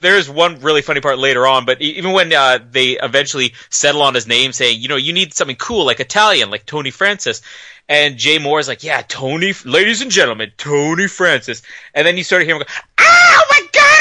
there's 0.00 0.28
one 0.28 0.60
really 0.60 0.82
funny 0.82 1.00
part 1.00 1.18
later 1.18 1.46
on, 1.46 1.64
but 1.64 1.80
even 1.80 2.12
when 2.12 2.32
uh, 2.32 2.58
they 2.70 2.98
eventually 2.98 3.54
settle 3.70 4.02
on 4.02 4.14
his 4.14 4.26
name, 4.26 4.52
saying, 4.52 4.80
"You 4.80 4.88
know, 4.88 4.96
you 4.96 5.12
need 5.12 5.34
something 5.34 5.56
cool 5.56 5.84
like 5.86 6.00
Italian, 6.00 6.50
like 6.50 6.66
Tony 6.66 6.90
Francis," 6.90 7.42
and 7.88 8.16
Jay 8.16 8.38
Mohr 8.38 8.60
is 8.60 8.68
like, 8.68 8.82
"Yeah, 8.82 9.02
Tony, 9.06 9.54
ladies 9.64 10.00
and 10.00 10.10
gentlemen, 10.10 10.52
Tony 10.56 11.06
Francis," 11.06 11.62
and 11.94 12.06
then 12.06 12.16
you 12.16 12.24
start 12.24 12.42
hearing 12.42 12.60
him 12.60 12.66
go, 12.66 12.72
"Oh 12.91 12.91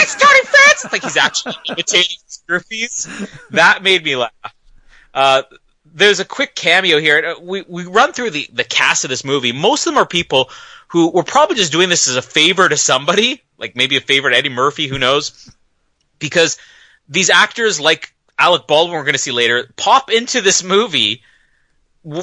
my 0.01 0.19
God, 0.19 0.29
it's 0.35 0.91
Like 0.91 1.03
he's 1.03 1.17
actually 1.17 1.55
imitating 1.67 2.17
Scroofies. 2.27 3.49
That 3.51 3.83
made 3.83 4.03
me 4.03 4.15
laugh. 4.15 4.31
Uh, 5.13 5.43
there's 5.85 6.19
a 6.19 6.25
quick 6.25 6.55
cameo 6.55 6.99
here. 6.99 7.35
Uh, 7.37 7.41
We 7.41 7.63
we 7.67 7.85
run 7.85 8.13
through 8.13 8.31
the 8.31 8.47
the 8.53 8.63
cast 8.63 9.03
of 9.03 9.09
this 9.09 9.23
movie. 9.23 9.51
Most 9.51 9.85
of 9.85 9.93
them 9.93 10.01
are 10.01 10.05
people 10.05 10.49
who 10.87 11.09
were 11.09 11.23
probably 11.23 11.55
just 11.55 11.71
doing 11.71 11.89
this 11.89 12.07
as 12.07 12.15
a 12.15 12.21
favor 12.21 12.67
to 12.67 12.77
somebody, 12.77 13.41
like 13.57 13.75
maybe 13.75 13.97
a 13.97 14.01
favor 14.01 14.29
to 14.29 14.35
Eddie 14.35 14.49
Murphy, 14.49 14.87
who 14.87 14.99
knows? 14.99 15.49
Because 16.19 16.57
these 17.07 17.29
actors, 17.29 17.79
like 17.79 18.13
Alec 18.37 18.67
Baldwin, 18.67 18.97
we're 18.97 19.03
going 19.03 19.13
to 19.13 19.19
see 19.19 19.31
later, 19.31 19.71
pop 19.77 20.11
into 20.11 20.41
this 20.41 20.63
movie 20.63 21.23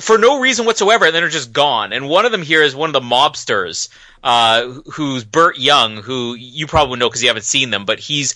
for 0.01 0.18
no 0.18 0.41
reason 0.41 0.66
whatsoever, 0.66 1.07
and 1.07 1.14
then 1.14 1.22
are 1.22 1.29
just 1.29 1.53
gone. 1.53 1.93
And 1.93 2.09
one 2.09 2.24
of 2.24 2.33
them 2.33 2.43
here 2.43 2.62
is 2.62 2.74
one 2.74 2.89
of 2.89 2.95
the 2.95 3.01
mobsters, 3.01 3.89
uh, 4.22 4.68
who's 4.93 5.24
Burt 5.24 5.59
Young, 5.59 5.97
who 5.97 6.35
you 6.35 6.66
probably 6.66 6.99
know 6.99 7.09
because 7.09 7.22
you 7.22 7.29
haven't 7.29 7.45
seen 7.45 7.70
them, 7.70 7.85
but 7.85 8.01
he's 8.01 8.35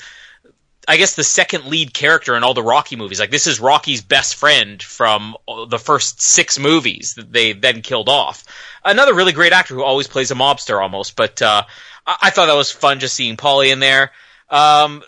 I 0.86 0.96
guess 0.96 1.14
the 1.14 1.24
second 1.24 1.66
lead 1.66 1.94
character 1.94 2.36
in 2.36 2.42
all 2.42 2.54
the 2.54 2.62
Rocky 2.62 2.96
movies. 2.96 3.20
Like 3.20 3.30
this 3.30 3.46
is 3.46 3.60
Rocky's 3.60 4.02
best 4.02 4.34
friend 4.34 4.82
from 4.82 5.36
the 5.68 5.78
first 5.78 6.20
six 6.20 6.58
movies 6.58 7.14
that 7.14 7.32
they 7.32 7.52
then 7.52 7.82
killed 7.82 8.08
off. 8.08 8.44
Another 8.84 9.14
really 9.14 9.32
great 9.32 9.52
actor 9.52 9.74
who 9.74 9.84
always 9.84 10.08
plays 10.08 10.30
a 10.32 10.34
mobster 10.34 10.82
almost, 10.82 11.14
but 11.14 11.40
uh, 11.40 11.62
I-, 12.06 12.16
I 12.22 12.30
thought 12.30 12.46
that 12.46 12.54
was 12.54 12.70
fun 12.70 12.98
just 12.98 13.14
seeing 13.14 13.36
Paulie 13.36 13.72
in 13.72 13.78
there. 13.78 14.10
Um, 14.50 15.02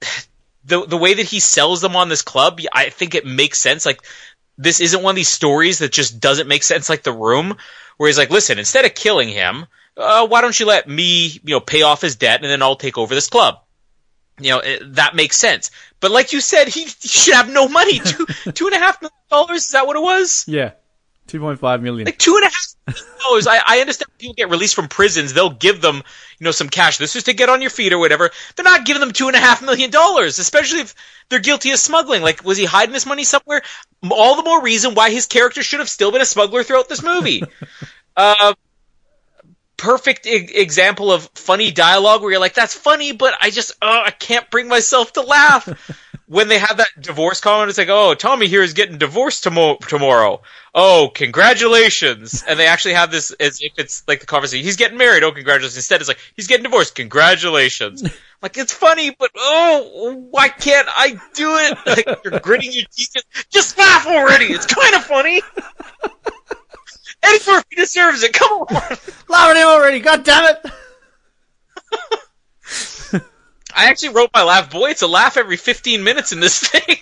the 0.64 0.86
the 0.86 0.96
way 0.96 1.14
that 1.14 1.26
he 1.26 1.40
sells 1.40 1.80
them 1.80 1.96
on 1.96 2.08
this 2.08 2.22
club, 2.22 2.60
I 2.72 2.90
think 2.90 3.14
it 3.14 3.26
makes 3.26 3.58
sense. 3.58 3.86
Like 3.86 4.00
this 4.58 4.80
isn't 4.80 5.02
one 5.02 5.12
of 5.12 5.16
these 5.16 5.28
stories 5.28 5.78
that 5.78 5.92
just 5.92 6.20
doesn't 6.20 6.48
make 6.48 6.62
sense, 6.62 6.88
like 6.88 7.02
The 7.02 7.12
Room, 7.12 7.56
where 7.96 8.08
he's 8.08 8.18
like, 8.18 8.30
"Listen, 8.30 8.58
instead 8.58 8.84
of 8.84 8.94
killing 8.94 9.28
him, 9.28 9.66
uh, 9.96 10.26
why 10.26 10.40
don't 10.40 10.58
you 10.58 10.66
let 10.66 10.88
me, 10.88 11.40
you 11.44 11.54
know, 11.54 11.60
pay 11.60 11.82
off 11.82 12.02
his 12.02 12.16
debt 12.16 12.42
and 12.42 12.50
then 12.50 12.62
I'll 12.62 12.76
take 12.76 12.98
over 12.98 13.14
this 13.14 13.30
club." 13.30 13.60
you 14.40 14.50
know 14.50 14.58
it, 14.58 14.94
that 14.94 15.14
makes 15.14 15.36
sense. 15.36 15.70
But 16.00 16.10
like 16.10 16.32
you 16.32 16.40
said, 16.40 16.68
he, 16.68 16.84
he 16.84 17.08
should 17.08 17.34
have 17.34 17.50
no 17.50 17.68
money. 17.68 17.98
Two 18.04 18.26
two 18.52 18.66
and 18.66 18.74
a 18.74 18.78
half 18.78 19.00
million 19.00 19.14
dollars 19.30 19.66
is 19.66 19.70
that 19.72 19.86
what 19.86 19.96
it 19.96 20.02
was? 20.02 20.44
Yeah. 20.46 20.72
Two 21.28 21.40
point 21.40 21.60
five 21.60 21.82
million. 21.82 22.06
Like 22.06 22.18
two 22.18 22.36
and 22.36 22.44
a 22.44 22.46
half 22.46 22.74
million 22.86 23.18
dollars. 23.22 23.46
I, 23.46 23.60
I 23.64 23.80
understand 23.80 24.08
people 24.18 24.34
get 24.34 24.48
released 24.48 24.74
from 24.74 24.88
prisons. 24.88 25.34
They'll 25.34 25.50
give 25.50 25.82
them, 25.82 25.96
you 25.96 26.44
know, 26.44 26.52
some 26.52 26.70
cash. 26.70 26.96
This 26.96 27.16
is 27.16 27.24
to 27.24 27.34
get 27.34 27.50
on 27.50 27.60
your 27.60 27.70
feet 27.70 27.92
or 27.92 27.98
whatever. 27.98 28.30
They're 28.56 28.64
not 28.64 28.86
giving 28.86 29.00
them 29.00 29.12
two 29.12 29.26
and 29.26 29.36
a 29.36 29.38
half 29.38 29.62
million 29.62 29.90
dollars, 29.90 30.38
especially 30.38 30.80
if 30.80 30.94
they're 31.28 31.38
guilty 31.38 31.70
of 31.70 31.78
smuggling. 31.78 32.22
Like, 32.22 32.44
was 32.44 32.56
he 32.56 32.64
hiding 32.64 32.94
this 32.94 33.04
money 33.04 33.24
somewhere? 33.24 33.60
All 34.10 34.36
the 34.36 34.42
more 34.42 34.62
reason 34.62 34.94
why 34.94 35.10
his 35.10 35.26
character 35.26 35.62
should 35.62 35.80
have 35.80 35.90
still 35.90 36.10
been 36.10 36.22
a 36.22 36.26
smuggler 36.26 36.62
throughout 36.62 36.88
this 36.88 37.02
movie. 37.02 37.42
uh, 38.16 38.54
perfect 39.78 40.26
e- 40.26 40.50
example 40.54 41.10
of 41.10 41.30
funny 41.34 41.70
dialogue 41.70 42.20
where 42.20 42.32
you're 42.32 42.40
like, 42.40 42.52
that's 42.52 42.74
funny, 42.74 43.12
but 43.12 43.34
I 43.40 43.48
just, 43.48 43.72
oh, 43.80 44.02
I 44.04 44.10
can't 44.10 44.50
bring 44.50 44.68
myself 44.68 45.14
to 45.14 45.22
laugh. 45.22 45.66
when 46.28 46.48
they 46.48 46.58
have 46.58 46.76
that 46.76 46.90
divorce 47.00 47.40
comment, 47.40 47.70
it's 47.70 47.78
like, 47.78 47.88
oh, 47.88 48.14
Tommy 48.14 48.48
here 48.48 48.62
is 48.62 48.74
getting 48.74 48.98
divorced 48.98 49.44
tomo- 49.44 49.76
tomorrow. 49.76 50.42
Oh, 50.74 51.10
congratulations. 51.12 52.44
And 52.46 52.58
they 52.58 52.66
actually 52.66 52.94
have 52.94 53.10
this 53.10 53.30
as 53.30 53.62
if 53.62 53.72
it's 53.78 54.02
like 54.06 54.20
the 54.20 54.26
conversation. 54.26 54.62
He's 54.62 54.76
getting 54.76 54.98
married. 54.98 55.22
Oh, 55.22 55.32
congratulations. 55.32 55.76
Instead, 55.76 56.02
it's 56.02 56.08
like, 56.08 56.18
he's 56.36 56.46
getting 56.46 56.64
divorced. 56.64 56.94
Congratulations. 56.96 58.02
like, 58.42 58.58
it's 58.58 58.74
funny, 58.74 59.16
but 59.18 59.30
oh, 59.34 60.26
why 60.30 60.48
can't 60.50 60.86
I 60.90 61.18
do 61.34 61.56
it? 61.56 61.78
Like, 61.86 62.24
you're 62.24 62.40
gritting 62.40 62.72
your 62.72 62.84
teeth. 62.92 63.16
Just 63.48 63.78
laugh 63.78 64.06
already. 64.06 64.46
It's 64.46 64.66
kind 64.66 64.94
of 64.94 65.04
funny. 65.04 65.40
Eddie 67.22 67.44
Murphy 67.46 67.76
deserves 67.76 68.22
it. 68.22 68.32
Come 68.32 68.62
on. 68.62 68.66
Laughing 69.28 69.62
him 69.62 69.68
already. 69.68 70.00
God 70.00 70.24
damn 70.24 70.54
it. 70.54 70.72
I 73.74 73.86
actually 73.86 74.10
wrote 74.10 74.30
my 74.34 74.42
laugh. 74.42 74.70
Boy, 74.70 74.90
it's 74.90 75.02
a 75.02 75.06
laugh 75.06 75.36
every 75.36 75.56
15 75.56 76.02
minutes 76.02 76.32
in 76.32 76.40
this 76.40 76.58
thing. 76.58 76.96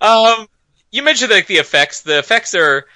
um, 0.00 0.48
you 0.90 1.02
mentioned 1.02 1.30
like 1.30 1.46
the 1.46 1.58
effects. 1.58 2.00
The 2.00 2.18
effects 2.18 2.54
are 2.54 2.86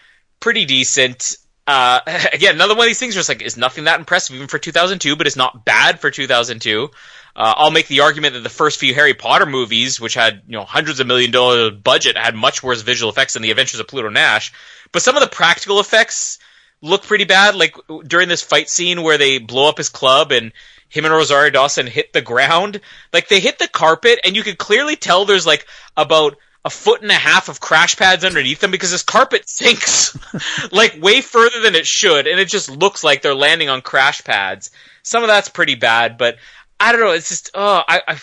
pretty 0.41 0.65
decent. 0.65 1.37
Uh, 1.67 2.01
again, 2.33 2.57
another 2.57 2.75
one 2.75 2.87
of 2.87 2.89
these 2.89 2.99
things 2.99 3.15
where 3.15 3.21
it's 3.21 3.29
like, 3.29 3.43
is 3.43 3.57
nothing 3.57 3.85
that 3.85 4.01
impressive 4.01 4.35
even 4.35 4.49
for 4.49 4.59
2002, 4.59 5.17
but 5.17 5.27
it's 5.27 5.37
not 5.37 5.65
bad 5.65 6.01
for 6.01 6.11
2002. 6.11 6.91
Uh, 7.37 7.55
I'll 7.57 7.71
make 7.71 7.89
the 7.89 8.01
argument 8.01 8.35
that 8.35 8.43
the 8.43 8.49
first 8.49 8.81
few 8.81 8.95
Harry 8.95 9.15
Potter 9.15 9.47
movies, 9.47 10.01
which 10.01 10.15
had 10.15 10.43
you 10.47 10.53
know 10.53 10.65
hundreds 10.65 11.01
of 11.01 11.07
million 11.07 11.31
dollar 11.31 11.71
budget, 11.71 12.17
had 12.17 12.35
much 12.35 12.63
worse 12.63 12.83
visual 12.83 13.11
effects 13.11 13.35
than 13.35 13.43
the 13.43 13.51
Adventures 13.51 13.81
of 13.81 13.89
Pluto 13.89 14.09
Nash. 14.09 14.53
But 14.93 15.03
some 15.03 15.17
of 15.17 15.23
the 15.23 15.29
practical 15.29 15.81
effects 15.81 16.39
look 16.83 17.05
pretty 17.05 17.25
bad. 17.25 17.55
Like 17.55 17.77
during 18.07 18.29
this 18.29 18.43
fight 18.43 18.69
scene 18.69 19.03
where 19.03 19.19
they 19.19 19.39
blow 19.39 19.69
up 19.69 19.79
his 19.79 19.89
club 19.89 20.33
and 20.33 20.53
him 20.89 21.05
and 21.05 21.15
Rosario 21.15 21.51
Dawson 21.51 21.87
hit 21.87 22.13
the 22.13 22.21
ground. 22.21 22.81
Like 23.13 23.29
they 23.29 23.41
hit 23.41 23.59
the 23.59 23.69
carpet, 23.69 24.21
and 24.25 24.37
you 24.37 24.43
could 24.43 24.59
clearly 24.59 24.97
tell 24.97 25.25
there's 25.25 25.47
like 25.47 25.67
about 25.97 26.37
a 26.65 26.71
foot 26.71 27.01
and 27.01 27.11
a 27.11 27.15
half 27.15 27.49
of 27.49 27.61
crash 27.61 27.97
pads 27.97 28.25
underneath 28.25 28.61
them 28.61 28.71
because 28.71 28.91
this 28.91 29.03
carpet 29.03 29.49
sinks 29.49 30.19
like 30.73 31.01
way 31.01 31.21
further 31.21 31.61
than 31.63 31.75
it 31.75 31.87
should, 31.87 32.27
and 32.27 32.39
it 32.39 32.49
just 32.49 32.69
looks 32.69 33.03
like 33.03 33.23
they're 33.23 33.35
landing 33.35 33.69
on 33.69 33.81
crash 33.81 34.23
pads. 34.25 34.71
Some 35.03 35.23
of 35.23 35.29
that's 35.29 35.49
pretty 35.49 35.77
bad, 35.77 36.19
but 36.19 36.37
I 36.81 36.93
don't 36.93 37.01
know. 37.03 37.13
It's 37.13 37.29
just 37.29 37.51
oh, 37.55 37.83
I 37.87 38.01
I, 38.09 38.19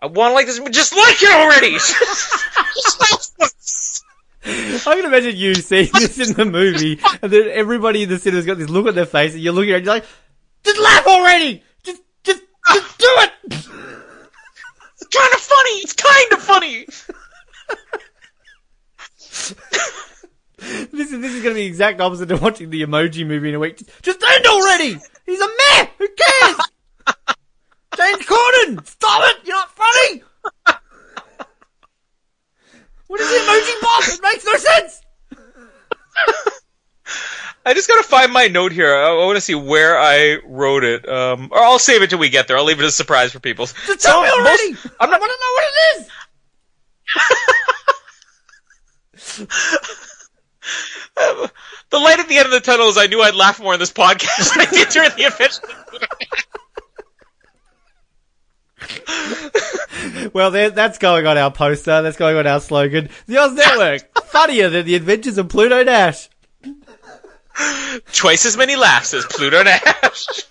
I 0.00 0.06
want 0.06 0.30
to 0.30 0.34
like 0.34 0.46
this. 0.46 0.58
but 0.58 0.72
Just 0.72 0.96
like 0.96 1.22
it 1.22 1.30
already. 1.30 1.76
I 4.46 4.96
can 4.96 5.04
imagine 5.06 5.36
you 5.36 5.54
seeing 5.54 5.88
this 5.94 6.18
in 6.18 6.34
the 6.34 6.44
movie, 6.44 7.00
and 7.22 7.32
then 7.32 7.48
everybody 7.48 8.02
in 8.02 8.10
the 8.10 8.18
cinema's 8.18 8.44
got 8.44 8.58
this 8.58 8.68
look 8.68 8.86
on 8.86 8.94
their 8.94 9.06
face, 9.06 9.32
and 9.32 9.42
you're 9.42 9.54
looking 9.54 9.70
at 9.72 9.78
it, 9.78 9.84
you're 9.84 9.94
like, 9.94 10.04
just 10.62 10.78
laugh 10.78 11.06
already! 11.06 11.62
Just, 11.82 12.02
just, 12.24 12.42
just 12.68 12.98
do 12.98 13.06
it! 13.08 13.32
It's 13.44 15.06
kind 15.10 15.32
of 15.32 15.40
funny! 15.40 15.70
It's 15.70 15.92
kind 15.94 16.32
of 16.32 16.42
funny! 16.42 16.84
this 20.92 21.10
is, 21.12 21.20
this 21.20 21.34
is 21.34 21.42
gonna 21.42 21.54
be 21.54 21.62
the 21.62 21.66
exact 21.66 22.02
opposite 22.02 22.26
to 22.26 22.36
watching 22.36 22.68
the 22.68 22.82
emoji 22.82 23.26
movie 23.26 23.48
in 23.48 23.54
a 23.54 23.58
week. 23.58 23.78
Just, 23.78 24.02
just 24.02 24.22
end 24.22 24.44
already! 24.44 24.98
He's 25.24 25.40
a 25.40 25.46
meh! 25.48 25.86
Who 25.96 26.08
cares? 26.08 26.56
James 28.04 28.26
Corden! 28.26 28.86
Stop 28.86 29.22
it! 29.24 29.36
You're 29.46 29.56
not 29.56 29.70
funny! 29.74 30.22
What 33.06 33.20
is 33.20 33.28
the 33.28 33.36
emoji 33.36 33.82
box? 33.82 34.14
It 34.14 34.22
makes 34.22 34.44
no 34.44 34.54
sense! 34.56 35.00
I 37.66 37.72
just 37.74 37.88
gotta 37.88 38.02
find 38.02 38.32
my 38.32 38.48
note 38.48 38.72
here. 38.72 38.94
I, 38.94 39.10
I 39.10 39.24
want 39.24 39.36
to 39.36 39.40
see 39.40 39.54
where 39.54 39.98
I 39.98 40.38
wrote 40.44 40.84
it. 40.84 41.08
Um, 41.08 41.48
or 41.50 41.60
I'll 41.60 41.78
save 41.78 42.02
it 42.02 42.10
till 42.10 42.18
we 42.18 42.28
get 42.28 42.48
there. 42.48 42.58
I'll 42.58 42.64
leave 42.64 42.80
it 42.80 42.84
as 42.84 42.92
a 42.92 42.96
surprise 42.96 43.32
for 43.32 43.40
people. 43.40 43.66
Just 43.66 44.00
tell 44.00 44.22
me 44.22 44.28
already! 44.28 44.72
most- 44.72 44.86
I'm 45.00 45.10
I 45.10 45.18
want 45.18 45.32
to 45.32 45.38
know 45.40 45.52
what 45.54 45.64
it 45.68 45.76
is! 45.96 46.10
The 51.94 52.00
light 52.00 52.18
at 52.18 52.26
the 52.26 52.38
end 52.38 52.46
of 52.46 52.50
the 52.50 52.58
tunnel 52.58 52.88
is 52.88 52.98
I 52.98 53.06
knew 53.06 53.22
I'd 53.22 53.36
laugh 53.36 53.60
more 53.60 53.72
in 53.72 53.78
this 53.78 53.92
podcast 53.92 54.52
than 54.52 54.66
I 54.66 54.70
did 54.70 54.88
during 54.88 55.10
the 55.16 55.24
adventure. 55.26 55.62
Well, 60.32 60.50
that's 60.50 60.98
going 60.98 61.26
on 61.26 61.38
our 61.38 61.50
poster. 61.50 62.02
That's 62.02 62.16
going 62.16 62.36
on 62.36 62.46
our 62.46 62.60
slogan. 62.60 63.08
The 63.26 63.38
Oz 63.38 63.54
Network. 63.54 64.24
Funnier 64.26 64.68
than 64.68 64.84
the 64.84 64.96
adventures 64.96 65.38
of 65.38 65.48
Pluto 65.48 65.82
Nash. 65.82 66.28
Twice 68.12 68.44
as 68.44 68.56
many 68.56 68.76
laughs 68.76 69.14
as 69.14 69.24
Pluto 69.24 69.62
Nash. 69.62 69.82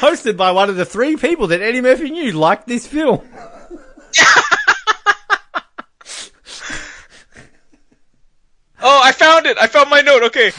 Hosted 0.00 0.36
by 0.36 0.52
one 0.52 0.70
of 0.70 0.76
the 0.76 0.84
three 0.84 1.16
people 1.16 1.48
that 1.48 1.60
Eddie 1.60 1.80
Murphy 1.80 2.10
knew 2.10 2.32
liked 2.32 2.66
this 2.66 2.86
film. 2.86 3.20
Oh, 8.82 9.00
I 9.04 9.12
found 9.12 9.46
it. 9.46 9.58
I 9.60 9.66
found 9.66 9.90
my 9.90 10.00
note. 10.00 10.22
Okay. 10.24 10.52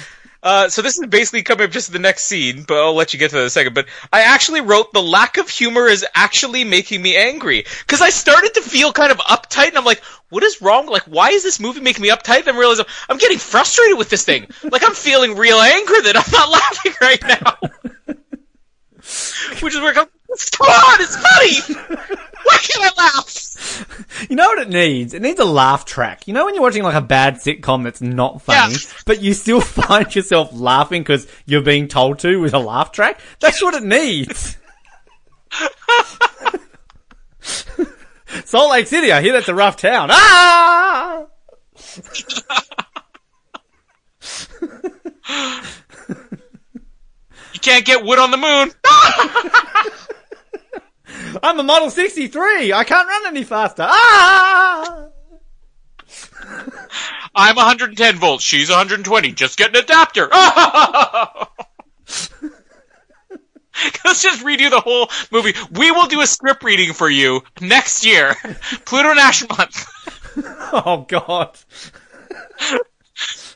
Uh, 0.43 0.69
so 0.69 0.81
this 0.81 0.97
is 0.97 1.05
basically 1.07 1.43
coming 1.43 1.65
up 1.65 1.71
just 1.71 1.91
the 1.91 1.99
next 1.99 2.25
scene, 2.25 2.63
but 2.63 2.77
I'll 2.77 2.95
let 2.95 3.13
you 3.13 3.19
get 3.19 3.29
to 3.29 3.35
that 3.35 3.41
in 3.41 3.47
a 3.47 3.51
second. 3.51 3.75
But 3.75 3.87
I 4.11 4.21
actually 4.21 4.61
wrote 4.61 4.91
the 4.91 5.01
lack 5.01 5.37
of 5.37 5.49
humor 5.49 5.87
is 5.87 6.05
actually 6.15 6.63
making 6.63 7.01
me 7.01 7.15
angry 7.15 7.65
because 7.79 8.01
I 8.01 8.09
started 8.09 8.55
to 8.55 8.61
feel 8.61 8.91
kind 8.91 9.11
of 9.11 9.19
uptight, 9.19 9.67
and 9.67 9.77
I'm 9.77 9.85
like, 9.85 10.01
what 10.29 10.43
is 10.43 10.61
wrong? 10.61 10.87
Like, 10.87 11.03
why 11.03 11.29
is 11.29 11.43
this 11.43 11.59
movie 11.59 11.81
making 11.81 12.01
me 12.01 12.09
uptight? 12.09 12.45
Then 12.45 12.55
I 12.55 12.59
realize 12.59 12.81
I'm 13.07 13.17
getting 13.17 13.37
frustrated 13.37 13.97
with 13.97 14.09
this 14.09 14.25
thing. 14.25 14.47
Like, 14.63 14.83
I'm 14.83 14.95
feeling 14.95 15.35
real 15.35 15.57
anger 15.57 16.01
that 16.03 16.15
I'm 16.15 16.31
not 16.31 16.49
laughing 16.51 16.93
right 17.01 17.23
now. 17.23 18.15
Which 19.61 19.75
is 19.75 19.81
where 19.81 19.97
I'm, 19.97 20.07
come 20.57 20.67
on, 20.67 21.01
it's 21.01 21.15
funny. 21.17 21.75
Why 22.43 22.57
can't 22.57 22.93
I 22.97 23.03
laugh? 23.03 24.27
You 24.29 24.35
know 24.35 24.45
what 24.47 24.59
it 24.59 24.69
needs? 24.69 25.13
It 25.13 25.21
needs 25.21 25.39
a 25.39 25.45
laugh 25.45 25.85
track. 25.85 26.27
You 26.27 26.33
know 26.33 26.45
when 26.45 26.53
you're 26.55 26.63
watching 26.63 26.83
like 26.83 26.95
a 26.95 27.01
bad 27.01 27.35
sitcom 27.35 27.83
that's 27.83 28.01
not 28.01 28.41
funny, 28.41 28.73
Yeah. 28.73 28.79
but 29.05 29.21
you 29.21 29.33
still 29.33 29.61
find 29.61 30.13
yourself 30.15 30.49
laughing 30.53 31.01
because 31.01 31.27
you're 31.45 31.61
being 31.61 31.87
told 31.87 32.19
to 32.19 32.39
with 32.39 32.53
a 32.53 32.59
laugh 32.59 32.91
track? 32.91 33.19
That's 33.39 33.61
what 33.61 33.73
it 33.75 33.83
needs. 33.83 34.57
Salt 38.45 38.71
Lake 38.71 38.87
City, 38.87 39.11
I 39.11 39.21
hear 39.21 39.33
that's 39.33 39.49
a 39.49 39.55
rough 39.55 39.77
town. 39.77 40.09
Ah! 40.11 41.25
You 47.53 47.59
can't 47.59 47.85
get 47.85 48.03
wood 48.03 48.19
on 48.19 48.31
the 48.31 48.37
moon. 48.37 48.71
I'm 51.43 51.59
a 51.59 51.63
Model 51.63 51.89
63. 51.89 52.73
I 52.73 52.83
can't 52.83 53.07
run 53.07 53.27
any 53.27 53.43
faster. 53.43 53.85
Ah! 53.87 55.07
I'm 57.33 57.55
110 57.55 58.15
volts. 58.17 58.43
She's 58.43 58.69
120. 58.69 59.31
Just 59.31 59.57
get 59.57 59.69
an 59.69 59.77
adapter. 59.77 60.29
Let's 64.03 64.21
just 64.21 64.43
redo 64.43 64.69
the 64.69 64.81
whole 64.81 65.09
movie. 65.31 65.53
We 65.71 65.91
will 65.91 66.07
do 66.07 66.21
a 66.21 66.27
script 66.27 66.63
reading 66.63 66.93
for 66.93 67.09
you 67.09 67.41
next 67.61 68.05
year. 68.05 68.35
Pluto 68.85 69.13
Nash 69.13 69.47
Month. 69.47 69.87
Oh 70.73 71.05
god. 71.09 71.57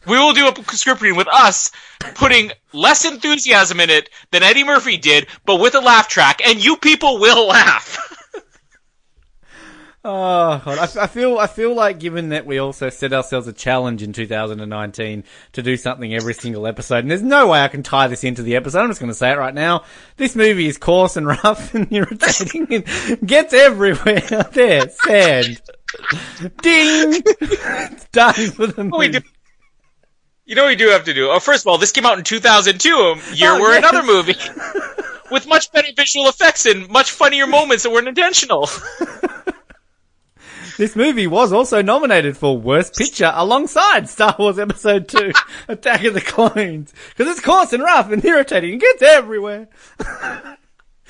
We 0.07 0.17
will 0.17 0.33
do 0.33 0.47
a 0.47 0.75
script 0.75 1.01
reading 1.01 1.17
with 1.17 1.27
us 1.27 1.71
putting 2.15 2.51
less 2.73 3.05
enthusiasm 3.05 3.79
in 3.79 3.89
it 3.89 4.09
than 4.31 4.43
Eddie 4.43 4.63
Murphy 4.63 4.97
did, 4.97 5.27
but 5.45 5.59
with 5.59 5.75
a 5.75 5.81
laugh 5.81 6.07
track, 6.07 6.41
and 6.45 6.63
you 6.63 6.77
people 6.77 7.19
will 7.19 7.47
laugh. 7.47 7.97
Oh 10.07 10.61
god. 10.63 10.77
I, 10.77 11.05
I 11.05 11.07
feel 11.07 11.39
I 11.39 11.47
feel 11.47 11.73
like 11.73 11.99
given 11.99 12.29
that 12.29 12.45
we 12.45 12.59
also 12.59 12.91
set 12.91 13.11
ourselves 13.11 13.47
a 13.47 13.53
challenge 13.53 14.03
in 14.03 14.13
2019 14.13 15.23
to 15.53 15.63
do 15.63 15.75
something 15.75 16.13
every 16.13 16.35
single 16.35 16.67
episode, 16.67 16.99
and 16.99 17.09
there's 17.09 17.23
no 17.23 17.47
way 17.47 17.63
I 17.63 17.69
can 17.69 17.81
tie 17.81 18.07
this 18.07 18.23
into 18.23 18.43
the 18.43 18.55
episode. 18.55 18.81
I'm 18.81 18.89
just 18.91 18.99
going 18.99 19.09
to 19.11 19.15
say 19.15 19.31
it 19.31 19.39
right 19.39 19.53
now. 19.53 19.83
This 20.17 20.35
movie 20.35 20.67
is 20.67 20.77
coarse 20.77 21.17
and 21.17 21.25
rough 21.25 21.73
and 21.73 21.91
irritating 21.91 22.67
and 22.71 23.27
gets 23.27 23.51
everywhere. 23.53 24.21
There, 24.51 24.87
sand. 24.89 25.61
Ding. 26.61 27.23
it's 27.41 28.05
done 28.09 28.51
for 28.51 28.67
the 28.67 28.83
movie. 28.83 29.25
You 30.47 30.53
know 30.53 30.63
what 30.63 30.69
we 30.69 30.75
do 30.75 30.89
have 30.89 31.05
to 31.05 31.13
do? 31.13 31.29
Oh, 31.31 31.39
first 31.39 31.63
of 31.63 31.67
all, 31.67 31.79
this 31.79 31.91
came 31.91 32.05
out 32.05 32.19
in 32.19 32.23
2002, 32.23 32.89
a 32.89 33.11
um, 33.13 33.21
year 33.33 33.49
Oh, 33.53 33.59
where 33.59 33.73
yes. 33.79 33.89
another 33.89 34.05
movie 34.05 34.35
with 35.31 35.47
much 35.47 35.71
better 35.71 35.87
visual 35.95 36.27
effects 36.29 36.67
and 36.67 36.87
much 36.87 37.09
funnier 37.09 37.47
moments 37.47 37.81
that 37.83 37.89
weren't 37.89 38.07
intentional. 38.07 38.69
this 40.77 40.95
movie 40.95 41.25
was 41.25 41.51
also 41.51 41.81
nominated 41.81 42.37
for 42.37 42.55
Worst 42.55 42.95
Picture 42.95 43.31
alongside 43.33 44.07
Star 44.07 44.35
Wars 44.37 44.59
Episode 44.59 45.07
2, 45.07 45.31
Attack 45.67 46.03
of 46.03 46.13
the 46.13 46.21
Clones. 46.21 46.93
Because 47.09 47.31
it's 47.31 47.43
coarse 47.43 47.73
and 47.73 47.81
rough 47.81 48.11
and 48.11 48.23
irritating 48.23 48.73
and 48.73 48.81
gets 48.81 49.01
everywhere. 49.01 49.67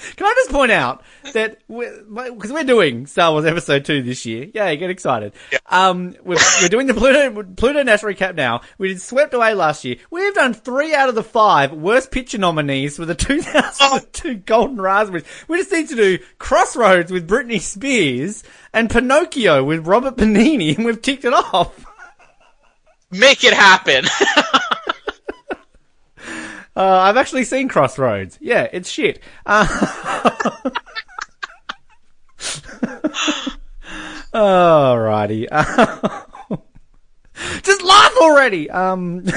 Can 0.16 0.28
I 0.28 0.34
just 0.36 0.51
point 0.51 0.72
out 0.72 1.03
that 1.34 1.60
because 1.68 2.51
we're, 2.51 2.64
doing 2.64 3.06
Star 3.06 3.32
Wars 3.32 3.45
Episode 3.45 3.86
Two 3.86 4.01
this 4.01 4.26
year, 4.26 4.49
yeah, 4.53 4.74
get 4.76 4.89
excited. 4.89 5.34
Yeah. 5.51 5.60
Um, 5.68 6.16
we're, 6.24 6.38
we're 6.62 6.70
doing 6.70 6.88
the 6.88 6.93
Pluto 6.93 7.43
Pluto 7.43 7.84
Nash 7.84 8.01
recap 8.01 8.36
now. 8.36 8.62
We 8.78 8.89
did 8.89 9.01
Swept 9.01 9.34
Away 9.34 9.53
last 9.53 9.86
year. 9.86 9.97
We've 10.10 10.34
done 10.34 10.53
three 10.53 10.93
out 10.93 11.10
of 11.10 11.16
the 11.16 11.24
five 11.24 11.74
worst 11.74 12.12
picture 12.12 12.38
nominees 12.38 12.97
for 12.97 13.06
the 13.06 13.16
2002 13.16 14.36
Golden 14.38 14.82
Raspberries. 14.82 15.26
We 15.47 15.58
just 15.58 15.72
need 15.72 15.89
to 15.89 15.95
do 15.95 16.20
Crossroads 16.39 17.12
with 17.12 17.28
Britney 17.28 17.62
Spears 17.62 18.43
and 18.74 18.89
Pinocchio 18.89 19.64
with 19.64 19.88
Robert 19.88 20.18
Benigni, 20.18 20.76
and 20.76 20.86
we've 20.86 21.01
ticked 21.01 21.26
it 21.26 21.34
off. 21.34 21.86
Make 23.12 23.43
it 23.43 23.53
happen. 23.53 24.06
Uh, 26.76 26.99
I've 26.99 27.17
actually 27.17 27.45
seen 27.45 27.69
Crossroads. 27.69 28.38
Yeah, 28.41 28.67
it's 28.71 28.89
shit. 28.89 29.21
Uh, 29.45 29.65
Alrighty. 34.34 35.47
just 37.63 37.84
laugh 37.84 38.13
already. 38.21 38.69
Um. 38.69 39.23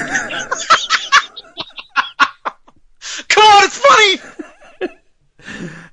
Come 3.29 3.43
on, 3.43 3.63
it's 3.63 3.77
funny. 3.77 4.19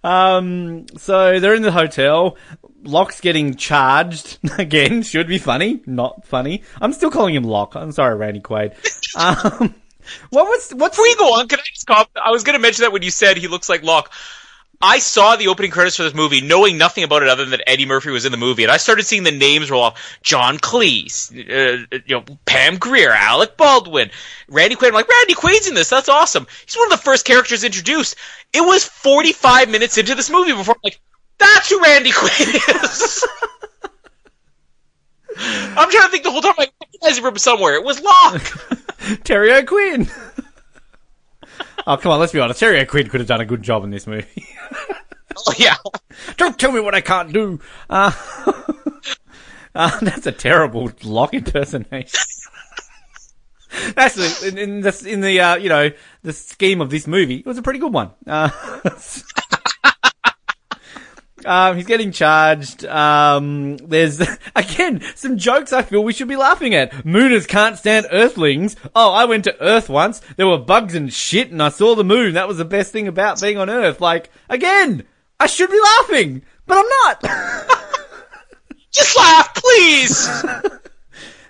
um. 0.03 0.87
So 0.97 1.39
they're 1.41 1.55
in 1.55 1.63
the 1.63 1.73
hotel. 1.73 2.37
Locke's 2.83 3.21
getting 3.21 3.55
charged 3.57 4.39
again. 4.59 5.03
Should 5.03 5.29
be 5.29 5.39
funny, 5.39 5.81
not 5.87 6.27
funny. 6.27 6.63
I'm 6.81 6.93
still 6.93 7.11
calling 7.11 7.35
him 7.35 7.45
Locke. 7.45 7.75
I'm 7.77 7.93
sorry, 7.93 8.17
Randy 8.17 8.41
Quaid. 8.41 8.75
Um. 9.17 9.75
What 10.31 10.47
was 10.47 10.73
what's 10.73 10.97
Before 10.97 11.07
you 11.07 11.17
go 11.17 11.35
on, 11.35 11.49
can 11.49 11.59
I 11.59 11.63
just? 11.73 11.91
I 11.91 12.31
was 12.31 12.45
going 12.45 12.55
to 12.55 12.63
mention 12.63 12.83
that 12.83 12.93
when 12.93 13.03
you 13.03 13.11
said 13.11 13.37
he 13.37 13.49
looks 13.49 13.69
like 13.69 13.83
Locke. 13.83 14.13
I 14.81 14.99
saw 14.99 15.37
the 15.37 15.49
opening 15.49 15.71
credits 15.71 15.97
for 15.97 16.03
this 16.03 16.13
movie, 16.13 16.43
knowing 16.43 16.77
nothing 16.77 17.03
about 17.03 17.23
it 17.23 17.31
other 17.31 17.45
than 17.45 17.53
that 17.53 17.63
Eddie 17.67 17.87
Murphy 17.87 18.11
was 18.11 18.27
in 18.27 18.33
the 18.33 18.37
movie, 18.37 18.63
and 18.63 18.71
I 18.71 18.77
started 18.77 19.07
seeing 19.07 19.23
the 19.23 19.31
names 19.31 19.71
roll 19.71 19.83
off: 19.83 20.19
John 20.23 20.59
Cleese, 20.59 21.31
uh, 21.33 21.99
you 22.05 22.17
know, 22.17 22.25
Pam 22.45 22.77
Grier, 22.77 23.11
Alec 23.13 23.57
Baldwin, 23.57 24.11
Randy 24.49 24.77
Quaid. 24.77 24.89
I'm 24.89 24.95
like, 24.95 25.09
Randy 25.09 25.35
Quaid's 25.35 25.67
in 25.67 25.75
this. 25.75 25.89
That's 25.89 26.11
awesome. 26.11 26.47
He's 26.67 26.77
one 26.77 26.93
of 26.93 26.99
the 26.99 27.05
first 27.05 27.25
characters 27.25 27.65
introduced. 27.65 28.17
It 28.53 28.61
was 28.61 28.85
45 28.85 29.71
minutes 29.71 29.97
into 29.97 30.15
this 30.15 30.29
movie 30.31 30.53
before 30.53 30.75
I'm 30.75 30.81
like, 30.85 31.01
that's 31.39 31.71
who 31.71 31.83
Randy 31.83 32.13
Quaid 32.13 32.85
is. 32.85 33.27
I'm 35.39 35.91
trying 35.91 36.05
to 36.05 36.09
think 36.11 36.25
the 36.25 36.31
whole 36.31 36.41
time. 36.43 36.55
I 36.59 36.69
recognize 36.97 37.19
him 37.19 37.25
from 37.25 37.39
somewhere. 37.39 37.75
It 37.75 37.85
was 37.85 38.01
Locke. 38.01 39.25
Terry 39.25 39.53
O'Quinn. 39.53 40.09
oh, 41.87 41.97
come 41.97 42.13
on, 42.13 42.21
let's 42.21 42.33
be 42.33 42.41
honest. 42.41 42.61
Terry 42.61 42.81
O'Quinn 42.81 43.09
could 43.09 43.21
have 43.21 43.29
done 43.29 43.41
a 43.41 43.47
good 43.47 43.63
job 43.63 43.85
in 43.85 43.91
this 43.91 44.07
movie. 44.07 44.47
oh, 45.37 45.55
yeah. 45.57 45.77
Don't 46.37 46.59
tell 46.59 46.73
me 46.73 46.81
what 46.81 46.95
I 46.95 47.01
can't 47.01 47.33
do. 47.33 47.61
Uh, 47.89 48.13
uh, 49.75 49.99
that's 50.01 50.27
a 50.27 50.33
terrible 50.33 50.91
Locke 51.03 51.35
impersonation. 51.35 52.21
That's 53.95 54.43
in, 54.43 54.57
in 54.57 54.81
the 54.81 55.07
in 55.07 55.21
the 55.21 55.39
uh, 55.39 55.57
you 55.57 55.69
know 55.69 55.91
the 56.23 56.33
scheme 56.33 56.81
of 56.81 56.89
this 56.89 57.07
movie. 57.07 57.37
It 57.37 57.47
was 57.47 57.59
a 57.59 57.63
pretty 57.63 57.79
good 57.79 57.93
one. 57.93 58.11
Uh, 58.27 58.49
um, 61.47 61.77
he's 61.77 61.87
getting 61.87 62.13
charged. 62.13 62.85
Um, 62.85 63.77
there's 63.79 64.21
again 64.57 65.03
some 65.15 65.39
jokes 65.39 65.73
I 65.73 65.83
feel 65.83 66.03
we 66.03 66.13
should 66.13 66.29
be 66.29 66.37
laughing 66.37 66.75
at. 66.75 66.93
Mooners 67.05 67.47
can't 67.47 67.79
stand 67.79 68.07
Earthlings. 68.11 68.77
Oh, 68.95 69.13
I 69.13 69.25
went 69.25 69.45
to 69.45 69.63
Earth 69.63 69.89
once. 69.89 70.21
There 70.37 70.47
were 70.47 70.59
bugs 70.59 70.95
and 70.95 71.13
shit, 71.13 71.51
and 71.51 71.63
I 71.63 71.69
saw 71.69 71.95
the 71.95 72.05
moon. 72.05 72.35
That 72.35 72.49
was 72.49 72.59
the 72.59 72.65
best 72.65 72.93
thing 72.93 73.09
about 73.09 73.41
being 73.41 73.59
on 73.59 73.71
Earth. 73.71 74.01
Like 74.01 74.31
again, 74.49 75.05
I 75.39 75.47
should 75.47 75.71
be 75.71 75.81
laughing, 75.81 76.43
but 76.67 76.79
I'm 76.79 76.89
not. 77.23 77.71
Just 78.91 79.17
laugh, 79.17 79.55
please. 79.55 80.45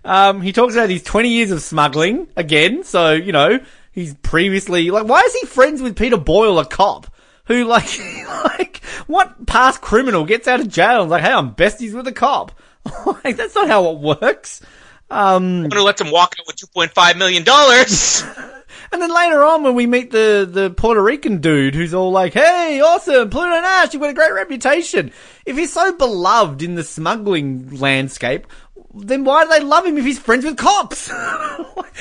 um, 0.05 0.43
he 0.43 0.53
talks 0.53 0.75
about 0.75 0.91
his 0.91 1.03
20 1.03 1.29
years 1.29 1.51
of 1.51 1.63
smuggling 1.63 2.29
again. 2.37 2.85
So 2.85 3.13
you 3.13 3.33
know 3.33 3.61
he's 3.93 4.15
previously 4.15 4.91
like, 4.91 5.07
why 5.07 5.21
is 5.21 5.35
he 5.35 5.47
friends 5.47 5.81
with 5.83 5.97
Peter 5.97 6.17
Boyle, 6.19 6.59
a 6.59 6.67
cop? 6.67 7.13
Who 7.47 7.65
like 7.65 7.99
like 8.45 8.85
what 9.07 9.47
past 9.47 9.81
criminal 9.81 10.25
gets 10.25 10.47
out 10.49 10.61
of 10.61 10.69
jail 10.69 11.03
and 11.03 11.11
like, 11.11 11.23
hey, 11.23 11.33
I'm 11.33 11.55
besties 11.55 11.95
with 11.95 12.07
a 12.07 12.13
cop. 12.13 12.53
like 13.25 13.37
that's 13.37 13.55
not 13.55 13.69
how 13.69 13.91
it 13.91 13.99
works. 13.99 14.63
Um, 15.09 15.65
I'm 15.65 15.69
gonna 15.69 15.85
let 15.85 15.97
them 15.99 16.11
walk 16.11 16.35
out 16.39 16.47
with 16.47 16.57
2.5 16.57 17.17
million 17.17 17.45
dollars. 17.45 18.23
and 18.93 19.01
then 19.01 19.15
later 19.15 19.45
on, 19.45 19.63
when 19.63 19.75
we 19.75 19.87
meet 19.87 20.11
the 20.11 20.49
the 20.51 20.71
Puerto 20.71 21.03
Rican 21.03 21.41
dude 21.41 21.75
who's 21.75 21.95
all 21.95 22.11
like, 22.11 22.35
"Hey, 22.35 22.81
awesome, 22.81 23.31
Pluto 23.31 23.61
Nash, 23.61 23.93
you've 23.93 24.03
got 24.03 24.11
a 24.11 24.15
great 24.15 24.33
reputation." 24.33 25.13
If 25.45 25.57
he's 25.57 25.73
so 25.73 25.93
beloved 25.97 26.63
in 26.63 26.75
the 26.75 26.83
smuggling 26.83 27.71
landscape, 27.77 28.49
then 28.95 29.25
why 29.25 29.45
do 29.45 29.51
they 29.51 29.61
love 29.61 29.87
him 29.87 29.97
if 29.97 30.05
he's 30.05 30.19
friends 30.19 30.45
with 30.45 30.57
cops? 30.57 31.09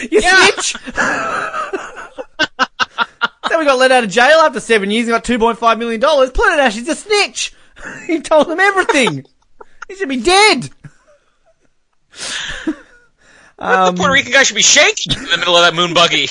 you 0.10 0.22
snitch. 0.22 0.76
Then 3.50 3.60
we 3.60 3.66
got 3.66 3.78
let 3.78 3.92
out 3.92 4.04
of 4.04 4.10
jail 4.10 4.40
after 4.40 4.60
seven 4.60 4.92
years 4.92 5.08
and 5.08 5.14
got 5.14 5.24
$2.5 5.24 5.80
million. 5.80 6.02
Planet 6.02 6.60
Ash 6.60 6.78
is 6.78 6.88
a 6.88 6.96
snitch. 6.96 7.54
he 8.08 8.22
told 8.22 8.48
them 8.48 8.60
everything. 8.60 9.26
he 9.88 9.96
should 9.96 10.10
be 10.10 10.22
dead. 10.22 10.70
um, 13.60 13.96
the 13.96 13.98
Puerto 13.98 14.14
Rican 14.14 14.32
guy 14.32 14.44
should 14.44 14.56
be 14.56 14.62
shaking 14.62 15.18
in 15.18 15.24
the 15.26 15.38
middle 15.38 15.56
of 15.56 15.64
that 15.64 15.76
moon 15.76 15.94
buggy. 15.94 16.28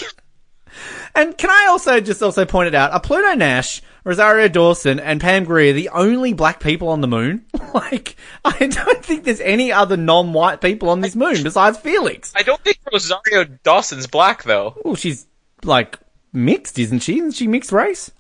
And 1.14 1.36
can 1.38 1.50
I 1.50 1.66
also 1.70 2.00
just 2.00 2.22
also 2.22 2.44
point 2.44 2.68
it 2.68 2.74
out? 2.74 2.90
Are 2.92 3.00
Pluto 3.00 3.34
Nash, 3.34 3.82
Rosario 4.02 4.48
Dawson, 4.48 4.98
and 4.98 5.20
Pam 5.20 5.44
Grier 5.44 5.72
the 5.72 5.90
only 5.90 6.32
black 6.32 6.58
people 6.58 6.88
on 6.88 7.00
the 7.00 7.06
moon? 7.06 7.44
like, 7.74 8.16
I 8.44 8.66
don't 8.66 9.04
think 9.04 9.22
there's 9.22 9.40
any 9.40 9.70
other 9.70 9.96
non-white 9.96 10.60
people 10.60 10.90
on 10.90 11.02
this 11.02 11.14
moon 11.14 11.44
besides 11.44 11.78
Felix. 11.78 12.32
I 12.34 12.42
don't 12.42 12.60
think 12.62 12.78
Rosario 12.92 13.44
Dawson's 13.62 14.08
black 14.08 14.42
though. 14.42 14.76
Well, 14.84 14.96
she's 14.96 15.26
like 15.62 15.98
mixed, 16.34 16.78
isn't 16.78 17.00
she? 17.00 17.18
Isn't 17.18 17.32
she 17.32 17.46
mixed 17.46 17.72
race? 17.72 18.10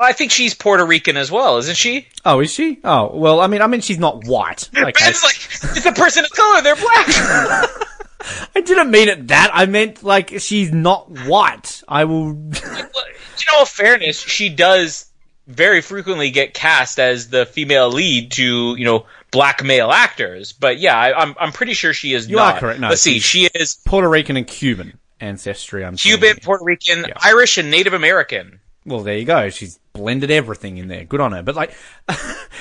I 0.00 0.12
think 0.12 0.30
she's 0.30 0.54
Puerto 0.54 0.86
Rican 0.86 1.16
as 1.16 1.30
well, 1.30 1.56
isn't 1.58 1.76
she? 1.76 2.06
Oh, 2.24 2.40
is 2.40 2.52
she? 2.52 2.78
Oh, 2.84 3.16
well, 3.16 3.40
I 3.40 3.48
mean, 3.48 3.62
I 3.62 3.66
mean, 3.66 3.80
she's 3.80 3.98
not 3.98 4.24
white. 4.26 4.68
Okay. 4.78 5.08
it's 5.08 5.24
like 5.24 5.76
it's 5.76 5.86
a 5.86 5.92
person 5.92 6.24
of 6.24 6.30
color; 6.30 6.62
they're 6.62 6.76
black. 6.76 7.06
I 8.54 8.60
didn't 8.60 8.90
mean 8.90 9.08
it 9.08 9.28
that. 9.28 9.50
I 9.52 9.66
meant 9.66 10.04
like 10.04 10.38
she's 10.38 10.72
not 10.72 11.10
white. 11.26 11.82
I 11.88 12.04
will. 12.04 12.28
you 12.28 13.44
know, 13.52 13.64
fairness, 13.64 14.20
she 14.20 14.50
does 14.50 15.06
very 15.46 15.80
frequently 15.80 16.30
get 16.30 16.54
cast 16.54 17.00
as 17.00 17.28
the 17.28 17.46
female 17.46 17.90
lead 17.90 18.32
to 18.32 18.76
you 18.76 18.84
know 18.84 19.06
black 19.32 19.64
male 19.64 19.90
actors. 19.90 20.52
But 20.52 20.78
yeah, 20.78 20.96
I, 20.96 21.08
am 21.10 21.30
I'm, 21.30 21.36
I'm 21.40 21.52
pretty 21.52 21.74
sure 21.74 21.92
she 21.92 22.12
is. 22.14 22.28
You 22.28 22.36
not. 22.36 22.56
are 22.56 22.60
correct. 22.60 22.80
No, 22.80 22.90
Let's 22.90 23.02
see, 23.02 23.18
she 23.18 23.48
is 23.52 23.74
Puerto 23.84 24.08
Rican 24.08 24.36
and 24.36 24.46
Cuban 24.46 24.98
ancestry. 25.20 25.84
I'm 25.84 25.96
Cuban, 25.96 26.36
Puerto 26.42 26.64
Rican, 26.64 27.04
yeah. 27.06 27.14
Irish, 27.22 27.58
and 27.58 27.70
Native 27.70 27.92
American. 27.92 28.60
Well, 28.84 29.00
there 29.00 29.18
you 29.18 29.24
go. 29.24 29.50
She's 29.50 29.78
blended 29.92 30.30
everything 30.30 30.78
in 30.78 30.88
there. 30.88 31.04
Good 31.04 31.20
on 31.20 31.32
her. 31.32 31.42
But 31.42 31.56
like, 31.56 31.74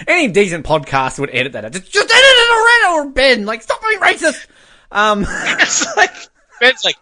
any 0.08 0.28
decent 0.28 0.66
podcast 0.66 1.20
would 1.20 1.30
edit 1.32 1.53
that. 1.53 1.66
Out. 1.66 1.72
Just, 1.72 1.91
just 1.91 2.10
edit 2.10 2.14
it 2.14 2.51
already, 2.51 3.10
or 3.10 3.12
Ben. 3.12 3.45
Like, 3.45 3.62
stop 3.62 3.82
being 3.82 3.99
racist. 3.99 4.47
Um, 4.91 5.22
it's 5.28 5.95
like 5.95 6.14
Ben's 6.60 6.84
like 6.84 6.97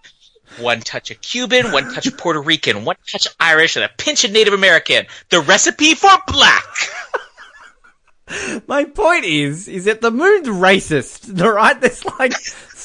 one 0.59 0.81
touch 0.81 1.11
of 1.11 1.21
Cuban, 1.21 1.71
one 1.71 1.93
touch 1.93 2.07
of 2.07 2.17
Puerto 2.17 2.41
Rican, 2.41 2.85
one 2.85 2.95
touch 3.11 3.25
of 3.25 3.35
Irish, 3.39 3.75
and 3.75 3.85
a 3.85 3.89
pinch 3.89 4.23
of 4.23 4.31
Native 4.31 4.53
American. 4.53 5.05
The 5.29 5.41
recipe 5.41 5.95
for 5.95 6.11
black. 6.27 6.63
My 8.67 8.85
point 8.85 9.25
is, 9.25 9.67
is 9.67 9.85
that 9.85 10.01
the 10.01 10.11
moon's 10.11 10.47
racist. 10.47 11.41
All 11.41 11.51
right, 11.51 11.79
there's 11.79 12.05
like 12.19 12.33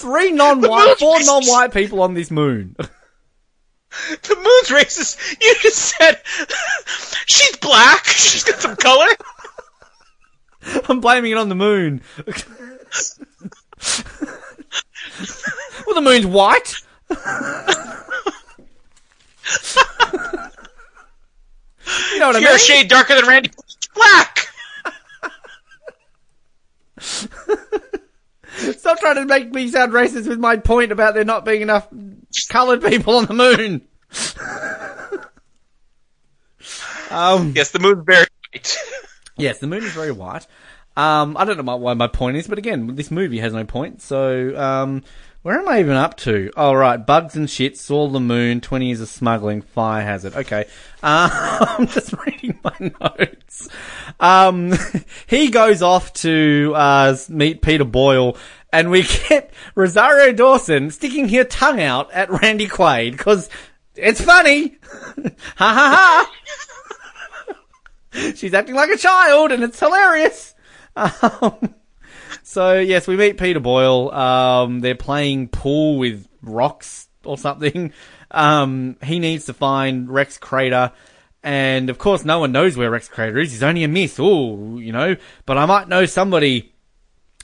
three 0.00 0.32
non-white, 0.32 0.98
four 0.98 1.18
racist. 1.18 1.26
non-white 1.26 1.72
people 1.72 2.02
on 2.02 2.14
this 2.14 2.30
moon. 2.30 2.76
The 4.22 4.36
moon's 4.36 4.68
racist. 4.68 5.18
You 5.42 5.52
just 5.62 5.76
said 5.76 6.20
she's 7.26 7.56
black. 7.56 8.04
She's 8.06 8.44
got 8.44 8.60
some 8.60 8.76
color. 8.76 9.08
I'm 10.88 11.00
blaming 11.00 11.32
it 11.32 11.38
on 11.38 11.48
the 11.48 11.56
moon. 11.56 12.00
well, 15.86 15.94
the 15.96 16.00
moon's 16.00 16.24
white. 16.26 16.72
you 17.10 17.16
know 22.20 22.28
what 22.28 22.40
You're 22.40 22.50
I 22.50 22.52
mean? 22.52 22.54
a 22.54 22.58
shade 22.58 22.86
darker 22.88 23.16
than 23.16 23.26
Randy. 23.26 23.50
Black. 23.92 24.46
Stop 28.60 29.00
trying 29.00 29.16
to 29.16 29.26
make 29.26 29.52
me 29.52 29.68
sound 29.68 29.92
racist 29.92 30.28
with 30.28 30.38
my 30.38 30.56
point 30.56 30.92
about 30.92 31.14
there 31.14 31.24
not 31.24 31.44
being 31.44 31.62
enough 31.62 31.88
coloured 32.48 32.82
people 32.82 33.16
on 33.16 33.26
the 33.26 33.34
moon. 33.34 33.82
um, 37.10 37.52
yes, 37.54 37.70
the 37.70 37.78
moon's 37.78 38.04
very 38.04 38.26
white. 38.52 38.78
yes, 39.36 39.58
the 39.58 39.66
moon 39.66 39.82
is 39.82 39.92
very 39.92 40.12
white. 40.12 40.46
Um, 40.96 41.36
I 41.36 41.44
don't 41.44 41.64
know 41.64 41.76
why 41.76 41.94
my 41.94 42.08
point 42.08 42.36
is, 42.36 42.46
but 42.46 42.58
again, 42.58 42.94
this 42.96 43.10
movie 43.10 43.38
has 43.38 43.52
no 43.52 43.64
point. 43.64 44.02
So, 44.02 44.56
um, 44.60 45.02
where 45.42 45.58
am 45.58 45.68
I 45.68 45.80
even 45.80 45.96
up 45.96 46.16
to? 46.18 46.50
Oh, 46.56 46.74
right. 46.74 46.98
Bugs 46.98 47.34
and 47.34 47.48
shit, 47.48 47.78
saw 47.78 48.08
the 48.08 48.20
moon, 48.20 48.60
20 48.60 48.86
years 48.86 49.00
of 49.00 49.08
smuggling, 49.08 49.62
fire 49.62 50.02
hazard. 50.02 50.34
Okay. 50.34 50.66
Uh, 51.02 51.30
I'm 51.78 51.86
just 51.86 52.12
reading 52.26 52.58
my 52.62 52.92
notes. 53.00 53.68
Um, 54.18 54.74
he 55.26 55.50
goes 55.50 55.80
off 55.80 56.12
to, 56.14 56.72
uh, 56.76 57.16
meet 57.30 57.62
Peter 57.62 57.84
Boyle 57.84 58.36
and 58.72 58.90
we 58.90 59.02
get 59.28 59.50
Rosario 59.74 60.32
Dawson 60.32 60.90
sticking 60.90 61.28
her 61.30 61.44
tongue 61.44 61.80
out 61.80 62.12
at 62.12 62.30
Randy 62.30 62.68
Quaid 62.68 63.12
because 63.12 63.48
it's 63.96 64.20
funny. 64.20 64.78
ha 65.56 65.72
ha 65.72 66.32
ha. 66.36 68.34
She's 68.34 68.54
acting 68.54 68.74
like 68.74 68.90
a 68.90 68.96
child 68.96 69.52
and 69.52 69.62
it's 69.62 69.78
hilarious. 69.78 70.54
Um, 70.96 71.74
so 72.42 72.78
yes, 72.78 73.06
we 73.06 73.16
meet 73.16 73.38
Peter 73.38 73.60
Boyle. 73.60 74.10
Um, 74.10 74.80
they're 74.80 74.94
playing 74.94 75.48
pool 75.48 75.98
with 75.98 76.26
rocks 76.42 77.08
or 77.24 77.36
something. 77.38 77.92
Um, 78.30 78.96
he 79.02 79.18
needs 79.18 79.46
to 79.46 79.54
find 79.54 80.08
Rex 80.08 80.38
Crater. 80.38 80.92
And 81.42 81.88
of 81.88 81.98
course, 81.98 82.24
no 82.24 82.38
one 82.40 82.52
knows 82.52 82.76
where 82.76 82.90
Rex 82.90 83.08
Crater 83.08 83.38
is. 83.38 83.52
He's 83.52 83.62
only 83.62 83.84
a 83.84 83.88
myth. 83.88 84.20
Oh, 84.20 84.78
you 84.78 84.92
know, 84.92 85.16
but 85.46 85.56
I 85.56 85.66
might 85.66 85.88
know 85.88 86.06
somebody 86.06 86.72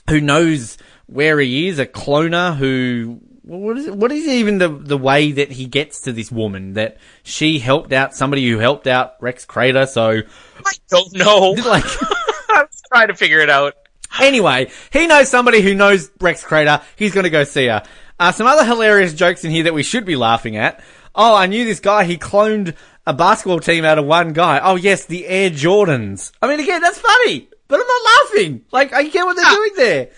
who 0.09 0.21
knows 0.21 0.77
where 1.07 1.39
he 1.39 1.67
is, 1.67 1.79
a 1.79 1.85
cloner 1.85 2.55
who 2.55 3.19
what 3.47 3.77
is 3.77 3.89
what 3.89 4.11
is 4.11 4.27
even 4.27 4.57
the 4.57 4.67
the 4.67 4.97
way 4.97 5.31
that 5.31 5.51
he 5.51 5.65
gets 5.65 6.01
to 6.01 6.11
this 6.11 6.31
woman 6.31 6.73
that 6.73 6.97
she 7.23 7.59
helped 7.59 7.93
out 7.93 8.13
somebody 8.13 8.47
who 8.47 8.57
helped 8.57 8.87
out 8.87 9.15
Rex 9.21 9.45
Crater? 9.45 9.85
So 9.85 10.21
I 10.65 10.71
don't 10.89 11.13
know. 11.13 11.55
Like 11.65 11.85
I'm 12.49 12.67
trying 12.91 13.07
to 13.07 13.15
figure 13.15 13.39
it 13.39 13.49
out. 13.49 13.75
Anyway, 14.19 14.71
he 14.91 15.07
knows 15.07 15.29
somebody 15.29 15.61
who 15.61 15.73
knows 15.73 16.09
Rex 16.19 16.43
Crater. 16.43 16.81
He's 16.95 17.13
going 17.13 17.25
to 17.25 17.29
go 17.29 17.43
see 17.43 17.67
her. 17.67 17.83
Uh, 18.19 18.31
some 18.31 18.47
other 18.47 18.65
hilarious 18.65 19.13
jokes 19.13 19.43
in 19.43 19.51
here 19.51 19.63
that 19.63 19.73
we 19.73 19.83
should 19.83 20.05
be 20.05 20.15
laughing 20.15 20.57
at. 20.57 20.81
Oh, 21.13 21.35
I 21.35 21.45
knew 21.47 21.65
this 21.65 21.79
guy. 21.79 22.03
He 22.03 22.17
cloned 22.17 22.75
a 23.05 23.13
basketball 23.13 23.59
team 23.59 23.85
out 23.85 23.97
of 23.97 24.05
one 24.05 24.33
guy. 24.33 24.59
Oh, 24.61 24.75
yes, 24.75 25.05
the 25.05 25.27
Air 25.27 25.49
Jordans. 25.49 26.31
I 26.41 26.47
mean, 26.47 26.59
again, 26.59 26.81
that's 26.81 26.99
funny, 26.99 27.49
but 27.67 27.79
I'm 27.79 27.87
not 27.87 28.11
laughing. 28.23 28.65
Like, 28.71 28.93
I 28.93 29.03
get 29.07 29.25
what 29.25 29.35
they're 29.35 29.55
doing 29.55 29.71
there. 29.75 30.09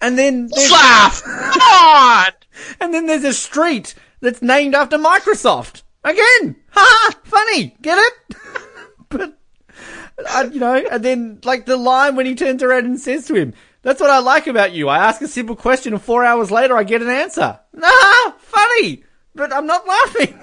And 0.00 0.16
then 0.16 0.46
there's, 0.46 0.70
Laugh! 0.70 1.22
Come 1.22 1.62
on! 1.62 2.32
and 2.80 2.94
then 2.94 3.06
there's 3.06 3.24
a 3.24 3.32
street 3.32 3.94
that's 4.20 4.42
named 4.42 4.74
after 4.74 4.98
Microsoft. 4.98 5.82
Again, 6.04 6.56
ha! 6.70 7.10
Funny, 7.24 7.76
get 7.82 7.98
it? 7.98 8.36
but 9.08 9.37
uh, 10.26 10.48
you 10.52 10.60
know, 10.60 10.74
and 10.74 11.04
then 11.04 11.38
like 11.44 11.66
the 11.66 11.76
line 11.76 12.16
when 12.16 12.26
he 12.26 12.34
turns 12.34 12.62
around 12.62 12.86
and 12.86 12.98
says 12.98 13.26
to 13.26 13.34
him, 13.34 13.54
"That's 13.82 14.00
what 14.00 14.10
I 14.10 14.18
like 14.18 14.46
about 14.46 14.72
you. 14.72 14.88
I 14.88 14.98
ask 14.98 15.22
a 15.22 15.28
simple 15.28 15.56
question, 15.56 15.92
and 15.92 16.02
four 16.02 16.24
hours 16.24 16.50
later, 16.50 16.76
I 16.76 16.82
get 16.82 17.02
an 17.02 17.08
answer." 17.08 17.60
Ah, 17.80 18.34
funny, 18.38 19.04
but 19.34 19.52
I'm 19.52 19.66
not 19.66 19.86
laughing. 19.86 20.40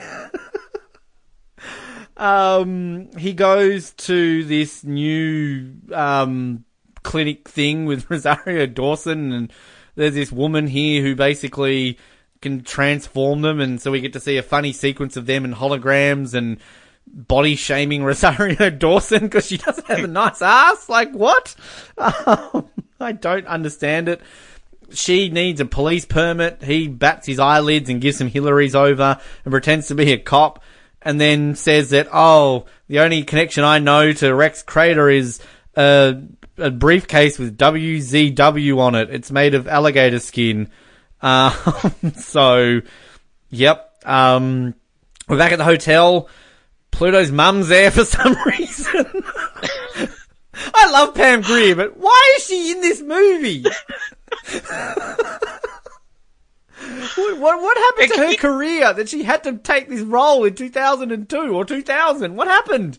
um, 2.18 3.10
he 3.18 3.34
goes 3.34 3.92
to 3.92 4.44
this 4.46 4.84
new 4.84 5.74
um 5.94 6.64
clinic 7.04 7.48
thing 7.50 7.86
with 7.86 8.10
Rosario 8.10 8.66
Dawson, 8.66 9.34
and 9.34 9.54
there's 9.96 10.16
this 10.16 10.32
woman 10.32 10.68
here 10.68 11.02
who 11.02 11.16
basically 11.16 11.98
can 12.42 12.64
transform 12.64 13.42
them, 13.42 13.60
and 13.60 13.82
so 13.82 13.92
we 13.92 14.00
get 14.00 14.14
to 14.14 14.20
see 14.20 14.38
a 14.38 14.44
funny 14.44 14.72
sequence 14.72 15.18
of 15.18 15.26
them 15.26 15.44
in 15.44 15.54
holograms 15.54 16.34
and 16.34 16.60
body 17.08 17.56
shaming 17.56 18.04
Rosario 18.04 18.70
Dawson 18.72 19.24
because 19.24 19.48
she 19.48 19.58
doesn't 19.58 19.88
have 19.88 20.04
a 20.04 20.08
nice 20.08 20.42
ass. 20.42 20.90
Like 20.90 21.12
what? 21.12 21.56
Um, 21.98 22.70
I 23.00 23.12
don't 23.12 23.46
understand 23.48 24.10
it. 24.10 24.22
She 24.92 25.30
needs 25.30 25.60
a 25.60 25.66
police 25.66 26.06
permit. 26.06 26.64
He 26.64 26.88
bats 26.88 27.28
his 27.28 27.40
eyelids 27.40 27.90
and 27.90 28.02
gives 28.02 28.18
some 28.18 28.28
Hillary's 28.28 28.76
over 28.76 29.20
and 29.44 29.52
pretends 29.52 29.88
to 29.88 29.96
be 29.96 30.12
a 30.12 30.18
cop 30.18 30.64
and 31.02 31.22
then 31.22 31.56
says 31.56 31.92
that, 31.92 32.08
oh, 32.12 32.66
the 32.88 33.00
only 33.00 33.24
connection 33.24 33.64
I 33.64 33.80
know 33.80 34.12
to 34.12 34.34
Rex 34.34 34.64
Crater 34.64 35.10
is 35.10 35.40
a, 35.76 36.22
a 36.58 36.72
briefcase 36.72 37.38
with 37.38 37.58
WZW 37.58 38.78
on 38.80 38.96
it. 38.96 39.10
It's 39.12 39.32
made 39.32 39.54
of 39.54 39.68
alligator 39.68 40.20
skin. 40.20 40.70
Um, 41.22 41.54
so, 42.18 42.82
yep. 43.50 43.98
Um, 44.06 44.76
we're 45.28 45.40
back 45.40 45.54
at 45.54 45.58
the 45.58 45.64
hotel. 45.64 46.30
Pluto's 46.96 47.30
mum's 47.30 47.68
there 47.68 47.92
for 47.92 48.06
some 48.06 48.38
reason. 48.46 49.06
I 50.74 50.90
love 50.90 51.14
Pam 51.14 51.42
Grier, 51.42 51.76
but 51.76 51.98
why 51.98 52.36
is 52.38 52.46
she 52.46 52.72
in 52.72 52.80
this 52.80 53.02
movie? 53.02 53.64
what, 57.16 57.38
what, 57.38 57.62
what 57.62 57.78
happened 57.78 58.14
to 58.14 58.28
her 58.28 58.36
career 58.36 58.94
that 58.94 59.10
she 59.10 59.24
had 59.24 59.44
to 59.44 59.58
take 59.58 59.90
this 59.90 60.00
role 60.00 60.46
in 60.46 60.56
2002 60.56 61.38
or 61.38 61.66
2000? 61.66 62.36
What 62.38 62.48
happened? 62.48 62.98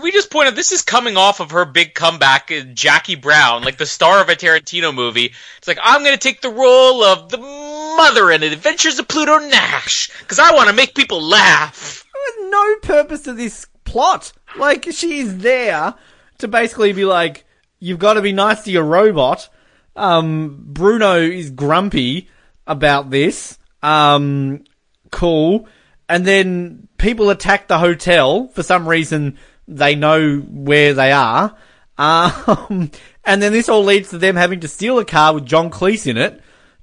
We 0.00 0.12
just 0.12 0.30
pointed 0.30 0.54
this 0.54 0.70
is 0.70 0.82
coming 0.82 1.16
off 1.16 1.40
of 1.40 1.50
her 1.50 1.64
big 1.64 1.94
comeback, 1.94 2.52
Jackie 2.72 3.16
Brown, 3.16 3.64
like 3.64 3.78
the 3.78 3.86
star 3.86 4.20
of 4.20 4.28
a 4.28 4.36
Tarantino 4.36 4.94
movie. 4.94 5.32
It's 5.56 5.66
like 5.66 5.80
I'm 5.82 6.04
going 6.04 6.14
to 6.14 6.20
take 6.20 6.40
the 6.40 6.50
role 6.50 7.02
of 7.02 7.30
the 7.30 7.38
mother 7.38 8.30
in 8.30 8.44
Adventures 8.44 9.00
of 9.00 9.08
Pluto 9.08 9.38
Nash 9.38 10.08
because 10.20 10.38
I 10.38 10.54
want 10.54 10.68
to 10.68 10.74
make 10.74 10.94
people 10.94 11.20
laugh. 11.20 12.04
There's 12.26 12.50
no 12.50 12.76
purpose 12.82 13.22
to 13.22 13.32
this 13.32 13.66
plot. 13.84 14.32
Like 14.56 14.86
she's 14.90 15.38
there 15.38 15.94
to 16.38 16.48
basically 16.48 16.92
be 16.92 17.04
like, 17.04 17.44
you've 17.80 17.98
got 17.98 18.14
to 18.14 18.22
be 18.22 18.32
nice 18.32 18.62
to 18.64 18.70
your 18.70 18.84
robot. 18.84 19.48
Um, 19.96 20.60
Bruno 20.60 21.16
is 21.16 21.50
grumpy 21.50 22.28
about 22.66 23.10
this. 23.10 23.58
Um, 23.82 24.64
cool. 25.10 25.66
And 26.08 26.26
then 26.26 26.88
people 26.98 27.30
attack 27.30 27.68
the 27.68 27.78
hotel 27.78 28.48
for 28.48 28.62
some 28.62 28.88
reason. 28.88 29.38
They 29.66 29.94
know 29.94 30.38
where 30.38 30.94
they 30.94 31.12
are. 31.12 31.56
Um, 31.98 32.90
and 33.24 33.42
then 33.42 33.52
this 33.52 33.68
all 33.68 33.84
leads 33.84 34.10
to 34.10 34.18
them 34.18 34.36
having 34.36 34.60
to 34.60 34.68
steal 34.68 34.98
a 34.98 35.04
car 35.04 35.34
with 35.34 35.46
John 35.46 35.70
Cleese 35.70 36.06
in 36.06 36.16
it 36.16 36.40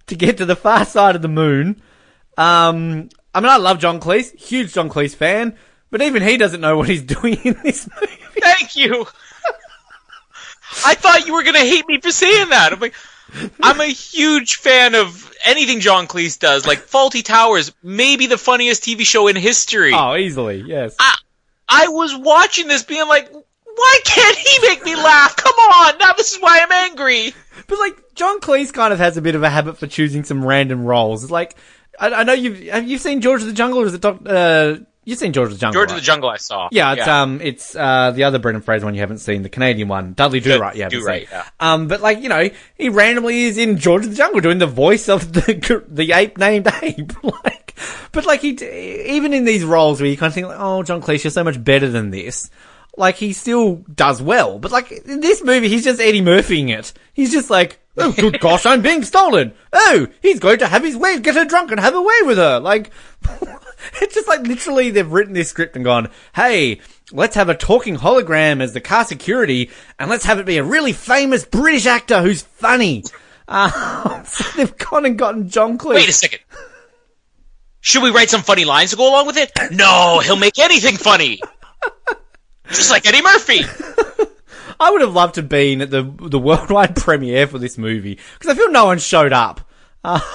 to 0.08 0.16
get 0.16 0.38
to 0.38 0.46
the 0.46 0.56
far 0.56 0.86
side 0.86 1.16
of 1.16 1.22
the 1.22 1.28
moon. 1.28 1.82
Um, 2.38 3.10
I 3.36 3.42
mean, 3.42 3.50
I 3.50 3.58
love 3.58 3.80
John 3.80 4.00
Cleese, 4.00 4.34
huge 4.40 4.74
John 4.74 4.90
Cleese 4.90 5.14
fan, 5.14 5.58
but 5.92 6.02
even 6.02 6.24
he 6.24 6.38
doesn't 6.38 6.62
know 6.62 6.78
what 6.78 6.88
he's 6.88 7.04
doing 7.16 7.38
in 7.44 7.58
this 7.64 7.88
movie. 7.94 8.14
Thank 8.40 8.78
you. 8.78 9.06
I 10.86 10.96
thought 10.96 11.28
you 11.28 11.34
were 11.34 11.44
going 11.44 11.56
to 11.56 11.60
hate 11.60 11.86
me 11.86 12.00
for 12.00 12.12
saying 12.12 12.50
that. 12.50 12.72
I'm 12.72 12.80
like, 12.80 12.96
I'm 13.62 13.82
a 13.82 13.88
huge 13.88 14.56
fan 14.56 14.96
of 14.96 15.34
anything 15.44 15.82
John 15.82 16.08
Cleese 16.08 16.40
does. 16.40 16.66
Like 16.66 16.80
Fawlty 16.80 17.24
Towers, 17.24 17.74
maybe 17.84 18.28
the 18.28 18.38
funniest 18.38 18.84
TV 18.84 19.06
show 19.06 19.28
in 19.28 19.36
history. 19.36 19.92
Oh, 19.94 20.16
easily, 20.16 20.64
yes. 20.66 20.96
I, 20.98 21.16
I 21.68 21.88
was 21.90 22.16
watching 22.16 22.68
this 22.70 22.84
being 22.84 23.08
like, 23.10 23.30
why 23.32 24.00
can't 24.06 24.38
he 24.38 24.68
make 24.68 24.86
me 24.86 24.96
laugh? 24.96 25.36
Come 25.36 25.56
on, 25.56 25.98
now 25.98 26.14
this 26.14 26.32
is 26.32 26.40
why 26.40 26.62
I'm 26.62 26.72
angry. 26.72 27.34
But 27.68 27.80
like, 27.80 28.16
John 28.16 28.40
Cleese 28.40 28.72
kind 28.72 28.94
of 28.94 29.00
has 29.00 29.18
a 29.18 29.22
bit 29.22 29.36
of 29.36 29.44
a 29.44 29.50
habit 29.50 29.78
for 29.78 29.88
choosing 29.88 30.24
some 30.24 30.46
random 30.46 30.86
roles. 30.86 31.24
It's 31.24 31.32
like, 31.32 31.56
I, 32.00 32.10
I 32.10 32.24
know 32.24 32.34
you've 32.34 32.68
have 32.68 32.88
you 32.88 32.98
seen 32.98 33.22
George 33.22 33.42
of 33.42 33.48
the 33.48 33.54
Jungle 33.54 33.82
or 33.82 33.86
is 33.86 33.94
it 33.94 34.02
Doc, 34.02 34.20
uh, 34.26 34.76
you've 35.04 35.20
seen 35.20 35.34
George 35.34 35.48
of 35.48 35.54
the 35.54 35.60
Jungle? 35.60 35.80
George 35.80 35.90
right? 35.90 35.98
of 35.98 36.02
the 36.02 36.06
Jungle, 36.06 36.30
I 36.30 36.38
saw. 36.38 36.70
Yeah, 36.72 36.94
it's 36.94 37.08
um, 37.08 37.42
it's 37.42 37.76
uh, 37.76 38.12
the 38.12 38.24
other 38.24 38.40
Brendan 38.40 38.62
Fraser 38.62 38.86
one 38.86 38.94
you 38.94 39.02
haven't 39.02 39.20
seen, 39.20 39.44
the 39.44 39.50
Canadian 39.50 39.88
one, 39.88 40.14
Dudley 40.14 40.40
Do 40.40 40.60
Right. 40.60 40.76
Haven't 40.76 41.00
Do 41.00 41.06
Right, 41.06 41.28
yeah. 41.32 41.48
Um, 41.60 41.88
but 41.88 42.02
like 42.02 42.22
you 42.22 42.30
know, 42.30 42.50
he 42.76 42.90
randomly 42.90 43.44
is 43.44 43.58
in 43.58 43.78
George 43.78 44.04
of 44.04 44.12
the 44.12 44.16
Jungle 44.16 44.42
doing 44.42 44.58
the 44.58 44.68
voice 44.68 45.10
of 45.10 45.34
the 45.34 45.84
the 45.88 46.12
ape 46.12 46.38
named 46.38 46.68
Ape. 46.82 47.24
like, 47.24 47.78
but 48.12 48.26
like 48.26 48.42
he 48.42 48.50
even 49.08 49.34
in 49.34 49.46
these 49.46 49.64
roles 49.64 50.02
where 50.02 50.10
you 50.10 50.18
kind 50.18 50.30
of 50.30 50.34
think, 50.34 50.48
like, 50.48 50.60
oh, 50.60 50.84
John 50.84 51.02
Cleese, 51.02 51.24
you're 51.24 51.32
so 51.32 51.44
much 51.44 51.64
better 51.64 51.90
than 51.90 52.12
this. 52.12 52.50
Like 52.98 53.16
he 53.16 53.34
still 53.34 53.84
does 53.94 54.22
well, 54.22 54.58
but 54.58 54.72
like 54.72 54.92
in 54.92 55.20
this 55.20 55.44
movie, 55.44 55.68
he's 55.68 55.84
just 55.84 56.00
Eddie 56.00 56.22
Murphying 56.22 56.70
it. 56.70 56.94
He's 57.14 57.32
just 57.32 57.50
like, 57.50 57.80
oh, 57.98 58.12
good 58.12 58.40
gosh, 58.40 58.66
I'm 58.66 58.82
being 58.82 59.04
stolen. 59.04 59.54
Oh, 59.74 60.08
he's 60.22 60.40
going 60.40 60.60
to 60.60 60.68
have 60.68 60.84
his 60.84 60.96
way, 60.96 61.20
get 61.20 61.36
her 61.36 61.46
drunk 61.46 61.72
and 61.72 61.80
have 61.80 61.96
a 61.96 62.02
way 62.02 62.22
with 62.24 62.38
her. 62.38 62.60
Like, 62.60 62.92
it's 64.02 64.16
just 64.16 64.28
like 64.28 64.42
literally 64.42 64.92
they've 64.92 65.12
written 65.12 65.34
this 65.34 65.50
script 65.50 65.76
and 65.76 65.86
gone, 65.86 66.10
hey, 66.36 66.82
let's 67.12 67.36
have 67.36 67.50
a 67.50 67.56
talking 67.56 67.98
hologram 67.98 68.62
as 68.62 68.74
the 68.74 68.82
car 68.82 69.06
security 69.06 69.70
and 70.00 70.10
let's 70.10 70.26
have 70.26 70.40
it 70.40 70.46
be 70.46 70.58
a 70.58 70.64
really 70.64 70.94
famous 70.94 71.46
British 71.46 71.86
actor 71.86 72.22
who's 72.22 72.42
funny. 72.42 73.04
Uh, 73.48 74.24
so 74.24 74.44
they've 74.58 74.76
gone 74.76 75.06
and 75.06 75.20
gotten 75.20 75.48
John 75.48 75.78
Cleese. 75.78 75.94
Wait 75.94 76.10
a 76.10 76.12
second. 76.12 76.40
Should 77.80 78.02
we 78.02 78.10
write 78.10 78.32
some 78.32 78.42
funny 78.42 78.66
lines 78.66 78.90
to 78.90 78.96
go 78.96 79.08
along 79.08 79.28
with 79.28 79.38
it? 79.38 79.52
No, 79.70 80.20
he'll 80.20 80.36
make 80.36 80.58
anything 80.58 80.98
funny. 80.98 81.40
Just 82.70 82.90
like 82.90 83.06
Eddie 83.06 83.22
Murphy. 83.22 83.62
I 84.80 84.92
would 84.92 85.02
have 85.02 85.14
loved 85.14 85.36
to 85.36 85.42
have 85.42 85.50
been 85.50 85.82
at 85.82 85.90
the 85.90 86.04
the 86.04 86.40
worldwide 86.40 86.96
premiere 86.98 87.48
for 87.48 87.60
this 87.60 87.78
movie 87.78 88.20
because 88.34 88.52
I 88.52 88.56
feel 88.56 88.72
no 88.72 88.86
one 88.86 89.00
showed 89.00 89.34
up. 89.34 89.62
Uh, 90.04 90.20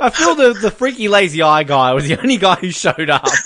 I 0.00 0.10
feel 0.10 0.34
the 0.34 0.52
the 0.52 0.70
freaky 0.70 1.08
lazy 1.08 1.42
eye 1.42 1.64
guy 1.64 1.92
was 1.92 2.06
the 2.06 2.18
only 2.20 2.36
guy 2.36 2.54
who 2.56 2.70
showed 2.70 3.10
up. 3.10 3.26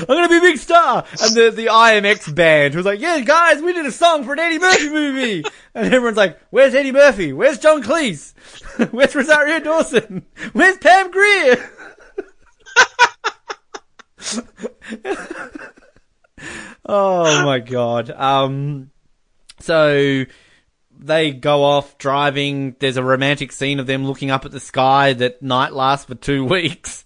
I'm 0.00 0.06
gonna 0.06 0.28
be 0.28 0.38
a 0.38 0.40
big 0.40 0.58
star. 0.58 1.04
And 1.22 1.34
the, 1.34 1.50
the 1.50 1.66
IMX 1.66 2.34
band 2.34 2.74
was 2.74 2.86
like, 2.86 3.00
yeah, 3.00 3.20
guys, 3.20 3.60
we 3.60 3.72
did 3.72 3.84
a 3.86 3.92
song 3.92 4.24
for 4.24 4.32
an 4.32 4.38
Eddie 4.38 4.58
Murphy 4.58 4.88
movie. 4.88 5.44
And 5.74 5.92
everyone's 5.92 6.16
like, 6.16 6.38
where's 6.50 6.74
Eddie 6.74 6.92
Murphy? 6.92 7.32
Where's 7.32 7.58
John 7.58 7.82
Cleese? 7.82 8.32
Where's 8.90 9.14
Rosario 9.14 9.60
Dawson? 9.60 10.24
Where's 10.52 10.78
Pam 10.78 11.10
Grier? 11.10 11.70
oh 16.86 17.44
my 17.44 17.58
god. 17.58 18.10
Um, 18.10 18.90
so 19.60 20.24
they 20.98 21.32
go 21.32 21.64
off 21.64 21.98
driving. 21.98 22.76
There's 22.78 22.96
a 22.96 23.02
romantic 23.02 23.52
scene 23.52 23.80
of 23.80 23.86
them 23.86 24.06
looking 24.06 24.30
up 24.30 24.44
at 24.44 24.50
the 24.50 24.60
sky 24.60 25.12
that 25.14 25.42
night 25.42 25.72
lasts 25.72 26.06
for 26.06 26.14
two 26.14 26.44
weeks. 26.44 27.04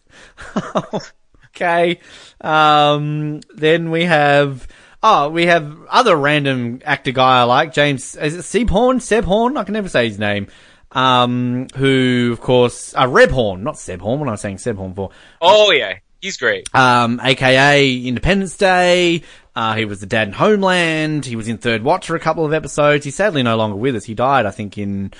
okay. 1.47 2.01
Um, 2.41 3.41
then 3.55 3.91
we 3.91 4.05
have, 4.05 4.67
oh, 5.03 5.29
we 5.29 5.47
have 5.47 5.79
other 5.89 6.17
random 6.17 6.81
actor 6.85 7.13
guy 7.13 7.41
I 7.41 7.45
like, 7.45 7.73
James, 7.73 8.17
is 8.17 8.35
it 8.35 8.43
Seb 8.43 8.71
Horn? 8.71 9.01
Seb 9.01 9.25
Horn? 9.25 9.57
I 9.57 9.65
can 9.65 9.75
never 9.75 9.89
say 9.89 10.09
his 10.09 10.19
name. 10.19 10.49
Um, 10.95 11.69
who, 11.77 12.31
of 12.33 12.41
course, 12.41 12.95
uh, 12.95 13.09
Reb 13.09 13.31
Horn, 13.31 13.63
not 13.63 13.79
Seb 13.79 14.03
Horn, 14.03 14.21
what 14.21 14.29
am 14.29 14.35
I 14.35 14.37
saying 14.37 14.59
Seb 14.59 14.77
Horn 14.77 14.95
for? 14.95 15.11
Oh 15.41 15.71
yeah, 15.71 15.95
he's 16.23 16.39
great. 16.39 16.75
Um, 16.75 17.21
aka 17.23 17.95
Independence 18.05 18.57
Day. 18.57 19.23
Uh, 19.55 19.75
he 19.75 19.85
was 19.85 20.01
the 20.01 20.07
dad 20.07 20.29
in 20.29 20.33
Homeland. 20.35 21.27
He 21.27 21.37
was 21.37 21.47
in 21.49 21.59
Third 21.59 21.83
Watch 21.83 22.07
for 22.07 22.17
a 22.17 22.21
couple 22.21 22.47
of 22.47 22.55
episodes. 22.55 23.05
He's 23.05 23.15
sadly 23.17 23.43
no 23.43 23.57
longer 23.57 23.77
with 23.77 23.95
us. 23.97 24.05
He 24.05 24.15
died, 24.15 24.47
I 24.47 24.51
think, 24.51 24.79
in, 24.79 25.13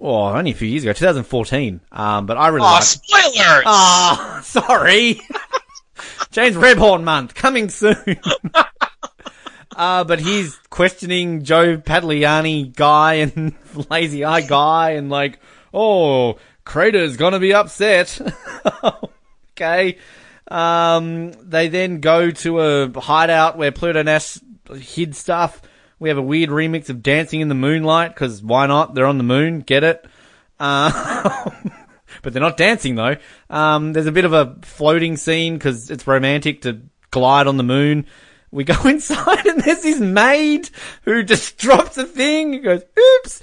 oh, 0.00 0.30
only 0.30 0.50
a 0.50 0.54
few 0.54 0.66
years 0.66 0.82
ago, 0.82 0.92
2014. 0.92 1.80
Um, 1.92 2.26
but 2.26 2.36
I 2.36 2.48
really 2.48 2.66
Oh, 2.66 2.72
like 2.72 2.82
spoilers! 2.82 3.62
Ah, 3.66 4.40
sorry. 4.42 5.20
James 6.32 6.56
Rebhorn 6.56 7.04
month 7.04 7.34
coming 7.36 7.68
soon. 7.68 7.94
uh, 9.76 10.02
but 10.04 10.18
he's 10.18 10.56
questioning 10.70 11.44
Joe 11.44 11.76
Pantoliano 11.76 12.74
guy 12.74 13.14
and 13.14 13.54
Lazy 13.90 14.24
Eye 14.24 14.40
guy 14.40 14.90
and 14.92 15.08
like, 15.08 15.38
oh, 15.72 16.38
Crater's 16.64 17.16
gonna 17.16 17.38
be 17.38 17.54
upset. 17.54 18.20
okay. 19.52 19.98
Um, 20.50 21.32
they 21.32 21.68
then 21.68 22.00
go 22.00 22.30
to 22.30 22.60
a 22.60 23.00
hideout 23.00 23.58
where 23.58 23.72
Pluto 23.72 24.02
Nash 24.02 24.38
hid 24.74 25.14
stuff. 25.14 25.62
We 25.98 26.08
have 26.08 26.18
a 26.18 26.22
weird 26.22 26.50
remix 26.50 26.88
of 26.88 27.02
Dancing 27.02 27.40
in 27.40 27.48
the 27.48 27.54
Moonlight 27.54 28.14
because 28.14 28.42
why 28.42 28.66
not? 28.66 28.94
They're 28.94 29.06
on 29.06 29.18
the 29.18 29.24
moon. 29.24 29.60
Get 29.60 29.84
it? 29.84 30.06
Uh, 30.60 31.50
but 32.22 32.32
they're 32.32 32.42
not 32.42 32.56
dancing 32.56 32.94
though. 32.94 33.16
Um, 33.50 33.92
there's 33.92 34.06
a 34.06 34.12
bit 34.12 34.24
of 34.24 34.32
a 34.32 34.56
floating 34.62 35.16
scene 35.16 35.54
because 35.54 35.90
it's 35.90 36.06
romantic 36.06 36.62
to 36.62 36.80
glide 37.10 37.46
on 37.46 37.56
the 37.56 37.62
moon. 37.62 38.06
We 38.50 38.64
go 38.64 38.80
inside 38.88 39.46
and 39.46 39.62
there's 39.62 39.82
this 39.82 40.00
maid 40.00 40.70
who 41.02 41.22
just 41.22 41.58
drops 41.58 41.98
a 41.98 42.04
thing 42.04 42.54
and 42.54 42.64
goes, 42.64 42.82
oops, 42.98 43.42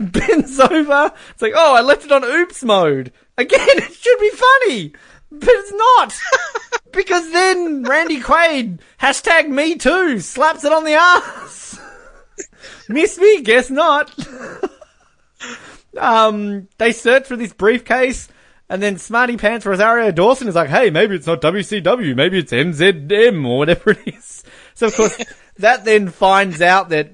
bends 0.00 0.58
over. 0.60 1.12
It's 1.30 1.42
like, 1.42 1.54
oh, 1.54 1.76
I 1.76 1.80
left 1.80 2.04
it 2.04 2.12
on 2.12 2.24
oops 2.24 2.62
mode. 2.64 3.12
Again, 3.36 3.60
it 3.68 3.92
should 3.92 4.20
be 4.20 4.30
funny, 4.30 4.92
but 5.40 5.48
it's 5.48 5.72
not. 5.72 6.18
because 6.92 7.30
then 7.32 7.82
Randy 7.84 8.20
Quaid, 8.20 8.78
hashtag 9.00 9.48
me 9.48 9.76
too, 9.76 10.20
slaps 10.20 10.64
it 10.64 10.72
on 10.72 10.84
the 10.84 10.94
ass. 10.94 11.78
Miss 12.88 13.18
me? 13.18 13.42
Guess 13.42 13.70
not. 13.70 14.12
um, 15.98 16.68
they 16.78 16.92
search 16.92 17.26
for 17.26 17.36
this 17.36 17.52
briefcase, 17.52 18.28
and 18.68 18.82
then 18.82 18.98
Smarty 18.98 19.36
Pants 19.36 19.66
Rosario 19.66 20.10
Dawson 20.10 20.48
is 20.48 20.54
like, 20.54 20.70
hey, 20.70 20.90
maybe 20.90 21.14
it's 21.14 21.26
not 21.26 21.40
WCW, 21.40 22.14
maybe 22.16 22.38
it's 22.38 22.52
MZM 22.52 23.46
or 23.46 23.58
whatever 23.58 23.90
it 23.90 24.14
is. 24.14 24.44
So 24.74 24.88
of 24.88 24.96
course, 24.96 25.22
that 25.58 25.84
then 25.84 26.08
finds 26.08 26.60
out 26.60 26.88
that 26.88 27.10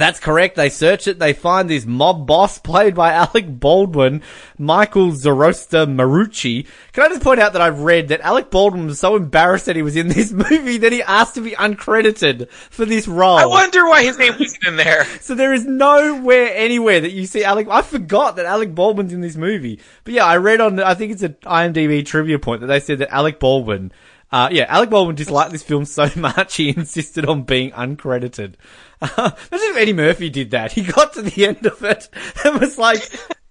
that's 0.00 0.20
correct. 0.20 0.56
They 0.56 0.68
search 0.68 1.06
it. 1.06 1.18
They 1.18 1.32
find 1.32 1.68
this 1.68 1.86
mob 1.86 2.26
boss 2.26 2.58
played 2.68 2.94
by 2.94 3.12
Alec 3.12 3.46
Baldwin, 3.48 4.22
Michael 4.58 5.12
Zorosta 5.12 5.86
Marucci. 5.86 6.66
Can 6.92 7.04
I 7.04 7.08
just 7.08 7.22
point 7.22 7.40
out 7.40 7.52
that 7.52 7.62
I've 7.62 7.80
read 7.80 8.08
that 8.08 8.20
Alec 8.20 8.50
Baldwin 8.50 8.86
was 8.86 9.00
so 9.00 9.16
embarrassed 9.16 9.66
that 9.66 9.76
he 9.76 9.82
was 9.82 9.96
in 9.96 10.08
this 10.18 10.32
movie 10.32 10.78
that 10.78 10.92
he 10.92 11.02
asked 11.02 11.34
to 11.34 11.40
be 11.40 11.52
uncredited 11.52 12.50
for 12.50 12.84
this 12.84 13.08
role. 13.08 13.38
I 13.38 13.46
wonder 13.46 13.86
why 13.86 14.04
his 14.04 14.18
name 14.18 14.34
wasn't 14.38 14.66
in 14.66 14.76
there. 14.76 15.06
So 15.20 15.34
there 15.34 15.52
is 15.52 15.66
nowhere 15.66 16.54
anywhere 16.54 17.00
that 17.00 17.10
you 17.10 17.26
see 17.26 17.44
Alec. 17.44 17.66
I 17.70 17.82
forgot 17.82 18.36
that 18.36 18.46
Alec 18.46 18.74
Baldwin's 18.74 19.12
in 19.12 19.20
this 19.20 19.36
movie. 19.36 19.80
But 20.04 20.14
yeah, 20.14 20.24
I 20.24 20.36
read 20.38 20.60
on. 20.60 20.80
I 20.80 20.94
think 20.94 21.12
it's 21.12 21.22
an 21.22 21.36
IMDb 21.42 22.04
trivia 22.06 22.38
point 22.38 22.60
that 22.62 22.68
they 22.68 22.80
said 22.80 22.98
that 22.98 23.12
Alec 23.12 23.38
Baldwin. 23.38 23.92
Uh, 24.30 24.48
yeah, 24.52 24.64
Alec 24.68 24.90
Baldwin 24.90 25.16
disliked 25.16 25.52
this 25.52 25.62
film 25.62 25.84
so 25.84 26.08
much 26.16 26.56
he 26.56 26.68
insisted 26.70 27.26
on 27.26 27.42
being 27.42 27.70
uncredited. 27.72 28.54
Uh, 29.00 29.30
imagine 29.52 29.70
if 29.70 29.76
Eddie 29.76 29.92
Murphy 29.92 30.28
did 30.30 30.50
that. 30.52 30.72
He 30.72 30.82
got 30.82 31.12
to 31.14 31.22
the 31.22 31.46
end 31.46 31.64
of 31.66 31.82
it 31.84 32.08
and 32.44 32.60
was 32.60 32.78
like, 32.78 33.00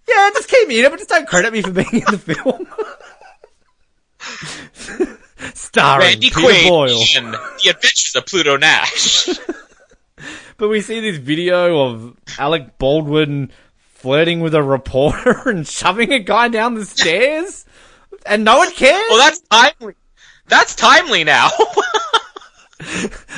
"Yeah, 0.08 0.30
just 0.34 0.50
keep 0.50 0.68
me 0.68 0.80
in 0.80 0.86
it, 0.86 0.92
but 0.92 0.98
just 0.98 1.10
don't 1.10 1.28
credit 1.28 1.54
me 1.54 1.62
for 1.62 1.72
being 1.72 1.88
in 1.94 2.02
the 2.12 2.18
film." 2.18 2.68
Starring 5.54 6.08
Randy 6.08 6.30
Peter 6.30 6.42
Quaid 6.42 6.68
Boyle. 6.70 7.04
in 7.16 7.32
The 7.32 7.70
Adventures 7.70 8.16
of 8.16 8.26
Pluto 8.26 8.58
Nash. 8.58 9.30
But 10.58 10.70
we 10.70 10.82
see 10.82 11.00
this 11.00 11.18
video 11.18 11.82
of 11.82 12.18
Alec 12.40 12.80
Baldwin 12.80 13.52
flirting 13.78 14.40
with 14.40 14.56
a 14.56 14.64
reporter 14.64 15.48
and 15.48 15.68
shoving 15.68 16.12
a 16.12 16.18
guy 16.18 16.48
down 16.48 16.74
the 16.74 16.84
stairs, 16.84 17.64
and 18.26 18.44
no 18.44 18.58
one 18.58 18.72
cares. 18.72 19.04
well, 19.08 19.20
that's 19.20 19.40
timely. 19.52 19.94
That's 20.48 20.76
timely 20.76 21.24
now. 21.24 21.50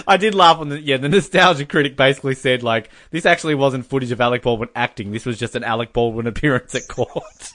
I 0.08 0.18
did 0.18 0.36
laugh 0.36 0.58
on 0.58 0.70
the 0.70 0.82
yeah. 0.82 0.98
The 0.98 1.10
nostalgia 1.10 1.66
critic 1.66 1.96
basically 1.96 2.36
said 2.36 2.64
like 2.64 2.90
this 3.12 3.26
actually 3.26 3.56
wasn't 3.56 3.86
footage 3.86 4.12
of 4.12 4.20
Alec 4.20 4.42
Baldwin 4.42 4.70
acting. 4.76 5.12
This 5.12 5.26
was 5.26 5.40
just 5.40 5.56
an 5.56 5.64
Alec 5.64 5.94
Baldwin 5.94 6.28
appearance 6.28 6.76
at 6.76 6.88
court. 6.88 7.54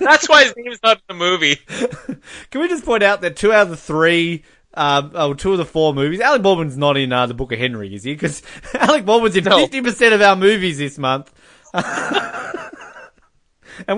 that's 0.00 0.28
why 0.28 0.44
his 0.44 0.54
name's 0.56 0.82
not 0.82 0.98
in 0.98 1.02
the 1.08 1.14
movie. 1.14 1.56
Can 2.50 2.60
we 2.60 2.68
just 2.68 2.84
point 2.84 3.02
out 3.02 3.22
that 3.22 3.36
two 3.36 3.52
out 3.52 3.62
of 3.62 3.70
the 3.70 3.76
three. 3.76 4.44
Um, 4.74 5.12
oh, 5.14 5.32
two 5.32 5.52
of 5.52 5.58
the 5.58 5.64
four 5.64 5.94
movies. 5.94 6.20
Alec 6.20 6.42
Baldwin's 6.42 6.76
not 6.76 6.98
in 6.98 7.10
uh, 7.10 7.26
the 7.26 7.34
Book 7.34 7.50
of 7.50 7.58
Henry, 7.58 7.94
is 7.94 8.04
he? 8.04 8.12
Because 8.12 8.42
Alec 8.74 9.06
Baldwin's 9.06 9.34
in 9.34 9.44
fifty 9.44 9.80
percent 9.80 10.12
of 10.12 10.20
our 10.20 10.36
movies 10.36 10.76
this 10.78 10.98
month, 10.98 11.32
and 11.74 11.84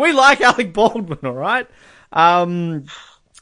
we 0.01 0.12
like 0.12 0.41
Alec 0.41 0.72
Baldwin. 0.72 1.18
All 1.24 1.32
right. 1.32 1.66
Um, 2.12 2.84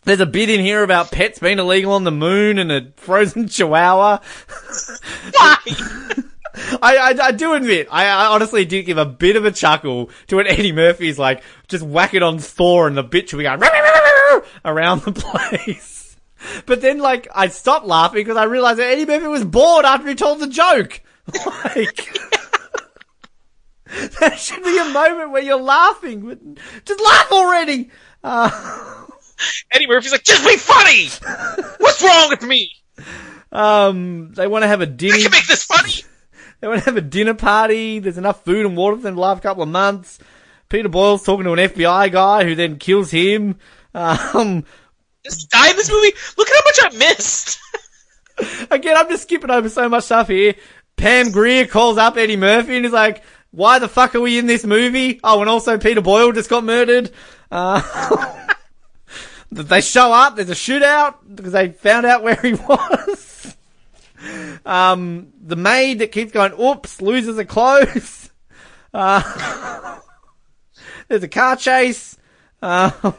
there's 0.07 0.21
a 0.21 0.27
bit 0.27 0.49
in 0.49 0.61
here 0.61 0.83
about 0.83 1.11
pets 1.11 1.41
being 1.41 1.59
illegal 1.59 1.93
on 1.93 2.05
the 2.05 2.13
moon 2.13 2.59
and 2.59 2.71
a 2.73 2.93
frozen 2.97 3.49
chihuahua. 3.49 4.21
Why? 5.33 5.57
I, 6.81 6.97
I, 6.97 7.15
I 7.23 7.33
do 7.33 7.53
admit, 7.53 7.89
I, 7.91 8.07
I 8.07 8.27
honestly 8.29 8.65
did 8.65 8.87
give 8.87 8.97
a 8.97 9.05
bit 9.05 9.37
of 9.37 9.45
a 9.45 9.51
chuckle 9.51 10.11
to 10.29 10.37
when 10.37 10.47
Eddie 10.47 10.73
Murphy's 10.73 11.19
like 11.19 11.43
just 11.69 11.85
whacking 11.85 12.23
on 12.23 12.39
Thor 12.39 12.87
and 12.87 12.97
the 12.97 13.05
bitch 13.05 13.33
will 13.33 13.39
be 13.39 13.45
going 13.45 13.61
around 14.65 15.03
the 15.03 15.13
place. 15.13 16.17
But 16.65 16.81
then 16.81 16.99
like 16.99 17.29
I 17.35 17.49
stopped 17.49 17.85
laughing 17.87 18.21
because 18.21 18.37
I 18.37 18.45
realized 18.45 18.79
that 18.79 18.89
Eddie 18.91 19.05
Murphy 19.07 19.27
was 19.27 19.45
bored 19.45 19.85
after 19.85 20.09
he 20.09 20.15
told 20.15 20.41
the 20.41 20.49
joke. 20.49 21.03
Like 21.45 22.09
that 24.21 24.39
should 24.39 24.63
be 24.63 24.79
a 24.79 24.85
moment 24.91 25.33
where 25.33 25.43
you're 25.43 25.61
laughing. 25.61 26.21
but 26.27 26.39
Just 26.85 27.01
laugh 27.03 27.33
already. 27.33 27.91
Uh, 28.23 29.07
Eddie 29.73 29.87
Murphy's 29.87 30.13
like, 30.13 30.25
just 30.25 30.45
be 30.45 30.57
funny. 30.57 31.09
What's 31.79 32.03
wrong 32.03 32.31
with 32.31 32.43
me? 32.43 32.71
um, 33.53 34.33
they 34.33 34.47
want 34.47 34.63
to 34.63 34.69
have 34.69 34.81
a 34.81 34.87
dinner. 34.87 35.17
I 35.17 35.23
can 35.23 35.31
make 35.31 35.47
this 35.47 35.65
funny. 35.65 35.93
They 36.59 36.69
want 36.69 36.79
to 36.81 36.85
have 36.87 36.97
a 36.97 37.03
dinner 37.03 37.35
party. 37.35 37.99
There's 37.99 38.17
enough 38.17 38.43
food 38.43 38.65
and 38.65 38.79
water 38.79 38.97
for 38.97 39.03
them 39.03 39.17
to 39.17 39.21
last 39.21 39.41
a 39.41 39.43
couple 39.43 39.63
of 39.63 39.69
months. 39.69 40.19
Peter 40.71 40.89
Boyle's 40.89 41.23
talking 41.23 41.45
to 41.45 41.53
an 41.53 41.59
FBI 41.59 42.11
guy 42.11 42.45
who 42.45 42.55
then 42.55 42.79
kills 42.79 43.11
him. 43.11 43.59
Um, 43.95 44.65
Just 45.23 45.51
die 45.51 45.69
in 45.71 45.77
this 45.77 45.91
movie. 45.91 46.15
Look 46.39 46.49
at 46.49 46.55
how 46.57 46.63
much 46.65 46.95
I 46.95 46.97
missed. 46.97 47.59
again, 48.71 48.97
I'm 48.97 49.09
just 49.11 49.25
skipping 49.25 49.51
over 49.51 49.69
so 49.69 49.87
much 49.91 50.05
stuff 50.05 50.29
here. 50.29 50.55
Pam 50.97 51.31
Grier 51.31 51.67
calls 51.67 51.99
up 51.99 52.17
Eddie 52.17 52.37
Murphy 52.37 52.79
and 52.79 52.87
is 52.87 52.93
like, 52.93 53.23
why 53.51 53.79
the 53.79 53.87
fuck 53.89 54.15
are 54.15 54.21
we 54.23 54.39
in 54.39 54.47
this 54.47 54.65
movie? 54.65 55.21
Oh, 55.23 55.41
and 55.43 55.51
also 55.51 55.77
Peter 55.77 56.01
Boyle 56.01 56.33
just 56.33 56.49
got 56.49 56.65
murdered. 56.65 57.11
Uh, 57.51 57.83
they 59.51 59.81
show 59.81 60.13
up, 60.13 60.37
there's 60.37 60.51
a 60.51 60.55
shootout 60.55 61.17
because 61.35 61.53
they 61.53 61.69
found 61.69 62.07
out 62.07 62.23
where 62.23 62.37
he 62.37 62.55
was. 62.69 63.57
Um, 64.65 65.33
the 65.41 65.57
maid 65.57 66.01
that 66.01 66.13
keeps 66.13 66.33
going, 66.33 66.53
oops, 66.61 67.01
loses 67.01 67.37
her 67.37 67.45
clothes. 67.45 68.31
Uh, 68.95 69.99
there's 71.09 71.23
a 71.23 71.29
car 71.29 71.55
chase. 71.55 72.17
Uh, 72.63 73.13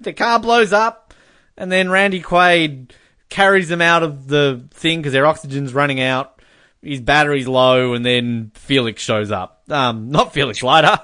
the 0.00 0.12
car 0.12 0.38
blows 0.38 0.72
up, 0.72 1.12
and 1.56 1.72
then 1.72 1.90
Randy 1.90 2.22
Quaid 2.22 2.92
carries 3.30 3.68
them 3.68 3.80
out 3.80 4.04
of 4.04 4.28
the 4.28 4.64
thing 4.70 5.00
because 5.00 5.12
their 5.12 5.26
oxygen's 5.26 5.74
running 5.74 6.00
out. 6.00 6.40
His 6.82 7.00
battery's 7.00 7.48
low, 7.48 7.94
and 7.94 8.06
then 8.06 8.52
Felix 8.54 9.02
shows 9.02 9.32
up. 9.32 9.64
Um, 9.68 10.10
not 10.12 10.32
Felix 10.32 10.62
Leiter. 10.62 11.00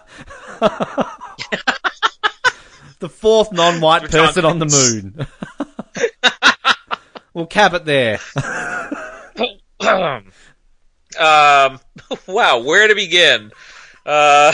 The 3.01 3.09
fourth 3.09 3.53
non-white 3.53 4.11
person 4.11 4.45
on 4.45 4.59
the 4.59 4.67
moon. 4.67 5.27
We'll 7.33 7.47
cap 7.47 7.75
it 7.75 7.85
there. 7.85 8.19
um, 9.81 10.31
wow, 12.27 12.59
where 12.59 12.89
to 12.89 12.95
begin? 12.95 13.53
Uh, 14.05 14.53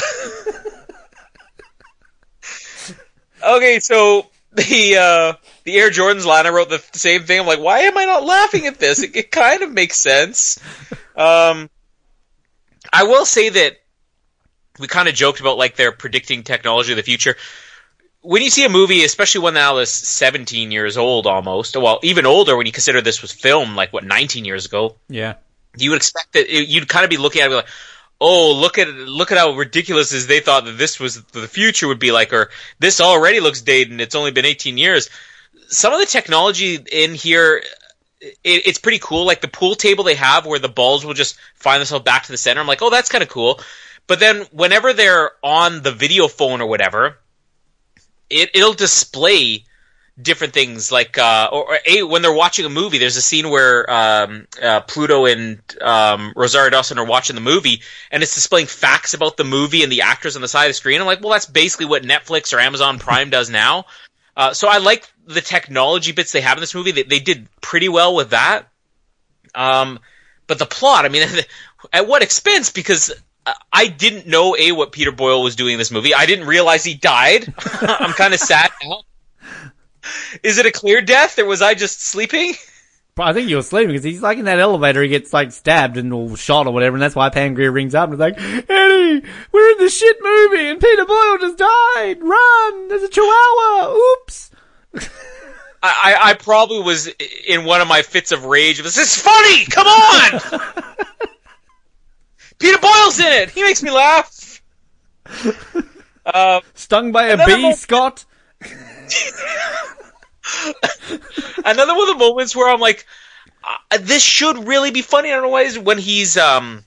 okay, 3.47 3.81
so 3.81 4.27
the 4.53 4.97
uh, 4.97 5.33
the 5.65 5.77
Air 5.77 5.91
Jordans 5.91 6.27
line, 6.27 6.47
I 6.47 6.51
wrote 6.51 6.69
the 6.69 6.83
same 6.93 7.23
thing. 7.23 7.41
I'm 7.41 7.47
like, 7.47 7.61
why 7.61 7.81
am 7.81 7.97
I 7.97 8.05
not 8.05 8.25
laughing 8.25 8.67
at 8.67 8.79
this? 8.79 9.03
It, 9.03 9.17
it 9.17 9.31
kind 9.31 9.63
of 9.63 9.73
makes 9.73 9.97
sense. 10.03 10.59
Um, 11.17 11.71
I 12.93 13.05
will 13.05 13.25
say 13.25 13.49
that 13.49 13.79
we 14.79 14.87
kind 14.87 15.09
of 15.09 15.15
joked 15.15 15.41
about 15.41 15.57
like 15.57 15.77
they're 15.77 15.93
predicting 15.93 16.43
technology 16.43 16.93
of 16.93 16.97
the 16.97 17.03
future. 17.03 17.37
When 18.27 18.43
you 18.43 18.51
see 18.51 18.65
a 18.65 18.69
movie, 18.69 19.05
especially 19.05 19.43
one 19.43 19.55
that 19.55 19.71
was 19.71 19.93
17 19.93 20.73
years 20.73 20.97
old 20.97 21.27
almost, 21.27 21.77
well, 21.77 22.01
even 22.03 22.27
older 22.27 22.57
when 22.57 22.67
you 22.67 22.73
consider 22.73 23.01
this 23.01 23.23
was 23.23 23.31
filmed 23.31 23.77
like 23.77 23.93
what 23.93 24.05
19 24.05 24.45
years 24.45 24.67
ago, 24.67 24.97
yeah. 25.09 25.35
you 25.77 25.91
would 25.91 25.99
expect 25.99 26.33
that 26.33 26.53
it, 26.53 26.69
you'd 26.69 26.89
kind 26.89 27.05
of 27.05 27.11
be 27.11 27.19
looking 27.19 27.43
at 27.43 27.53
it 27.53 27.55
like, 27.55 27.69
oh, 28.21 28.53
look 28.53 28.79
at 28.79 28.89
look 28.89 29.31
at 29.31 29.39
how 29.39 29.53
ridiculous 29.53 30.13
is 30.13 30.27
they 30.27 30.41
thought 30.41 30.65
that 30.65 30.77
this 30.77 30.99
was 30.99 31.23
the 31.27 31.47
future 31.47 31.87
would 31.87 32.01
be 32.01 32.11
like, 32.11 32.33
or 32.33 32.51
this 32.81 33.01
already 33.01 33.39
looks 33.39 33.63
dated 33.63 33.93
and 33.93 34.01
it's 34.01 34.17
only 34.17 34.33
been 34.33 34.45
18 34.45 34.77
years. 34.77 35.09
Some 35.69 35.93
of 35.93 36.01
the 36.01 36.07
technology 36.07 36.79
in 36.91 37.15
here, 37.15 37.63
it, 38.21 38.33
it's 38.43 38.79
pretty 38.79 38.99
cool. 38.99 39.25
Like 39.25 39.41
the 39.41 39.49
pool 39.49 39.77
table 39.77 40.03
they 40.03 40.17
have 40.17 40.47
where 40.47 40.59
the 40.59 40.69
balls 40.69 41.05
will 41.05 41.15
just 41.15 41.37
find 41.55 41.81
themselves 41.81 42.05
back 42.05 42.25
to 42.25 42.33
the 42.33 42.39
center. 42.39 42.61
I'm 42.61 42.67
like, 42.67 42.83
oh, 42.83 42.91
that's 42.91 43.09
kind 43.09 43.23
of 43.23 43.31
cool. 43.31 43.61
But 44.09 44.21
then 44.21 44.47
whenever 44.53 44.93
they're 44.93 45.31
on 45.43 45.83
the 45.83 45.93
video 45.93 46.29
phone 46.29 46.61
or 46.61 46.67
whatever, 46.69 47.19
it 48.31 48.51
it'll 48.55 48.73
display 48.73 49.65
different 50.21 50.55
things 50.55 50.91
like 50.91 51.19
uh, 51.19 51.49
or, 51.53 51.73
or 51.75 51.79
a, 51.87 52.03
when 52.03 52.23
they're 52.23 52.33
watching 52.33 52.65
a 52.65 52.71
movie 52.71 52.99
there's 52.99 53.17
a 53.17 53.23
scene 53.23 53.51
where 53.51 53.89
um, 53.91 54.47
uh, 54.63 54.81
pluto 54.81 55.27
and 55.27 55.61
um, 55.83 56.33
rosario 56.35 56.71
dawson 56.71 56.99
are 56.99 57.05
watching 57.05 57.37
the 57.37 57.43
movie 57.43 57.83
and 58.11 58.23
it's 58.23 58.35
displaying 58.35 58.67
facts 58.67 59.13
about 59.13 59.37
the 59.37 59.45
movie 59.45 59.83
and 59.83 59.93
the 59.93 60.03
actors 60.03 60.35
on 60.37 60.43
the 60.43 60.49
side 60.49 60.65
of 60.65 60.71
the 60.71 60.75
screen. 60.75 61.01
I'm 61.01 61.07
like 61.07 61.21
well 61.21 61.33
that's 61.33 61.47
basically 61.47 61.87
what 61.87 62.03
netflix 62.03 62.55
or 62.55 62.61
amazon 62.61 62.99
prime 62.99 63.31
does 63.31 63.51
now. 63.51 63.85
Uh, 64.37 64.53
so 64.53 64.69
i 64.69 64.79
like 64.79 65.07
the 65.27 65.41
technology 65.41 66.13
bits 66.13 66.33
they 66.33 66.41
have 66.41 66.57
in 66.57 66.61
this 66.61 66.75
movie. 66.75 66.93
They, 66.93 67.03
they 67.03 67.19
did 67.19 67.49
pretty 67.61 67.89
well 67.89 68.15
with 68.15 68.31
that. 68.31 68.69
Um, 69.55 69.99
but 70.47 70.59
the 70.59 70.67
plot 70.67 71.05
i 71.05 71.09
mean 71.09 71.29
at 71.93 72.07
what 72.07 72.23
expense? 72.23 72.71
Because 72.71 73.13
I 73.73 73.87
didn't 73.89 74.27
know 74.27 74.57
a 74.57 74.73
what 74.73 74.93
Peter 74.93 75.13
Boyle 75.13 75.43
was 75.43 75.57
doing 75.57 75.75
in 75.75 75.79
this 75.79 75.91
movie. 75.91 76.15
I 76.15 76.27
didn't 76.27 76.47
realize 76.47 76.83
he 76.85 76.95
died. 76.95 77.53
I'm 77.81 78.13
kind 78.13 78.35
of 78.35 78.41
sad 78.41 78.71
now. 78.83 79.03
Is 80.43 80.59
it 80.59 80.67
a 80.67 80.73
clear 80.73 81.01
death, 81.01 81.39
or 81.39 81.47
was 81.47 81.63
I 81.63 81.75
just 81.75 82.01
sleeping? 82.01 82.55
I 83.19 83.33
think 83.33 83.49
you 83.49 83.57
were 83.57 83.63
sleeping 83.63 83.89
because 83.89 84.05
he's 84.05 84.21
like 84.21 84.39
in 84.39 84.45
that 84.45 84.59
elevator. 84.59 85.03
He 85.03 85.09
gets 85.09 85.33
like 85.33 85.51
stabbed 85.51 85.97
and 85.97 86.13
or 86.13 86.37
shot 86.37 86.67
or 86.67 86.73
whatever, 86.73 86.97
and 86.97 87.03
that's 87.03 87.15
why 87.15 87.31
Pam 87.31 87.55
Grier 87.55 87.73
rings 87.73 87.95
up 87.95 88.11
and 88.11 88.15
is 88.15 88.21
like, 88.21 88.39
"Eddie, 88.39 89.27
we're 89.53 89.71
in 89.71 89.79
the 89.79 89.89
shit 89.89 90.17
movie, 90.23 90.69
and 90.69 90.81
Peter 90.81 91.07
Boyle 91.07 91.39
just 91.39 91.57
died. 91.57 92.19
Run! 92.21 92.89
There's 92.89 93.03
a 93.03 93.09
chihuahua. 93.09 93.95
Oops." 93.95 94.51
I, 95.83 96.17
I 96.21 96.35
probably 96.35 96.83
was 96.83 97.09
in 97.47 97.65
one 97.65 97.81
of 97.81 97.89
my 97.89 98.03
fits 98.03 98.33
of 98.33 98.45
rage. 98.45 98.83
This 98.83 98.97
is 98.97 99.21
funny. 99.21 99.65
Come 99.67 99.87
on. 99.87 100.61
Peter 102.59 102.79
Boyle's 102.79 103.19
in 103.21 103.27
it. 103.27 103.51
He 103.51 103.63
makes 103.63 103.83
me 103.83 103.91
laugh. 103.91 104.63
Uh, 106.25 106.61
Stung 106.75 107.13
by 107.13 107.27
a 107.29 107.37
bee, 107.47 107.63
mo- 107.63 107.73
Scott. 107.73 108.25
another 111.65 111.95
one 111.95 112.09
of 112.09 112.19
the 112.19 112.19
moments 112.19 112.57
where 112.57 112.73
I'm 112.73 112.81
like, 112.81 113.07
uh, 113.65 113.99
this 114.01 114.23
should 114.23 114.67
really 114.67 114.91
be 114.91 115.03
funny. 115.03 115.31
I 115.31 115.35
don't 115.35 115.43
know 115.43 115.51
why. 115.51 115.63
Is 115.63 115.79
when 115.79 115.99
he's 115.99 116.37
um, 116.37 116.85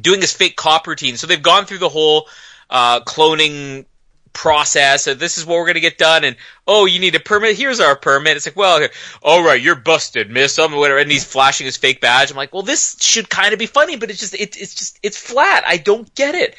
doing 0.00 0.20
his 0.20 0.32
fake 0.32 0.56
cop 0.56 0.86
routine. 0.86 1.16
So 1.16 1.26
they've 1.26 1.42
gone 1.42 1.66
through 1.66 1.78
the 1.78 1.88
whole 1.88 2.28
uh, 2.68 3.00
cloning 3.00 3.86
process. 4.32 5.04
So 5.04 5.14
this 5.14 5.38
is 5.38 5.46
what 5.46 5.56
we're 5.56 5.66
gonna 5.66 5.80
get 5.80 5.98
done. 5.98 6.24
And 6.24 6.36
oh, 6.66 6.86
you 6.86 6.98
need 7.00 7.14
a 7.14 7.20
permit. 7.20 7.56
Here's 7.56 7.80
our 7.80 7.96
permit. 7.96 8.36
It's 8.36 8.46
like, 8.46 8.56
well, 8.56 8.86
all 9.22 9.42
right, 9.42 9.60
you're 9.60 9.76
busted, 9.76 10.30
miss. 10.30 10.58
Um, 10.58 10.72
whatever. 10.72 10.98
And 10.98 11.10
he's 11.10 11.24
flashing 11.24 11.64
his 11.64 11.76
fake 11.76 12.00
badge. 12.00 12.30
I'm 12.30 12.36
like, 12.36 12.52
well, 12.52 12.62
this 12.62 12.96
should 13.00 13.28
kind 13.28 13.52
of 13.52 13.58
be 13.58 13.66
funny, 13.66 13.96
but 13.96 14.10
it's 14.10 14.20
just, 14.20 14.34
it, 14.34 14.56
it's 14.56 14.74
just, 14.74 14.98
it's 15.02 15.16
flat. 15.16 15.64
I 15.66 15.76
don't 15.76 16.14
get 16.14 16.34
it. 16.34 16.54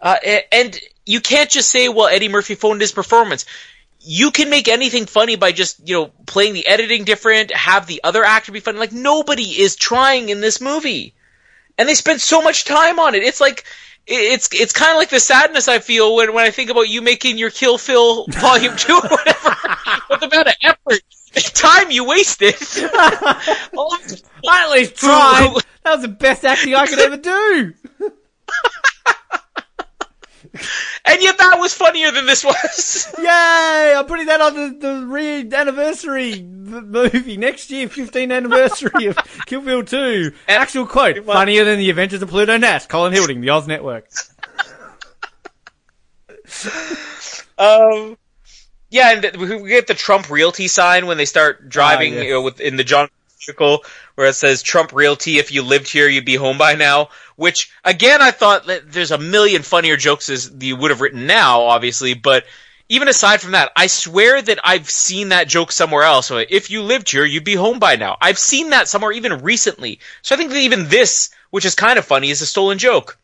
Uh, 0.00 0.16
and 0.52 0.78
you 1.06 1.20
can't 1.20 1.50
just 1.50 1.70
say, 1.70 1.88
well, 1.88 2.06
Eddie 2.06 2.28
Murphy 2.28 2.54
phoned 2.54 2.80
his 2.80 2.92
performance. 2.92 3.46
You 4.00 4.30
can 4.30 4.50
make 4.50 4.68
anything 4.68 5.06
funny 5.06 5.36
by 5.36 5.52
just, 5.52 5.88
you 5.88 5.94
know, 5.94 6.10
playing 6.26 6.52
the 6.52 6.66
editing 6.66 7.04
different, 7.04 7.50
have 7.52 7.86
the 7.86 8.02
other 8.04 8.22
actor 8.22 8.52
be 8.52 8.60
funny. 8.60 8.78
Like 8.78 8.92
nobody 8.92 9.42
is 9.42 9.74
trying 9.74 10.28
in 10.28 10.40
this 10.40 10.60
movie. 10.60 11.14
And 11.78 11.88
they 11.88 11.94
spent 11.94 12.20
so 12.20 12.40
much 12.42 12.64
time 12.64 12.98
on 12.98 13.14
it. 13.14 13.22
It's 13.22 13.40
like, 13.40 13.64
it's 14.06 14.48
it's 14.52 14.72
kind 14.72 14.92
of 14.92 14.96
like 14.96 15.10
the 15.10 15.20
sadness 15.20 15.68
I 15.68 15.80
feel 15.80 16.14
when, 16.14 16.32
when 16.32 16.44
I 16.44 16.50
think 16.50 16.70
about 16.70 16.88
you 16.88 17.02
making 17.02 17.38
your 17.38 17.50
Kill 17.50 17.78
Phil 17.78 18.26
Volume 18.26 18.76
Two 18.76 18.94
or 18.94 19.08
whatever. 19.08 19.56
With 20.10 20.20
the 20.20 20.28
amount 20.32 20.48
of 20.48 20.54
effort, 20.62 21.00
time 21.54 21.90
you 21.90 22.04
wasted. 22.04 22.54
I 22.60 23.56
at 24.46 24.70
least 24.70 24.96
tried. 24.96 25.56
That 25.82 25.92
was 25.92 26.02
the 26.02 26.08
best 26.08 26.44
acting 26.44 26.74
I 26.74 26.86
could 26.86 26.98
ever 26.98 27.16
do. 27.16 27.74
and 31.04 31.22
yet 31.22 31.38
that 31.38 31.58
was 31.58 31.74
funnier 31.74 32.10
than 32.10 32.26
this 32.26 32.44
was. 32.44 33.12
Yay! 33.18 33.94
I'm 33.96 34.06
putting 34.06 34.26
that 34.26 34.40
on 34.40 34.54
the, 34.54 34.76
the 34.78 35.06
re 35.06 35.48
anniversary 35.52 36.40
movie 36.66 37.36
next 37.36 37.70
year, 37.70 37.88
15th 37.88 38.32
anniversary 38.32 39.06
of 39.06 39.16
Kill 39.46 39.60
Bill 39.60 39.82
2. 39.82 40.32
And 40.48 40.62
Actual 40.62 40.86
quote, 40.86 41.24
funnier 41.24 41.64
than 41.64 41.78
the 41.78 41.90
Adventures 41.90 42.22
of 42.22 42.28
Pluto 42.28 42.56
Nash, 42.56 42.86
Colin 42.86 43.12
Hilding, 43.12 43.40
the 43.40 43.50
Oz 43.50 43.66
Network. 43.66 44.08
um, 47.58 48.16
yeah, 48.90 49.12
and 49.12 49.36
we 49.36 49.68
get 49.68 49.86
the 49.86 49.94
Trump 49.94 50.30
Realty 50.30 50.68
sign 50.68 51.06
when 51.06 51.16
they 51.16 51.24
start 51.24 51.68
driving 51.68 52.14
ah, 52.14 52.16
yes. 52.16 52.24
you 52.24 52.30
know, 52.32 52.42
with, 52.42 52.60
in 52.60 52.76
the 52.76 52.84
John 52.84 53.08
where 54.14 54.26
it 54.26 54.34
says 54.34 54.62
Trump 54.62 54.92
Realty, 54.92 55.38
if 55.38 55.52
you 55.52 55.62
lived 55.62 55.88
here, 55.88 56.08
you'd 56.08 56.24
be 56.24 56.34
home 56.34 56.58
by 56.58 56.74
now. 56.74 57.10
Which, 57.36 57.70
again, 57.84 58.22
I 58.22 58.30
thought 58.30 58.66
that 58.66 58.90
there's 58.90 59.10
a 59.10 59.18
million 59.18 59.62
funnier 59.62 59.96
jokes 59.96 60.30
as 60.30 60.50
you 60.58 60.76
would 60.76 60.90
have 60.90 61.00
written 61.00 61.26
now, 61.26 61.62
obviously, 61.62 62.14
but 62.14 62.44
even 62.88 63.08
aside 63.08 63.40
from 63.40 63.52
that, 63.52 63.72
I 63.74 63.88
swear 63.88 64.40
that 64.40 64.60
I've 64.62 64.88
seen 64.88 65.30
that 65.30 65.48
joke 65.48 65.72
somewhere 65.72 66.04
else. 66.04 66.26
So 66.26 66.38
if 66.38 66.70
you 66.70 66.82
lived 66.82 67.10
here, 67.10 67.24
you'd 67.24 67.44
be 67.44 67.54
home 67.54 67.78
by 67.78 67.96
now. 67.96 68.16
I've 68.20 68.38
seen 68.38 68.70
that 68.70 68.88
somewhere 68.88 69.12
even 69.12 69.42
recently. 69.42 69.98
So 70.22 70.34
I 70.34 70.38
think 70.38 70.50
that 70.50 70.58
even 70.58 70.88
this, 70.88 71.30
which 71.50 71.64
is 71.64 71.74
kind 71.74 71.98
of 71.98 72.04
funny, 72.04 72.30
is 72.30 72.42
a 72.42 72.46
stolen 72.46 72.78
joke. 72.78 73.18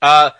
Uh, 0.00 0.30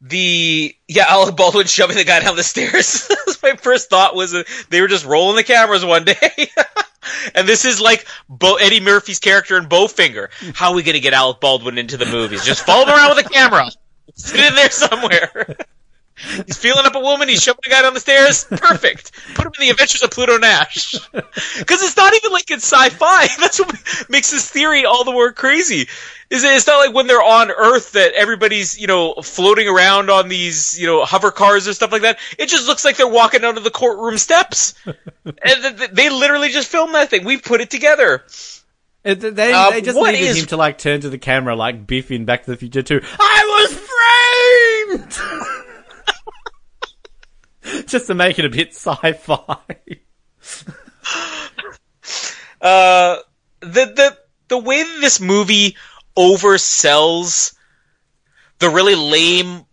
the 0.00 0.74
yeah 0.86 1.06
Alec 1.08 1.36
Baldwin 1.36 1.66
shoving 1.66 1.96
the 1.96 2.04
guy 2.04 2.20
down 2.20 2.36
the 2.36 2.42
stairs. 2.42 3.08
My 3.42 3.54
first 3.54 3.88
thought 3.88 4.16
was 4.16 4.34
they 4.68 4.80
were 4.80 4.88
just 4.88 5.04
rolling 5.04 5.36
the 5.36 5.44
cameras 5.44 5.84
one 5.84 6.04
day. 6.04 6.50
and 7.34 7.46
this 7.46 7.64
is 7.64 7.80
like 7.80 8.06
Bo- 8.28 8.56
Eddie 8.56 8.80
Murphy's 8.80 9.20
character 9.20 9.56
in 9.56 9.66
Bowfinger. 9.66 10.28
How 10.54 10.70
are 10.70 10.74
we 10.74 10.82
going 10.82 10.94
to 10.94 11.00
get 11.00 11.12
Alec 11.12 11.38
Baldwin 11.40 11.78
into 11.78 11.96
the 11.96 12.06
movies? 12.06 12.44
Just 12.44 12.66
follow 12.66 12.84
him 12.84 12.90
around 12.90 13.16
with 13.16 13.26
a 13.26 13.28
camera. 13.28 13.70
Sit 14.14 14.40
in 14.40 14.54
there 14.56 14.70
somewhere. 14.70 15.56
He's 16.46 16.56
feeling 16.56 16.84
up 16.84 16.94
a 16.94 17.00
woman. 17.00 17.28
He's 17.28 17.42
shoving 17.42 17.60
a 17.66 17.70
guy 17.70 17.82
down 17.82 17.94
the 17.94 18.00
stairs. 18.00 18.44
Perfect. 18.44 19.12
Put 19.34 19.46
him 19.46 19.52
in 19.58 19.66
the 19.66 19.70
Adventures 19.70 20.02
of 20.02 20.10
Pluto 20.10 20.38
Nash. 20.38 20.96
Because 21.58 21.82
it's 21.82 21.96
not 21.96 22.14
even 22.14 22.32
like 22.32 22.50
it's 22.50 22.64
sci-fi. 22.64 23.26
That's 23.40 23.58
what 23.58 23.76
makes 24.08 24.30
this 24.30 24.50
theory 24.50 24.84
all 24.84 25.04
the 25.04 25.12
more 25.12 25.32
crazy. 25.32 25.88
Is 26.30 26.44
it, 26.44 26.52
it's 26.52 26.66
not 26.66 26.78
like 26.78 26.94
when 26.94 27.06
they're 27.06 27.22
on 27.22 27.50
Earth 27.50 27.92
that 27.92 28.12
everybody's 28.14 28.78
you 28.78 28.86
know 28.86 29.14
floating 29.14 29.68
around 29.68 30.10
on 30.10 30.28
these 30.28 30.78
you 30.78 30.86
know 30.86 31.04
hover 31.04 31.30
cars 31.30 31.66
or 31.66 31.74
stuff 31.74 31.92
like 31.92 32.02
that. 32.02 32.18
It 32.38 32.48
just 32.48 32.66
looks 32.66 32.84
like 32.84 32.96
they're 32.96 33.08
walking 33.08 33.44
onto 33.44 33.60
the 33.60 33.70
courtroom 33.70 34.18
steps, 34.18 34.74
and 34.84 35.78
they 35.92 36.10
literally 36.10 36.50
just 36.50 36.68
filmed 36.68 36.94
that 36.94 37.10
thing. 37.10 37.24
We 37.24 37.38
put 37.38 37.60
it 37.60 37.70
together. 37.70 38.24
It, 39.04 39.20
they, 39.20 39.52
uh, 39.52 39.70
they 39.70 39.80
just 39.80 39.96
needed 39.96 40.20
is... 40.20 40.40
him 40.40 40.46
to 40.46 40.56
like 40.56 40.78
turn 40.78 41.00
to 41.00 41.08
the 41.08 41.18
camera 41.18 41.56
like 41.56 41.86
Biff 41.86 42.10
in 42.10 42.24
Back 42.24 42.44
to 42.44 42.50
the 42.50 42.56
Future 42.56 42.82
2. 42.82 43.00
I 43.18 43.68
was 44.90 45.06
framed! 45.08 45.64
just 47.86 48.06
to 48.06 48.14
make 48.14 48.38
it 48.38 48.44
a 48.44 48.50
bit 48.50 48.74
sci-fi. 48.74 49.50
uh, 52.60 53.16
the 53.60 53.70
the 53.70 54.18
the 54.48 54.58
way 54.58 54.82
that 54.82 54.98
this 55.00 55.20
movie 55.20 55.76
oversells 56.16 57.54
the 58.58 58.68
really 58.70 58.94
lame. 58.94 59.64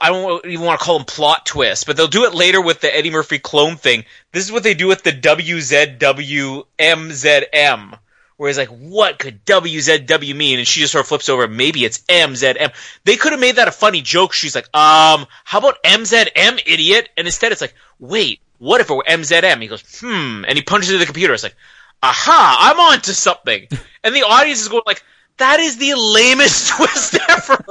I 0.00 0.08
don't 0.08 0.46
even 0.46 0.64
want 0.64 0.80
to 0.80 0.84
call 0.84 0.96
them 0.98 1.04
plot 1.04 1.44
twists, 1.44 1.84
but 1.84 1.98
they'll 1.98 2.08
do 2.08 2.24
it 2.24 2.34
later 2.34 2.62
with 2.62 2.80
the 2.80 2.94
Eddie 2.94 3.10
Murphy 3.10 3.38
clone 3.38 3.76
thing. 3.76 4.06
This 4.32 4.44
is 4.44 4.52
what 4.52 4.62
they 4.62 4.72
do 4.72 4.86
with 4.86 5.02
the 5.02 5.12
WZWMZM 5.12 7.98
where 8.42 8.48
he's 8.48 8.58
like, 8.58 8.70
what 8.70 9.20
could 9.20 9.46
WZW 9.46 10.34
mean? 10.34 10.58
And 10.58 10.66
she 10.66 10.80
just 10.80 10.90
sort 10.90 11.02
of 11.02 11.06
flips 11.06 11.28
over, 11.28 11.46
maybe 11.46 11.84
it's 11.84 11.98
MZM. 12.08 12.72
They 13.04 13.14
could 13.14 13.30
have 13.30 13.40
made 13.40 13.54
that 13.54 13.68
a 13.68 13.70
funny 13.70 14.00
joke. 14.00 14.32
She's 14.32 14.56
like, 14.56 14.64
um, 14.74 15.28
how 15.44 15.60
about 15.60 15.80
MZM, 15.84 16.60
idiot? 16.66 17.08
And 17.16 17.28
instead 17.28 17.52
it's 17.52 17.60
like, 17.60 17.74
wait, 18.00 18.40
what 18.58 18.80
if 18.80 18.90
it 18.90 18.94
were 18.94 19.04
MZM? 19.08 19.62
He 19.62 19.68
goes, 19.68 19.84
hmm, 20.00 20.44
and 20.44 20.56
he 20.56 20.62
punches 20.62 20.90
into 20.90 20.98
the 20.98 21.06
computer. 21.06 21.32
It's 21.34 21.44
like, 21.44 21.54
aha, 22.02 22.58
I'm 22.60 22.80
on 22.80 23.00
to 23.02 23.14
something. 23.14 23.68
And 24.04 24.12
the 24.12 24.24
audience 24.24 24.60
is 24.60 24.66
going 24.66 24.82
like, 24.84 25.04
that 25.36 25.60
is 25.60 25.76
the 25.76 25.94
lamest 25.94 26.70
twist 26.76 27.16
ever. 27.28 27.64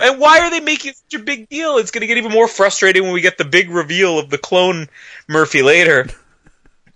and 0.00 0.20
why 0.20 0.38
are 0.38 0.50
they 0.50 0.60
making 0.60 0.92
such 0.92 1.20
a 1.20 1.24
big 1.24 1.48
deal? 1.48 1.78
It's 1.78 1.90
going 1.90 2.02
to 2.02 2.06
get 2.06 2.18
even 2.18 2.30
more 2.30 2.46
frustrating 2.46 3.02
when 3.02 3.12
we 3.12 3.20
get 3.20 3.38
the 3.38 3.44
big 3.44 3.68
reveal 3.68 4.20
of 4.20 4.30
the 4.30 4.38
clone 4.38 4.86
Murphy 5.26 5.62
later. 5.62 6.08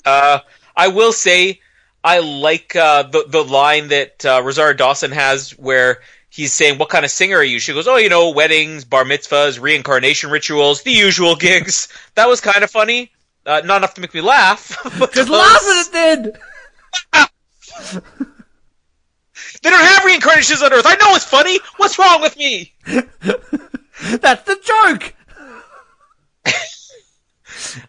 Uh, 0.04 0.38
I 0.76 0.86
will 0.86 1.12
say, 1.12 1.58
I 2.02 2.20
like 2.20 2.76
uh, 2.76 3.04
the 3.04 3.24
the 3.28 3.44
line 3.44 3.88
that 3.88 4.24
uh, 4.24 4.40
Rosario 4.44 4.74
Dawson 4.74 5.10
has 5.12 5.50
where 5.50 6.00
he's 6.30 6.52
saying, 6.52 6.78
"What 6.78 6.88
kind 6.88 7.04
of 7.04 7.10
singer 7.10 7.38
are 7.38 7.44
you?" 7.44 7.58
She 7.58 7.72
goes, 7.72 7.88
"Oh, 7.88 7.96
you 7.96 8.08
know, 8.08 8.30
weddings, 8.30 8.84
bar 8.84 9.04
mitzvahs, 9.04 9.60
reincarnation 9.60 10.30
rituals, 10.30 10.82
the 10.82 10.92
usual 10.92 11.36
gigs." 11.48 11.88
That 12.14 12.28
was 12.28 12.40
kind 12.40 12.62
of 12.62 12.70
funny. 12.70 13.12
Uh, 13.44 13.62
not 13.64 13.78
enough 13.78 13.94
to 13.94 14.00
make 14.00 14.14
me 14.14 14.20
laugh. 14.20 14.76
Just 15.14 15.28
laugh 15.28 15.62
at 15.62 15.86
it 15.86 15.92
then! 17.12 18.02
They 19.62 19.70
don't 19.70 19.84
have 19.84 20.04
reincarnations 20.04 20.62
on 20.62 20.72
Earth. 20.72 20.86
I 20.86 20.94
know 20.94 21.14
it's 21.16 21.24
funny. 21.24 21.58
What's 21.76 21.98
wrong 21.98 22.20
with 22.20 22.36
me? 22.36 22.72
That's 22.84 24.42
the 24.42 24.58
joke! 24.62 25.14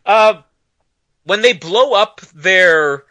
Uh, 0.06 0.42
when 1.24 1.42
they 1.42 1.54
blow 1.54 1.94
up 1.94 2.22
their 2.34 3.04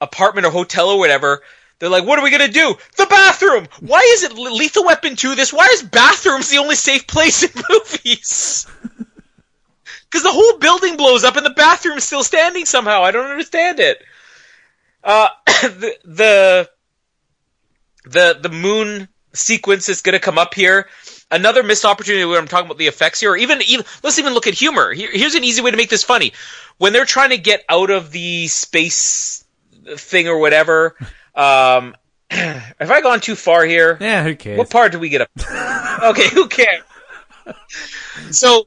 apartment 0.00 0.46
or 0.46 0.50
hotel 0.50 0.88
or 0.88 0.98
whatever, 0.98 1.42
they're 1.78 1.88
like, 1.88 2.04
"What 2.04 2.18
are 2.18 2.22
we 2.22 2.30
gonna 2.30 2.48
do? 2.48 2.76
The 2.96 3.06
bathroom. 3.06 3.68
Why 3.80 4.00
is 4.00 4.22
it 4.22 4.32
Lethal 4.32 4.84
Weapon 4.84 5.16
two? 5.16 5.34
This? 5.34 5.52
Why 5.52 5.68
is 5.72 5.82
bathrooms 5.82 6.48
the 6.48 6.58
only 6.58 6.76
safe 6.76 7.06
place 7.06 7.42
in 7.42 7.50
movies?" 7.70 8.66
Because 10.08 10.22
the 10.22 10.32
whole 10.32 10.58
building 10.58 10.96
blows 10.96 11.24
up 11.24 11.36
and 11.36 11.44
the 11.44 11.50
bathroom's 11.50 12.04
still 12.04 12.22
standing 12.22 12.64
somehow. 12.64 13.02
I 13.02 13.10
don't 13.10 13.28
understand 13.28 13.80
it. 13.80 14.00
Uh, 15.02 15.28
the 15.46 15.96
the 16.04 16.70
the 18.04 18.38
the 18.40 18.48
moon 18.48 19.08
sequence 19.32 19.88
is 19.88 20.02
to 20.02 20.18
come 20.18 20.38
up 20.38 20.54
here. 20.54 20.88
Another 21.30 21.62
missed 21.62 21.84
opportunity 21.84 22.24
where 22.24 22.38
I'm 22.38 22.48
talking 22.48 22.66
about 22.66 22.78
the 22.78 22.86
effects 22.86 23.20
here, 23.20 23.32
or 23.32 23.36
even, 23.36 23.60
even 23.66 23.84
let's 24.02 24.18
even 24.18 24.32
look 24.32 24.46
at 24.46 24.54
humor. 24.54 24.92
Here, 24.92 25.10
here's 25.12 25.34
an 25.34 25.44
easy 25.44 25.60
way 25.60 25.72
to 25.72 25.76
make 25.76 25.90
this 25.90 26.04
funny. 26.04 26.32
When 26.78 26.92
they're 26.92 27.04
trying 27.04 27.30
to 27.30 27.38
get 27.38 27.64
out 27.68 27.90
of 27.90 28.12
the 28.12 28.46
space 28.46 29.44
thing 29.96 30.28
or 30.28 30.38
whatever, 30.38 30.96
um, 31.34 31.94
have 32.30 32.90
I 32.90 33.00
gone 33.00 33.20
too 33.20 33.36
far 33.36 33.64
here? 33.64 33.96
Yeah, 34.00 34.22
who 34.24 34.34
cares? 34.34 34.58
What 34.58 34.70
part 34.70 34.92
do 34.92 34.98
we 34.98 35.08
get 35.08 35.22
up? 35.22 35.30
okay, 36.02 36.28
who 36.28 36.48
cares? 36.48 36.82
so 38.30 38.66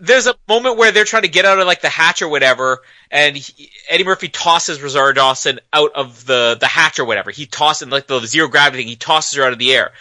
there's 0.00 0.26
a 0.26 0.34
moment 0.48 0.76
where 0.76 0.92
they're 0.92 1.04
trying 1.04 1.22
to 1.22 1.28
get 1.28 1.44
out 1.44 1.58
of 1.58 1.66
like 1.66 1.82
the 1.82 1.88
hatch 1.88 2.22
or 2.22 2.28
whatever, 2.28 2.80
and 3.10 3.36
he, 3.36 3.70
Eddie 3.88 4.04
Murphy 4.04 4.28
tosses 4.28 4.80
Rosario 4.80 5.12
Dawson 5.12 5.60
out 5.72 5.92
of 5.94 6.24
the 6.24 6.56
the 6.58 6.66
hatch 6.66 6.98
or 6.98 7.04
whatever. 7.04 7.30
He 7.30 7.46
tosses 7.46 7.88
like 7.88 8.06
the 8.06 8.20
zero 8.20 8.48
gravity 8.48 8.82
thing. 8.82 8.88
He 8.88 8.96
tosses 8.96 9.36
her 9.36 9.44
out 9.44 9.52
of 9.52 9.58
the 9.58 9.74
air, 9.74 9.92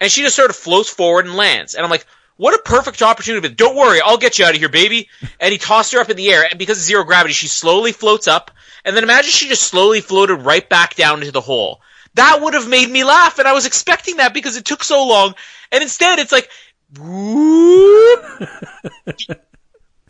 and 0.00 0.10
she 0.10 0.22
just 0.22 0.36
sort 0.36 0.50
of 0.50 0.56
floats 0.56 0.88
forward 0.88 1.26
and 1.26 1.36
lands. 1.36 1.74
And 1.74 1.84
I'm 1.84 1.90
like, 1.90 2.06
what 2.36 2.54
a 2.54 2.62
perfect 2.64 3.02
opportunity! 3.02 3.48
Don't 3.48 3.76
worry, 3.76 4.00
I'll 4.00 4.18
get 4.18 4.38
you 4.38 4.44
out 4.44 4.54
of 4.54 4.60
here, 4.60 4.68
baby. 4.68 5.08
And 5.38 5.52
he 5.52 5.58
tossed 5.58 5.92
her 5.92 6.00
up 6.00 6.10
in 6.10 6.16
the 6.16 6.32
air, 6.32 6.46
and 6.48 6.58
because 6.58 6.78
of 6.78 6.84
zero 6.84 7.04
gravity, 7.04 7.34
she 7.34 7.46
slowly 7.46 7.92
floats 7.92 8.26
up. 8.28 8.50
And 8.84 8.96
then 8.96 9.04
imagine 9.04 9.30
she 9.30 9.48
just 9.48 9.62
slowly 9.62 10.00
floated 10.00 10.36
right 10.36 10.68
back 10.68 10.94
down 10.94 11.20
into 11.20 11.32
the 11.32 11.40
hole. 11.40 11.80
That 12.14 12.40
would 12.42 12.54
have 12.54 12.68
made 12.68 12.90
me 12.90 13.04
laugh, 13.04 13.38
and 13.38 13.48
I 13.48 13.52
was 13.52 13.66
expecting 13.66 14.16
that 14.18 14.34
because 14.34 14.56
it 14.56 14.64
took 14.64 14.84
so 14.84 15.06
long. 15.06 15.34
And 15.72 15.82
instead, 15.82 16.18
it's 16.18 16.32
like. 16.32 16.48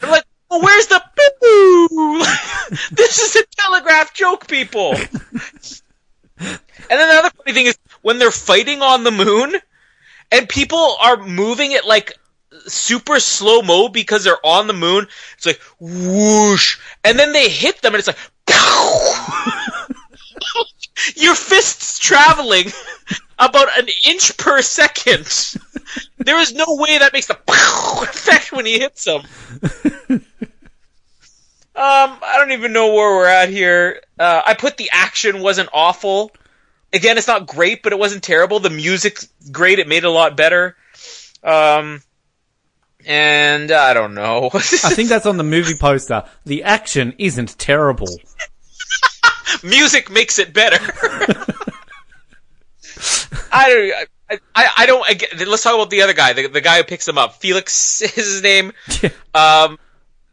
I'm 0.02 0.10
like, 0.10 0.24
well, 0.50 0.62
where's 0.62 0.86
the 0.86 1.02
boo? 1.16 2.18
this 2.92 3.18
is 3.18 3.36
a 3.36 3.44
telegraph 3.56 4.12
joke, 4.14 4.46
people. 4.46 4.92
and 6.38 6.60
then 6.88 7.08
the 7.08 7.14
other 7.18 7.30
funny 7.30 7.52
thing 7.52 7.66
is 7.66 7.78
when 8.02 8.18
they're 8.18 8.30
fighting 8.30 8.82
on 8.82 9.04
the 9.04 9.10
moon, 9.10 9.54
and 10.30 10.48
people 10.48 10.96
are 11.00 11.16
moving 11.16 11.72
it 11.72 11.84
like 11.84 12.16
super 12.66 13.20
slow 13.20 13.62
mo 13.62 13.88
because 13.88 14.24
they're 14.24 14.44
on 14.44 14.66
the 14.66 14.72
moon. 14.72 15.06
It's 15.36 15.46
like 15.46 15.60
whoosh, 15.80 16.78
and 17.02 17.18
then 17.18 17.32
they 17.32 17.48
hit 17.48 17.82
them, 17.82 17.94
and 17.94 17.98
it's 17.98 18.08
like. 18.08 18.18
Your 21.16 21.34
fists 21.34 21.98
traveling 21.98 22.66
about 23.38 23.68
an 23.78 23.88
inch 24.06 24.36
per 24.36 24.62
second. 24.62 25.26
There 26.18 26.38
is 26.38 26.54
no 26.54 26.64
way 26.68 26.98
that 26.98 27.12
makes 27.12 27.26
the 27.26 27.38
effect 27.48 28.52
when 28.52 28.64
he 28.64 28.78
hits 28.78 29.04
them. 29.04 29.22
Um, 31.76 32.18
I 32.22 32.36
don't 32.38 32.52
even 32.52 32.72
know 32.72 32.94
where 32.94 33.16
we're 33.16 33.26
at 33.26 33.48
here. 33.48 34.00
Uh, 34.16 34.42
I 34.46 34.54
put 34.54 34.76
the 34.76 34.90
action 34.92 35.40
wasn't 35.40 35.70
awful. 35.72 36.30
Again, 36.94 37.18
it's 37.18 37.26
not 37.26 37.46
great, 37.46 37.82
but 37.82 37.92
it 37.92 37.98
wasn't 37.98 38.22
terrible. 38.22 38.60
The 38.60 38.70
music's 38.70 39.28
great; 39.50 39.80
it 39.80 39.88
made 39.88 39.98
it 39.98 40.04
a 40.04 40.10
lot 40.10 40.36
better. 40.36 40.76
Um, 41.42 42.02
and 43.04 43.70
I 43.70 43.92
don't 43.94 44.14
know. 44.14 44.50
I 44.54 44.58
think 44.58 45.08
that's 45.08 45.26
on 45.26 45.36
the 45.36 45.44
movie 45.44 45.74
poster. 45.78 46.24
The 46.44 46.62
action 46.62 47.14
isn't 47.18 47.58
terrible. 47.58 48.08
music 49.62 50.10
makes 50.10 50.38
it 50.38 50.52
better. 50.54 50.78
I 53.52 53.68
don't. 53.68 54.40
I, 54.54 54.68
I, 54.78 54.86
don't. 54.86 55.04
I, 55.06 55.44
let's 55.44 55.62
talk 55.62 55.74
about 55.74 55.90
the 55.90 56.02
other 56.02 56.14
guy, 56.14 56.32
the, 56.32 56.48
the 56.48 56.60
guy 56.60 56.78
who 56.78 56.84
picks 56.84 57.06
him 57.06 57.18
up. 57.18 57.34
Felix 57.34 58.00
is 58.02 58.14
his 58.14 58.42
name. 58.42 58.72
Um, 59.34 59.78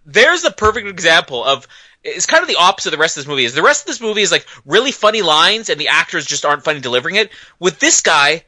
there's 0.06 0.44
a 0.44 0.52
perfect 0.52 0.88
example 0.88 1.44
of. 1.44 1.68
It's 2.04 2.26
kind 2.26 2.42
of 2.42 2.48
the 2.50 2.56
opposite 2.56 2.90
of 2.90 2.92
the 2.94 2.98
rest 3.02 3.18
of 3.18 3.24
this 3.24 3.28
movie. 3.30 3.46
Is 3.46 3.54
the 3.54 3.62
rest 3.62 3.84
of 3.84 3.88
this 3.88 4.02
movie 4.02 4.22
is 4.22 4.32
like 4.32 4.48
really 4.66 4.92
funny 4.92 5.22
lines, 5.22 5.70
and 5.70 5.80
the 5.80 5.90
actors 5.90 6.26
just 6.26 6.46
aren't 6.46 6.64
funny 6.64 6.80
delivering 6.80 7.16
it. 7.16 7.30
With 7.60 7.80
this 7.80 8.02
guy, 8.02 8.44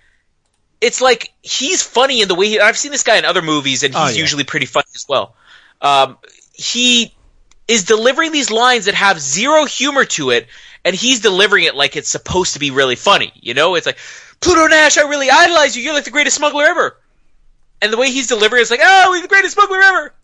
it's 0.82 1.02
like 1.02 1.32
he's 1.42 1.84
funny 1.84 2.22
in 2.22 2.28
the 2.28 2.36
way 2.36 2.48
he, 2.48 2.60
I've 2.60 2.78
seen 2.78 2.92
this 2.92 3.04
guy 3.04 3.18
in 3.18 3.26
other 3.26 3.42
movies, 3.44 3.84
and 3.84 3.94
he's 3.94 4.04
Oh, 4.04 4.08
yeah. 4.10 4.20
usually 4.20 4.44
pretty 4.44 4.66
funny 4.66 4.88
as 4.96 5.06
well. 5.08 5.36
Um, 5.82 6.18
he 6.54 7.14
is 7.68 7.84
delivering 7.84 8.32
these 8.32 8.50
lines 8.52 8.86
that 8.86 8.96
have 8.96 9.20
zero 9.20 9.66
humor 9.66 10.06
to 10.06 10.32
it, 10.32 10.48
and 10.84 10.96
he's 10.96 11.20
delivering 11.22 11.66
it 11.66 11.76
like 11.76 11.96
it's 11.96 12.12
supposed 12.12 12.54
to 12.54 12.60
be 12.60 12.72
really 12.72 12.96
funny. 12.96 13.32
You 13.36 13.54
know, 13.54 13.76
it's 13.76 13.86
like 13.86 13.98
Pluto 14.42 14.66
Nash, 14.68 14.98
I 14.98 15.04
really 15.08 15.30
idolize 15.30 15.78
you. 15.78 15.84
You're 15.84 15.94
like 15.94 16.04
the 16.06 16.12
greatest 16.12 16.38
smuggler 16.38 16.66
ever. 16.66 16.98
And 17.82 17.92
the 17.94 17.98
way 17.98 18.10
he's 18.12 18.28
delivering 18.28 18.62
it's 18.62 18.72
like, 18.72 18.80
oh, 18.84 19.14
he's 19.14 19.22
the 19.22 19.28
greatest 19.28 19.54
smuggler 19.54 19.80
ever. 19.82 20.14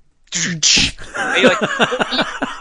And 1.18 1.42
you're 1.42 1.50
like, 1.50 1.60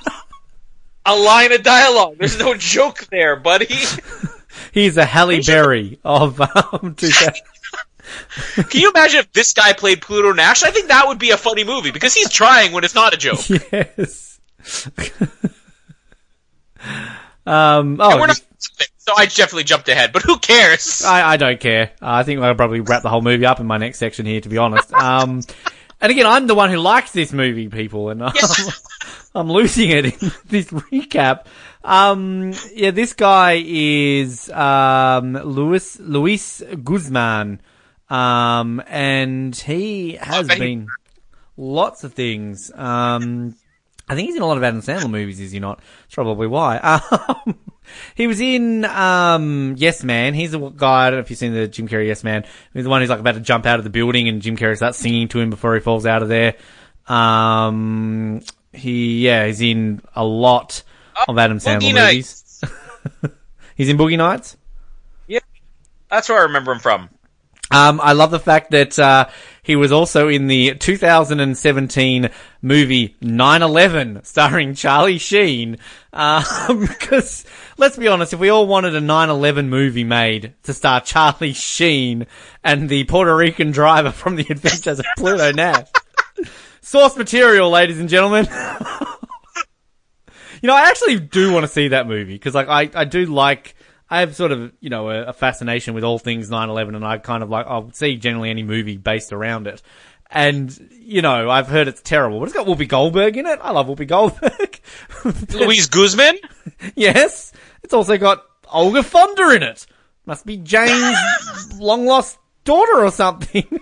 a 1.09 1.17
line 1.17 1.53
of 1.53 1.63
dialogue. 1.63 2.17
There's 2.19 2.39
no 2.39 2.55
joke 2.55 3.07
there, 3.11 3.37
buddy. 3.37 3.75
He's 4.73 4.97
a 4.97 5.05
Halle 5.05 5.41
Berry 5.43 5.99
of 6.05 6.41
um, 6.41 6.97
Can 8.57 8.81
you 8.81 8.91
imagine 8.91 9.21
if 9.21 9.33
this 9.33 9.53
guy 9.53 9.73
played 9.73 10.03
Pluto 10.03 10.33
Nash? 10.33 10.63
I 10.63 10.71
think 10.71 10.89
that 10.89 11.07
would 11.09 11.19
be 11.19 11.31
a 11.31 11.37
funny 11.37 11.65
movie 11.65 11.91
because 11.91 12.15
he's 12.15 12.31
trying 12.31 12.73
when 12.73 12.85
it's 12.85 12.95
not 12.95 13.15
a 13.15 13.17
joke. 13.17 13.41
yes. 13.49 14.41
um. 17.47 17.99
Oh, 18.01 18.19
We're 18.19 18.27
not, 18.29 18.41
so 18.97 19.13
I 19.17 19.27
definitely 19.27 19.65
jumped 19.65 19.89
ahead, 19.89 20.13
but 20.13 20.23
who 20.23 20.39
cares? 20.39 21.03
I, 21.05 21.33
I 21.33 21.37
don't 21.37 21.61
care. 21.61 21.93
Uh, 22.01 22.13
I 22.13 22.23
think 22.23 22.41
I'll 22.41 22.55
probably 22.55 22.81
wrap 22.81 23.03
the 23.03 23.11
whole 23.11 23.23
movie 23.23 23.47
up 23.47 23.61
in 23.61 23.67
my 23.67 23.79
next 23.79 23.99
section 23.99 24.27
here, 24.27 24.41
to 24.41 24.49
be 24.49 24.59
honest. 24.59 24.93
Um, 24.93 25.43
and 26.01 26.11
again, 26.11 26.27
I'm 26.27 26.47
the 26.47 26.55
one 26.55 26.71
who 26.71 26.79
likes 26.79 27.13
this 27.13 27.33
movie, 27.33 27.69
people, 27.69 28.11
and 28.11 28.23
I'm, 28.23 28.33
I'm 29.35 29.51
losing 29.51 29.91
it 29.91 30.05
in 30.07 30.33
this 30.47 30.67
recap. 30.67 31.47
Um, 31.85 32.53
yeah, 32.75 32.91
this 32.91 33.13
guy 33.13 33.63
is 33.65 34.51
um, 34.51 35.35
Luis 35.35 35.99
Luis 36.01 36.63
Guzman, 36.83 37.61
um, 38.11 38.83
and 38.87 39.55
he 39.55 40.15
has 40.15 40.49
been 40.49 40.89
lots 41.57 42.05
of 42.05 42.15
things. 42.15 42.71
Um, 42.75 43.55
I 44.09 44.15
think 44.15 44.29
he's 44.29 44.37
in 44.37 44.43
a 44.43 44.47
lot 44.47 44.57
of 44.57 44.65
Adam 44.65 44.81
Sandler 44.81 45.11
movies, 45.11 45.39
is 45.39 45.53
he 45.53 45.61
not? 45.61 45.79
That's 45.79 46.15
probably 46.15 46.47
why. 46.47 47.01
Um, 47.47 47.59
he 48.15 48.27
was 48.27 48.39
in 48.39 48.85
um, 48.85 49.75
Yes 49.79 50.05
Man. 50.05 50.35
He's 50.35 50.51
the 50.51 50.59
guy. 50.59 51.07
I 51.07 51.11
don't 51.11 51.19
know 51.19 51.23
if 51.23 51.31
you've 51.31 51.39
seen 51.39 51.55
the 51.55 51.67
Jim 51.69 51.89
Carrey 51.89 52.07
Yes 52.07 52.23
Man. 52.23 52.45
He's 52.75 52.85
the 52.85 52.91
one 52.91 53.01
who's 53.01 53.09
like 53.09 53.21
about 53.21 53.37
to 53.37 53.41
jump 53.41 53.65
out 53.65 53.79
of 53.79 53.85
the 53.85 53.91
building, 53.91 54.29
and 54.29 54.43
Jim 54.43 54.59
Carrey 54.59 54.77
starts 54.77 54.99
singing 54.99 55.29
to 55.29 55.41
him 55.41 55.49
before 55.49 55.75
he 55.75 55.81
falls 55.81 56.05
out 56.05 56.23
of 56.23 56.29
there. 56.29 56.57
Um, 57.07 58.43
he 58.73 59.25
yeah, 59.25 59.47
he's 59.47 59.61
in 59.61 60.01
a 60.15 60.25
lot 60.25 60.83
of 61.27 61.39
Adam 61.39 61.59
Sandler 61.59 61.81
Boogie 61.81 61.95
movies. 61.95 62.65
he's 63.77 63.89
in 63.89 63.97
Boogie 63.97 64.19
Nights. 64.19 64.57
Yeah, 65.27 65.41
that's 66.09 66.29
where 66.29 66.39
I 66.39 66.43
remember 66.43 66.73
him 66.73 66.81
from. 66.81 67.11
Um, 67.71 68.01
I 68.03 68.15
love 68.15 68.31
the 68.31 68.41
fact 68.41 68.71
that 68.71 68.99
uh, 68.99 69.29
he 69.63 69.77
was 69.77 69.93
also 69.93 70.29
in 70.29 70.47
the 70.47 70.75
2017 70.77 72.31
movie 72.63 73.17
9/11, 73.23 74.25
starring 74.25 74.75
Charlie 74.75 75.19
Sheen. 75.19 75.77
Um, 76.13 76.45
because 76.81 77.45
let's 77.77 77.97
be 77.97 78.09
honest, 78.09 78.33
if 78.33 78.41
we 78.41 78.49
all 78.49 78.67
wanted 78.67 78.95
a 78.95 79.01
9/11 79.01 79.67
movie 79.69 80.05
made 80.05 80.55
to 80.63 80.73
star 80.73 81.03
Charlie 81.03 81.53
Sheen 81.53 82.27
and 82.65 82.89
the 82.89 83.05
Puerto 83.05 83.37
Rican 83.37 83.71
driver 83.71 84.13
from 84.13 84.37
The 84.37 84.47
Adventures 84.49 85.01
of 85.01 85.07
Pluto 85.19 85.53
Nash, 85.53 85.89
source 86.89 87.17
material, 87.17 87.71
ladies 87.71 88.01
and 88.01 88.09
gentlemen. 88.09 88.49
You 90.61 90.67
know, 90.67 90.75
I 90.75 90.89
actually 90.89 91.21
do 91.21 91.53
want 91.53 91.63
to 91.63 91.69
see 91.69 91.87
that 91.89 92.09
movie 92.09 92.33
because, 92.33 92.53
like, 92.53 92.67
I, 92.67 92.91
I 92.93 93.05
do 93.05 93.27
like. 93.27 93.77
I 94.11 94.19
have 94.19 94.35
sort 94.35 94.51
of, 94.51 94.73
you 94.81 94.91
know, 94.91 95.09
a, 95.09 95.27
a 95.27 95.33
fascination 95.33 95.95
with 95.95 96.03
all 96.03 96.19
things 96.19 96.51
9/11, 96.51 96.97
and 96.97 97.05
I 97.05 97.19
kind 97.19 97.45
of 97.45 97.49
like 97.49 97.67
I'll 97.69 97.93
see 97.93 98.17
generally 98.17 98.51
any 98.51 98.65
movie 98.65 98.97
based 98.97 99.33
around 99.33 99.69
it. 99.69 99.83
And 100.33 100.77
you 100.91 101.23
know, 101.23 101.49
I've 101.49 101.69
heard 101.69 101.87
it's 101.87 102.03
terrible, 102.03 102.41
but 102.41 102.47
it's 102.47 102.55
got 102.55 102.67
Whoopi 102.67 102.89
Goldberg 102.89 103.37
in 103.37 103.47
it. 103.47 103.61
I 103.63 103.71
love 103.71 103.87
Whoopi 103.87 104.09
Goldberg. 104.09 104.81
Luis 105.55 105.87
Guzman. 105.87 106.39
yes, 106.97 107.53
it's 107.85 107.95
also 107.95 108.19
got 108.19 108.45
Olga 108.73 109.05
Fonda 109.05 109.51
in 109.51 109.63
it. 109.63 109.87
Must 110.27 110.45
be 110.45 110.57
Jane's 110.57 111.79
long 111.79 112.05
lost 112.05 112.37
daughter 112.65 113.05
or 113.05 113.13
something. 113.13 113.81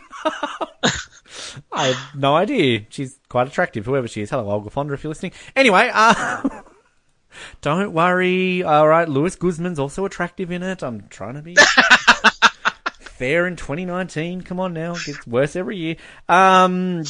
I 1.72 1.88
have 1.88 2.14
no 2.14 2.34
idea. 2.36 2.86
She's 2.88 3.18
quite 3.28 3.48
attractive, 3.48 3.84
whoever 3.86 4.08
she 4.08 4.22
is. 4.22 4.30
Hello, 4.30 4.48
Olga 4.50 4.70
Fonda, 4.70 4.94
if 4.94 5.02
you're 5.04 5.10
listening. 5.10 5.32
Anyway, 5.54 5.90
uh, 5.92 6.48
don't 7.60 7.92
worry. 7.92 8.62
All 8.62 8.86
right, 8.88 9.08
Louis 9.08 9.34
Guzman's 9.36 9.78
also 9.78 10.04
attractive 10.04 10.50
in 10.50 10.62
it. 10.62 10.82
I'm 10.82 11.08
trying 11.08 11.34
to 11.34 11.42
be 11.42 11.56
fair 13.00 13.46
in 13.46 13.56
2019. 13.56 14.42
Come 14.42 14.60
on 14.60 14.72
now, 14.72 14.92
it 14.94 15.04
gets 15.06 15.26
worse 15.26 15.56
every 15.56 15.76
year. 15.76 15.96
Um, 16.28 17.04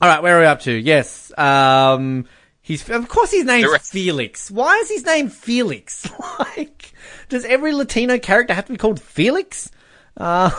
all 0.00 0.08
right, 0.08 0.22
where 0.22 0.36
are 0.36 0.40
we 0.40 0.46
up 0.46 0.60
to? 0.62 0.72
Yes. 0.72 1.36
Um, 1.38 2.26
he's 2.62 2.88
of 2.90 3.08
course 3.08 3.30
his 3.30 3.44
name's 3.44 3.70
rest- 3.70 3.92
Felix. 3.92 4.50
Why 4.50 4.76
is 4.78 4.90
his 4.90 5.04
name 5.04 5.28
Felix? 5.28 6.08
like, 6.38 6.92
does 7.28 7.44
every 7.44 7.72
Latino 7.72 8.18
character 8.18 8.54
have 8.54 8.66
to 8.66 8.72
be 8.72 8.78
called 8.78 9.00
Felix? 9.00 9.70
Uh, 10.16 10.50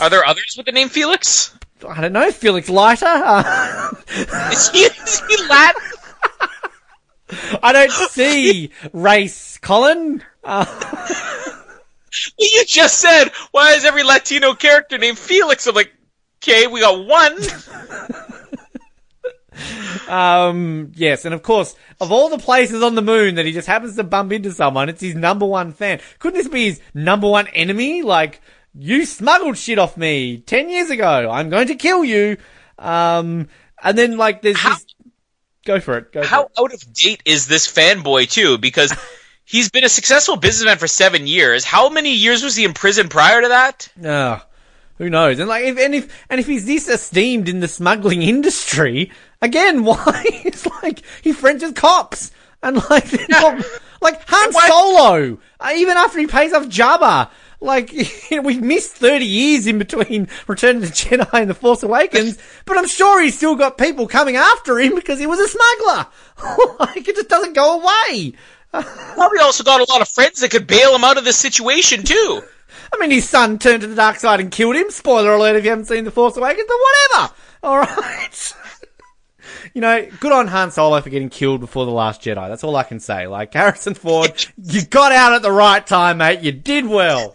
Are 0.00 0.10
there 0.10 0.24
others 0.24 0.54
with 0.56 0.66
the 0.66 0.72
name 0.72 0.88
Felix? 0.88 1.56
I 1.88 2.00
don't 2.00 2.12
know. 2.12 2.30
Felix 2.30 2.68
Leiter. 2.68 3.06
Uh, 3.06 3.90
Is 4.52 4.70
he, 4.70 4.78
is 4.80 5.22
he 5.28 5.36
Latin? 5.48 5.82
I 7.62 7.72
don't 7.72 7.90
see 8.10 8.70
race, 8.92 9.58
Colin. 9.58 10.22
Uh, 10.44 10.64
You 12.38 12.64
just 12.66 12.98
said, 12.98 13.30
why 13.50 13.72
is 13.74 13.84
every 13.84 14.02
Latino 14.02 14.54
character 14.54 14.96
named 14.96 15.18
Felix? 15.18 15.66
I'm 15.66 15.74
like, 15.74 15.92
okay, 16.42 16.66
we 16.66 16.80
got 16.80 17.04
one. 17.06 17.36
Um, 20.08 20.92
yes, 20.94 21.24
and 21.24 21.34
of 21.34 21.42
course, 21.42 21.74
of 22.00 22.12
all 22.12 22.28
the 22.28 22.38
places 22.38 22.82
on 22.82 22.94
the 22.94 23.02
moon 23.02 23.34
that 23.36 23.46
he 23.46 23.52
just 23.52 23.66
happens 23.66 23.96
to 23.96 24.04
bump 24.04 24.32
into 24.32 24.52
someone, 24.52 24.88
it's 24.88 25.00
his 25.00 25.14
number 25.14 25.46
one 25.46 25.72
fan. 25.72 26.00
Couldn't 26.18 26.38
this 26.38 26.48
be 26.48 26.66
his 26.66 26.80
number 26.94 27.28
one 27.28 27.48
enemy? 27.48 28.02
Like, 28.02 28.40
you 28.78 29.06
smuggled 29.06 29.56
shit 29.58 29.78
off 29.78 29.96
me 29.96 30.38
ten 30.38 30.68
years 30.70 30.90
ago. 30.90 31.30
I'm 31.30 31.50
going 31.50 31.68
to 31.68 31.74
kill 31.74 32.04
you. 32.04 32.36
Um, 32.78 33.48
and 33.82 33.96
then 33.96 34.16
like 34.16 34.42
there's 34.42 34.58
How- 34.58 34.74
this. 34.74 34.86
Go 35.64 35.80
for 35.80 35.98
it. 35.98 36.12
Go 36.12 36.22
for 36.22 36.28
How 36.28 36.42
it. 36.44 36.52
out 36.60 36.72
of 36.74 36.92
date 36.92 37.22
is 37.24 37.48
this 37.48 37.66
fanboy 37.66 38.30
too? 38.30 38.56
Because 38.58 38.94
he's 39.44 39.68
been 39.68 39.82
a 39.82 39.88
successful 39.88 40.36
businessman 40.36 40.78
for 40.78 40.86
seven 40.86 41.26
years. 41.26 41.64
How 41.64 41.88
many 41.88 42.12
years 42.14 42.44
was 42.44 42.54
he 42.54 42.64
in 42.64 42.72
prison 42.72 43.08
prior 43.08 43.42
to 43.42 43.48
that? 43.48 43.88
Ah, 44.04 44.46
who 44.98 45.10
knows? 45.10 45.40
And 45.40 45.48
like, 45.48 45.64
if, 45.64 45.76
and 45.78 45.94
if 45.94 46.24
and 46.30 46.38
if 46.38 46.46
he's 46.46 46.66
this 46.66 46.88
esteemed 46.88 47.48
in 47.48 47.58
the 47.60 47.66
smuggling 47.68 48.22
industry, 48.22 49.10
again, 49.42 49.84
why? 49.84 50.22
it's 50.44 50.66
like 50.82 51.02
he 51.22 51.32
friends 51.32 51.64
with 51.64 51.74
cops 51.74 52.30
and 52.62 52.76
like, 52.88 53.28
not- 53.28 53.64
like 54.00 54.20
Han 54.28 54.52
Solo. 54.52 55.38
Uh, 55.58 55.72
even 55.74 55.96
after 55.96 56.20
he 56.20 56.26
pays 56.28 56.52
off 56.52 56.66
Jabba, 56.66 57.28
like 57.60 57.92
we 58.30 58.58
missed 58.58 58.92
thirty 58.96 59.26
years 59.26 59.66
in 59.66 59.78
between 59.78 60.28
Return 60.46 60.76
of 60.76 60.82
the 60.82 60.88
Jedi 60.88 61.28
and 61.32 61.50
The 61.50 61.54
Force 61.54 61.82
Awakens, 61.82 62.38
but 62.64 62.78
I'm 62.78 62.86
sure 62.86 63.22
he's 63.22 63.36
still 63.36 63.56
got 63.56 63.78
people 63.78 64.06
coming 64.06 64.36
after 64.36 64.78
him 64.78 64.94
because 64.94 65.18
he 65.18 65.26
was 65.26 65.40
a 65.40 65.48
smuggler. 65.48 66.06
like 66.80 67.08
it 67.08 67.16
just 67.16 67.28
doesn't 67.28 67.54
go 67.54 67.80
away. 67.80 68.34
Probably 68.72 69.38
also 69.40 69.64
got 69.64 69.80
a 69.80 69.92
lot 69.92 70.02
of 70.02 70.08
friends 70.08 70.40
that 70.40 70.50
could 70.50 70.66
bail 70.66 70.94
him 70.94 71.04
out 71.04 71.18
of 71.18 71.24
this 71.24 71.38
situation 71.38 72.02
too. 72.02 72.42
I 72.92 72.98
mean, 73.00 73.10
his 73.10 73.28
son 73.28 73.58
turned 73.58 73.82
to 73.82 73.86
the 73.86 73.94
dark 73.94 74.16
side 74.16 74.40
and 74.40 74.50
killed 74.50 74.76
him. 74.76 74.90
Spoiler 74.90 75.34
alert 75.34 75.56
if 75.56 75.64
you 75.64 75.70
haven't 75.70 75.86
seen 75.86 76.04
The 76.04 76.10
Force 76.10 76.36
Awakens, 76.36 76.68
but 76.68 76.78
whatever. 76.78 77.34
Alright. 77.64 78.54
You 79.74 79.80
know, 79.80 80.06
good 80.20 80.32
on 80.32 80.48
Han 80.48 80.70
Solo 80.70 81.00
for 81.00 81.10
getting 81.10 81.28
killed 81.28 81.60
before 81.60 81.84
The 81.86 81.92
Last 81.92 82.22
Jedi. 82.22 82.48
That's 82.48 82.64
all 82.64 82.76
I 82.76 82.82
can 82.82 83.00
say. 83.00 83.26
Like, 83.26 83.52
Harrison 83.52 83.94
Ford, 83.94 84.46
you 84.62 84.84
got 84.84 85.12
out 85.12 85.32
at 85.32 85.42
the 85.42 85.52
right 85.52 85.86
time, 85.86 86.18
mate. 86.18 86.40
You 86.40 86.52
did 86.52 86.86
well. 86.86 87.34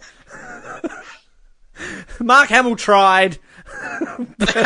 Mark 2.20 2.48
Hamill 2.48 2.76
tried. 2.76 3.38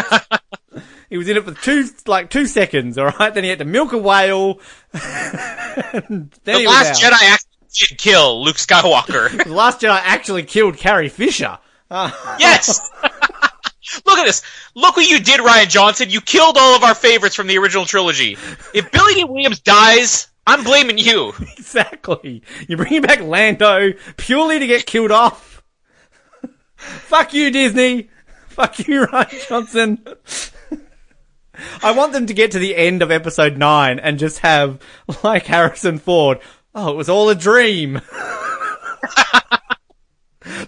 he 1.09 1.17
was 1.17 1.29
in 1.29 1.37
it 1.37 1.45
for 1.45 1.55
two, 1.55 1.89
like, 2.07 2.31
two 2.31 2.47
seconds, 2.47 2.99
alright? 2.99 3.35
Then 3.35 3.45
he 3.45 3.51
had 3.51 3.61
to 3.61 3.65
milk 3.65 3.93
a 3.93 3.99
whale. 3.99 4.61
Then 4.93 6.31
The 6.45 6.65
Last. 6.67 7.03
Jedi 7.03 7.13
actually 7.13 7.51
did 7.89 7.99
kill 7.99 8.45
Luke 8.45 8.57
Skywalker. 8.57 9.45
The 9.45 9.53
Last 9.53 9.81
Jedi 9.81 10.01
actually 10.03 10.43
killed 10.43 10.77
Carrie 10.77 11.09
Fisher. 11.09 11.59
Yes. 11.91 12.81
Look 14.05 14.19
at 14.19 14.27
this. 14.27 14.43
Look 14.75 14.97
what 14.97 15.09
you 15.09 15.21
did, 15.21 15.41
Rian 15.41 15.69
Johnson. 15.69 16.11
You 16.11 16.21
killed 16.21 16.57
all 16.59 16.77
of 16.77 16.83
our 16.83 16.95
favorites 16.95 17.35
from 17.35 17.47
the 17.47 17.59
original 17.59 17.85
trilogy. 17.87 18.33
If 18.75 18.91
Billy 18.91 19.15
Dee 19.15 19.25
Williams 19.25 19.61
dies, 19.61 20.29
I'm 20.47 20.65
blaming 20.65 20.99
you. 20.99 21.33
Exactly. 21.67 22.43
You're 22.69 22.79
bringing 22.79 23.03
back 23.03 23.21
Lando 23.21 23.93
purely 24.17 24.61
to 24.61 24.67
get 24.67 24.87
killed 24.87 25.11
off. 25.11 25.63
Fuck 26.77 27.35
you, 27.35 27.51
Disney. 27.51 28.09
Fuck 28.49 28.87
you, 28.87 29.07
Rian 29.07 29.49
Johnson. 29.49 30.05
I 31.83 31.91
want 31.93 32.13
them 32.13 32.27
to 32.27 32.35
get 32.35 32.53
to 32.53 32.59
the 32.59 32.77
end 32.77 33.03
of 33.03 33.11
episode 33.11 33.57
9 33.57 33.99
and 33.99 34.19
just 34.19 34.39
have, 34.41 34.79
like 35.25 35.47
Harrison 35.47 35.99
Ford, 35.99 36.39
oh, 36.75 36.93
it 36.93 36.97
was 36.97 37.09
all 37.09 37.29
a 37.29 37.35
dream. 37.35 38.01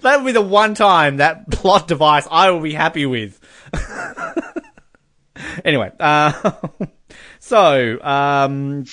That 0.02 0.16
would 0.16 0.26
be 0.26 0.32
the 0.32 0.40
one 0.40 0.74
time 0.74 1.18
that 1.18 1.50
plot 1.50 1.88
device 1.88 2.26
I 2.30 2.50
will 2.50 2.60
be 2.60 2.74
happy 2.74 3.06
with. 3.06 3.40
anyway, 5.64 5.92
uh, 5.98 6.52
so, 7.38 8.02
um, 8.02 8.84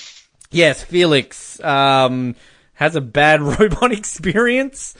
yes, 0.50 0.82
Felix, 0.82 1.62
um, 1.62 2.36
has 2.74 2.96
a 2.96 3.00
bad 3.00 3.42
robot 3.42 3.92
experience. 3.92 4.94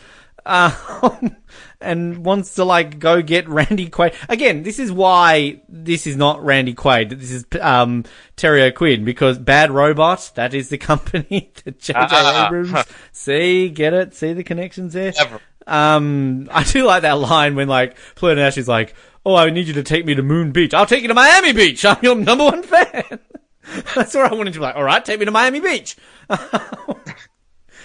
Um, 0.45 1.37
and 1.81 2.25
wants 2.25 2.55
to 2.55 2.65
like 2.65 2.99
go 2.99 3.21
get 3.21 3.49
Randy 3.49 3.89
Quaid. 3.89 4.15
Again, 4.29 4.63
this 4.63 4.79
is 4.79 4.91
why 4.91 5.61
this 5.69 6.07
is 6.07 6.17
not 6.17 6.45
Randy 6.45 6.75
Quaid. 6.75 7.19
This 7.19 7.31
is 7.31 7.45
um 7.61 8.05
Terry 8.37 8.71
Quinn 8.73 9.05
because 9.05 9.39
Bad 9.39 9.71
Robot. 9.71 10.33
That 10.35 10.55
is 10.55 10.69
the 10.69 10.79
company 10.79 11.53
that 11.65 11.79
J.J. 11.79 11.99
Ah. 11.99 12.47
Abrams. 12.47 12.87
See, 13.13 13.69
get 13.69 13.93
it? 13.93 14.15
See 14.15 14.33
the 14.33 14.45
connections 14.45 14.93
there? 14.93 15.13
Never. 15.17 15.41
Um, 15.67 16.49
I 16.53 16.65
do 16.65 16.85
like 16.85 17.03
that 17.03 17.19
line 17.19 17.55
when 17.55 17.69
like 17.69 17.97
Pluto 18.15 18.37
Nash 18.41 18.57
is 18.59 18.69
like, 18.69 18.95
"Oh, 19.25 19.35
I 19.35 19.51
need 19.51 19.67
you 19.69 19.75
to 19.75 19.83
take 19.83 20.05
me 20.07 20.15
to 20.15 20.23
Moon 20.23 20.53
Beach. 20.53 20.75
I'll 20.75 20.87
take 20.87 21.03
you 21.03 21.09
to 21.09 21.15
Miami 21.15 21.53
Beach. 21.53 21.85
I'm 21.85 21.99
your 22.03 22.15
number 22.17 22.45
one 22.45 22.63
fan." 22.63 23.19
That's 23.97 24.15
where 24.15 24.25
I 24.27 24.33
wanted 24.35 24.53
to 24.55 24.61
be 24.61 24.63
like, 24.63 24.77
"All 24.77 24.85
right, 24.85 25.05
take 25.05 25.19
me 25.19 25.25
to 25.27 25.31
Miami 25.33 25.61
Beach." 25.61 25.97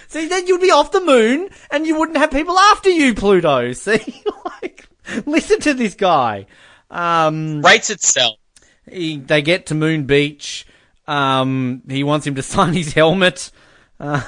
See, 0.08 0.28
then 0.28 0.46
you'd 0.46 0.60
be 0.60 0.70
off 0.70 0.92
the 0.92 1.00
moon 1.00 1.48
and 1.70 1.86
you 1.86 1.98
wouldn't 1.98 2.18
have 2.18 2.30
people 2.30 2.58
after 2.58 2.90
you, 2.90 3.14
Pluto. 3.14 3.72
See, 3.72 4.22
like, 4.62 4.86
listen 5.24 5.58
to 5.60 5.72
this 5.72 5.94
guy. 5.94 6.44
Um, 6.90 7.62
Writes 7.62 7.88
itself. 7.88 8.36
he, 8.90 9.16
they 9.16 9.40
get 9.40 9.66
to 9.66 9.74
Moon 9.74 10.04
Beach. 10.04 10.66
Um, 11.08 11.80
he 11.88 12.04
wants 12.04 12.26
him 12.26 12.34
to 12.34 12.42
sign 12.42 12.74
his 12.74 12.92
helmet. 12.92 13.50
Uh, 13.98 14.22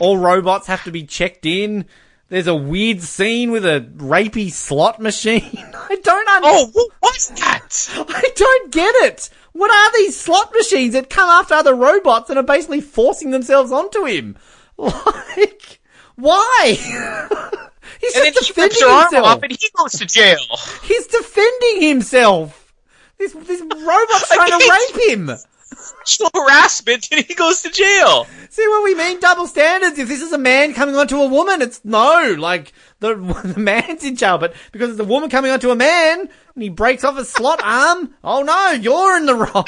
all 0.00 0.18
robots 0.18 0.66
have 0.66 0.82
to 0.84 0.90
be 0.90 1.04
checked 1.04 1.46
in. 1.46 1.86
There's 2.30 2.46
a 2.46 2.54
weird 2.54 3.00
scene 3.02 3.50
with 3.50 3.64
a 3.64 3.80
rapey 3.96 4.50
slot 4.52 5.00
machine. 5.00 5.42
I 5.74 5.96
don't 6.02 6.28
understand. 6.28 6.44
Oh, 6.44 6.70
what 6.74 6.92
was 7.02 7.28
that? 7.36 7.88
I 8.14 8.28
don't 8.36 8.70
get 8.72 8.94
it. 9.06 9.30
What 9.52 9.70
are 9.70 9.92
these 9.96 10.18
slot 10.18 10.52
machines 10.54 10.92
that 10.92 11.08
come 11.08 11.28
after 11.28 11.54
other 11.54 11.74
robots 11.74 12.28
and 12.30 12.38
are 12.38 12.42
basically 12.42 12.80
forcing 12.82 13.30
themselves 13.30 13.72
onto 13.72 14.04
him? 14.04 14.36
Like, 14.78 15.80
why? 16.16 16.74
He's 18.00 18.14
And 18.14 18.24
then 18.26 18.32
just 18.32 18.54
he 18.54 18.60
rips 18.60 18.78
defending 18.78 18.80
her 18.82 18.88
arm 18.88 19.02
himself. 19.04 19.26
off 19.26 19.42
and 19.42 19.52
he 19.52 19.68
goes 19.76 19.92
to 19.92 20.06
jail. 20.06 20.38
He's 20.84 21.06
defending 21.08 21.82
himself. 21.82 22.72
This 23.18 23.32
this 23.32 23.60
robot's 23.60 24.28
trying 24.32 24.50
to 24.58 24.70
rape 24.70 25.08
him. 25.10 25.30
Sexual 25.76 26.30
harassment 26.34 27.08
and 27.12 27.24
he 27.24 27.34
goes 27.34 27.62
to 27.62 27.70
jail. 27.70 28.26
See 28.50 28.66
what 28.66 28.84
we 28.84 28.94
mean? 28.94 29.20
Double 29.20 29.46
standards. 29.46 29.98
If 29.98 30.08
this 30.08 30.22
is 30.22 30.32
a 30.32 30.38
man 30.38 30.74
coming 30.74 30.96
onto 30.96 31.20
a 31.20 31.26
woman, 31.28 31.60
it's 31.62 31.84
no. 31.84 32.34
Like 32.38 32.72
the 33.00 33.14
the 33.44 33.60
man's 33.60 34.04
in 34.04 34.16
jail, 34.16 34.38
but 34.38 34.54
because 34.72 34.90
it's 34.90 35.00
a 35.00 35.04
woman 35.04 35.30
coming 35.30 35.50
onto 35.50 35.70
a 35.70 35.76
man 35.76 36.28
and 36.54 36.62
he 36.62 36.68
breaks 36.68 37.04
off 37.04 37.16
his 37.16 37.28
slot 37.28 37.60
arm, 37.62 38.14
oh 38.24 38.42
no, 38.42 38.72
you're 38.72 39.16
in 39.16 39.26
the 39.26 39.34
wrong. 39.34 39.66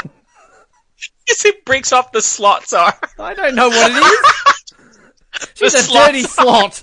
Yes, 1.28 1.43
he 1.44 1.52
breaks 1.64 1.93
off 1.93 2.12
the 2.12 2.22
slots 2.22 2.72
arm. 2.72 2.94
I 3.18 3.35
don't 3.35 3.55
know 3.55 3.68
what 3.68 3.93
it 3.93 3.97
is. 3.97 5.51
She's 5.55 5.72
The 5.72 5.90
a 5.90 6.06
dirty 6.06 6.22
slot. 6.22 6.82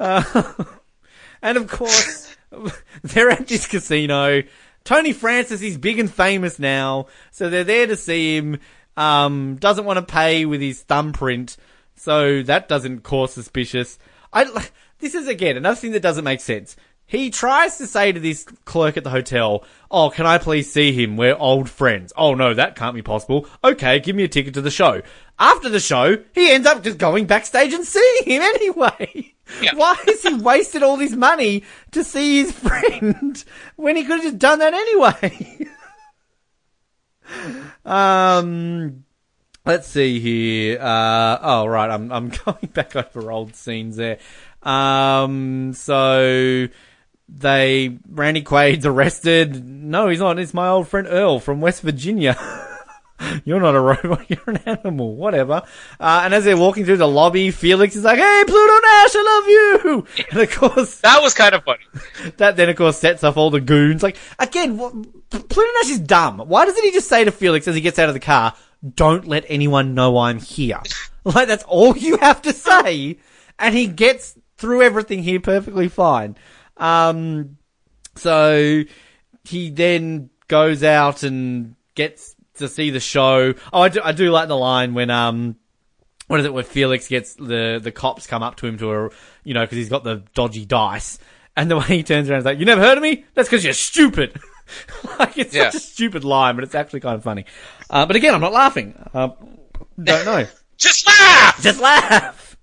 Uh, 0.00 0.64
and 1.42 1.56
of 1.56 1.68
course, 1.70 2.31
they're 3.02 3.30
at 3.30 3.46
this 3.46 3.66
casino. 3.66 4.42
Tony 4.84 5.12
Francis, 5.12 5.62
is 5.62 5.78
big 5.78 5.98
and 5.98 6.12
famous 6.12 6.58
now, 6.58 7.06
so 7.30 7.48
they're 7.48 7.64
there 7.64 7.86
to 7.86 7.96
see 7.96 8.36
him. 8.36 8.58
Um, 8.96 9.56
doesn't 9.56 9.84
want 9.84 9.98
to 9.98 10.12
pay 10.12 10.44
with 10.44 10.60
his 10.60 10.82
thumbprint, 10.82 11.56
so 11.94 12.42
that 12.42 12.68
doesn't 12.68 13.02
cause 13.02 13.32
suspicious. 13.32 13.98
I, 14.32 14.44
this 14.98 15.14
is 15.14 15.28
again 15.28 15.56
another 15.56 15.76
thing 15.76 15.92
that 15.92 16.02
doesn't 16.02 16.24
make 16.24 16.40
sense. 16.40 16.76
He 17.06 17.28
tries 17.30 17.76
to 17.76 17.86
say 17.86 18.10
to 18.10 18.18
this 18.18 18.44
clerk 18.64 18.96
at 18.96 19.04
the 19.04 19.10
hotel, 19.10 19.64
Oh, 19.90 20.08
can 20.08 20.24
I 20.24 20.38
please 20.38 20.72
see 20.72 20.92
him? 20.92 21.18
We're 21.18 21.36
old 21.36 21.68
friends. 21.68 22.12
Oh 22.16 22.34
no, 22.34 22.54
that 22.54 22.74
can't 22.74 22.94
be 22.94 23.02
possible. 23.02 23.46
Okay, 23.62 24.00
give 24.00 24.16
me 24.16 24.24
a 24.24 24.28
ticket 24.28 24.54
to 24.54 24.62
the 24.62 24.70
show. 24.70 25.02
After 25.38 25.68
the 25.68 25.80
show, 25.80 26.16
he 26.34 26.50
ends 26.50 26.66
up 26.66 26.82
just 26.82 26.98
going 26.98 27.26
backstage 27.26 27.74
and 27.74 27.84
seeing 27.84 28.24
him 28.24 28.42
anyway. 28.54 29.34
Yeah. 29.60 29.72
Why 29.74 29.96
has 30.06 30.22
he 30.22 30.34
wasted 30.34 30.82
all 30.82 30.96
this 30.96 31.12
money 31.12 31.64
to 31.92 32.04
see 32.04 32.42
his 32.42 32.52
friend 32.52 33.42
when 33.76 33.96
he 33.96 34.04
could 34.04 34.16
have 34.16 34.24
just 34.24 34.38
done 34.38 34.58
that 34.60 34.74
anyway? 34.74 35.58
um, 37.84 39.04
let's 39.64 39.88
see 39.88 40.20
here. 40.20 40.80
Uh, 40.80 41.38
oh 41.40 41.66
right, 41.66 41.90
I'm 41.90 42.12
I'm 42.12 42.28
going 42.44 42.70
back 42.72 42.96
over 42.96 43.30
old 43.30 43.54
scenes 43.54 43.96
there. 43.96 44.18
Um, 44.62 45.72
so 45.74 46.68
they 47.28 47.98
Randy 48.08 48.42
Quaid's 48.42 48.86
arrested. 48.86 49.64
No, 49.64 50.08
he's 50.08 50.20
not. 50.20 50.38
It's 50.38 50.54
my 50.54 50.68
old 50.68 50.88
friend 50.88 51.06
Earl 51.08 51.40
from 51.40 51.60
West 51.60 51.82
Virginia. 51.82 52.36
you're 53.44 53.60
not 53.60 53.74
a 53.74 53.80
robot. 53.80 54.24
You're 54.30 54.42
an 54.46 54.56
animal. 54.66 55.14
Whatever. 55.16 55.62
Uh, 56.00 56.22
and 56.24 56.34
as 56.34 56.44
they're 56.44 56.56
walking 56.56 56.84
through 56.84 56.96
the 56.98 57.08
lobby, 57.08 57.50
Felix 57.50 57.94
is 57.96 58.04
like, 58.04 58.18
"Hey, 58.18 58.44
Pluto 58.46 58.72
Nash, 58.74 59.12
I 59.14 59.22
love 59.22 59.48
you." 59.48 60.06
And 60.30 60.40
of 60.40 60.50
course, 60.50 61.00
That 61.00 61.22
was 61.22 61.34
kind 61.34 61.54
of 61.54 61.64
funny. 61.64 61.84
that 62.38 62.56
then 62.56 62.68
of 62.68 62.76
course 62.76 62.98
sets 62.98 63.24
off 63.24 63.36
all 63.36 63.50
the 63.50 63.60
goons. 63.60 64.02
Like 64.02 64.16
again, 64.38 64.76
what, 64.78 64.92
Pluto 65.30 65.70
Nash 65.82 65.90
is 65.90 66.00
dumb. 66.00 66.38
Why 66.38 66.64
doesn't 66.64 66.82
he 66.84 66.90
just 66.92 67.08
say 67.08 67.24
to 67.24 67.30
Felix 67.32 67.66
as 67.68 67.74
he 67.74 67.80
gets 67.80 67.98
out 67.98 68.08
of 68.08 68.14
the 68.14 68.20
car, 68.20 68.54
"Don't 68.94 69.26
let 69.26 69.44
anyone 69.48 69.94
know 69.94 70.18
I'm 70.18 70.38
here." 70.38 70.80
Like 71.24 71.46
that's 71.48 71.64
all 71.64 71.96
you 71.96 72.16
have 72.16 72.42
to 72.42 72.52
say, 72.52 73.18
and 73.58 73.74
he 73.74 73.86
gets 73.86 74.36
through 74.56 74.82
everything 74.82 75.22
here 75.22 75.38
perfectly 75.40 75.88
fine. 75.88 76.36
Um, 76.76 77.58
so 78.16 78.82
he 79.44 79.70
then 79.70 80.30
goes 80.48 80.82
out 80.82 81.22
and 81.22 81.74
gets 81.94 82.31
to 82.56 82.68
see 82.68 82.90
the 82.90 83.00
show. 83.00 83.54
Oh, 83.72 83.82
I 83.82 83.88
do, 83.88 84.00
I 84.02 84.12
do 84.12 84.30
like 84.30 84.48
the 84.48 84.56
line 84.56 84.94
when 84.94 85.10
um 85.10 85.56
what 86.28 86.40
is 86.40 86.46
it 86.46 86.52
where 86.54 86.62
Felix 86.64 87.08
gets 87.08 87.34
the 87.34 87.80
the 87.82 87.92
cops 87.92 88.26
come 88.26 88.42
up 88.42 88.56
to 88.56 88.66
him 88.66 88.78
to 88.78 88.92
a 88.92 89.10
you 89.44 89.54
know 89.54 89.62
because 89.62 89.76
he's 89.76 89.88
got 89.88 90.04
the 90.04 90.22
dodgy 90.34 90.64
dice. 90.64 91.18
And 91.56 91.70
the 91.70 91.76
way 91.78 91.84
he 91.86 92.02
turns 92.02 92.30
around 92.30 92.40
is 92.40 92.44
like 92.44 92.58
you 92.58 92.64
never 92.64 92.80
heard 92.80 92.96
of 92.98 93.02
me? 93.02 93.24
That's 93.34 93.48
because 93.48 93.64
you're 93.64 93.72
stupid. 93.74 94.38
Like 95.18 95.36
it's 95.36 95.54
Yeah. 95.54 95.68
such 95.68 95.82
a 95.82 95.84
stupid 95.84 96.24
line 96.24 96.54
but 96.54 96.64
it's 96.64 96.74
actually 96.74 97.00
kind 97.00 97.16
of 97.16 97.22
funny. 97.22 97.44
Uh, 97.90 98.06
but 98.06 98.16
again 98.16 98.32
I'm 98.34 98.40
not 98.40 98.52
laughing. 98.52 98.94
Uh, 99.12 99.30
don't 100.02 100.24
know. 100.24 100.46
Just 100.78 101.06
laugh! 101.06 101.62
just 101.62 101.80
laugh! 101.80 102.56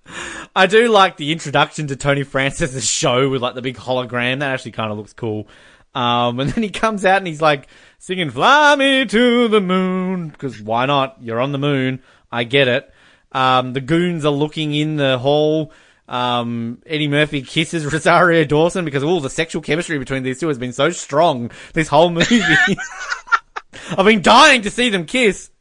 I 0.56 0.66
do 0.66 0.88
like 0.90 1.18
the 1.18 1.32
introduction 1.32 1.88
to 1.88 1.96
Tony 1.96 2.24
Francis's 2.24 2.90
show 2.90 3.30
with 3.30 3.42
like 3.42 3.54
the 3.56 3.62
big 3.62 3.78
hologram. 3.78 4.40
That 4.40 4.52
actually 4.54 4.72
kind 4.72 4.92
of 4.92 4.98
looks 4.98 5.14
cool 5.14 5.48
um, 5.96 6.40
and 6.40 6.50
then 6.52 6.64
he 6.64 6.70
comes 6.70 7.06
out 7.06 7.18
and 7.18 7.28
he's 7.28 7.42
like 7.42 7.68
singing 7.98 8.30
"Fly 8.30 8.76
Me 8.76 9.06
to 9.06 9.48
the 9.48 9.62
Moon" 9.62 10.30
because 10.30 10.62
why 10.62 10.86
not? 10.86 11.18
You're 11.22 11.40
on 11.40 11.52
the 11.52 11.58
moon. 11.58 12.02
I 12.32 12.44
get 12.44 12.68
it. 12.68 12.92
Um, 13.32 13.74
the 13.74 13.82
goons 13.82 14.26
are 14.26 14.32
looking 14.32 14.74
in 14.74 14.98
the 14.98 15.18
hall. 15.18 15.72
Um, 16.08 16.82
Eddie 16.86 17.08
Murphy 17.08 17.42
kisses 17.42 17.86
Rosario 17.94 18.44
Dawson 18.44 18.86
because 18.86 19.04
all 19.04 19.22
the 19.22 19.30
sexual 19.30 19.62
chemistry 19.62 20.00
between 20.00 20.24
these 20.24 20.40
two 20.40 20.48
has 20.48 20.58
been 20.58 20.74
so 20.74 20.90
strong 20.90 21.52
this 21.74 21.88
whole 21.88 22.10
movie. 22.10 22.42
I've 23.98 24.06
been 24.06 24.22
dying 24.22 24.64
to 24.64 24.72
see 24.72 24.90
them 24.90 25.06
kiss. 25.06 25.52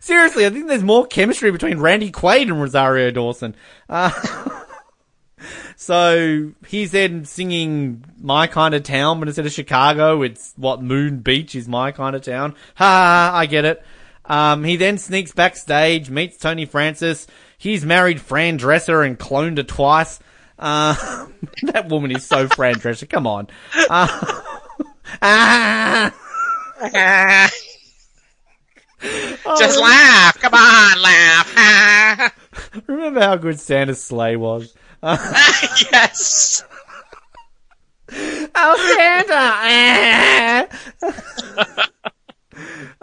Seriously, 0.00 0.46
I 0.46 0.50
think 0.50 0.66
there's 0.66 0.82
more 0.82 1.06
chemistry 1.06 1.50
between 1.50 1.78
Randy 1.78 2.10
Quaid 2.10 2.42
and 2.42 2.60
Rosario 2.60 3.10
Dawson. 3.10 3.54
Uh, 3.88 4.10
so 5.76 6.52
he's 6.66 6.90
then 6.90 7.24
singing 7.24 8.04
"My 8.20 8.46
Kind 8.46 8.74
of 8.74 8.82
Town," 8.82 9.18
but 9.18 9.28
instead 9.28 9.46
of 9.46 9.52
Chicago, 9.52 10.22
it's 10.22 10.52
what 10.56 10.82
Moon 10.82 11.18
Beach 11.20 11.54
is 11.54 11.68
my 11.68 11.92
kind 11.92 12.14
of 12.16 12.22
town. 12.22 12.54
Ha! 12.76 13.30
I 13.34 13.46
get 13.46 13.64
it. 13.64 13.84
Um, 14.26 14.64
he 14.64 14.76
then 14.76 14.98
sneaks 14.98 15.32
backstage, 15.32 16.10
meets 16.10 16.36
Tony 16.36 16.64
Francis. 16.64 17.26
He's 17.58 17.84
married 17.84 18.20
Fran 18.20 18.58
Drescher 18.58 19.06
and 19.06 19.18
cloned 19.18 19.58
her 19.58 19.62
twice. 19.64 20.18
Uh, 20.58 21.26
that 21.64 21.88
woman 21.88 22.10
is 22.10 22.24
so 22.24 22.48
Fran 22.48 22.76
Drescher. 22.76 23.08
Come 23.08 23.26
on. 23.26 23.48
Uh, 25.20 26.10
ah, 26.82 27.50
Just 29.58 29.78
laugh! 29.78 30.38
Come 30.40 30.54
on, 30.54 31.02
laugh! 31.02 32.32
remember 32.86 33.20
how 33.20 33.36
good 33.36 33.60
Santa's 33.60 34.02
sleigh 34.02 34.36
was? 34.36 34.74
yes! 35.92 36.64
Oh, 38.54 38.76
Santa! 38.96 40.68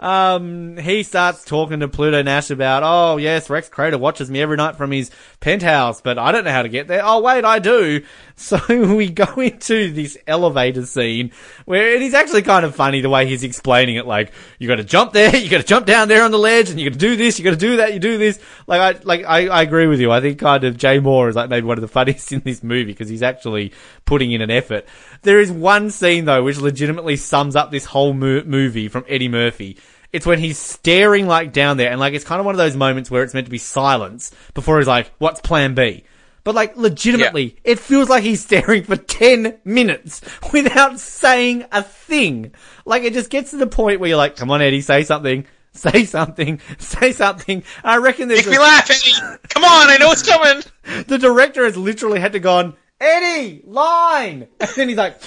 um, 0.00 0.78
he 0.78 1.04
starts 1.04 1.44
talking 1.44 1.78
to 1.78 1.86
Pluto 1.86 2.20
Nash 2.22 2.50
about, 2.50 2.82
oh 2.84 3.18
yes, 3.18 3.48
Rex 3.48 3.68
Crater 3.68 3.98
watches 3.98 4.28
me 4.32 4.42
every 4.42 4.56
night 4.56 4.74
from 4.74 4.90
his 4.90 5.12
penthouse, 5.38 6.00
but 6.00 6.18
I 6.18 6.32
don't 6.32 6.42
know 6.42 6.50
how 6.50 6.62
to 6.62 6.68
get 6.68 6.88
there. 6.88 7.02
Oh 7.04 7.20
wait, 7.20 7.44
I 7.44 7.60
do. 7.60 8.04
So 8.42 8.58
we 8.68 9.08
go 9.08 9.34
into 9.36 9.92
this 9.92 10.18
elevator 10.26 10.84
scene 10.84 11.30
where 11.64 11.90
it 11.90 12.02
is 12.02 12.12
actually 12.12 12.42
kind 12.42 12.64
of 12.64 12.74
funny 12.74 13.00
the 13.00 13.08
way 13.08 13.26
he's 13.26 13.44
explaining 13.44 13.96
it. 13.96 14.06
Like, 14.06 14.32
you 14.58 14.66
gotta 14.66 14.84
jump 14.84 15.12
there, 15.12 15.36
you 15.36 15.48
gotta 15.48 15.62
jump 15.62 15.86
down 15.86 16.08
there 16.08 16.24
on 16.24 16.32
the 16.32 16.38
ledge, 16.38 16.70
and 16.70 16.80
you 16.80 16.90
gotta 16.90 16.98
do 16.98 17.14
this, 17.14 17.38
you 17.38 17.44
gotta 17.44 17.56
do 17.56 17.76
that, 17.76 17.94
you 17.94 18.00
do 18.00 18.18
this. 18.18 18.40
Like, 18.66 18.80
I, 18.80 19.00
like, 19.04 19.24
I, 19.24 19.46
I 19.46 19.62
agree 19.62 19.86
with 19.86 20.00
you. 20.00 20.10
I 20.10 20.20
think 20.20 20.38
kind 20.38 20.64
of 20.64 20.76
Jay 20.76 20.98
Mohr 20.98 21.28
is 21.28 21.36
like 21.36 21.50
maybe 21.50 21.66
one 21.66 21.78
of 21.78 21.82
the 21.82 21.88
funniest 22.02 22.32
in 22.32 22.40
this 22.40 22.62
movie 22.62 22.86
because 22.86 23.08
he's 23.08 23.22
actually 23.22 23.72
putting 24.04 24.32
in 24.32 24.40
an 24.40 24.50
effort. 24.50 24.86
There 25.22 25.40
is 25.40 25.52
one 25.52 25.90
scene 25.90 26.24
though 26.24 26.42
which 26.42 26.58
legitimately 26.58 27.16
sums 27.16 27.54
up 27.54 27.70
this 27.70 27.84
whole 27.84 28.12
mo- 28.12 28.44
movie 28.44 28.88
from 28.88 29.04
Eddie 29.08 29.28
Murphy. 29.28 29.78
It's 30.12 30.26
when 30.26 30.38
he's 30.38 30.58
staring 30.58 31.26
like 31.26 31.52
down 31.52 31.76
there 31.76 31.90
and 31.90 32.00
like 32.00 32.12
it's 32.14 32.24
kind 32.24 32.40
of 32.40 32.44
one 32.44 32.54
of 32.54 32.58
those 32.58 32.76
moments 32.76 33.10
where 33.10 33.22
it's 33.22 33.34
meant 33.34 33.46
to 33.46 33.50
be 33.50 33.58
silence 33.58 34.32
before 34.52 34.78
he's 34.78 34.88
like, 34.88 35.10
what's 35.18 35.40
plan 35.40 35.74
B? 35.74 36.04
But 36.44 36.54
like 36.54 36.76
legitimately, 36.76 37.56
it 37.64 37.78
feels 37.78 38.08
like 38.08 38.22
he's 38.24 38.42
staring 38.42 38.82
for 38.84 38.96
10 38.96 39.58
minutes 39.64 40.20
without 40.52 40.98
saying 40.98 41.66
a 41.70 41.82
thing. 41.82 42.52
Like 42.84 43.04
it 43.04 43.12
just 43.12 43.30
gets 43.30 43.50
to 43.52 43.56
the 43.58 43.66
point 43.66 44.00
where 44.00 44.08
you're 44.08 44.16
like, 44.16 44.36
come 44.36 44.50
on 44.50 44.60
Eddie, 44.62 44.80
say 44.80 45.04
something. 45.04 45.46
Say 45.74 46.04
something, 46.04 46.60
say 46.78 47.12
something. 47.12 47.64
I 47.82 47.96
reckon 47.96 48.28
there's 48.28 48.44
Make 48.44 48.50
me 48.50 48.56
a- 48.58 48.60
laugh, 48.60 48.90
Eddie! 48.90 49.38
Come 49.48 49.64
on, 49.64 49.88
I 49.88 49.96
know 49.96 50.12
it's 50.12 50.22
coming! 50.22 50.62
the 51.06 51.16
director 51.16 51.64
has 51.64 51.78
literally 51.78 52.20
had 52.20 52.32
to 52.32 52.40
go 52.40 52.56
on, 52.58 52.76
Eddie, 53.00 53.62
line! 53.64 54.48
And 54.60 54.70
then 54.76 54.90
he's 54.90 54.98
like, 54.98 55.18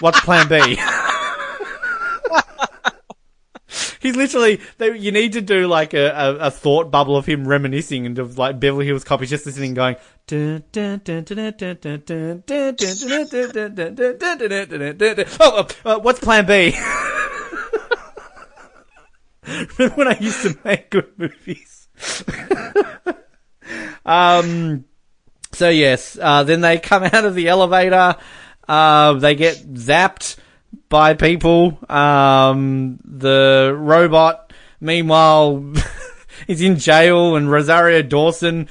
what's 0.00 0.20
plan 0.20 0.48
B? 0.48 0.78
He's 4.00 4.16
literally, 4.16 4.60
they, 4.78 4.96
you 4.96 5.12
need 5.12 5.34
to 5.34 5.40
do 5.40 5.66
like 5.66 5.94
a, 5.94 6.08
a, 6.08 6.34
a, 6.36 6.50
thought 6.50 6.90
bubble 6.90 7.16
of 7.16 7.26
him 7.26 7.46
reminiscing 7.46 8.06
and 8.06 8.18
of 8.18 8.38
like 8.38 8.60
Beverly 8.60 8.86
Hills 8.86 9.04
Cop. 9.04 9.20
He's 9.20 9.30
just 9.30 9.46
listening, 9.46 9.74
going, 9.74 9.96
oh, 15.40 15.68
uh, 15.84 15.84
uh, 15.84 15.98
what's 16.00 16.20
plan 16.20 16.46
B? 16.46 16.76
Remember 19.46 19.94
when 19.96 20.08
I 20.08 20.18
used 20.18 20.42
to 20.42 20.58
make 20.64 20.90
good 20.90 21.10
movies? 21.16 21.88
um, 24.06 24.84
so 25.52 25.68
yes, 25.68 26.18
uh, 26.20 26.44
then 26.44 26.60
they 26.60 26.78
come 26.78 27.04
out 27.04 27.24
of 27.24 27.34
the 27.34 27.48
elevator, 27.48 28.16
uh, 28.68 29.14
they 29.14 29.34
get 29.34 29.56
zapped, 29.74 30.36
by 30.88 31.14
people. 31.14 31.78
Um, 31.90 32.98
the 33.04 33.74
robot, 33.76 34.52
meanwhile, 34.80 35.72
is 36.48 36.60
in 36.60 36.76
jail, 36.76 37.36
and 37.36 37.50
Rosario 37.50 38.02
Dawson 38.02 38.68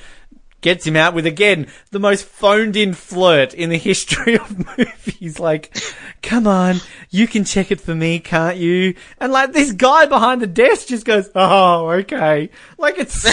gets 0.62 0.86
him 0.86 0.96
out 0.96 1.14
with 1.14 1.26
again 1.26 1.68
the 1.92 2.00
most 2.00 2.26
phoned 2.26 2.76
in 2.76 2.94
flirt 2.94 3.54
in 3.54 3.70
the 3.70 3.78
history 3.90 4.36
of 4.38 4.78
movies. 4.78 5.40
Like, 5.40 5.76
come 6.22 6.48
on, 6.48 6.78
you 7.10 7.28
can 7.28 7.44
check 7.44 7.72
it 7.72 7.82
for 7.82 7.96
me, 7.96 8.20
can't 8.20 8.58
you? 8.58 8.96
And 9.20 9.32
like 9.32 9.54
this 9.54 9.72
guy 9.72 10.06
behind 10.06 10.42
the 10.42 10.48
desk 10.48 10.88
just 10.88 11.06
goes, 11.06 11.30
oh, 11.36 11.90
okay. 11.90 12.50
Like 12.78 12.98
it's 12.98 13.14
so 13.22 13.32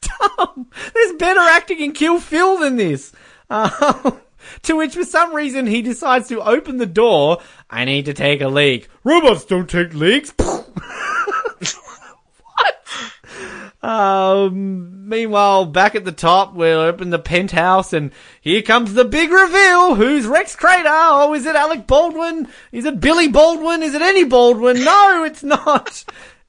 dumb. 0.00 0.68
There's 0.94 1.12
better 1.14 1.40
acting 1.40 1.80
in 1.80 1.92
Kill 1.92 2.20
Phil 2.20 2.58
than 2.58 2.76
this. 2.76 3.12
Um, 3.50 4.20
to 4.62 4.76
which 4.76 4.94
for 4.94 5.04
some 5.04 5.34
reason 5.34 5.66
he 5.66 5.82
decides 5.82 6.28
to 6.28 6.40
open 6.40 6.78
the 6.78 6.86
door. 6.86 7.38
I 7.70 7.84
need 7.84 8.04
to 8.06 8.14
take 8.14 8.40
a 8.40 8.48
leak. 8.48 8.88
Robots 9.04 9.44
don't 9.44 9.68
take 9.68 9.94
leaks. 9.94 10.32
what? 10.38 10.72
Um, 13.82 15.08
meanwhile, 15.08 15.66
back 15.66 15.94
at 15.94 16.04
the 16.04 16.12
top, 16.12 16.54
we're 16.54 16.88
up 16.88 17.00
in 17.00 17.10
the 17.10 17.18
penthouse, 17.18 17.92
and 17.92 18.12
here 18.40 18.62
comes 18.62 18.94
the 18.94 19.04
big 19.04 19.30
reveal. 19.30 19.96
Who's 19.96 20.26
Rex 20.26 20.54
Crater? 20.54 20.88
Oh, 20.88 21.34
is 21.34 21.46
it 21.46 21.56
Alec 21.56 21.86
Baldwin? 21.86 22.48
Is 22.70 22.84
it 22.84 23.00
Billy 23.00 23.28
Baldwin? 23.28 23.82
Is 23.82 23.94
it 23.94 24.02
any 24.02 24.24
Baldwin? 24.24 24.84
No, 24.84 25.24
it's 25.24 25.42
not. 25.42 26.04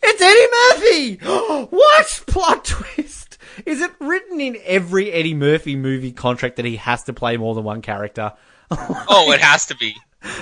It's 0.06 0.22
Eddie 0.22 0.52
Murphy! 0.52 1.16
what? 1.70 2.24
Plot 2.28 2.66
twist! 2.66 3.33
Is 3.66 3.82
it 3.82 3.92
written 4.00 4.40
in 4.42 4.58
every 4.64 5.12
Eddie 5.12 5.34
Murphy 5.34 5.76
movie 5.76 6.12
contract 6.12 6.58
that 6.58 6.66
he 6.66 6.78
has 6.78 7.04
to 7.04 7.14
play 7.14 7.38
more 7.38 7.56
than 7.56 7.64
one 7.64 7.82
character? 7.82 8.34
oh, 8.72 9.32
it 9.32 9.42
has 9.42 9.68
to 9.68 9.76
be. 9.76 9.96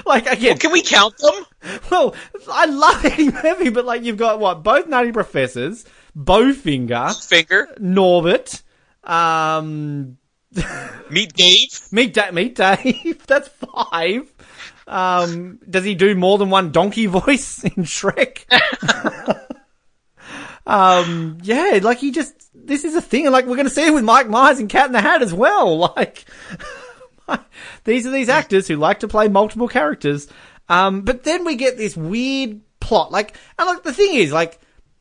Like 0.05 0.27
again, 0.27 0.51
well, 0.51 0.57
can 0.57 0.71
we 0.71 0.81
count 0.81 1.17
them? 1.17 1.45
Well, 1.89 2.15
I 2.51 2.65
love 2.65 3.03
Eddie 3.03 3.31
Murphy, 3.31 3.69
but 3.69 3.85
like 3.85 4.03
you've 4.03 4.17
got 4.17 4.39
what 4.39 4.63
both 4.63 4.87
Nutty 4.87 5.11
Professors, 5.11 5.85
Bowfinger, 6.17 7.27
Finger, 7.27 7.67
Norbit, 7.79 8.61
um, 9.03 10.17
Meet 11.09 11.33
Dave, 11.33 11.81
Meet 11.91 12.13
da- 12.13 12.31
Meet 12.31 12.55
Dave. 12.55 13.23
That's 13.27 13.47
five. 13.47 14.31
Um, 14.87 15.59
does 15.69 15.83
he 15.83 15.95
do 15.95 16.15
more 16.15 16.37
than 16.37 16.49
one 16.49 16.71
donkey 16.71 17.05
voice 17.07 17.63
in 17.63 17.83
Shrek? 17.83 18.45
um, 20.65 21.37
yeah, 21.41 21.79
like 21.81 21.99
he 21.99 22.11
just 22.11 22.33
this 22.65 22.83
is 22.85 22.95
a 22.95 23.01
thing. 23.01 23.29
Like 23.31 23.45
we're 23.45 23.55
going 23.55 23.67
to 23.67 23.73
see 23.73 23.87
it 23.87 23.93
with 23.93 24.03
Mike 24.03 24.29
Myers 24.29 24.59
and 24.59 24.69
Cat 24.69 24.87
in 24.87 24.91
the 24.93 25.01
Hat 25.01 25.21
as 25.21 25.33
well. 25.33 25.93
Like 25.95 26.25
these 27.83 28.05
are 28.05 28.11
these 28.11 28.29
actors 28.29 28.67
who 28.67 28.75
like 28.75 28.99
to 28.99 29.07
play 29.07 29.27
multiple 29.27 29.67
characters. 29.67 30.27
Um, 30.69 31.01
but 31.01 31.23
then 31.23 31.43
we 31.45 31.55
get 31.55 31.77
this 31.77 31.97
weird 31.97 32.61
plot. 32.79 33.11
Like, 33.11 33.35
and 33.57 33.67
like 33.67 33.83
the 33.83 33.93
thing 33.93 34.15
is, 34.15 34.31
like, 34.31 34.59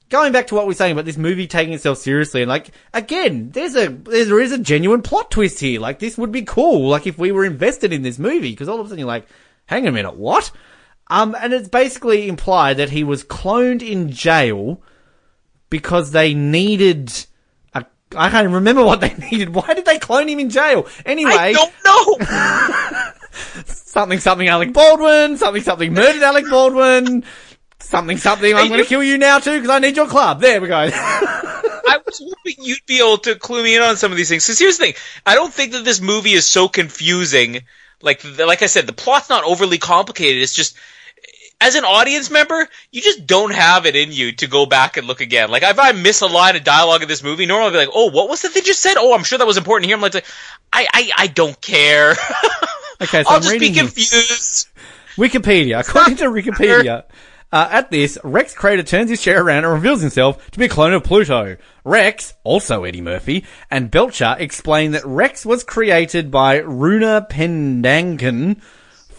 going 0.09 0.33
back 0.33 0.49
to 0.49 0.55
what 0.55 0.67
we 0.67 0.73
are 0.73 0.77
saying 0.77 0.93
about 0.93 1.05
this 1.05 1.17
movie 1.17 1.47
taking 1.47 1.75
itself 1.75 1.99
seriously, 1.99 2.43
and 2.43 2.49
like, 2.49 2.71
again, 2.93 3.51
there's 3.51 3.77
a, 3.77 3.89
there 3.89 4.41
is 4.41 4.53
a 4.53 4.59
genuine 4.59 5.03
plot 5.03 5.31
twist 5.31 5.61
here. 5.61 5.81
Like, 5.81 5.99
this 5.99 6.19
would 6.19 6.33
be 6.33 6.43
cool. 6.43 6.89
Like, 6.89 7.07
if 7.07 7.19
we 7.19 7.33
were 7.33 7.45
invested 7.45 7.93
in 7.93 8.03
this 8.03 8.19
movie, 8.19 8.51
because 8.51 8.69
all 8.69 8.81
of 8.81 8.87
a 8.87 8.89
sudden 8.89 9.01
you're 9.01 9.09
like, 9.09 9.29
hang 9.67 9.87
a 9.87 9.93
minute, 9.93 10.17
what? 10.17 10.51
Um, 11.09 11.37
and 11.41 11.53
it's 11.53 11.69
basically 11.69 12.29
implied 12.29 12.77
that 12.77 12.91
he 12.91 13.03
was 13.03 13.25
cloned 13.25 13.83
in 13.83 14.11
jail 14.11 14.83
because 15.69 16.13
they 16.13 16.35
needed 16.35 17.27
I 18.17 18.29
can't 18.29 18.45
even 18.45 18.55
remember 18.55 18.85
what 18.85 19.01
they 19.01 19.15
needed. 19.31 19.55
Why 19.55 19.75
did 19.75 19.85
they 19.85 19.99
clone 19.99 20.29
him 20.29 20.41
in 20.41 20.51
jail? 20.51 20.87
Anyway. 21.07 21.33
I 21.33 21.53
don't 21.53 21.73
know. 21.85 23.13
something 23.65 24.19
something 24.19 24.49
Alec 24.49 24.73
Baldwin, 24.73 25.37
something 25.37 25.63
something 25.63 25.93
murdered 25.93 26.23
Alec 26.23 26.47
Baldwin, 26.51 27.25
something 27.79 28.17
something 28.17 28.55
I'm 28.55 28.69
going 28.69 28.81
to 28.81 28.87
kill 28.87 29.03
you 29.03 29.19
now 29.19 29.39
too 29.39 29.55
because 29.55 29.71
I 29.71 29.79
need 29.79 29.97
your 29.97 30.09
club. 30.09 30.41
There 30.41 30.61
we 30.61 30.69
go. 30.69 30.91
I 31.91 31.99
was 32.05 32.19
hoping 32.19 32.65
you'd 32.65 32.87
be 32.87 32.99
able 32.99 33.19
to 33.19 33.35
clue 33.35 33.63
me 33.63 33.77
in 33.77 33.83
on 33.83 33.97
some 33.97 34.13
of 34.13 34.17
these 34.17 34.29
things. 34.29 34.45
Because 34.45 34.59
here's 34.59 34.79
the 34.79 34.87
thing: 34.87 34.95
I 35.27 35.35
don't 35.35 35.53
think 35.53 35.73
that 35.73 35.85
this 35.85 36.01
movie 36.01 36.33
is 36.33 36.49
so 36.49 36.69
confusing. 36.69 37.63
Like, 38.03 38.25
like 38.39 38.63
I 38.63 38.67
said, 38.67 38.87
the 38.87 38.95
plot's 38.95 39.29
not 39.29 39.45
overly 39.45 39.77
complicated. 39.77 40.43
It's 40.43 40.55
just, 40.55 40.75
as 41.61 41.75
an 41.75 41.85
audience 41.85 42.31
member, 42.31 42.69
you 42.91 43.03
just 43.03 43.27
don't 43.27 43.53
have 43.53 43.87
it 43.87 43.95
in 43.95 44.13
you 44.13 44.33
to 44.33 44.47
go 44.47 44.67
back 44.67 44.97
and 44.97 45.07
look 45.07 45.21
again. 45.21 45.51
Like, 45.51 45.63
if 45.63 45.79
I 45.79 45.93
miss 45.93 46.23
a 46.23 46.27
line 46.27 46.57
of 46.57 46.65
dialogue 46.65 47.03
in 47.03 47.09
this 47.09 47.23
movie, 47.23 47.47
normally 47.47 47.69
I'd 47.69 47.73
be 47.73 47.79
like, 47.79 47.95
"Oh, 47.95 48.11
what 48.11 48.29
was 48.29 48.45
it 48.45 48.55
they 48.55 48.61
just 48.61 48.81
said? 48.81 48.97
Oh, 48.97 49.15
I'm 49.15 49.25
sure 49.25 49.39
that 49.39 49.47
was 49.47 49.57
important 49.57 49.87
here." 49.87 49.97
I'm 49.97 50.03
like, 50.03 50.15
I, 50.73 50.87
I, 50.93 51.11
I 51.17 51.27
don't 51.27 51.61
care. 51.61 52.15
Okay, 53.03 53.23
so 53.23 53.31
I'll 53.31 53.37
I'm 53.37 53.43
just 53.43 53.59
be 53.59 53.73
confused. 53.73 54.69
Wikipedia. 55.17 55.81
According 55.81 56.17
to 56.17 56.25
Wikipedia, 56.27 57.05
uh, 57.51 57.69
at 57.71 57.91
this, 57.91 58.19
Rex 58.23 58.55
Crater 58.55 58.83
turns 58.83 59.09
his 59.09 59.23
chair 59.23 59.43
around 59.43 59.65
and 59.65 59.73
reveals 59.73 60.03
himself 60.03 60.51
to 60.51 60.59
be 60.59 60.67
a 60.67 60.69
clone 60.69 60.93
of 60.93 61.03
Pluto. 61.03 61.57
Rex, 61.83 62.35
also 62.45 62.85
Eddie 62.85 63.01
Murphy, 63.01 63.47
and 63.71 63.91
Belcher 63.91 64.37
explain 64.39 64.93
that 64.93 65.05
Rex 65.07 65.47
was 65.47 65.65
created 65.65 66.31
by 66.31 66.59
Runa 66.59 67.27
Pendangan 67.31 68.61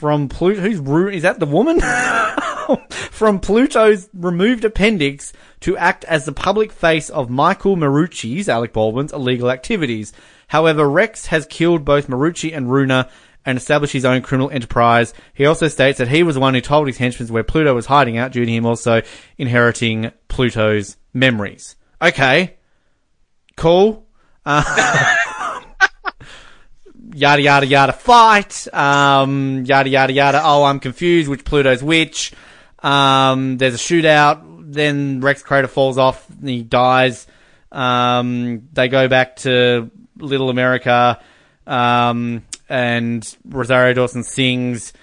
from 0.01 0.29
Pluto. 0.29 0.61
Who's 0.61 0.79
Runa? 0.79 1.15
Is 1.15 1.21
that 1.21 1.39
the 1.39 1.45
woman? 1.45 1.79
from 3.11 3.39
Pluto's 3.39 4.09
removed 4.15 4.65
appendix 4.65 5.31
to 5.59 5.77
act 5.77 6.05
as 6.05 6.25
the 6.25 6.31
public 6.31 6.71
face 6.71 7.11
of 7.11 7.29
Michael 7.29 7.77
Marucci's, 7.77 8.49
Alec 8.49 8.73
Baldwin's, 8.73 9.13
illegal 9.13 9.51
activities. 9.51 10.11
However, 10.47 10.89
Rex 10.89 11.27
has 11.27 11.45
killed 11.45 11.85
both 11.85 12.07
Marucci 12.07 12.51
and 12.51 12.71
Runa 12.71 13.11
and 13.45 13.59
established 13.59 13.93
his 13.93 14.05
own 14.05 14.23
criminal 14.23 14.49
enterprise. 14.49 15.13
He 15.35 15.45
also 15.45 15.67
states 15.67 15.99
that 15.99 16.07
he 16.07 16.23
was 16.23 16.33
the 16.33 16.41
one 16.41 16.55
who 16.55 16.61
told 16.61 16.87
his 16.87 16.97
henchmen 16.97 17.27
where 17.27 17.43
Pluto 17.43 17.75
was 17.75 17.85
hiding 17.85 18.17
out 18.17 18.31
due 18.31 18.43
to 18.43 18.51
him 18.51 18.65
also 18.65 19.03
inheriting 19.37 20.11
Pluto's 20.29 20.97
memories. 21.13 21.75
Okay. 22.01 22.57
Cool. 23.55 24.07
Uh, 24.47 25.15
yada 27.13 27.41
yada 27.41 27.65
yada 27.65 27.93
fight. 27.93 28.67
Um, 28.73 29.63
yada 29.65 29.89
yada 29.89 30.13
yada. 30.13 30.41
Oh, 30.43 30.63
I'm 30.63 30.79
confused. 30.79 31.29
Which 31.29 31.43
Pluto's 31.43 31.83
which? 31.83 32.33
Um, 32.79 33.57
there's 33.57 33.75
a 33.75 33.77
shootout. 33.77 34.73
Then 34.73 35.21
Rex 35.21 35.43
Crater 35.43 35.67
falls 35.67 35.97
off. 35.97 36.29
And 36.29 36.49
he 36.49 36.63
dies. 36.63 37.27
Um, 37.71 38.67
they 38.73 38.87
go 38.87 39.07
back 39.07 39.37
to 39.37 39.91
Little 40.17 40.49
America. 40.49 41.21
Um, 41.67 42.43
and 42.69 43.37
Rosario 43.45 43.93
Dawson 43.93 44.23
sings. 44.23 44.93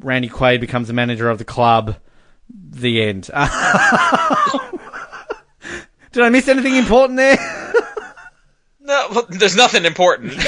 Randy 0.00 0.28
Quaid 0.28 0.60
becomes 0.60 0.88
the 0.88 0.94
manager 0.94 1.28
of 1.28 1.38
the 1.38 1.44
club. 1.44 1.96
The 2.48 3.02
end. 3.02 3.22
Did 6.12 6.22
I 6.22 6.28
miss 6.30 6.48
anything 6.48 6.76
important 6.76 7.16
there? 7.16 7.36
No, 8.80 9.08
well, 9.10 9.26
there's 9.28 9.56
nothing 9.56 9.84
important. 9.84 10.32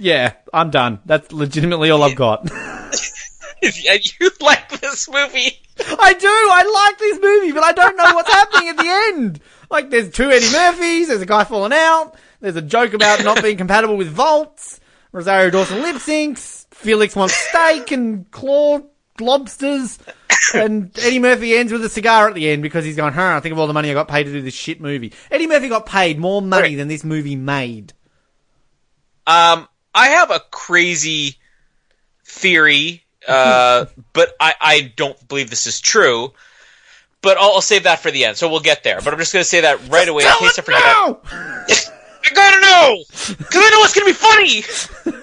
yeah, 0.00 0.34
I'm 0.52 0.70
done. 0.70 1.00
That's 1.06 1.32
legitimately 1.32 1.90
all 1.90 2.02
I've 2.02 2.16
got. 2.16 2.50
you 3.62 4.30
like 4.40 4.80
this 4.80 5.08
movie. 5.08 5.60
I 5.98 6.14
do. 6.14 6.28
I 6.28 6.88
like 6.88 6.98
this 6.98 7.20
movie, 7.20 7.52
but 7.52 7.64
I 7.64 7.72
don't 7.72 7.96
know 7.96 8.14
what's 8.14 8.32
happening 8.32 8.68
at 8.70 8.76
the 8.76 8.88
end. 8.88 9.40
Like, 9.70 9.90
there's 9.90 10.10
two 10.10 10.30
Eddie 10.30 10.50
Murphys. 10.52 11.08
There's 11.08 11.22
a 11.22 11.26
guy 11.26 11.44
falling 11.44 11.72
out. 11.72 12.14
There's 12.40 12.56
a 12.56 12.62
joke 12.62 12.94
about 12.94 13.22
not 13.22 13.42
being 13.42 13.56
compatible 13.56 13.96
with 13.96 14.08
vaults. 14.08 14.80
Rosario 15.12 15.50
Dawson 15.50 15.82
lip 15.82 15.96
syncs. 15.96 16.66
Felix 16.70 17.14
wants 17.14 17.34
steak 17.34 17.90
and 17.92 18.30
claw 18.30 18.80
lobsters. 19.20 19.98
And 20.54 20.90
Eddie 20.98 21.18
Murphy 21.18 21.54
ends 21.54 21.72
with 21.72 21.84
a 21.84 21.88
cigar 21.88 22.28
at 22.28 22.34
the 22.34 22.48
end 22.48 22.62
because 22.62 22.84
he's 22.84 22.96
going, 22.96 23.12
huh, 23.12 23.36
I 23.36 23.40
think 23.40 23.52
of 23.52 23.58
all 23.58 23.66
the 23.66 23.72
money 23.72 23.90
I 23.90 23.94
got 23.94 24.08
paid 24.08 24.24
to 24.24 24.32
do 24.32 24.40
this 24.40 24.54
shit 24.54 24.80
movie. 24.80 25.12
Eddie 25.30 25.46
Murphy 25.46 25.68
got 25.68 25.86
paid 25.86 26.18
more 26.18 26.40
money 26.40 26.74
than 26.74 26.88
this 26.88 27.04
movie 27.04 27.36
made. 27.36 27.92
Um, 29.26 29.68
I 29.94 30.08
have 30.08 30.30
a 30.30 30.40
crazy 30.50 31.36
theory, 32.24 33.02
uh, 33.26 33.86
but 34.12 34.34
I, 34.40 34.54
I 34.60 34.92
don't 34.96 35.28
believe 35.28 35.50
this 35.50 35.66
is 35.66 35.80
true. 35.80 36.32
But 37.22 37.36
I'll, 37.36 37.52
I'll 37.52 37.60
save 37.60 37.82
that 37.82 38.00
for 38.00 38.10
the 38.10 38.24
end, 38.24 38.38
so 38.38 38.48
we'll 38.48 38.60
get 38.60 38.82
there. 38.82 38.98
But 39.04 39.12
I'm 39.12 39.18
just 39.18 39.34
going 39.34 39.42
to 39.42 39.48
say 39.48 39.60
that 39.60 39.88
right 39.90 40.08
away 40.08 40.24
in 40.24 40.32
case 40.38 40.58
I 40.58 40.62
forget. 40.62 40.82
No! 40.82 41.20
I 42.24 42.34
gotta 42.34 42.60
know 42.60 43.04
because 43.08 43.62
I 43.64 43.70
know 43.70 43.82
it's 43.84 43.94
gonna 43.94 44.06
be 44.06 45.12
funny. 45.12 45.22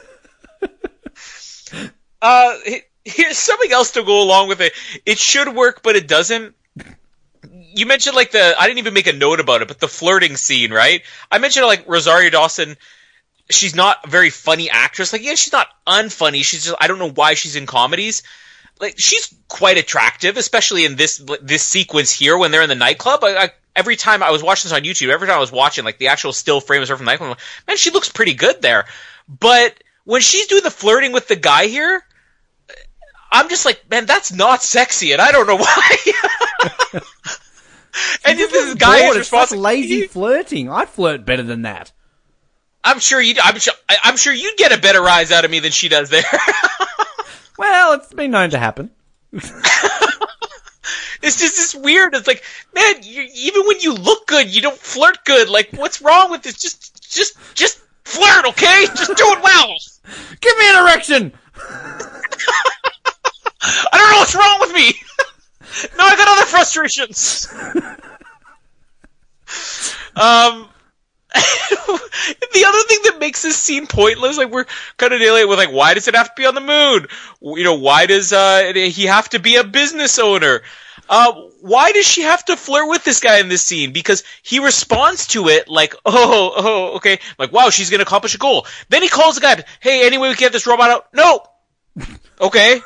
uh, 2.22 2.58
here's 3.06 3.38
something 3.38 3.72
else 3.72 3.92
to 3.92 4.04
go 4.04 4.22
along 4.22 4.50
with 4.50 4.62
it. 4.62 4.74
It 5.06 5.18
should 5.18 5.54
work, 5.54 5.84
but 5.84 5.96
it 5.96 6.08
doesn't. 6.08 6.56
You 7.74 7.86
mentioned 7.86 8.16
like 8.16 8.32
the 8.32 8.56
I 8.60 8.66
didn't 8.68 8.80
even 8.80 8.94
make 8.94 9.08
a 9.08 9.14
note 9.14 9.40
about 9.40 9.62
it, 9.62 9.68
but 9.68 9.80
the 9.80 9.88
flirting 9.88 10.38
scene, 10.38 10.72
right? 10.72 11.04
I 11.32 11.38
mentioned 11.38 11.66
like 11.66 11.88
Rosario 11.88 12.30
Dawson. 12.30 12.78
She's 13.50 13.76
not 13.76 14.00
a 14.06 14.10
very 14.10 14.30
funny 14.30 14.70
actress. 14.70 15.14
Like, 15.14 15.24
yeah, 15.24 15.36
she's 15.36 15.54
not 15.54 15.68
unfunny. 15.88 16.44
She's 16.44 16.66
just 16.66 16.76
I 16.82 16.88
don't 16.88 17.00
know 17.00 17.10
why 17.12 17.34
she's 17.34 17.56
in 17.56 17.66
comedies. 17.66 18.24
Like, 18.80 18.96
she's 19.00 19.34
quite 19.48 19.78
attractive, 19.78 20.38
especially 20.38 20.86
in 20.86 20.96
this 20.98 21.24
this 21.42 21.64
sequence 21.64 22.12
here 22.12 22.38
when 22.38 22.52
they're 22.52 22.62
in 22.62 22.70
the 22.70 22.76
nightclub. 22.76 23.24
I, 23.24 23.36
I, 23.46 23.50
every 23.76 23.96
time 23.96 24.22
I 24.22 24.32
was 24.32 24.44
watching 24.44 24.70
this 24.70 24.78
on 24.78 24.84
YouTube, 24.84 25.10
every 25.10 25.28
time 25.28 25.38
I 25.38 25.40
was 25.40 25.52
watching 25.52 25.86
like 25.86 25.98
the 25.98 26.10
actual 26.10 26.34
still 26.34 26.60
frame 26.62 26.82
of 26.84 26.90
her 26.90 26.98
from 26.98 27.06
the 27.06 27.12
nightclub, 27.12 27.28
I'm 27.28 27.32
like, 27.32 27.40
man, 27.68 27.78
she 27.78 27.90
looks 27.92 28.10
pretty 28.10 28.34
good 28.34 28.62
there. 28.62 28.86
But 29.28 29.82
when 30.04 30.22
she's 30.22 30.48
doing 30.48 30.64
the 30.64 30.70
flirting 30.72 31.12
with 31.14 31.28
the 31.28 31.36
guy 31.36 31.68
here, 31.68 32.04
I'm 33.32 33.50
just 33.50 33.66
like, 33.66 33.90
man, 33.90 34.06
that's 34.06 34.32
not 34.32 34.62
sexy, 34.62 35.12
and 35.14 35.22
I 35.22 35.32
don't 35.32 35.48
know 35.48 35.58
why. 35.58 35.98
and 38.26 38.38
This 38.38 38.52
this 38.52 38.76
guy 38.76 39.02
bored. 39.02 39.18
is 39.18 39.22
It's 39.22 39.32
like 39.34 39.42
responsible. 39.50 39.62
lazy 39.62 40.08
flirting. 40.08 40.70
I'd 40.70 40.90
flirt 40.90 41.26
better 41.26 41.44
than 41.44 41.64
that. 41.64 41.92
I'm 42.88 43.00
sure 43.00 43.22
you. 43.22 43.36
I'm 43.44 43.60
sure. 43.60 43.74
I'm 44.04 44.18
sure 44.18 44.34
you'd 44.34 44.58
get 44.58 44.72
a 44.72 44.80
better 44.80 45.02
rise 45.02 45.32
out 45.32 45.46
of 45.46 45.52
me 45.52 45.60
than 45.60 45.72
she 45.72 45.90
does 45.90 46.10
there. 46.10 46.24
Well, 47.58 47.94
it's 47.94 48.14
been 48.14 48.32
known 48.32 48.52
to 48.52 48.60
happen. 48.60 48.92
it's 49.34 49.50
just 51.22 51.58
this 51.58 51.74
weird. 51.76 52.14
It's 52.14 52.28
like, 52.28 52.44
man, 52.74 52.98
you, 53.02 53.28
even 53.34 53.66
when 53.66 53.80
you 53.80 53.96
look 53.96 54.28
good, 54.28 54.54
you 54.54 54.62
don't 54.62 54.78
flirt 54.78 55.26
good. 55.26 55.50
Like, 55.50 55.70
what's 55.74 56.00
wrong 56.02 56.30
with 56.30 56.44
this? 56.44 56.56
Just, 56.56 57.12
just, 57.12 57.36
just 57.56 57.80
flirt, 58.06 58.46
okay? 58.46 58.86
Just 58.96 59.18
do 59.18 59.26
it 59.32 59.42
well. 59.42 59.76
Give 60.40 60.58
me 60.60 60.70
an 60.70 60.84
erection! 60.84 61.34
I 63.64 63.90
don't 63.92 64.12
know 64.12 64.18
what's 64.20 64.36
wrong 64.36 64.60
with 64.60 64.74
me. 64.74 64.94
no, 65.98 66.04
I 66.06 66.16
got 66.16 66.38
other 66.38 66.46
frustrations. 66.46 67.48
Um, 70.16 70.70
the 72.54 72.66
other 72.66 72.84
thing 72.88 73.00
that 73.04 73.18
makes 73.20 73.42
this 73.42 73.58
scene 73.58 73.88
pointless, 73.88 74.38
like 74.38 74.52
we're 74.52 74.66
kind 74.98 75.14
of 75.14 75.20
dealing 75.20 75.48
with, 75.48 75.58
like, 75.58 75.72
why 75.72 75.94
does 75.94 76.08
it 76.08 76.16
have 76.16 76.28
to 76.28 76.34
be 76.36 76.46
on 76.46 76.56
the 76.56 76.62
moon? 76.62 77.08
You 77.42 77.64
know, 77.64 77.76
why 77.76 78.06
does 78.06 78.34
uh, 78.34 78.74
he 78.74 79.06
have 79.06 79.30
to 79.30 79.40
be 79.40 79.56
a 79.56 79.64
business 79.64 80.20
owner? 80.20 80.62
Uh, 81.10 81.34
why 81.62 81.92
does 81.92 82.06
she 82.06 82.24
have 82.24 82.44
to 82.46 82.58
flirt 82.58 82.90
with 82.90 83.04
this 83.04 83.20
guy 83.20 83.40
in 83.40 83.50
this 83.50 83.64
scene? 83.64 83.94
Because 83.94 84.24
he 84.44 84.60
responds 84.60 85.28
to 85.28 85.48
it 85.48 85.68
like, 85.68 85.96
oh, 86.06 86.54
oh, 86.56 86.96
okay, 86.98 87.20
like, 87.40 87.52
wow, 87.52 87.70
she's 87.70 87.90
gonna 87.90 88.04
accomplish 88.04 88.36
a 88.36 88.38
goal. 88.38 88.66
Then 88.90 89.04
he 89.04 89.10
calls 89.10 89.36
the 89.36 89.42
guy, 89.42 89.64
hey, 89.80 90.06
anyway, 90.06 90.30
we 90.30 90.36
can 90.36 90.46
get 90.46 90.52
this 90.52 90.68
robot 90.68 90.90
out. 90.90 91.08
No, 91.14 91.44
okay. 92.42 92.82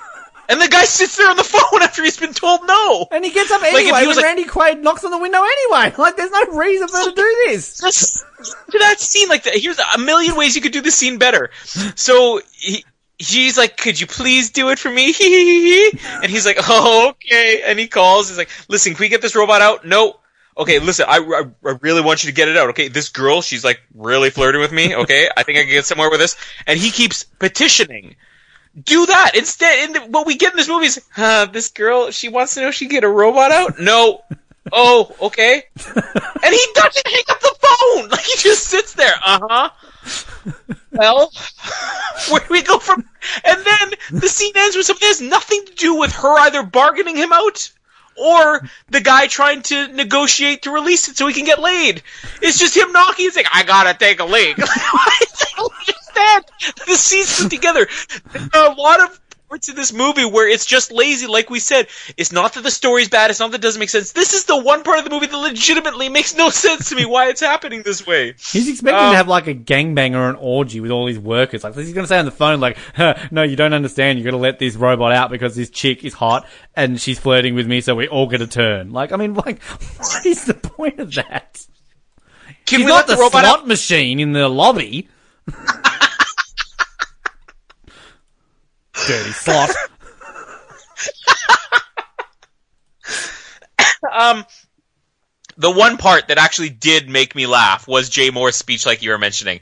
And 0.52 0.61
the 0.61 0.68
guy 0.68 0.84
sits 0.84 1.15
there 1.18 1.30
on 1.30 1.38
the 1.38 1.44
phone 1.45 1.82
after 1.82 2.03
he's 2.03 2.18
been 2.19 2.34
told 2.34 2.61
no. 2.65 3.07
And 3.11 3.23
he 3.26 3.32
gets 3.32 3.49
up 3.52 3.61
Like, 3.61 3.72
if 3.72 3.78
anyway 3.80 3.99
he 4.02 4.02
when 4.02 4.07
was 4.10 4.18
like- 4.18 4.26
Randy 4.26 4.44
Quaid 4.45 4.82
knocks 4.82 5.03
on 5.03 5.11
the 5.11 5.18
window 5.18 5.40
anyway. 5.41 5.94
Like, 5.98 6.18
there's 6.18 6.32
no 6.32 6.45
reason 6.57 6.88
for 6.90 6.98
her 6.98 7.06
to 7.10 7.15
do 7.15 7.44
this. 7.48 7.78
That's- 7.80 8.23
to 8.72 8.80
that 8.80 8.99
scene, 8.99 9.30
like 9.30 9.44
that. 9.44 9.56
Here's 9.56 9.80
a 9.80 9.98
million 9.99 10.36
ways 10.36 10.56
you 10.56 10.61
could 10.61 10.72
do 10.72 10.82
the 10.82 10.91
scene 10.91 11.18
better. 11.18 11.52
So 11.95 12.41
he, 12.53 12.84
he's 13.19 13.56
like, 13.56 13.78
"Could 13.78 14.02
you 14.02 14.07
please 14.07 14.49
do 14.49 14.69
it 14.69 14.80
for 14.80 14.90
me?" 14.90 15.07
and 16.23 16.32
he's 16.32 16.45
like, 16.45 16.57
"Oh, 16.68 17.10
okay." 17.11 17.61
And 17.64 17.78
he 17.78 17.88
calls. 17.88 18.30
He's 18.30 18.38
like, 18.40 18.49
"Listen, 18.68 18.94
can 18.95 18.99
we 18.99 19.10
get 19.10 19.22
this 19.22 19.36
robot 19.36 19.61
out?" 19.61 19.86
No. 19.86 20.18
Okay, 20.57 20.80
listen, 20.80 21.06
I, 21.07 21.18
I, 21.19 21.69
I 21.69 21.76
really 21.82 22.02
want 22.02 22.23
you 22.23 22.32
to 22.32 22.36
get 22.36 22.48
it 22.49 22.57
out. 22.57 22.69
Okay, 22.72 22.88
this 22.88 23.10
girl, 23.10 23.41
she's 23.44 23.64
like 23.64 23.80
really 23.94 24.32
flirting 24.32 24.60
with 24.60 24.72
me. 24.72 24.95
Okay, 24.95 25.30
I 25.38 25.44
think 25.44 25.60
I 25.60 25.61
can 25.61 25.69
get 25.72 25.86
somewhere 25.86 26.10
with 26.10 26.19
this. 26.19 26.36
And 26.65 26.80
he 26.80 26.90
keeps 26.90 27.23
petitioning. 27.23 28.15
Do 28.84 29.06
that 29.06 29.31
instead. 29.35 29.89
And 29.89 30.14
what 30.14 30.26
we 30.26 30.38
get 30.38 30.53
in 30.53 30.57
this 30.57 30.69
movie 30.69 30.85
is, 30.85 31.02
uh, 31.18 31.45
this 31.45 31.69
girl, 31.69 32.11
she 32.11 32.30
wants 32.30 32.53
to 32.53 32.61
know 32.61 32.68
if 32.69 32.76
she 32.76 32.85
can 32.85 32.95
get 32.95 33.03
a 33.03 33.10
robot 33.10 33.52
out. 33.52 33.80
No. 33.80 34.23
Oh, 34.72 35.14
okay. 35.19 35.64
And 35.76 36.53
he 36.53 36.65
doesn't 36.76 37.07
hang 37.07 37.23
up 37.30 37.39
the 37.41 37.56
phone. 37.60 38.10
Like 38.11 38.22
he 38.22 38.38
just 38.38 38.68
sits 38.68 38.93
there. 38.93 39.15
Uh 39.26 39.39
huh. 39.49 39.69
Well, 40.91 41.31
where 42.30 42.41
do 42.41 42.48
we 42.49 42.61
go 42.61 42.77
from? 42.77 43.03
And 43.43 43.65
then 43.65 44.19
the 44.22 44.27
scene 44.30 44.52
ends 44.56 44.76
with 44.76 44.85
something 44.85 45.07
that 45.07 45.18
has 45.18 45.22
nothing 45.22 45.65
to 45.65 45.73
do 45.73 45.95
with 45.95 46.11
her 46.14 46.39
either 46.41 46.64
bargaining 46.64 47.15
him 47.15 47.31
out 47.31 47.72
or 48.15 48.61
the 48.89 49.02
guy 49.02 49.27
trying 49.27 49.61
to 49.64 49.88
negotiate 49.88 50.64
to 50.64 50.72
release 50.72 51.07
it 51.07 51.18
so 51.18 51.27
he 51.27 51.34
can 51.34 51.45
get 51.45 51.60
laid. 51.60 52.03
It's 52.41 52.60
just 52.60 52.76
him 52.76 52.91
knocking 52.91 53.26
and 53.26 53.34
saying, 53.34 53.48
"I 53.52 53.64
gotta 53.64 53.98
take 53.98 54.19
a 54.19 54.26
leak." 54.26 54.57
Understand. 56.15 56.45
The 56.88 56.95
scenes 56.95 57.41
put 57.41 57.49
together. 57.51 57.88
There 58.33 58.61
are 58.63 58.71
a 58.71 58.75
lot 58.75 59.01
of 59.01 59.19
parts 59.49 59.67
in 59.67 59.75
this 59.75 59.91
movie 59.91 60.23
where 60.25 60.47
it's 60.47 60.65
just 60.65 60.91
lazy. 60.91 61.25
Like 61.27 61.49
we 61.49 61.59
said, 61.59 61.88
it's 62.17 62.31
not 62.31 62.53
that 62.53 62.63
the 62.63 62.71
story's 62.71 63.09
bad. 63.09 63.29
It's 63.31 63.39
not 63.39 63.51
that 63.51 63.57
it 63.57 63.61
doesn't 63.61 63.79
make 63.79 63.89
sense. 63.89 64.11
This 64.13 64.33
is 64.33 64.45
the 64.45 64.57
one 64.61 64.83
part 64.83 64.97
of 64.99 65.03
the 65.03 65.09
movie 65.09 65.25
that 65.27 65.35
legitimately 65.38 66.09
makes 66.09 66.35
no 66.35 66.49
sense 66.49 66.89
to 66.89 66.95
me. 66.95 67.05
Why 67.05 67.27
it's 67.29 67.41
happening 67.41 67.81
this 67.83 68.05
way? 68.05 68.35
He's 68.51 68.69
expecting 68.69 69.03
Um, 69.03 69.11
to 69.11 69.17
have 69.17 69.27
like 69.27 69.47
a 69.47 69.53
gangbang 69.55 70.15
or 70.15 70.29
an 70.29 70.35
orgy 70.38 70.79
with 70.79 70.91
all 70.91 71.05
these 71.05 71.19
workers. 71.19 71.63
Like 71.63 71.75
he's 71.75 71.93
going 71.93 72.03
to 72.03 72.07
say 72.07 72.19
on 72.19 72.25
the 72.25 72.31
phone, 72.31 72.59
like, 72.59 72.77
huh, 72.95 73.15
"No, 73.31 73.43
you 73.43 73.55
don't 73.55 73.73
understand. 73.73 74.17
You 74.19 74.25
got 74.25 74.31
to 74.31 74.38
let 74.38 74.59
this 74.59 74.75
robot 74.75 75.11
out 75.11 75.29
because 75.31 75.55
this 75.55 75.69
chick 75.69 76.03
is 76.05 76.13
hot 76.13 76.45
and 76.75 76.99
she's 77.01 77.19
flirting 77.19 77.55
with 77.55 77.67
me, 77.67 77.81
so 77.81 77.95
we 77.95 78.07
all 78.07 78.27
get 78.27 78.41
a 78.41 78.47
turn." 78.47 78.91
Like, 78.93 79.11
I 79.11 79.17
mean, 79.17 79.33
like, 79.45 79.61
what 79.63 80.25
is 80.25 80.45
the 80.45 80.53
point 80.53 80.99
of 80.99 81.13
that? 81.15 81.65
Can 82.65 82.79
He's 82.79 82.85
we 82.85 82.91
not 82.91 82.95
let 82.95 83.07
the, 83.07 83.15
the 83.15 83.19
robot 83.21 83.43
slot 83.43 83.59
out? 83.61 83.67
machine 83.67 84.19
in 84.19 84.31
the 84.33 84.47
lobby. 84.47 85.09
Dirty 89.07 89.32
slot. 89.32 89.72
Um, 94.11 94.45
the 95.57 95.72
one 95.72 95.98
part 95.98 96.28
that 96.28 96.38
actually 96.38 96.69
did 96.69 97.10
make 97.10 97.36
me 97.36 97.45
laugh 97.48 97.88
was 97.88 98.10
Jay 98.10 98.30
Mohr's 98.30 98.56
speech, 98.56 98.86
like 98.86 99.02
you 99.02 99.11
were 99.11 99.18
mentioning. 99.18 99.60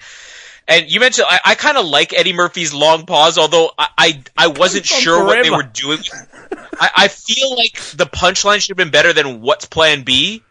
And 0.68 0.90
you 0.90 1.00
mentioned 1.00 1.28
I, 1.30 1.40
I 1.44 1.56
kind 1.56 1.78
of 1.78 1.86
like 1.86 2.14
Eddie 2.14 2.34
Murphy's 2.34 2.74
long 2.74 3.06
pause, 3.06 3.38
although 3.38 3.72
I 3.78 3.88
I, 3.98 4.24
I 4.38 4.48
wasn't 4.48 4.86
It's 4.86 4.94
on 4.94 5.02
sure 5.02 5.26
what 5.26 5.44
they 5.44 5.50
were 5.50 5.64
doing. 5.64 6.00
I, 6.80 6.90
I 6.96 7.08
feel 7.08 7.56
like 7.56 7.80
the 7.96 8.06
punchline 8.06 8.60
should 8.60 8.70
have 8.70 8.78
been 8.78 8.92
better 8.92 9.14
than 9.14 9.42
"What's 9.42 9.66
Plan 9.66 10.04
B." 10.04 10.44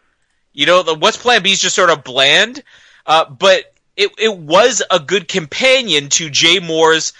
You 0.53 0.65
know, 0.65 0.83
the 0.83 0.93
"What's 0.93 1.17
Plan 1.17 1.41
B" 1.41 1.51
is 1.51 1.61
just 1.61 1.75
sort 1.75 1.89
of 1.89 2.03
bland, 2.03 2.61
uh, 3.05 3.29
but 3.29 3.73
it 3.95 4.11
it 4.17 4.37
was 4.37 4.83
a 4.91 4.99
good 4.99 5.27
companion 5.29 6.09
to 6.09 6.29
Jay 6.29 6.59
Mohr's 6.59 7.13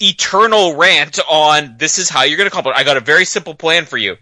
eternal 0.00 0.76
rant 0.76 1.18
on 1.28 1.76
this 1.78 1.98
is 1.98 2.08
how 2.08 2.22
you're 2.22 2.36
going 2.36 2.48
to 2.48 2.52
accomplish. 2.52 2.76
I 2.76 2.84
got 2.84 2.96
a 2.96 3.00
very 3.00 3.24
simple 3.24 3.54
plan 3.54 3.84
for 3.84 3.96
you. 3.96 4.16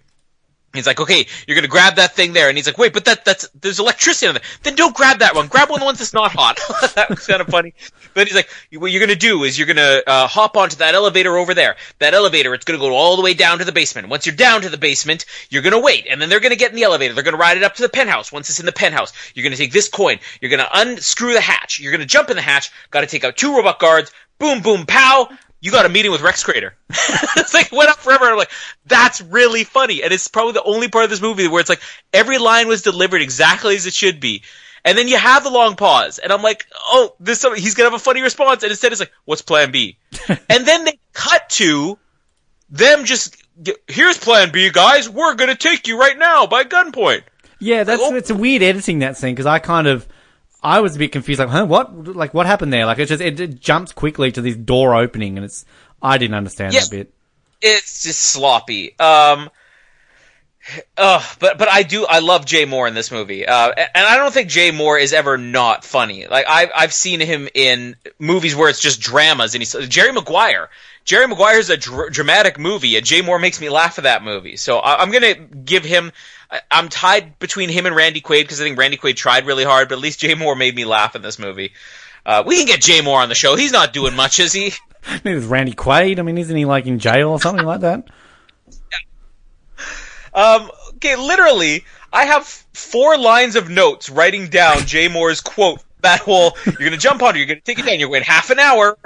He's 0.77 0.87
like, 0.87 1.01
okay, 1.01 1.27
you're 1.47 1.55
gonna 1.55 1.69
grab 1.69 1.97
that 1.97 2.15
thing 2.15 2.33
there, 2.33 2.49
and 2.49 2.57
he's 2.57 2.67
like, 2.67 2.79
wait, 2.79 2.93
but 2.93 3.07
that 3.07 3.25
that's 3.25 3.49
there's 3.61 3.81
electricity 3.81 4.29
on 4.29 4.37
it. 4.37 4.43
Then 4.63 4.75
don't 4.75 4.95
grab 4.95 5.21
that 5.21 5.35
one. 5.35 5.49
Grab 5.49 5.71
one 5.71 5.79
of 5.79 5.81
the 5.81 5.87
ones 5.87 5.99
that's 5.99 6.13
not 6.13 6.33
hot. 6.33 6.61
that 6.95 7.09
was 7.09 7.27
kind 7.27 7.41
of 7.41 7.49
funny. 7.49 7.75
But 8.15 8.27
he's 8.27 8.37
like, 8.37 8.51
what 8.73 8.93
you're 8.93 9.01
gonna 9.01 9.17
do 9.17 9.45
is 9.45 9.59
you're 9.59 9.67
gonna 9.67 10.03
uh, 10.07 10.27
hop 10.27 10.57
onto 10.57 10.77
that 10.77 10.95
elevator 10.95 11.37
over 11.37 11.55
there. 11.55 11.77
That 11.99 12.15
elevator, 12.15 12.55
it's 12.55 12.65
gonna 12.65 12.79
go 12.79 12.95
all 12.95 13.17
the 13.17 13.23
way 13.23 13.35
down 13.35 13.59
to 13.59 13.65
the 13.65 13.73
basement. 13.73 14.09
Once 14.09 14.27
you're 14.27 14.37
down 14.37 14.63
to 14.63 14.69
the 14.69 14.77
basement, 14.77 15.25
you're 15.49 15.63
gonna 15.63 15.81
wait, 15.81 16.07
and 16.09 16.21
then 16.21 16.29
they're 16.29 16.41
gonna 16.41 16.57
get 16.57 16.71
in 16.71 16.77
the 16.77 16.85
elevator. 16.85 17.15
They're 17.15 17.25
gonna 17.25 17.37
ride 17.39 17.57
it 17.57 17.63
up 17.63 17.75
to 17.77 17.83
the 17.83 17.89
penthouse. 17.89 18.31
Once 18.31 18.51
it's 18.51 18.61
in 18.61 18.67
the 18.67 18.73
penthouse, 18.73 19.13
you're 19.35 19.45
gonna 19.45 19.57
take 19.57 19.73
this 19.73 19.89
coin. 19.89 20.19
You're 20.41 20.51
gonna 20.51 20.69
unscrew 20.75 21.33
the 21.33 21.41
hatch. 21.41 21.81
You're 21.81 21.93
gonna 21.93 22.05
jump 22.05 22.29
in 22.29 22.37
the 22.37 22.43
hatch. 22.43 22.71
Got 22.91 23.01
to 23.01 23.07
take 23.07 23.25
out 23.25 23.37
two 23.37 23.57
robot 23.57 23.79
guards. 23.79 24.13
Boom, 24.39 24.61
boom, 24.61 24.85
pow. 24.85 25.31
You 25.67 25.73
got 25.73 25.85
a 25.85 25.89
meeting 25.89 26.13
with 26.13 26.21
Rex 26.21 26.45
Crater. 26.45 26.77
it's 26.91 27.53
like 27.53 27.73
went 27.73 27.91
up 27.91 27.97
forever. 27.99 28.27
I'm 28.27 28.37
like, 28.37 28.53
that's 28.87 29.21
really 29.21 29.65
funny, 29.65 30.01
and 30.05 30.13
it's 30.13 30.29
probably 30.29 30.53
the 30.53 30.63
only 30.63 30.87
part 30.87 31.03
of 31.03 31.11
this 31.11 31.21
movie 31.21 31.49
where 31.49 31.61
it's 31.61 31.69
like 31.69 31.81
every 32.13 32.39
line 32.39 32.69
was 32.69 32.83
delivered 32.83 33.21
exactly 33.21 33.75
as 33.75 33.85
it 33.85 33.93
should 33.93 34.21
be. 34.21 34.43
And 34.85 34.97
then 34.97 35.09
you 35.09 35.17
have 35.17 35.43
the 35.43 35.51
long 35.51 35.75
pause, 35.75 36.21
and 36.21 36.33
I'm 36.33 36.41
like, 36.41 36.67
oh, 36.87 37.17
this 37.19 37.45
he's 37.57 37.75
gonna 37.75 37.91
have 37.91 38.01
a 38.01 38.03
funny 38.03 38.23
response, 38.23 38.63
and 38.63 38.71
instead 38.71 38.93
it's 38.93 39.01
like, 39.01 39.11
what's 39.25 39.43
Plan 39.43 39.73
B? 39.73 39.99
and 40.29 40.65
then 40.65 40.85
they 40.85 41.01
cut 41.13 41.49
to 41.51 41.99
them 42.71 43.05
just 43.05 43.37
here's 43.89 44.19
Plan 44.19 44.53
B, 44.53 44.71
guys. 44.71 45.11
We're 45.11 45.35
gonna 45.35 45.57
take 45.57 45.89
you 45.89 45.99
right 45.99 46.17
now 46.17 46.47
by 46.47 46.63
gunpoint. 46.63 47.23
Yeah, 47.59 47.83
that's 47.83 48.01
Oh. 48.01 48.15
it's 48.15 48.31
a 48.31 48.37
weird 48.37 48.63
editing 48.63 49.01
that 49.01 49.17
scene 49.17 49.35
because 49.35 49.47
I 49.47 49.59
kind 49.59 49.89
of 49.89 50.07
I 50.63 50.81
was 50.81 50.97
a 50.97 50.99
bit 50.99 51.13
confused. 51.13 51.39
Like, 51.39 51.49
huh, 51.51 51.67
what? 51.67 52.15
Like, 52.17 52.35
what 52.35 52.47
happened 52.47 52.73
there? 52.73 52.87
Like, 52.87 52.99
it 52.99 53.07
just 53.07 53.21
it, 53.23 53.39
it 53.39 53.61
jumps 53.61 53.93
quickly 53.93 54.33
to 54.33 54.41
this 54.41 54.57
door 54.57 54.95
opening, 54.95 55.37
and 55.37 55.45
it's 55.45 55.65
I 56.03 56.19
didn't 56.19 56.35
understand 56.35 56.75
Yeah. 56.75 56.81
that 56.81 56.91
bit. 56.91 57.13
it's 57.63 58.03
just 58.03 58.21
sloppy. 58.21 58.99
Um, 58.99 59.51
uh, 60.97 61.23
but 61.39 61.59
but 61.59 61.69
I 61.69 61.85
do 61.85 62.07
I 62.07 62.19
love 62.19 62.45
Jay 62.45 62.67
Mohr 62.67 62.89
in 62.89 62.95
this 62.95 63.13
movie, 63.13 63.47
uh, 63.47 63.71
and 63.77 64.05
I 64.07 64.17
don't 64.17 64.33
think 64.35 64.49
Jay 64.49 64.73
Mohr 64.73 65.01
is 65.01 65.13
ever 65.13 65.39
not 65.39 65.85
funny. 65.85 66.27
Like 66.27 66.47
I've 66.49 66.71
I've 66.75 66.93
seen 66.93 67.21
him 67.21 67.49
in 67.55 67.95
movies 68.19 68.57
where 68.57 68.69
it's 68.69 68.81
just 68.81 69.01
dramas, 69.01 69.55
and 69.55 69.61
he's 69.63 69.73
Jerry 69.89 70.11
Maguire. 70.13 70.69
Jerry 71.05 71.29
Maguire 71.29 71.59
is 71.59 71.71
a 71.71 71.77
dr- 71.77 72.11
dramatic 72.13 72.59
movie, 72.59 72.97
and 72.97 73.07
Jay 73.07 73.23
Mohr 73.23 73.41
makes 73.41 73.61
me 73.61 73.69
laugh 73.71 73.97
at 73.99 74.05
that 74.05 74.25
movie. 74.25 74.57
So 74.57 74.79
I, 74.79 75.01
I'm 75.01 75.13
gonna 75.13 75.35
give 75.35 75.85
him. 75.85 76.11
I- 76.51 76.61
I'm 76.71 76.89
tied 76.89 77.39
between 77.39 77.69
him 77.69 77.87
and 77.87 77.95
Randy 77.97 78.21
Quaid 78.21 78.43
because 78.43 78.61
I 78.61 78.65
think 78.65 78.79
Randy 78.79 78.97
Quaid 78.97 79.17
tried 79.17 79.47
really 79.47 79.65
hard, 79.65 79.89
but 79.89 79.97
at 79.97 80.01
least 80.01 80.21
Jay 80.21 80.35
Mohr 80.35 80.57
made 80.57 80.75
me 80.75 80.85
laugh 80.85 81.17
in 81.17 81.23
this 81.23 81.39
movie. 81.39 81.73
Uh, 82.25 82.43
we 82.47 82.57
can 82.57 82.67
get 82.67 82.81
Jay 82.81 83.01
Mohr 83.01 83.19
on 83.23 83.29
the 83.29 83.35
show. 83.35 83.57
He's 83.57 83.73
not 83.73 83.93
doing 83.93 84.15
much, 84.17 84.41
is 84.41 84.53
he? 84.53 84.73
Neither 85.25 85.39
is 85.39 85.47
Randy 85.47 85.73
Quaid. 85.73 86.19
I 86.19 86.23
mean, 86.23 86.39
isn't 86.39 86.57
he 86.57 86.65
like 86.65 86.87
in 86.87 86.99
jail 86.99 87.31
or 87.31 87.41
something 87.41 87.65
like 87.67 87.81
that? 87.81 88.05
Um, 90.35 90.71
okay, 90.97 91.17
literally, 91.17 91.85
I 92.13 92.27
have 92.27 92.47
four 92.75 93.17
lines 93.17 93.57
of 93.57 93.71
notes 93.71 94.11
writing 94.11 94.49
down 94.49 94.85
Jay 94.85 95.09
Mohr's 95.09 95.41
quote. 95.41 95.83
That 96.07 96.21
whole, 96.21 96.57
you're 96.65 96.89
gonna 96.89 96.97
jump 96.97 97.21
on 97.21 97.35
it, 97.35 97.39
you're 97.39 97.49
gonna 97.49 97.61
take 97.61 97.81
it 97.81 97.85
down, 97.85 97.99
you're 97.99 98.09
wait 98.09 98.23
half 98.23 98.51
an 98.51 98.61
hour. 98.61 98.97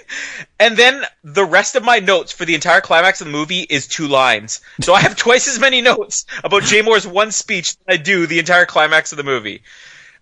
and 0.58 0.78
then 0.78 1.04
the 1.22 1.44
rest 1.44 1.76
of 1.76 1.84
my 1.84 1.98
notes 1.98 2.32
for 2.32 2.46
the 2.46 2.54
entire 2.54 2.80
climax 2.80 3.20
of 3.20 3.26
the 3.26 3.32
movie 3.32 3.60
is 3.60 3.86
two 3.86 4.08
lines. 4.08 4.62
So 4.80 4.94
I 4.94 5.00
have 5.00 5.14
twice 5.26 5.46
as 5.46 5.58
many 5.58 5.82
notes 5.82 6.24
about 6.42 6.62
Jay 6.62 6.80
Mohr's 6.80 7.06
one 7.06 7.32
speech 7.32 7.76
than 7.76 7.94
I 7.94 7.96
do 7.98 8.26
the 8.26 8.38
entire 8.38 8.64
climax 8.64 9.12
of 9.12 9.18
the 9.18 9.24
movie. 9.24 9.62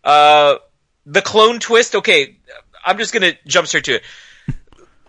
Uh, 0.02 0.56
the 1.06 1.22
clone 1.22 1.60
twist, 1.60 1.94
okay, 1.94 2.36
I'm 2.84 2.98
just 2.98 3.12
gonna 3.12 3.34
jump 3.46 3.68
straight 3.68 3.84
to 3.84 3.94
it 3.94 4.02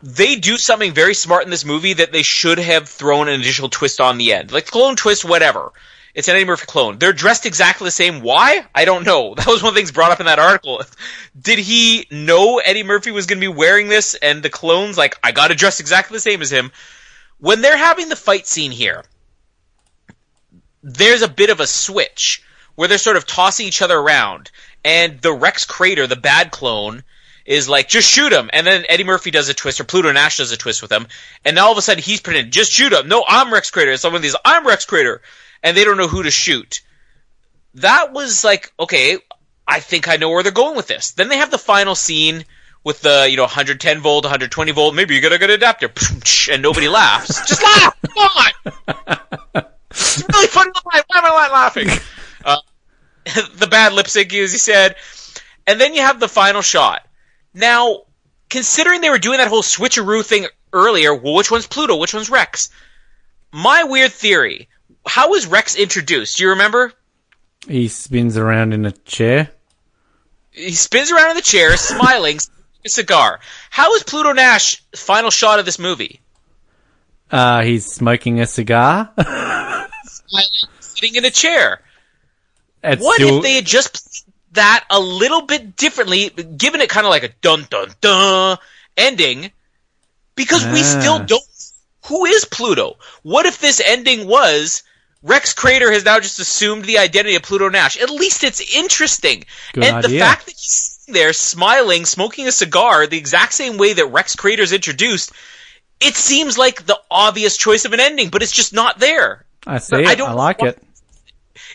they 0.04 0.36
do 0.36 0.58
something 0.58 0.94
very 0.94 1.16
smart 1.16 1.44
in 1.44 1.50
this 1.50 1.66
movie 1.66 1.94
that 1.94 2.12
they 2.12 2.22
should 2.22 2.60
have 2.60 2.88
thrown 2.88 3.28
an 3.28 3.40
additional 3.40 3.70
twist 3.70 4.00
on 4.00 4.20
the 4.20 4.32
end. 4.34 4.52
Like 4.52 4.68
clone 4.68 4.96
twist, 4.96 5.26
whatever. 5.26 5.72
It's 6.18 6.28
an 6.28 6.36
Eddie 6.36 6.46
Murphy 6.46 6.66
clone. 6.66 6.98
They're 6.98 7.14
dressed 7.14 7.46
exactly 7.46 7.86
the 7.86 7.92
same. 7.92 8.22
Why? 8.22 8.66
I 8.74 8.86
don't 8.86 9.06
know. 9.06 9.36
That 9.38 9.46
was 9.46 9.62
one 9.62 9.70
of 9.70 9.76
the 9.76 9.80
things 9.80 9.92
brought 9.92 10.12
up 10.12 10.20
in 10.20 10.26
that 10.26 10.40
article. 10.40 10.82
Did 11.40 11.60
he 11.60 12.08
know 12.10 12.58
Eddie 12.58 12.82
Murphy 12.82 13.12
was 13.12 13.28
going 13.28 13.40
to 13.40 13.48
be 13.48 13.56
wearing 13.56 13.88
this 13.88 14.16
and 14.16 14.42
the 14.42 14.50
clones, 14.50 14.98
like, 14.98 15.16
I 15.24 15.32
gotta 15.32 15.54
dress 15.54 15.80
exactly 15.80 16.16
the 16.16 16.22
same 16.22 16.42
as 16.42 16.52
him? 16.52 16.72
When 17.38 17.62
they're 17.62 17.78
having 17.78 18.10
the 18.10 18.16
fight 18.16 18.48
scene 18.48 18.72
here, 18.72 19.04
there's 20.82 21.22
a 21.22 21.28
bit 21.28 21.52
of 21.52 21.60
a 21.60 21.68
switch 21.68 22.44
where 22.74 22.88
they're 22.88 22.98
sort 22.98 23.18
of 23.18 23.28
tossing 23.28 23.68
each 23.68 23.84
other 23.84 23.98
around, 23.98 24.50
and 24.84 25.22
the 25.22 25.34
Rex 25.34 25.66
Crater, 25.66 26.08
the 26.08 26.16
bad 26.16 26.50
clone, 26.50 27.04
is 27.46 27.70
like, 27.70 27.90
just 27.90 28.10
shoot 28.10 28.34
him. 28.34 28.50
And 28.52 28.66
then 28.66 28.86
Eddie 28.90 29.04
Murphy 29.04 29.30
does 29.30 29.50
a 29.50 29.54
twist, 29.54 29.80
or 29.80 29.84
Pluto 29.84 30.12
Nash 30.12 30.38
does 30.38 30.52
a 30.52 30.58
twist 30.58 30.82
with 30.82 30.92
him. 30.92 31.06
And 31.46 31.56
now 31.56 31.68
all 31.68 31.74
of 31.74 31.78
a 31.78 31.82
sudden 31.84 32.02
he's 32.02 32.22
pretending, 32.22 32.52
just 32.52 32.72
shoot 32.72 32.92
him. 32.92 33.08
No, 33.08 33.24
I'm 33.28 33.54
Rex 33.54 33.70
Crater. 33.70 33.92
And 33.92 34.00
someone 34.00 34.24
these, 34.24 34.36
I'm 34.44 34.66
Rex 34.66 34.86
Crater. 34.86 35.22
And 35.68 35.76
they 35.76 35.84
don't 35.84 35.98
know 35.98 36.08
who 36.08 36.24
to 36.24 36.32
shoot. 36.32 36.80
That 37.74 38.14
was 38.14 38.46
like, 38.46 38.72
okay, 38.80 39.18
I 39.68 39.82
think 39.82 40.08
I 40.08 40.16
know 40.16 40.30
where 40.30 40.42
they're 40.42 40.54
going 40.54 40.78
with 40.78 40.88
this. 40.88 41.12
Then 41.12 41.28
they 41.28 41.38
have 41.38 41.52
the 41.52 41.58
final 41.58 41.94
scene 41.94 42.46
with 42.86 43.02
the, 43.02 43.28
you 43.30 43.36
know, 43.36 43.44
110 43.44 44.00
volt, 44.00 44.24
120 44.24 44.72
volt, 44.72 44.96
maybe 44.96 45.14
you 45.14 45.20
got 45.20 45.34
a 45.34 45.38
good 45.38 45.50
adapter, 45.50 45.92
and 46.52 46.62
nobody 46.62 46.88
laughs. 46.88 47.46
Just 47.50 47.62
laugh! 47.62 47.98
Come 48.14 48.30
on! 48.34 49.66
It's 49.90 50.24
really 50.32 50.48
funny. 50.48 50.72
Why 50.84 51.02
am 51.16 51.26
I 51.26 51.50
laughing? 51.52 51.90
Uh, 52.46 52.62
the 53.56 53.68
bad 53.68 53.92
lip 53.92 54.06
syncing, 54.06 54.42
as 54.42 54.54
you 54.54 54.60
said. 54.60 54.96
And 55.68 55.82
then 55.82 55.96
you 55.96 56.02
have 56.02 56.22
the 56.22 56.30
final 56.30 56.62
shot. 56.62 57.06
Now, 57.54 58.04
considering 58.50 59.02
they 59.02 59.10
were 59.10 59.18
doing 59.18 59.40
that 59.40 59.50
whole 59.50 59.64
switcheroo 59.64 60.26
thing 60.26 60.48
earlier, 60.72 61.14
well, 61.14 61.34
which 61.34 61.52
one's 61.52 61.68
Pluto? 61.68 61.98
Which 61.98 62.14
one's 62.14 62.30
Rex? 62.30 62.70
My 63.52 63.84
weird 63.84 64.14
theory. 64.14 64.70
How 65.08 65.30
was 65.30 65.48
Rex 65.48 65.76
introduced? 65.76 66.38
Do 66.38 66.44
you 66.44 66.50
remember? 66.52 66.94
He 67.68 67.88
spins 67.88 68.38
around 68.38 68.74
in 68.74 68.86
a 68.86 68.92
chair. 68.92 69.50
He 70.52 70.72
spins 70.74 71.12
around 71.12 71.32
in 71.32 71.36
the 71.36 71.42
chair, 71.42 71.76
smiling, 71.78 72.40
a 72.86 72.90
cigar. 72.90 73.40
How 73.70 73.94
is 73.96 74.04
Pluto 74.04 74.32
Nash 74.34 74.82
final 74.96 75.30
shot 75.32 75.60
of 75.60 75.66
this 75.66 75.80
movie? 75.80 76.20
Uh, 77.30 77.62
he's 77.62 77.86
smoking 77.86 78.40
a 78.40 78.46
cigar. 78.48 79.12
Smiling, 79.18 80.50
sitting 80.80 81.16
in 81.16 81.26
a 81.26 81.32
chair. 81.32 81.82
It's 82.84 83.04
What 83.04 83.16
still- 83.16 83.38
if 83.38 83.44
they 83.44 83.56
had 83.56 83.66
just 83.66 83.94
played 83.94 84.34
that 84.54 84.86
a 84.90 85.00
little 85.00 85.42
bit 85.42 85.76
differently, 85.76 86.30
given 86.30 86.82
it 86.82 86.90
kind 86.90 87.06
of 87.06 87.12
like 87.12 87.24
a 87.24 87.30
dun 87.42 87.68
dun 87.70 87.90
dun 88.02 88.58
ending? 88.96 89.52
Because 90.36 90.64
we 90.66 90.80
Ah. 90.82 91.00
still 91.00 91.20
don't. 91.20 91.44
Who 92.08 92.26
is 92.26 92.46
Pluto? 92.46 92.98
What 93.24 93.46
if 93.46 93.60
this 93.60 93.82
ending 93.86 94.28
was 94.28 94.84
Rex 95.24 95.54
Crater 95.54 95.92
has 95.92 96.06
now 96.06 96.20
just 96.20 96.40
assumed 96.40 96.86
the 96.86 97.00
identity 97.00 97.36
of 97.36 97.42
Pluto 97.44 97.70
Nash? 97.70 97.98
At 97.98 98.10
least 98.10 98.44
it's 98.44 98.62
interesting. 98.76 99.46
Good 99.74 99.84
and 99.84 100.04
the 100.04 100.20
fact 100.20 100.46
that 100.46 100.52
he's 100.52 101.00
sitting 101.02 101.14
there 101.14 101.34
smiling, 101.34 102.06
smoking 102.06 102.48
a 102.48 102.52
cigar, 102.52 103.08
the 103.08 103.18
exact 103.18 103.54
same 103.54 103.78
way 103.78 103.94
that 103.94 104.08
Rex 104.08 104.36
Crater 104.36 104.62
is 104.64 104.74
introduced, 104.74 105.32
it 106.00 106.16
seems 106.16 106.58
like 106.58 106.86
the 106.86 107.00
obvious 107.10 107.58
choice 107.58 107.86
of 107.86 107.94
an 107.94 108.00
ending, 108.00 108.30
but 108.30 108.44
it's 108.44 108.52
just 108.52 108.74
not 108.74 109.00
there. 109.00 109.46
I 109.66 109.80
see 109.80 110.06
I 110.06 110.16
don't 110.16 110.36
like 110.36 110.60
want- 110.60 110.78
it. 110.78 110.84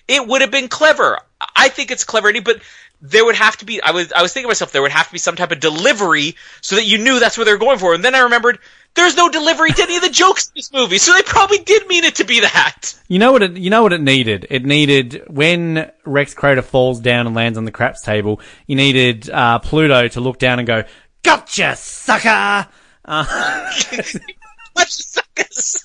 It 0.09 0.27
would 0.27 0.40
have 0.40 0.51
been 0.51 0.69
clever. 0.69 1.19
I 1.56 1.69
think 1.69 1.90
it's 1.90 2.05
clever, 2.05 2.32
but 2.40 2.60
there 3.01 3.24
would 3.24 3.35
have 3.35 3.56
to 3.59 3.64
be. 3.64 3.82
I 3.82 3.90
was 3.90 4.12
I 4.12 4.23
was 4.23 4.32
thinking 4.32 4.47
to 4.47 4.51
myself 4.51 4.73
there 4.73 4.82
would 4.82 4.93
have 4.93 5.06
to 5.06 5.12
be 5.12 5.19
some 5.19 5.36
type 5.36 5.51
of 5.51 5.60
delivery 5.60 6.36
so 6.60 6.77
that 6.77 6.85
you 6.85 6.98
knew 6.98 7.19
that's 7.19 7.36
what 7.36 7.44
they 7.44 7.52
were 7.52 7.59
going 7.59 7.78
for. 7.78 7.94
And 7.94 8.05
then 8.05 8.14
I 8.14 8.20
remembered 8.20 8.59
there's 8.94 9.16
no 9.16 9.28
delivery 9.28 9.73
to 9.73 9.82
any 9.82 9.97
of 9.97 10.02
the 10.02 10.10
jokes 10.10 10.48
in 10.48 10.52
this 10.56 10.73
movie, 10.73 10.98
so 10.98 11.12
they 11.14 11.23
probably 11.23 11.59
did 11.59 11.86
mean 11.89 12.05
it 12.05 12.16
to 12.16 12.24
be 12.24 12.40
that. 12.40 12.94
You 13.09 13.19
know 13.19 13.32
what 13.32 13.43
it, 13.43 13.56
you 13.56 13.70
know 13.70 13.82
what 13.82 13.93
it 13.93 14.01
needed? 14.01 14.47
It 14.51 14.64
needed, 14.64 15.23
when 15.28 15.90
Rex 16.05 16.35
Crater 16.35 16.62
falls 16.62 17.01
down 17.01 17.27
and 17.27 17.35
lands 17.35 17.59
on 17.59 17.64
the 17.64 17.70
craps 17.70 18.02
table, 18.02 18.40
you 18.66 18.77
needed, 18.77 19.31
uh, 19.31 19.59
Pluto 19.60 20.09
to 20.09 20.20
look 20.20 20.39
down 20.39 20.59
and 20.59 20.66
go, 20.66 20.85
Gotcha, 21.23 21.77
sucker! 21.77 22.69
Much 23.06 24.90
suckers. 24.90 25.85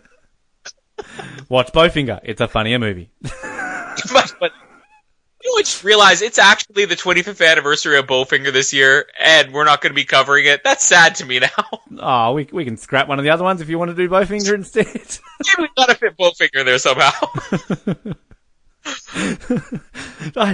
Watch 1.50 1.72
Bowfinger. 1.72 2.20
It's 2.24 2.42
a 2.42 2.48
funnier 2.48 2.80
movie. 2.80 3.10
but, 3.22 4.34
but 4.40 4.52
you 4.52 4.52
know, 4.52 5.42
I 5.58 5.62
just 5.62 5.84
realized 5.84 6.22
it's 6.22 6.40
actually 6.40 6.86
the 6.86 6.96
25th 6.96 7.46
anniversary 7.46 7.98
of 7.98 8.08
Bowfinger 8.08 8.52
this 8.52 8.74
year, 8.74 9.08
and 9.20 9.54
we're 9.54 9.66
not 9.66 9.82
going 9.82 9.92
to 9.92 9.96
be 9.96 10.06
covering 10.06 10.46
it. 10.46 10.64
That's 10.64 10.86
sad 10.86 11.16
to 11.16 11.26
me 11.26 11.40
now. 11.40 11.50
Oh, 12.06 12.34
we, 12.34 12.50
we 12.52 12.66
can 12.66 12.76
scrap 12.76 13.08
one 13.08 13.20
of 13.20 13.24
the 13.24 13.30
other 13.30 13.44
ones 13.44 13.62
if 13.62 13.70
you 13.70 13.78
want 13.78 13.90
to 13.90 13.96
do 13.96 14.10
Bowfinger 14.10 14.56
instead. 14.56 14.88
Maybe 14.88 15.20
we 15.60 15.70
gotta 15.78 15.94
fit 15.94 16.18
Bowfinger 16.18 16.66
there 16.66 16.80
somehow. 16.80 17.12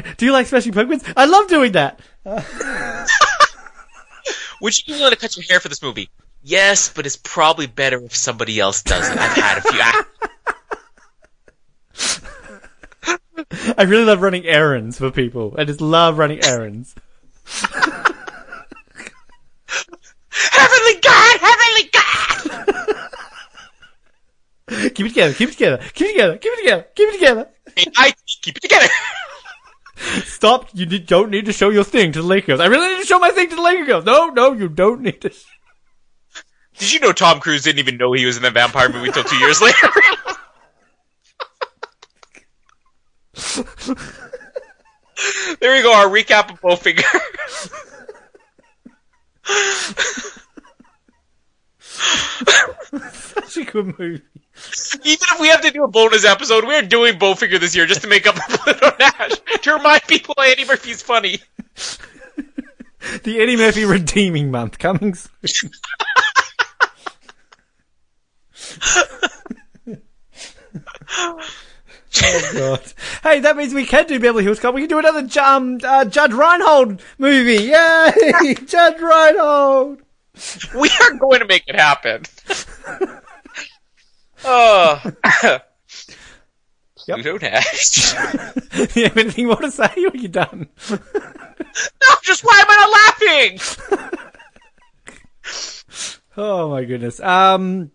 Do 0.17 0.25
you 0.25 0.33
like 0.33 0.47
smashing 0.47 0.73
pumpkins? 0.73 1.03
I 1.15 1.25
love 1.25 1.47
doing 1.47 1.71
that! 1.71 2.01
Would 4.61 4.77
you 4.77 4.93
be 4.93 4.99
willing 4.99 5.11
to 5.11 5.17
cut 5.17 5.37
your 5.37 5.45
hair 5.49 5.61
for 5.61 5.69
this 5.69 5.81
movie? 5.81 6.09
Yes, 6.43 6.91
but 6.93 7.05
it's 7.05 7.17
probably 7.17 7.67
better 7.67 8.03
if 8.03 8.15
somebody 8.15 8.59
else 8.59 8.83
does 8.83 9.09
it. 9.09 9.17
I've 9.17 9.31
had 9.31 9.57
a 9.59 9.61
few. 9.61 9.79
I, 9.81 10.03
I 13.77 13.83
really 13.83 14.05
love 14.05 14.21
running 14.21 14.45
errands 14.45 14.97
for 14.97 15.11
people. 15.11 15.55
I 15.57 15.63
just 15.65 15.81
love 15.81 16.17
running 16.17 16.43
errands. 16.43 16.95
Heavenly 20.31 20.99
God! 21.01 21.39
Heavenly 21.39 21.89
God! 21.91 22.09
keep 24.93 25.05
it 25.05 25.09
together, 25.09 25.33
keep 25.33 25.49
it 25.49 25.53
together, 25.53 25.77
keep 25.93 26.07
it 26.07 26.11
together, 26.11 26.37
keep 26.41 26.53
it 26.53 26.57
together, 26.57 26.87
keep 26.95 27.09
it 27.09 27.13
together. 27.13 27.49
Hey, 27.75 27.85
I 27.97 28.13
keep 28.41 28.57
it 28.57 28.61
together. 28.61 28.87
Stop! 30.23 30.69
You 30.73 30.85
need, 30.85 31.07
don't 31.07 31.29
need 31.29 31.45
to 31.45 31.53
show 31.53 31.69
your 31.69 31.83
thing 31.83 32.11
to 32.13 32.21
the 32.21 32.27
Laker 32.27 32.47
girls. 32.47 32.61
I 32.61 32.67
really 32.67 32.87
need 32.89 33.01
to 33.01 33.07
show 33.07 33.19
my 33.19 33.31
thing 33.31 33.49
to 33.49 33.55
the 33.55 33.61
Laker 33.61 33.85
girls. 33.85 34.05
No, 34.05 34.29
no, 34.29 34.53
you 34.53 34.69
don't 34.69 35.01
need 35.01 35.21
to. 35.21 35.31
Did 36.77 36.93
you 36.93 36.99
know 37.01 37.11
Tom 37.11 37.39
Cruise 37.41 37.63
didn't 37.63 37.79
even 37.79 37.97
know 37.97 38.13
he 38.13 38.25
was 38.25 38.37
in 38.37 38.43
the 38.43 38.51
vampire 38.51 38.87
movie 38.89 39.07
until 39.07 39.23
two 39.25 39.35
years 39.37 39.61
later? 39.61 39.89
there 45.59 45.75
we 45.75 45.81
go, 45.81 45.93
our 45.93 46.07
recap 46.07 46.51
of 46.51 46.61
Bowfinger. 46.61 47.03
Such 53.11 53.57
a 53.57 53.63
good 53.65 53.99
movie. 53.99 54.21
Even 55.03 55.27
if 55.31 55.39
we 55.39 55.47
have 55.47 55.61
to 55.61 55.71
do 55.71 55.83
a 55.83 55.87
bonus 55.87 56.25
episode, 56.25 56.65
we're 56.65 56.81
doing 56.81 57.17
Bowfinger 57.17 57.59
this 57.59 57.75
year 57.75 57.85
just 57.85 58.01
to 58.01 58.07
make 58.07 58.27
up 58.27 58.35
for 58.35 58.57
Pluto 58.57 58.91
Nash. 58.99 59.31
To 59.61 59.73
remind 59.73 60.03
people 60.03 60.35
Eddie 60.39 60.65
Murphy's 60.65 61.01
funny. 61.01 61.39
The 63.23 63.39
Eddie 63.39 63.55
Murphy 63.55 63.85
Redeeming 63.85 64.51
Month 64.51 64.77
coming 64.77 65.15
soon. 65.15 65.71
oh 72.23 72.51
god! 72.53 72.93
Hey, 73.23 73.39
that 73.39 73.57
means 73.57 73.73
we 73.73 73.85
can 73.85 74.05
do 74.07 74.19
Beverly 74.19 74.43
Hills 74.43 74.59
Cop. 74.59 74.73
We 74.73 74.81
can 74.81 74.89
do 74.89 74.99
another 74.99 75.27
um, 75.41 75.79
uh, 75.83 76.05
Judge 76.05 76.33
Reinhold 76.33 77.01
movie. 77.17 77.63
Yay! 77.63 78.53
Judge 78.65 78.99
Reinhold. 78.99 80.01
We 80.75 80.89
are 81.01 81.13
going 81.15 81.39
to 81.39 81.45
make 81.45 81.63
it 81.67 81.75
happen. 81.75 82.23
Oh. 84.45 85.01
Yep. 87.09 87.21
Pluto 87.21 87.37
Nash. 87.39 88.13
you 88.95 89.03
have 89.05 89.17
anything 89.17 89.47
more 89.47 89.55
to 89.55 89.71
say? 89.71 89.91
Or 89.97 90.09
are 90.09 90.17
you 90.17 90.27
done? 90.27 90.69
No, 92.01 92.15
just 92.23 92.43
why 92.43 92.59
am 92.59 92.65
I 92.69 92.75
not 92.75 93.29
laughing? 93.29 93.59
Oh 96.35 96.69
my 96.69 96.83
goodness. 96.83 97.19
Um, 97.19 97.91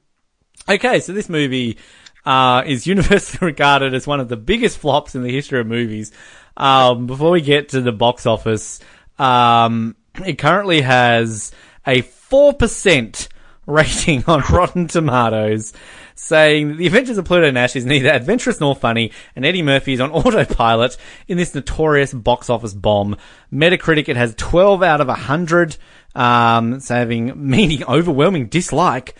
okay, 0.68 1.00
so 1.00 1.12
this 1.12 1.28
movie 1.28 1.76
uh, 2.24 2.62
is 2.66 2.86
universally 2.86 3.46
regarded 3.46 3.94
as 3.94 4.06
one 4.06 4.20
of 4.20 4.28
the 4.28 4.36
biggest 4.36 4.78
flops 4.78 5.14
in 5.14 5.22
the 5.22 5.32
history 5.32 5.60
of 5.60 5.66
movies. 5.66 6.12
Um, 6.56 7.06
before 7.06 7.30
we 7.30 7.40
get 7.40 7.70
to 7.70 7.80
the 7.80 7.92
box 7.92 8.26
office, 8.26 8.80
um, 9.18 9.96
it 10.24 10.38
currently 10.38 10.82
has 10.82 11.52
a 11.86 12.02
four 12.02 12.52
percent 12.52 13.28
rating 13.66 14.24
on 14.26 14.42
Rotten 14.50 14.86
Tomatoes, 14.86 15.72
saying 16.14 16.76
The 16.76 16.86
Adventures 16.86 17.18
of 17.18 17.24
Pluto 17.24 17.50
Nash 17.50 17.76
is 17.76 17.84
neither 17.84 18.10
adventurous 18.10 18.60
nor 18.60 18.76
funny, 18.76 19.12
and 19.34 19.44
Eddie 19.44 19.62
Murphy 19.62 19.94
is 19.94 20.00
on 20.00 20.10
autopilot 20.12 20.96
in 21.28 21.36
this 21.36 21.54
notorious 21.54 22.12
box 22.12 22.50
office 22.50 22.74
bomb. 22.74 23.16
Metacritic, 23.52 24.08
it 24.08 24.16
has 24.16 24.34
12 24.36 24.82
out 24.82 25.00
of 25.00 25.08
100, 25.08 25.76
um, 26.14 26.80
so 26.80 26.94
having 26.94 27.32
meaning 27.36 27.84
overwhelming 27.84 28.46
dislike. 28.46 29.14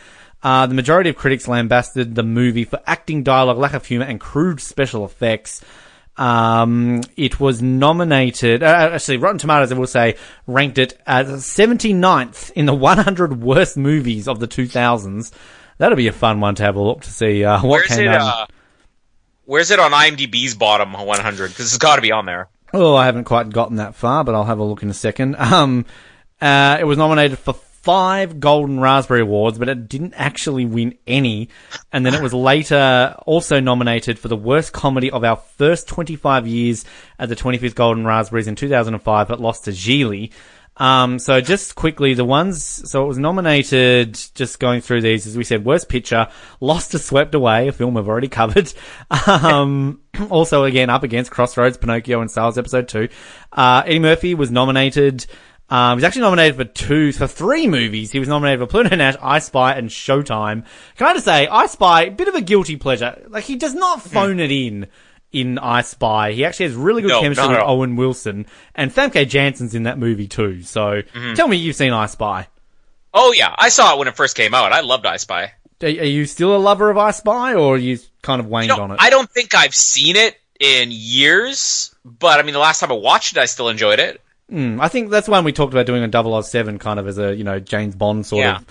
Uh, 0.45 0.67
the 0.67 0.75
majority 0.75 1.09
of 1.11 1.17
critics 1.17 1.49
lambasted 1.49 2.15
the 2.15 2.23
movie 2.23 2.65
for 2.65 2.79
acting, 2.87 3.23
dialogue, 3.23 3.57
lack 3.57 3.73
of 3.73 3.85
humor, 3.87 4.05
and 4.05 4.21
crude 4.21 4.61
special 4.61 5.05
effects. 5.07 5.63
Um, 6.17 7.01
it 7.17 7.41
was 7.41 7.61
nominated, 7.63 8.63
uh, 8.63 8.67
actually, 8.93 9.17
Rotten 9.17 9.39
Tomatoes, 9.39 9.73
I 9.73 9.75
will 9.77 9.87
say, 9.87 10.17
ranked 10.47 10.79
it 10.79 11.01
as 11.07 11.29
79th 11.45 12.53
in 12.53 12.67
the 12.67 12.75
100 12.75 13.43
worst 13.43 13.77
movies 13.77 14.29
of 14.29 14.39
the 14.39 14.47
2000s. 14.47 15.33
That'll 15.79 15.97
be 15.97 16.07
a 16.09 16.13
fun 16.13 16.41
one 16.41 16.55
to 16.57 16.63
have 16.63 16.77
a 16.77 16.81
look 16.83 17.01
to 17.01 17.11
see 17.11 17.43
uh, 17.43 17.57
what 17.63 17.69
Where's 17.69 17.87
came 17.89 18.01
it? 18.03 18.09
out. 18.09 18.43
Uh, 18.43 18.47
where's 19.47 19.71
it 19.73 19.81
on 19.81 19.91
IMDb's 19.91 20.55
bottom 20.55 20.93
100? 20.93 21.49
Because 21.49 21.67
it's 21.67 21.79
got 21.79 21.97
to 21.97 22.03
be 22.03 22.13
on 22.13 22.27
there. 22.27 22.49
Oh, 22.73 22.95
I 22.95 23.07
haven't 23.07 23.25
quite 23.25 23.51
gotten 23.51 23.77
that 23.77 23.95
far, 23.95 24.23
but 24.25 24.35
I'll 24.35 24.45
have 24.45 24.59
a 24.59 24.65
look 24.65 24.83
in 24.83 24.91
a 24.91 24.95
second. 24.95 25.37
Um, 25.37 25.85
uh, 26.41 26.77
it 26.79 26.85
was 26.85 26.99
nominated 26.99 27.39
for 27.39 27.55
five 27.85 28.41
Golden 28.41 28.81
Raspberry 28.81 29.21
Awards, 29.21 29.59
but 29.59 29.69
it 29.69 29.89
didn't 29.89 30.15
actually 30.15 30.65
win 30.65 30.97
any. 31.07 31.51
And 31.93 32.05
then 32.05 32.15
it 32.15 32.23
was 32.23 32.33
later 32.33 33.15
also 33.27 33.61
nominated 33.61 34.19
for 34.19 34.29
the 34.29 34.37
worst 34.37 34.73
comedy 34.73 35.11
of 35.11 35.23
our 35.23 35.37
first 35.37 35.87
25 35.89 36.47
years 36.47 36.87
at 37.19 37.29
the 37.29 37.37
25th 37.37 37.75
Golden 37.75 38.07
Raspberries 38.07 38.49
in 38.49 38.57
2005, 38.57 39.29
but 39.29 39.39
lost 39.39 39.67
to 39.67 39.71
Gigli. 39.71 40.33
Um, 40.77 41.19
so 41.19 41.41
just 41.41 41.75
quickly, 41.75 42.15
the 42.15 42.25
ones, 42.25 42.91
so 42.91 43.05
it 43.05 43.07
was 43.07 43.19
nominated, 43.19 44.19
just 44.35 44.59
going 44.59 44.81
through 44.81 45.03
these, 45.03 45.27
as 45.27 45.37
we 45.37 45.45
said, 45.45 45.65
Worst 45.65 45.89
Picture, 45.89 46.29
Lost 46.61 46.93
to 46.93 46.99
Swept 46.99 47.35
Away, 47.35 47.69
a 47.69 47.73
film 47.73 47.95
we've 47.95 48.09
already 48.09 48.29
covered. 48.41 48.73
Um, 49.27 50.01
also 50.31 50.65
again, 50.65 50.91
up 50.91 51.03
against 51.03 51.31
Crossroads, 51.31 51.77
Pinocchio, 51.77 52.21
and 52.21 52.31
Wars 52.35 52.59
Episode 52.59 52.89
2. 52.89 53.09
Uh, 53.53 53.83
Eddie 53.87 53.99
Murphy 54.01 54.35
was 54.35 54.51
nominated, 54.51 55.27
um, 55.71 55.99
he's 55.99 56.05
actually 56.05 56.23
nominated 56.23 56.57
for 56.57 56.65
two, 56.65 57.13
for 57.13 57.27
three 57.27 57.67
movies. 57.67 58.13
He 58.13 58.19
was 58.19 58.29
nominated 58.29 58.61
for 58.61 58.67
Pluto 58.71 58.95
Nash, 58.97 59.17
I 59.23 59.39
Spy, 59.39 59.73
and 59.75 59.89
Showtime. 59.89 60.65
Can 60.97 61.07
I 61.07 61.13
just 61.15 61.25
say, 61.25 61.47
I 61.47 61.67
Spy, 61.67 62.11
bit 62.11 62.29
of 62.29 62.35
a 62.35 62.41
guilty 62.43 62.77
pleasure. 62.77 63.23
Like, 63.29 63.45
he 63.45 63.57
does 63.57 63.75
not 63.75 64.03
phone 64.03 64.41
it 64.41 64.51
in 64.53 64.89
in 65.33 65.59
I 65.59 65.81
Spy. 65.83 66.33
He 66.33 66.45
actually 66.45 66.67
has 66.67 66.75
really 66.77 67.03
good 67.03 67.09
No, 67.09 67.21
chemistry 67.21 67.49
with. 67.49 67.59
Owen 67.59 67.97
Wilson, 67.97 68.47
and 68.75 68.93
Famke 68.95 69.27
Janssen's 69.29 69.75
in 69.75 69.83
that 69.85 69.99
movie 69.99 70.29
too. 70.29 70.63
So, 70.63 71.03
Mm-hmm. 71.03 71.35
tell 71.35 71.49
me 71.49 71.57
you've 71.57 71.75
seen 71.77 71.93
I 71.93 72.07
Spy. 72.07 72.47
Oh 73.13 73.33
yeah, 73.33 73.55
I 73.57 73.69
saw 73.69 73.95
it 73.95 73.99
when 73.99 74.07
it 74.09 74.17
first 74.17 74.37
came 74.37 74.55
out. 74.55 74.73
I 74.73 74.81
loved 74.81 75.07
I 75.07 75.17
Spy. 75.17 75.53
Are, 75.83 75.87
are 75.89 75.89
you 75.89 76.27
still 76.27 76.55
a 76.55 76.59
lover 76.59 76.91
of 76.91 76.99
I 76.99 77.11
Spy, 77.11 77.55
or 77.55 77.75
are 77.75 77.79
you 77.79 77.99
kind 78.23 78.41
of 78.41 78.47
waned 78.47 78.69
You 78.69 78.77
know, 78.77 78.83
on 78.85 78.91
it? 78.93 78.99
I 79.01 79.11
don't 79.11 79.29
think 79.31 79.55
I've 79.55 79.75
seen 79.75 80.15
it 80.17 80.37
in 80.61 80.91
years, 80.91 81.95
but 82.05 82.39
I 82.39 82.43
mean, 82.43 82.53
the 82.55 82.61
last 82.61 82.81
time 82.81 82.91
I 82.93 82.95
watched 82.97 83.37
it, 83.37 83.41
I 83.41 83.47
still 83.47 83.69
enjoyed 83.69 83.99
it. 83.99 84.21
Mm, 84.53 84.81
I 84.81 84.89
think 84.89 85.11
that's 85.11 85.29
one 85.29 85.45
we 85.45 85.53
talked 85.53 85.73
about 85.73 85.87
doing 85.87 86.03
on 86.03 86.43
007 86.43 86.79
kind 86.79 87.01
of 87.01 87.09
as 87.09 87.19
a, 87.19 87.35
you 87.35 87.45
know, 87.45 87.59
James 87.61 87.95
Bond 87.97 88.27
sort 88.27 88.41
Yeah. 88.41 88.57
of 88.59 88.67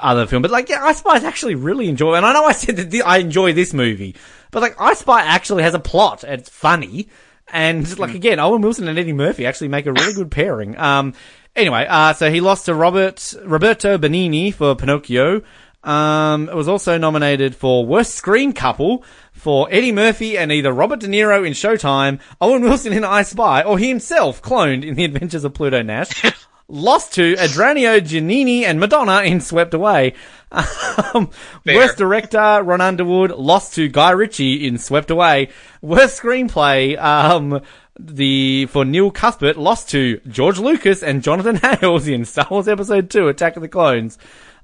other 0.00 0.26
film. 0.26 0.40
But 0.42 0.50
like, 0.50 0.68
yeah, 0.70 0.82
I 0.82 0.92
Spy 0.94 1.16
is 1.16 1.24
actually 1.24 1.54
really 1.54 1.88
enjoy, 1.88 2.14
and 2.14 2.24
I 2.24 2.32
know 2.32 2.44
I 2.44 2.52
said 2.52 2.76
that 2.76 2.90
thi- 2.90 3.02
I 3.02 3.18
enjoy 3.18 3.52
this 3.52 3.74
movie, 3.74 4.16
but 4.50 4.62
like, 4.62 4.80
I 4.80 4.94
Spy 4.94 5.20
actually 5.22 5.64
has 5.64 5.74
a 5.74 5.78
plot, 5.78 6.24
and 6.24 6.40
it's 6.40 6.48
funny, 6.48 7.08
and 7.52 7.98
like 7.98 8.14
again, 8.14 8.40
Owen 8.40 8.62
Wilson 8.62 8.88
and 8.88 8.98
Eddie 8.98 9.12
Murphy 9.12 9.44
actually 9.44 9.68
make 9.68 9.84
a 9.86 9.92
really 9.92 10.14
good 10.14 10.30
pairing. 10.30 10.78
Um, 10.78 11.12
anyway, 11.54 11.86
uh, 11.88 12.14
so 12.14 12.30
he 12.30 12.40
lost 12.40 12.64
to 12.66 12.74
Robert, 12.74 13.34
Roberto 13.44 13.98
Benigni 13.98 14.54
for 14.54 14.74
Pinocchio. 14.74 15.42
Um, 15.84 16.48
it 16.48 16.54
was 16.54 16.68
also 16.68 16.96
nominated 16.96 17.54
for 17.56 17.84
Worst 17.84 18.14
Screen 18.14 18.52
Couple 18.54 19.04
for 19.42 19.66
Eddie 19.72 19.90
Murphy 19.90 20.38
and 20.38 20.52
either 20.52 20.72
Robert 20.72 21.00
De 21.00 21.08
Niro 21.08 21.44
in 21.44 21.52
Showtime, 21.52 22.20
Owen 22.40 22.62
Wilson 22.62 22.92
in 22.92 23.02
I 23.02 23.22
Spy, 23.22 23.60
or 23.64 23.76
he 23.76 23.88
himself 23.88 24.40
cloned 24.40 24.84
in 24.86 24.94
The 24.94 25.04
Adventures 25.04 25.42
of 25.42 25.52
Pluto 25.52 25.82
Nash. 25.82 26.22
Lost 26.68 27.14
to 27.14 27.36
Adriano 27.36 27.98
Giannini 27.98 28.62
and 28.62 28.78
Madonna 28.78 29.22
in 29.22 29.40
Swept 29.40 29.74
Away. 29.74 30.14
Um, 30.52 31.28
worst 31.66 31.98
director, 31.98 32.62
Ron 32.62 32.80
Underwood, 32.80 33.32
lost 33.32 33.74
to 33.74 33.88
Guy 33.88 34.12
Ritchie 34.12 34.66
in 34.66 34.78
Swept 34.78 35.10
Away. 35.10 35.48
Worst 35.82 36.22
screenplay, 36.22 36.96
um, 37.02 37.60
the, 37.98 38.66
for 38.66 38.84
Neil 38.84 39.10
Cuthbert, 39.10 39.56
lost 39.56 39.90
to 39.90 40.20
George 40.28 40.58
Lucas 40.58 41.02
and 41.02 41.22
Jonathan 41.22 41.56
Hales 41.80 42.06
in 42.06 42.24
Star 42.24 42.46
Wars 42.48 42.68
Episode 42.68 43.10
2, 43.10 43.28
Attack 43.28 43.56
of 43.56 43.62
the 43.62 43.68
Clones. 43.68 44.18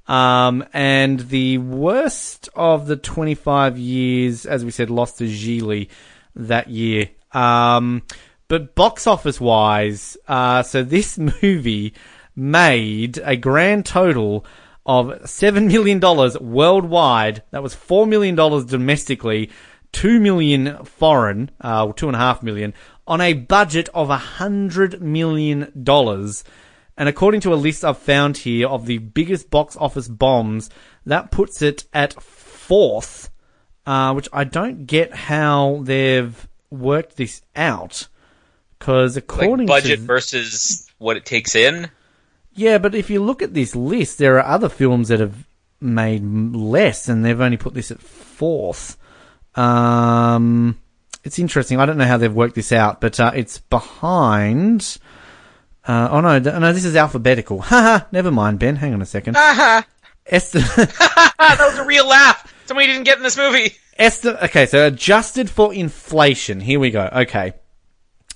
Um, 0.08 0.64
and 0.72 1.20
the 1.20 1.58
worst 1.58 2.48
of 2.54 2.86
the 2.86 2.96
25 2.96 3.78
years, 3.78 4.46
as 4.46 4.64
we 4.64 4.70
said, 4.70 4.88
lost 4.90 5.18
to 5.18 5.24
Gigli 5.24 5.88
that 6.34 6.70
year. 6.70 7.10
Um, 7.32 8.02
but 8.48 8.74
box 8.74 9.06
office 9.06 9.38
wise, 9.40 10.16
uh, 10.26 10.62
so 10.62 10.82
this 10.82 11.18
movie 11.42 11.94
made 12.34 13.18
a 13.18 13.36
grand 13.36 13.84
total 13.84 14.46
of 14.86 15.08
$7 15.08 15.66
million 15.66 16.00
worldwide. 16.40 17.42
That 17.50 17.62
was 17.62 17.74
$4 17.74 18.08
million 18.08 18.34
domestically, 18.34 19.50
2 19.92 20.18
million 20.18 20.82
foreign, 20.84 21.50
uh, 21.60 21.92
two 21.92 22.06
and 22.06 22.16
a 22.16 22.18
half 22.18 22.42
million, 22.42 22.72
on 23.06 23.20
a 23.20 23.34
budget 23.34 23.90
of 23.92 24.08
$100 24.08 25.00
million. 25.02 25.70
And 26.98 27.08
according 27.08 27.42
to 27.42 27.54
a 27.54 27.56
list 27.56 27.84
I've 27.84 27.96
found 27.96 28.36
here 28.38 28.66
of 28.68 28.84
the 28.86 28.98
biggest 28.98 29.50
box 29.50 29.76
office 29.76 30.08
bombs, 30.08 30.68
that 31.06 31.30
puts 31.30 31.62
it 31.62 31.84
at 31.94 32.20
fourth, 32.20 33.30
uh, 33.86 34.12
which 34.14 34.28
I 34.32 34.42
don't 34.42 34.84
get 34.84 35.14
how 35.14 35.80
they've 35.84 36.48
worked 36.70 37.16
this 37.16 37.40
out. 37.54 38.08
Because 38.78 39.14
Like 39.14 39.24
according 39.24 39.66
budget 39.66 40.00
to 40.00 40.04
versus 40.04 40.90
what 40.98 41.16
it 41.16 41.24
takes 41.24 41.54
in. 41.54 41.88
yeah, 42.52 42.78
but 42.78 42.96
if 42.96 43.10
you 43.10 43.22
look 43.22 43.42
at 43.42 43.54
this 43.54 43.76
list, 43.76 44.18
there 44.18 44.36
are 44.36 44.44
other 44.44 44.68
films 44.68 45.08
that 45.08 45.20
have 45.20 45.46
made 45.80 46.24
less, 46.54 47.08
and 47.08 47.24
they've 47.24 47.40
only 47.40 47.56
put 47.56 47.74
this 47.74 47.92
at 47.92 48.00
fourth. 48.02 48.96
Um, 49.54 50.78
it's 51.22 51.38
interesting. 51.38 51.78
I 51.78 51.86
don't 51.86 51.98
know 51.98 52.06
how 52.06 52.16
they've 52.16 52.32
worked 52.34 52.56
this 52.56 52.72
out, 52.72 53.00
but 53.00 53.20
uh, 53.20 53.30
it's 53.34 53.58
behind. 53.58 54.98
Uh, 55.88 56.08
oh 56.12 56.20
no, 56.20 56.38
th- 56.38 56.54
no, 56.60 56.72
this 56.72 56.84
is 56.84 56.94
alphabetical. 56.94 57.60
Haha, 57.62 58.04
never 58.12 58.30
mind, 58.30 58.58
Ben. 58.58 58.76
Hang 58.76 58.92
on 58.94 59.00
a 59.02 59.06
second. 59.06 59.36
Esti- 59.36 60.60
Ah, 60.60 60.84
that 61.38 61.66
was 61.70 61.78
a 61.78 61.84
real 61.84 62.06
laugh. 62.06 62.52
Somebody 62.66 62.88
didn't 62.88 63.04
get 63.04 63.16
in 63.16 63.22
this 63.24 63.38
movie. 63.38 63.74
Esti- 63.98 64.28
okay, 64.28 64.66
so 64.66 64.86
adjusted 64.86 65.48
for 65.48 65.72
inflation. 65.72 66.60
Here 66.60 66.78
we 66.78 66.90
go. 66.90 67.08
Okay. 67.12 67.54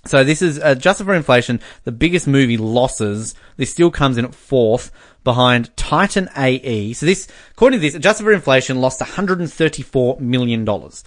So 0.04 0.24
this 0.24 0.42
is 0.42 0.56
adjusted 0.56 1.04
for 1.04 1.14
inflation, 1.14 1.60
the 1.84 1.92
biggest 1.92 2.26
movie 2.26 2.56
losses. 2.56 3.34
This 3.56 3.70
still 3.70 3.90
comes 3.92 4.16
in 4.18 4.24
at 4.24 4.34
fourth 4.34 4.90
behind 5.22 5.76
Titan 5.76 6.28
AE. 6.36 6.94
So 6.94 7.06
this, 7.06 7.28
according 7.52 7.78
to 7.78 7.82
this, 7.82 7.94
adjusted 7.94 8.24
for 8.24 8.32
inflation, 8.32 8.80
lost 8.80 9.00
134 9.00 10.18
million 10.18 10.64
dollars. 10.64 11.04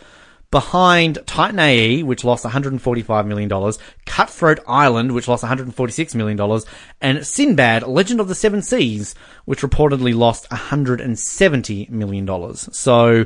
Behind 0.52 1.20
Titan 1.26 1.60
AE, 1.60 2.04
which 2.04 2.24
lost 2.24 2.44
145 2.44 3.26
million 3.26 3.50
dollars, 3.50 3.78
Cutthroat 4.06 4.60
Island, 4.68 5.12
which 5.12 5.28
lost 5.28 5.44
146 5.44 6.16
million 6.16 6.38
dollars, 6.38 6.66
and 7.02 7.26
Sinbad: 7.26 7.84
Legend 7.84 8.20
of 8.20 8.28
the 8.28 8.36
Seven 8.36 8.62
Seas, 8.62 9.16
which 9.46 9.62
reportedly 9.62 10.16
lost 10.16 10.50
170 10.52 11.88
million 11.92 12.26
dollars. 12.26 12.70
So. 12.72 13.26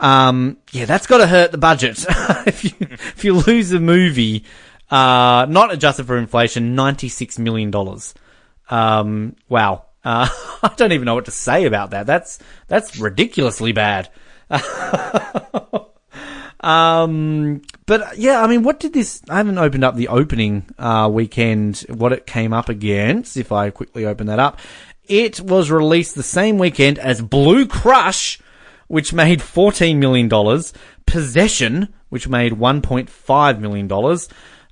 Um, 0.00 0.58
yeah, 0.70 0.84
that's 0.84 1.08
got 1.08 1.18
to 1.18 1.26
hurt 1.26 1.50
the 1.50 1.58
budget. 1.58 2.06
if 2.46 2.62
you 2.62 2.70
if 2.80 3.24
you 3.24 3.34
lose 3.34 3.72
a 3.72 3.80
movie, 3.80 4.44
uh, 4.92 5.44
not 5.48 5.72
adjusted 5.72 6.06
for 6.06 6.16
inflation, 6.16 6.76
ninety 6.76 7.08
six 7.08 7.36
million 7.36 7.72
dollars. 7.72 8.14
Um, 8.70 9.34
wow. 9.48 9.86
Uh, 10.04 10.28
I 10.62 10.72
don't 10.76 10.92
even 10.92 11.06
know 11.06 11.14
what 11.14 11.24
to 11.26 11.30
say 11.30 11.64
about 11.64 11.90
that. 11.90 12.06
That's 12.06 12.38
that's 12.68 12.98
ridiculously 12.98 13.72
bad. 13.72 14.08
um, 16.60 17.62
but 17.86 18.18
yeah, 18.18 18.42
I 18.42 18.46
mean, 18.46 18.62
what 18.62 18.80
did 18.80 18.92
this? 18.92 19.22
I 19.28 19.36
haven't 19.36 19.58
opened 19.58 19.84
up 19.84 19.96
the 19.96 20.08
opening 20.08 20.66
uh, 20.78 21.08
weekend. 21.12 21.84
What 21.88 22.12
it 22.12 22.26
came 22.26 22.52
up 22.52 22.68
against? 22.68 23.36
If 23.36 23.52
I 23.52 23.70
quickly 23.70 24.06
open 24.06 24.26
that 24.26 24.38
up, 24.38 24.58
it 25.06 25.40
was 25.40 25.70
released 25.70 26.14
the 26.14 26.22
same 26.22 26.58
weekend 26.58 26.98
as 26.98 27.22
Blue 27.22 27.66
Crush 27.66 28.40
which 28.88 29.12
made 29.12 29.38
$14 29.40 29.98
million, 29.98 30.28
Possession, 31.06 31.94
which 32.08 32.28
made 32.28 32.54
$1.5 32.54 33.60
million, 33.60 33.88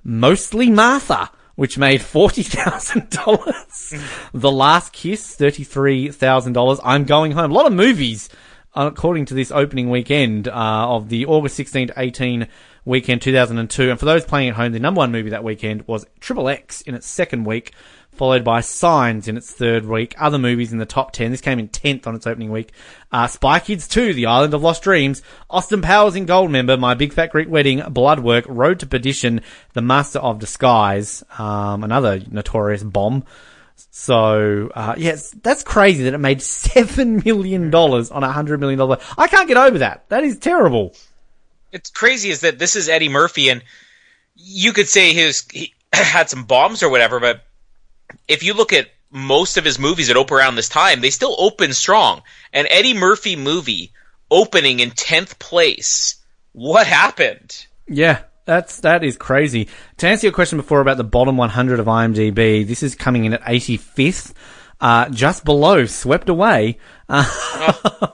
Mostly 0.03 0.69
Martha, 0.69 1.31
which 1.55 1.77
made 1.77 2.01
$40,000, 2.01 4.31
The 4.33 4.51
Last 4.51 4.91
Kiss, 4.91 5.37
$33,000, 5.37 6.79
I'm 6.83 7.05
Going 7.05 7.31
Home. 7.31 7.51
A 7.51 7.53
lot 7.53 7.67
of 7.67 7.73
movies, 7.73 8.27
uh, 8.29 8.35
according 8.75 9.25
to 9.25 9.33
this 9.33 9.51
opening 9.51 9.89
weekend 9.89 10.47
uh, 10.47 10.51
of 10.89 11.09
the 11.09 11.25
August 11.25 11.55
16 11.55 11.87
to 11.87 11.93
18 11.97 12.47
weekend 12.85 13.21
2002. 13.21 13.89
And 13.89 13.99
for 13.99 14.05
those 14.05 14.25
playing 14.25 14.49
at 14.49 14.55
home, 14.55 14.71
the 14.71 14.79
number 14.79 14.99
one 14.99 15.11
movie 15.11 15.31
that 15.31 15.43
weekend 15.43 15.87
was 15.87 16.05
Triple 16.19 16.47
X 16.47 16.81
in 16.81 16.95
its 16.95 17.05
second 17.05 17.43
week, 17.43 17.73
followed 18.11 18.43
by 18.43 18.61
Signs 18.61 19.27
in 19.27 19.35
its 19.35 19.51
third 19.51 19.85
week. 19.85 20.15
Other 20.17 20.39
movies 20.39 20.71
in 20.71 20.79
the 20.79 20.85
top 20.85 21.11
10. 21.11 21.31
This 21.31 21.41
came 21.41 21.59
in 21.59 21.67
10th 21.69 22.07
on 22.07 22.15
its 22.15 22.25
opening 22.25 22.51
week. 22.51 22.71
Uh, 23.11 23.27
Spy 23.27 23.59
Kids 23.59 23.87
2, 23.87 24.13
The 24.13 24.25
Island 24.25 24.53
of 24.53 24.63
Lost 24.63 24.83
Dreams, 24.83 25.21
Austin 25.49 25.81
Powers 25.81 26.15
in 26.15 26.25
Goldmember, 26.25 26.79
My 26.79 26.93
Big 26.93 27.13
Fat 27.13 27.31
Greek 27.31 27.49
Wedding, 27.49 27.81
Bloodwork, 27.89 28.45
Road 28.47 28.79
to 28.79 28.87
Perdition, 28.87 29.41
The 29.73 29.81
Master 29.81 30.19
of 30.19 30.39
Disguise, 30.39 31.23
um, 31.37 31.83
another 31.83 32.21
notorious 32.31 32.83
bomb. 32.83 33.23
So, 33.91 34.69
uh, 34.73 34.95
yes, 34.97 35.31
that's 35.41 35.63
crazy 35.63 36.03
that 36.03 36.13
it 36.13 36.19
made 36.19 36.39
$7 36.39 37.25
million 37.25 37.73
on 37.73 38.23
a 38.23 38.33
$100 38.33 38.59
million. 38.59 38.97
I 39.17 39.27
can't 39.27 39.47
get 39.47 39.57
over 39.57 39.79
that. 39.79 40.07
That 40.09 40.23
is 40.23 40.37
terrible. 40.37 40.95
It's 41.71 41.89
crazy 41.89 42.29
is 42.29 42.41
that 42.41 42.59
this 42.59 42.75
is 42.75 42.89
Eddie 42.89 43.09
Murphy, 43.09 43.49
and 43.49 43.63
you 44.35 44.73
could 44.73 44.87
say 44.87 45.13
his 45.13 45.45
he 45.51 45.73
had 45.93 46.29
some 46.29 46.45
bombs 46.45 46.81
or 46.81 46.89
whatever, 46.89 47.19
but 47.19 47.43
if 48.27 48.43
you 48.43 48.53
look 48.53 48.73
at 48.73 48.89
most 49.11 49.57
of 49.57 49.65
his 49.65 49.79
movies 49.79 50.07
that 50.07 50.17
open 50.17 50.37
around 50.37 50.55
this 50.55 50.69
time, 50.69 51.01
they 51.01 51.09
still 51.09 51.35
open 51.37 51.73
strong. 51.73 52.21
An 52.53 52.67
Eddie 52.69 52.93
Murphy 52.93 53.35
movie 53.35 53.91
opening 54.29 54.79
in 54.79 54.91
tenth 54.91 55.39
place. 55.39 56.15
What 56.53 56.87
happened? 56.87 57.65
Yeah, 57.87 58.21
that's 58.47 58.79
that 58.79 59.03
is 59.03 59.17
crazy. 59.17 59.67
To 59.97 60.07
answer 60.07 60.25
your 60.25 60.33
question 60.33 60.57
before 60.57 60.81
about 60.81 60.97
the 60.97 61.03
bottom 61.03 61.37
100 61.37 61.79
of 61.79 61.85
IMDb, 61.85 62.65
this 62.65 62.81
is 62.81 62.95
coming 62.95 63.25
in 63.25 63.33
at 63.33 63.41
85th, 63.43 64.33
uh, 64.81 65.09
just 65.09 65.45
below 65.45 65.85
Swept 65.85 66.29
Away, 66.29 66.79
um, 67.09 67.25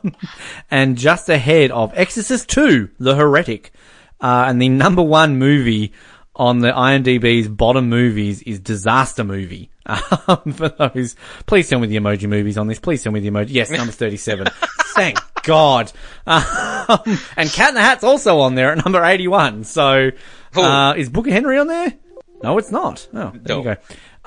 and 0.72 0.97
just 0.97 1.30
ahead 1.30 1.72
of 1.72 1.93
Exorcist 1.95 2.49
2, 2.49 2.89
The 2.99 3.15
Heretic, 3.15 3.72
uh, 4.19 4.45
and 4.47 4.61
the 4.61 4.69
number 4.69 5.03
one 5.03 5.38
movie 5.38 5.93
on 6.35 6.60
the 6.60 6.72
IMDb's 6.72 7.47
bottom 7.47 7.88
movies 7.89 8.41
is 8.41 8.60
disaster 8.60 9.23
movie. 9.23 9.69
Um, 10.26 10.53
for 10.53 10.69
those, 10.69 11.18
please 11.45 11.68
tell 11.68 11.80
me 11.80 11.88
the 11.88 11.97
emoji 11.97 12.30
movies 12.30 12.57
on 12.57 12.68
this. 12.68 12.80
Please 12.80 13.03
tell 13.03 13.11
me 13.11 13.19
the 13.19 13.30
emoji. 13.30 13.47
Yes, 13.49 13.69
number 13.69 13.91
37. 13.91 14.47
Thank 14.94 15.20
God. 15.44 15.91
Um, 16.26 17.20
and 17.38 17.49
Cat 17.49 17.70
in 17.70 17.76
the 17.76 17.82
Hat's 17.82 18.03
also 18.03 18.40
on 18.40 18.56
there 18.56 18.72
at 18.72 18.84
number 18.84 19.03
81. 19.03 19.64
So, 19.65 20.11
uh, 20.56 20.94
is 20.98 21.10
Booker 21.10 21.32
Henry 21.32 21.57
on 21.57 21.68
there? 21.68 21.94
No, 22.41 22.57
it's 22.57 22.72
not. 22.72 23.07
Oh, 23.14 23.32
there 23.36 23.57
you 23.57 23.64
go. 23.64 23.76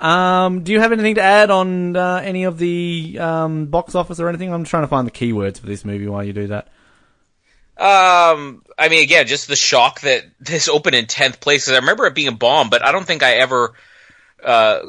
Um, 0.07 0.63
do 0.63 0.73
you 0.73 0.81
have 0.81 0.93
anything 0.93 1.15
to 1.15 1.23
add 1.23 1.51
on 1.51 1.97
uh, 1.97 2.21
any 2.23 2.45
of 2.45 2.59
the 2.59 3.19
um, 3.21 3.67
box 3.67 3.95
office 3.95 4.21
or 4.21 4.29
anything? 4.29 4.53
I'm 4.53 4.65
trying 4.65 4.83
to 4.83 4.89
find 4.89 5.07
the 5.07 5.11
keywords 5.11 5.59
for 5.61 5.67
this 5.67 5.85
movie 5.85 6.07
while 6.07 6.23
you 6.25 6.33
do 6.33 6.49
that. 6.49 6.69
Um, 7.79 8.63
I 8.79 8.89
mean, 8.89 9.03
again, 9.03 9.27
just 9.27 9.49
the 9.49 9.57
shock 9.57 10.01
that 10.01 10.25
this 10.41 10.69
opened 10.69 10.95
in 10.97 11.07
tenth 11.07 11.41
place. 11.41 11.65
'cause 11.67 11.75
I 11.75 11.79
remember 11.79 12.07
it 12.07 12.15
being 12.15 12.29
a 12.29 12.33
bomb, 12.33 12.71
but 12.71 12.85
I 12.85 12.93
don't 12.93 13.07
think 13.07 13.23
I 13.23 13.33
ever 13.35 13.75
uh, 14.45 14.81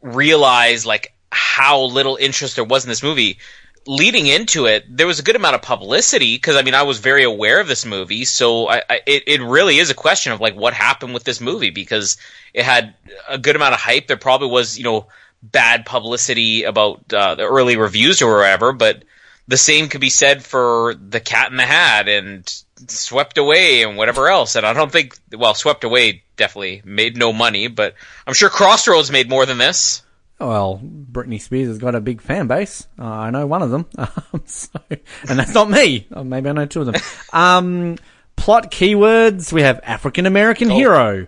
realized 0.00 0.86
like 0.86 1.12
how 1.32 1.82
little 1.82 2.16
interest 2.16 2.56
there 2.56 2.64
was 2.64 2.84
in 2.84 2.88
this 2.88 3.02
movie. 3.02 3.38
Leading 3.86 4.26
into 4.26 4.66
it, 4.66 4.84
there 4.88 5.06
was 5.06 5.20
a 5.20 5.22
good 5.22 5.36
amount 5.36 5.54
of 5.54 5.62
publicity 5.62 6.34
because 6.34 6.56
I 6.56 6.62
mean 6.62 6.74
I 6.74 6.82
was 6.82 6.98
very 6.98 7.22
aware 7.22 7.60
of 7.60 7.68
this 7.68 7.86
movie, 7.86 8.24
so 8.24 8.68
I, 8.68 8.82
I 8.90 9.00
it, 9.06 9.24
it 9.26 9.42
really 9.42 9.78
is 9.78 9.90
a 9.90 9.94
question 9.94 10.32
of 10.32 10.40
like 10.40 10.56
what 10.56 10.74
happened 10.74 11.14
with 11.14 11.24
this 11.24 11.40
movie 11.40 11.70
because 11.70 12.16
it 12.52 12.64
had 12.64 12.94
a 13.28 13.38
good 13.38 13.54
amount 13.54 13.74
of 13.74 13.80
hype. 13.80 14.08
There 14.08 14.16
probably 14.16 14.48
was 14.48 14.76
you 14.76 14.84
know 14.84 15.06
bad 15.42 15.86
publicity 15.86 16.64
about 16.64 17.12
uh, 17.12 17.36
the 17.36 17.44
early 17.44 17.76
reviews 17.76 18.22
or 18.22 18.36
whatever, 18.36 18.72
but 18.72 19.04
the 19.48 19.56
same 19.56 19.88
could 19.88 20.00
be 20.00 20.10
said 20.10 20.42
for 20.42 20.94
the 20.94 21.20
Cat 21.20 21.50
in 21.50 21.56
the 21.56 21.64
Hat 21.64 22.08
and 22.08 22.46
Swept 22.88 23.38
Away 23.38 23.82
and 23.82 23.96
whatever 23.96 24.28
else. 24.28 24.56
And 24.56 24.66
I 24.66 24.72
don't 24.72 24.90
think, 24.90 25.16
well, 25.32 25.54
Swept 25.54 25.84
Away 25.84 26.24
definitely 26.36 26.82
made 26.84 27.16
no 27.16 27.32
money, 27.32 27.68
but 27.68 27.94
I'm 28.26 28.34
sure 28.34 28.50
Crossroads 28.50 29.10
made 29.10 29.28
more 29.28 29.46
than 29.46 29.58
this. 29.58 30.02
Well, 30.38 30.80
Britney 30.82 31.40
Spears 31.40 31.68
has 31.68 31.78
got 31.78 31.94
a 31.94 32.00
big 32.00 32.20
fan 32.20 32.46
base. 32.46 32.86
Uh, 32.98 33.04
I 33.06 33.30
know 33.30 33.46
one 33.46 33.62
of 33.62 33.70
them. 33.70 33.86
Um, 33.98 34.42
so, 34.44 34.68
and 34.90 35.38
that's 35.38 35.54
not 35.54 35.70
me. 35.70 36.06
Or 36.14 36.24
maybe 36.24 36.48
I 36.48 36.52
know 36.52 36.66
two 36.66 36.80
of 36.82 36.86
them. 36.86 37.00
Um, 37.32 37.96
plot 38.36 38.70
keywords. 38.70 39.52
We 39.52 39.62
have 39.62 39.80
African 39.82 40.26
American 40.26 40.68
hero, 40.68 41.26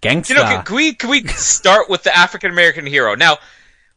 gangster. 0.00 0.34
You 0.34 0.40
know, 0.40 0.46
can, 0.46 0.64
can 0.64 0.76
we 0.76 0.94
can 0.94 1.10
we 1.10 1.26
start 1.26 1.90
with 1.90 2.02
the 2.04 2.16
African 2.16 2.50
American 2.50 2.86
hero? 2.86 3.14
Now, 3.14 3.36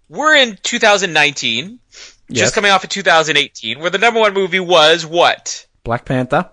we're 0.09 0.35
in 0.35 0.57
2019, 0.61 1.79
Yes. 2.27 2.39
just 2.43 2.55
coming 2.55 2.71
off 2.71 2.83
of 2.83 2.89
2018, 2.89 3.79
where 3.79 3.89
the 3.89 3.97
number 3.97 4.19
one 4.19 4.33
movie 4.33 4.59
was 4.59 5.05
what? 5.05 5.65
Black 5.83 6.03
Panther. 6.05 6.49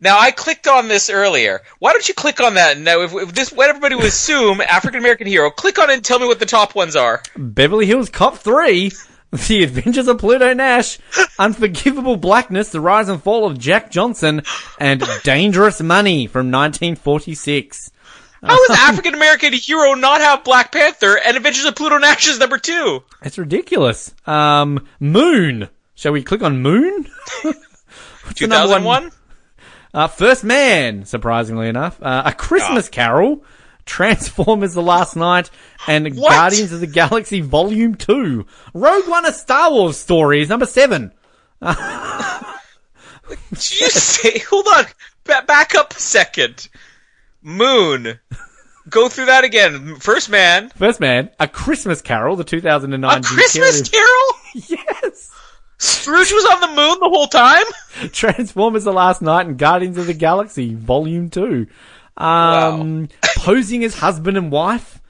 Now 0.00 0.18
I 0.18 0.30
clicked 0.30 0.66
on 0.68 0.86
this 0.88 1.10
earlier. 1.10 1.60
Why 1.80 1.92
don't 1.92 2.06
you 2.08 2.14
click 2.14 2.40
on 2.40 2.54
that? 2.54 2.78
Now, 2.78 3.00
if, 3.00 3.12
if 3.12 3.34
this, 3.34 3.52
what 3.52 3.68
everybody 3.68 3.96
would 3.96 4.04
assume, 4.04 4.60
African 4.60 5.00
American 5.00 5.26
hero, 5.26 5.50
click 5.50 5.78
on 5.78 5.90
it 5.90 5.94
and 5.94 6.04
tell 6.04 6.18
me 6.20 6.26
what 6.26 6.38
the 6.38 6.46
top 6.46 6.74
ones 6.76 6.94
are. 6.94 7.22
Beverly 7.36 7.86
Hills 7.86 8.08
Cop 8.08 8.38
3, 8.38 8.92
The 9.48 9.62
Adventures 9.64 10.06
of 10.08 10.18
Pluto 10.18 10.54
Nash, 10.54 10.98
Unforgivable 11.38 12.16
Blackness, 12.16 12.70
The 12.70 12.80
Rise 12.80 13.08
and 13.08 13.22
Fall 13.22 13.44
of 13.44 13.58
Jack 13.58 13.90
Johnson, 13.90 14.42
and 14.78 15.02
Dangerous 15.24 15.80
Money 15.82 16.26
from 16.28 16.50
1946. 16.52 17.90
How 18.40 18.56
does 18.68 18.78
African 18.78 19.14
American 19.14 19.52
hero 19.52 19.94
not 19.94 20.20
have 20.20 20.44
Black 20.44 20.70
Panther 20.70 21.18
and 21.18 21.36
Adventures 21.36 21.64
of 21.64 21.74
Pluto 21.74 21.98
Nash 21.98 22.28
is 22.28 22.38
number 22.38 22.56
two? 22.56 23.02
It's 23.22 23.36
ridiculous. 23.36 24.14
Um, 24.28 24.86
Moon. 25.00 25.68
Shall 25.96 26.12
we 26.12 26.22
click 26.22 26.42
on 26.42 26.62
Moon? 26.62 27.06
The 28.38 28.46
number 28.46 28.74
one- 28.84 29.02
2001? 29.04 29.12
Uh, 29.94 30.06
First 30.06 30.44
Man, 30.44 31.04
surprisingly 31.04 31.68
enough. 31.68 32.00
Uh, 32.02 32.22
A 32.26 32.32
Christmas 32.32 32.88
Carol, 32.88 33.42
Transformers 33.86 34.74
The 34.74 34.82
Last 34.82 35.16
Knight, 35.16 35.50
and 35.86 36.14
What? 36.16 36.30
Guardians 36.32 36.72
of 36.72 36.80
the 36.80 36.86
Galaxy 36.86 37.40
Volume 37.40 37.94
2. 37.94 38.44
Rogue 38.74 39.08
One, 39.08 39.24
A 39.24 39.32
Star 39.32 39.70
Wars 39.72 39.96
Story 39.96 40.42
is 40.42 40.48
number 40.48 40.66
7. 40.66 41.12
Did 41.62 43.36
you 43.50 43.88
say? 43.90 44.38
Hold 44.50 44.66
on. 44.76 44.84
Ba- 45.24 45.44
back 45.46 45.74
up 45.74 45.92
a 45.94 46.00
second. 46.00 46.68
Moon. 47.42 48.18
Go 48.88 49.08
through 49.08 49.26
that 49.26 49.44
again. 49.44 49.96
First 49.96 50.30
man. 50.30 50.70
First 50.70 50.98
Man, 51.00 51.28
A 51.38 51.46
Christmas 51.46 52.00
Carol, 52.00 52.36
the 52.36 52.44
2009 52.44 53.10
A 53.10 53.20
Jim 53.20 53.22
Christmas 53.36 53.82
Carrey- 53.82 53.92
Carol? 53.92 54.34
Yes! 55.02 55.30
Scrooge 55.78 56.32
was 56.32 56.44
on 56.44 56.60
the 56.60 56.66
moon 56.68 56.98
the 57.00 57.08
whole 57.08 57.28
time? 57.28 57.64
Transformers 58.12 58.84
The 58.84 58.92
Last 58.92 59.22
Knight 59.22 59.46
and 59.46 59.56
Guardians 59.56 59.96
of 59.96 60.06
the 60.06 60.14
Galaxy 60.14 60.74
Volume 60.74 61.30
2. 61.30 61.66
Um, 62.16 63.08
Posing 63.36 63.84
as 63.84 63.94
Husband 63.94 64.36
and 64.36 64.50
Wife. 64.50 65.00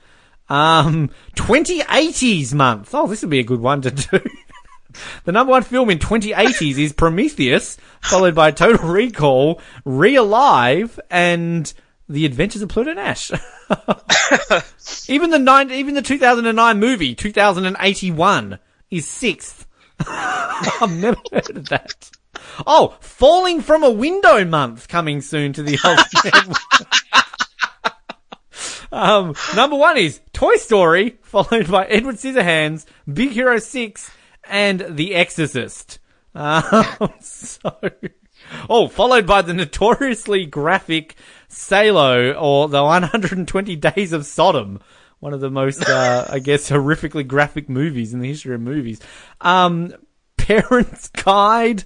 Um, 0.50 1.10
2080s 1.36 2.52
month. 2.54 2.94
Oh, 2.94 3.06
this 3.06 3.22
would 3.22 3.30
be 3.30 3.38
a 3.38 3.44
good 3.44 3.60
one 3.60 3.82
to 3.82 3.90
do. 3.90 4.20
the 5.24 5.32
number 5.32 5.50
one 5.50 5.62
film 5.62 5.88
in 5.88 5.98
2080s 5.98 6.78
is 6.78 6.92
Prometheus, 6.92 7.78
followed 8.02 8.34
by 8.34 8.50
Total 8.50 8.88
Recall, 8.88 9.60
Realive, 9.84 11.00
and 11.10 11.72
The 12.08 12.26
Adventures 12.26 12.62
of 12.62 12.68
Pluto 12.68 12.92
Nash. 12.92 13.30
even 15.08 15.30
the 15.30 15.38
nine, 15.38 15.70
even 15.70 15.94
the 15.94 16.02
2009 16.02 16.78
movie, 16.78 17.14
2081, 17.14 18.58
is 18.90 19.06
sixth. 19.06 19.66
I've 20.06 20.96
never 20.96 21.20
heard 21.32 21.56
of 21.56 21.68
that. 21.68 22.10
Oh, 22.66 22.96
Falling 23.00 23.60
from 23.60 23.84
a 23.84 23.90
Window 23.90 24.44
month 24.44 24.88
coming 24.88 25.20
soon 25.20 25.52
to 25.54 25.62
the 25.62 25.78
old 25.84 25.98
um, 28.92 29.34
number 29.54 29.76
one 29.76 29.96
is 29.96 30.20
Toy 30.32 30.56
Story, 30.56 31.18
followed 31.22 31.70
by 31.70 31.86
Edward 31.86 32.16
Scissorhands, 32.16 32.86
Big 33.12 33.30
Hero 33.30 33.58
6, 33.58 34.10
and 34.44 34.84
The 34.88 35.14
Exorcist. 35.14 35.98
Um, 36.34 36.62
so, 37.20 37.72
oh, 38.68 38.88
followed 38.88 39.26
by 39.26 39.42
the 39.42 39.54
notoriously 39.54 40.46
graphic 40.46 41.16
Salo, 41.48 42.32
or 42.32 42.68
the 42.68 42.82
120 42.82 43.76
Days 43.76 44.12
of 44.12 44.26
Sodom. 44.26 44.80
One 45.20 45.34
of 45.34 45.40
the 45.40 45.50
most, 45.50 45.88
uh, 45.88 46.26
I 46.30 46.38
guess, 46.38 46.70
horrifically 46.70 47.26
graphic 47.26 47.68
movies 47.68 48.14
in 48.14 48.20
the 48.20 48.28
history 48.28 48.54
of 48.54 48.60
movies. 48.60 49.00
Um, 49.40 49.94
Parents 50.36 51.08
Guide. 51.08 51.84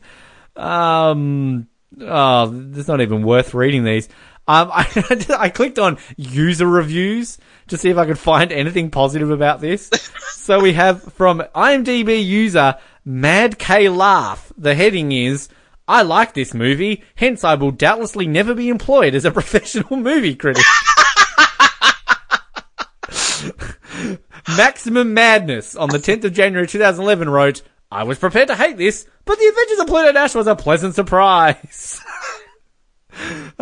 Um, 0.57 1.69
oh, 2.01 2.71
it's 2.75 2.89
not 2.89 3.01
even 3.01 3.23
worth 3.23 3.55
reading 3.55 3.85
these. 3.85 4.09
Um, 4.49 4.71
I, 4.73 5.27
I 5.39 5.49
clicked 5.49 5.79
on 5.79 5.99
user 6.17 6.67
reviews 6.67 7.39
to 7.69 7.79
see 7.79 7.91
if 7.91 7.97
I 7.97 8.07
could 8.07 8.19
find 8.19 8.53
anything 8.53 8.91
positive 8.91 9.31
about 9.31 9.61
this. 9.61 9.89
so 10.33 10.61
we 10.61 10.73
have 10.75 11.03
from 11.15 11.43
IMDb 11.55 12.25
user 12.25 12.77
Mad 13.05 13.59
K 13.59 13.89
Laugh. 13.89 14.53
The 14.57 14.75
heading 14.75 15.13
is, 15.13 15.49
I 15.89 16.03
like 16.03 16.35
this 16.35 16.55
movie, 16.55 17.03
hence 17.17 17.45
I 17.45 17.55
will 17.55 17.71
doubtlessly 17.71 18.27
never 18.27 18.55
be 18.55 18.69
employed 18.69 19.15
as 19.15 19.25
a 19.25 19.31
professional 19.31 19.97
movie 19.97 20.35
critic. 20.35 20.65
Maximum 24.48 25.14
Madness 25.14 25.77
on 25.77 25.89
the 25.89 25.98
10th 25.98 26.24
of 26.24 26.32
January 26.32 26.66
2011 26.66 27.28
wrote, 27.31 27.62
I 27.90 28.05
was 28.05 28.19
prepared 28.19 28.48
to 28.48 28.56
hate 28.56 28.77
this, 28.77 29.06
but 29.24 29.39
The 29.39 29.47
Adventures 29.47 29.78
of 29.81 29.86
Pluto 29.86 30.12
Nash 30.12 30.35
was 30.35 30.47
a 30.47 30.56
pleasant 30.56 30.94
surprise. 30.94 32.01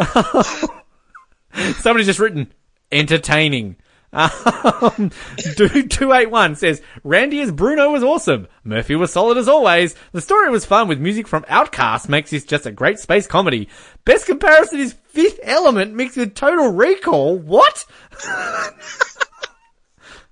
Somebody's 1.78 2.07
just 2.07 2.20
written, 2.20 2.52
entertaining. 2.93 3.77
Um, 4.12 5.11
Dude 5.57 5.90
281 5.90 6.57
says, 6.57 6.82
Randy 7.05 7.40
as 7.40 7.52
Bruno 7.52 7.90
was 7.90 8.02
awesome. 8.02 8.48
Murphy 8.65 8.97
was 8.97 9.12
solid 9.12 9.39
as 9.39 9.48
always. 9.48 9.94
The 10.12 10.20
story 10.20 10.51
was 10.51 10.65
fun 10.65 10.89
with 10.89 11.01
music 11.01 11.28
from 11.28 11.44
Outcast 11.48 12.09
makes 12.09 12.31
this 12.31 12.44
just 12.44 12.66
a 12.66 12.73
great 12.73 12.98
space 12.98 13.27
comedy. 13.27 13.69
Best 14.05 14.27
comparison 14.27 14.81
is 14.81 14.94
Fifth 15.09 15.40
Element 15.43 15.94
mixed 15.94 16.16
with 16.16 16.35
Total 16.35 16.73
Recall. 16.73 17.39
What? 17.39 17.85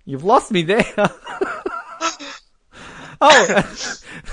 You've 0.09 0.24
lost 0.24 0.51
me 0.51 0.62
there. 0.62 0.86
oh, 3.20 3.76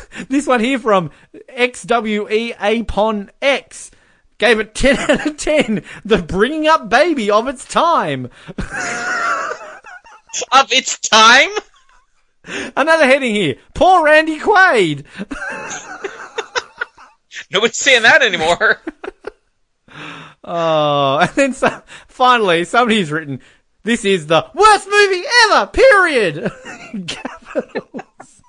this 0.30 0.48
one 0.48 0.62
here 0.62 0.80
from 0.80 1.12
XWE 1.50 2.56
Apon 2.56 3.30
X 3.42 3.92
gave 4.38 4.62
it 4.62 4.74
10 4.74 4.98
out 5.12 5.28
of 5.28 5.36
10. 5.36 5.84
The 6.06 6.20
bringing 6.20 6.66
up 6.66 6.88
baby 6.88 7.30
of 7.30 7.50
its 7.50 7.66
time. 7.66 8.30
Of 10.50 10.72
its 10.72 10.98
time? 10.98 11.50
Another 12.78 13.06
heading 13.06 13.36
here. 13.36 13.56
Poor 13.74 14.06
Randy 14.06 14.40
Quaid. 14.40 15.04
Nobody's 17.52 17.76
saying 17.76 18.04
that 18.04 18.22
anymore. 18.22 18.80
Oh, 20.48 21.18
and 21.20 21.30
then 21.32 21.54
so, 21.54 21.82
finally 22.08 22.64
somebody's 22.64 23.12
written, 23.12 23.42
this 23.86 24.04
is 24.04 24.28
the 24.28 24.46
worst 24.54 24.88
movie 24.90 25.24
ever, 25.46 25.68
period. 25.68 26.52
Capitals. 27.08 28.42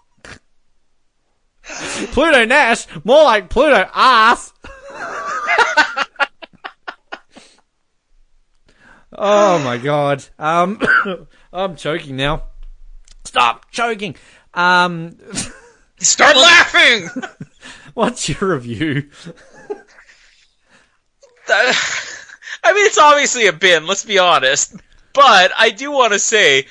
Pluto 2.13 2.45
Nash, 2.45 2.87
more 3.05 3.23
like 3.25 3.49
Pluto 3.49 3.89
ass. 3.95 4.53
Oh 9.19 9.59
my 9.61 9.79
god. 9.79 10.25
Um, 10.39 10.81
I'm 11.53 11.77
choking 11.77 12.17
now. 12.17 12.45
Stop 13.25 13.71
choking. 13.71 14.17
Um, 14.53 15.17
Start 15.99 16.37
laughing. 16.37 17.09
what's 17.95 18.29
your 18.29 18.55
review? 18.55 19.11
I 21.49 22.73
mean, 22.73 22.87
it's 22.87 22.99
obviously 22.99 23.47
a 23.47 23.53
bin. 23.53 23.87
Let's 23.87 24.05
be 24.05 24.19
honest. 24.19 24.77
But 25.17 25.51
I 25.57 25.71
do 25.71 25.91
want 25.91 26.13
to 26.13 26.19
say, 26.19 26.67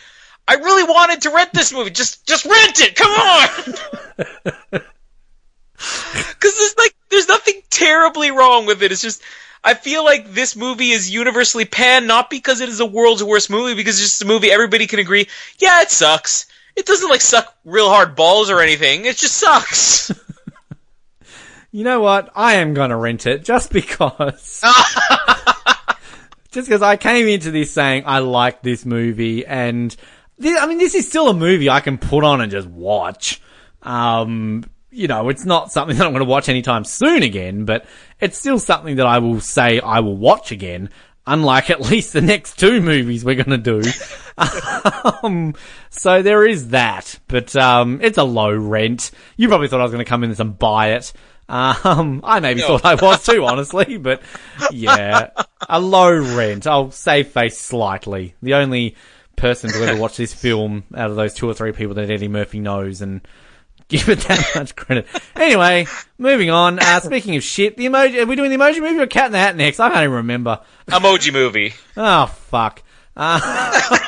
I 0.48 0.54
really 0.56 0.84
wanted 0.84 1.24
to 1.24 1.32
rent 1.32 1.52
this 1.52 1.74
movie. 1.74 1.90
Just, 1.90 2.28
just 2.28 2.46
rent 2.46 2.80
it. 2.80 2.96
Come 2.96 3.12
on. 3.12 4.82
Because 5.78 6.58
there's 6.58 6.78
like, 6.78 6.96
there's 7.10 7.28
nothing 7.28 7.62
terribly 7.70 8.32
wrong 8.32 8.66
with 8.66 8.82
it. 8.82 8.92
It's 8.94 9.02
just, 9.02 9.22
I 9.62 9.74
feel 9.74 10.06
like 10.06 10.32
this 10.32 10.56
movie 10.56 10.92
is 10.92 11.12
universally 11.14 11.66
panned 11.66 12.08
not 12.08 12.30
because 12.30 12.62
it 12.62 12.70
is 12.70 12.78
the 12.78 12.86
world's 12.86 13.24
worst 13.24 13.50
movie, 13.50 13.76
because 13.76 14.00
it's 14.00 14.10
just 14.10 14.22
a 14.22 14.26
movie 14.26 14.52
everybody 14.52 14.88
can 14.88 15.00
agree, 15.00 15.28
yeah, 15.60 15.82
it 15.82 15.92
sucks. 15.92 16.46
It 16.78 16.86
doesn't 16.86 17.10
like 17.10 17.22
suck 17.22 17.54
real 17.66 17.90
hard 17.90 18.16
balls 18.16 18.50
or 18.50 18.62
anything. 18.62 19.06
It 19.06 19.18
just 19.18 19.36
sucks. 19.36 20.12
You 21.76 21.84
know 21.84 22.00
what? 22.00 22.32
I 22.38 22.54
am 22.54 22.74
gonna 22.74 22.96
rent 22.96 23.26
it 23.26 23.44
just 23.44 23.70
because. 23.70 24.64
just 26.56 26.70
because 26.70 26.82
I 26.82 26.96
came 26.96 27.28
into 27.28 27.52
this 27.52 27.72
saying 27.72 28.04
I 28.06 28.20
like 28.20 28.62
this 28.62 28.86
movie, 28.86 29.46
and 29.46 29.94
thi- 30.40 30.58
I 30.58 30.66
mean, 30.68 30.78
this 30.78 30.96
is 30.96 31.06
still 31.06 31.28
a 31.28 31.34
movie 31.34 31.70
I 31.70 31.82
can 31.82 31.98
put 31.98 32.24
on 32.24 32.40
and 32.40 32.50
just 32.50 32.68
watch. 32.70 33.42
Um, 33.84 34.64
you 34.90 35.10
know, 35.10 35.28
it's 35.28 35.44
not 35.44 35.74
something 35.74 35.98
that 35.98 36.08
I'm 36.08 36.14
going 36.14 36.24
to 36.24 36.30
watch 36.30 36.48
anytime 36.48 36.86
soon 36.86 37.24
again, 37.24 37.66
but 37.66 37.86
it's 38.22 38.38
still 38.38 38.58
something 38.58 38.96
that 38.96 39.06
I 39.06 39.20
will 39.20 39.42
say 39.42 39.82
I 39.82 40.00
will 40.00 40.16
watch 40.16 40.54
again. 40.54 40.90
Unlike 41.28 41.70
at 41.72 41.82
least 41.82 42.14
the 42.14 42.22
next 42.22 42.58
two 42.58 42.80
movies 42.80 43.26
we're 43.26 43.44
going 43.44 43.62
to 43.62 43.82
do. 43.82 43.92
um, 45.24 45.56
so 45.90 46.22
there 46.22 46.48
is 46.48 46.70
that, 46.70 47.20
but 47.28 47.54
um, 47.58 48.00
it's 48.02 48.18
a 48.18 48.24
low 48.24 48.56
rent. 48.56 49.12
You 49.36 49.50
probably 49.50 49.68
thought 49.68 49.82
I 49.82 49.84
was 49.84 49.92
going 49.92 50.06
to 50.06 50.10
come 50.10 50.24
in 50.24 50.30
this 50.30 50.40
and 50.40 50.58
buy 50.58 50.94
it. 50.94 51.12
Um, 51.48 52.22
I 52.24 52.40
maybe 52.40 52.62
No. 52.62 52.78
thought 52.78 52.86
I 52.86 52.96
was 52.96 53.24
too, 53.26 53.46
honestly, 53.46 53.98
but 53.98 54.22
yeah, 54.72 55.30
a 55.70 55.80
low 55.80 56.12
rent. 56.12 56.66
I'll 56.68 56.92
save 56.92 57.28
face 57.28 57.58
slightly. 57.60 58.36
The 58.42 58.56
only 58.56 58.96
person 59.36 59.70
to 59.72 59.84
ever 59.86 60.00
watch 60.00 60.18
this 60.18 60.34
film 60.34 60.86
out 60.96 61.10
of 61.10 61.16
those 61.16 61.34
two 61.34 61.48
or 61.50 61.54
three 61.54 61.72
people 61.72 61.94
that 61.96 62.10
Eddie 62.10 62.28
Murphy 62.30 62.60
knows 62.60 63.02
and 63.02 63.22
give 63.90 64.10
it 64.10 64.20
that 64.22 64.44
much 64.56 64.76
credit. 64.76 65.06
Anyway, 65.36 65.86
moving 66.18 66.50
on. 66.50 66.80
Uh, 66.80 67.00
speaking 67.02 67.36
of 67.36 67.44
shit, 67.44 67.78
the 67.78 67.86
emoji, 67.86 68.24
are 68.24 68.26
we 68.26 68.36
doing 68.36 68.50
the 68.50 68.58
emoji 68.58 68.80
movie 68.82 69.00
or 69.00 69.06
Cat 69.08 69.28
in 69.28 69.32
the 69.34 69.38
Hat 69.38 69.56
next? 69.56 69.80
I 69.80 69.90
can't 69.90 70.04
even 70.04 70.16
remember. 70.16 70.62
Emoji 70.88 71.32
movie. 71.32 71.74
Oh, 71.96 72.26
fuck. 72.26 72.82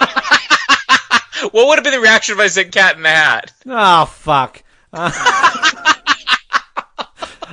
What 1.52 1.68
would 1.68 1.78
have 1.78 1.84
been 1.84 1.94
the 1.94 2.00
reaction 2.02 2.34
if 2.34 2.40
I 2.42 2.48
said 2.48 2.72
Cat 2.72 2.98
in 2.98 3.04
the 3.04 3.10
Hat? 3.10 3.54
Oh, 3.68 4.06
fuck. 4.06 4.64
Uh, 4.92 5.12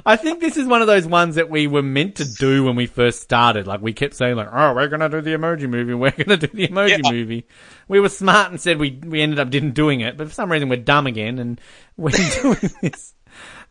I 0.07 0.17
think 0.17 0.41
this 0.41 0.57
is 0.59 0.67
one 0.67 0.81
of 0.83 0.87
those 0.87 1.07
ones 1.07 1.37
that 1.37 1.49
we 1.49 1.67
were 1.67 1.83
meant 1.83 2.17
to 2.17 2.25
do 2.35 2.65
when 2.65 2.77
we 2.77 2.87
first 2.87 3.23
started. 3.23 3.67
Like, 3.67 3.81
we 3.81 3.93
kept 3.95 4.15
saying, 4.15 4.37
like, 4.37 4.49
oh, 4.53 4.75
we're 4.75 4.89
gonna 4.89 5.09
do 5.09 5.21
the 5.23 5.31
emoji 5.31 5.69
movie, 5.69 5.95
we're 5.95 6.11
gonna 6.17 6.37
do 6.37 6.47
the 6.47 6.69
emoji 6.69 7.03
Yeah. 7.03 7.11
movie. 7.13 7.47
We 7.89 8.01
were 8.01 8.09
smart 8.11 8.51
and 8.51 8.61
said 8.61 8.79
we, 8.79 8.91
we 9.05 9.23
ended 9.23 9.39
up 9.39 9.51
didn't 9.51 9.73
doing 9.73 10.01
it, 10.01 10.17
but 10.17 10.29
for 10.29 10.35
some 10.35 10.53
reason 10.53 10.69
we're 10.69 10.77
dumb 10.77 11.07
again 11.07 11.39
and 11.39 11.61
we're 11.97 12.11
doing 12.43 12.71
this. 12.83 13.15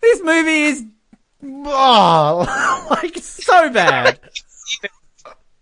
This 0.01 0.22
movie 0.23 0.64
is, 0.64 0.85
oh, 1.45 2.88
like, 3.03 3.18
so 3.18 3.69
bad. 3.69 4.19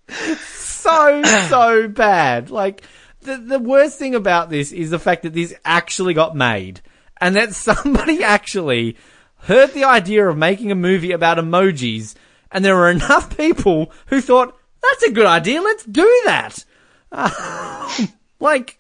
so 0.10 1.22
so 1.24 1.88
bad. 1.88 2.50
Like 2.50 2.84
the 3.22 3.38
the 3.38 3.60
worst 3.60 4.00
thing 4.00 4.16
about 4.16 4.50
this 4.50 4.72
is 4.72 4.90
the 4.90 5.00
fact 5.00 5.24
that 5.24 5.34
this 5.34 5.54
actually 5.64 6.14
got 6.14 6.36
made, 6.36 6.82
and 7.20 7.36
that 7.36 7.54
somebody 7.54 8.24
actually 8.24 8.98
heard 9.44 9.74
the 9.74 9.84
idea 9.84 10.28
of 10.28 10.38
making 10.38 10.72
a 10.72 10.76
movie 10.76 11.12
about 11.12 11.38
emojis, 11.38 12.16
and 12.52 12.64
there 12.64 12.76
were 12.76 12.90
enough 12.92 13.36
people 13.36 13.92
who 14.08 14.22
thought 14.22 14.58
that's 14.82 15.04
a 15.04 15.12
good 15.12 15.26
idea. 15.26 15.62
Let's 15.62 15.86
do 15.86 16.22
that. 16.26 16.66
like. 18.40 18.78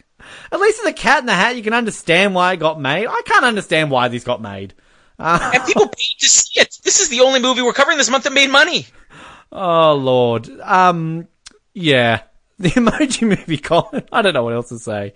At 0.51 0.59
least 0.59 0.79
in 0.79 0.85
the 0.85 0.93
Cat 0.93 1.19
in 1.19 1.25
the 1.25 1.33
Hat, 1.33 1.55
you 1.55 1.63
can 1.63 1.73
understand 1.73 2.35
why 2.35 2.53
it 2.53 2.57
got 2.57 2.79
made. 2.79 3.07
I 3.07 3.21
can't 3.25 3.43
understand 3.43 3.89
why 3.89 4.07
this 4.07 4.23
got 4.23 4.41
made. 4.41 4.73
And 5.17 5.65
people 5.65 5.87
paid 5.97 6.19
to 6.19 6.29
see 6.29 6.59
it. 6.59 6.77
This 6.83 6.99
is 6.99 7.09
the 7.09 7.21
only 7.21 7.39
movie 7.39 7.61
we're 7.61 7.73
covering 7.73 7.97
this 7.97 8.09
month 8.09 8.25
that 8.25 8.33
made 8.33 8.49
money. 8.49 8.87
Oh 9.51 9.93
lord. 9.93 10.49
Um. 10.61 11.27
Yeah. 11.73 12.21
The 12.59 12.69
emoji 12.69 13.27
movie, 13.27 13.57
Colin. 13.57 14.03
I 14.11 14.21
don't 14.21 14.33
know 14.33 14.43
what 14.43 14.53
else 14.53 14.69
to 14.69 14.77
say. 14.79 15.13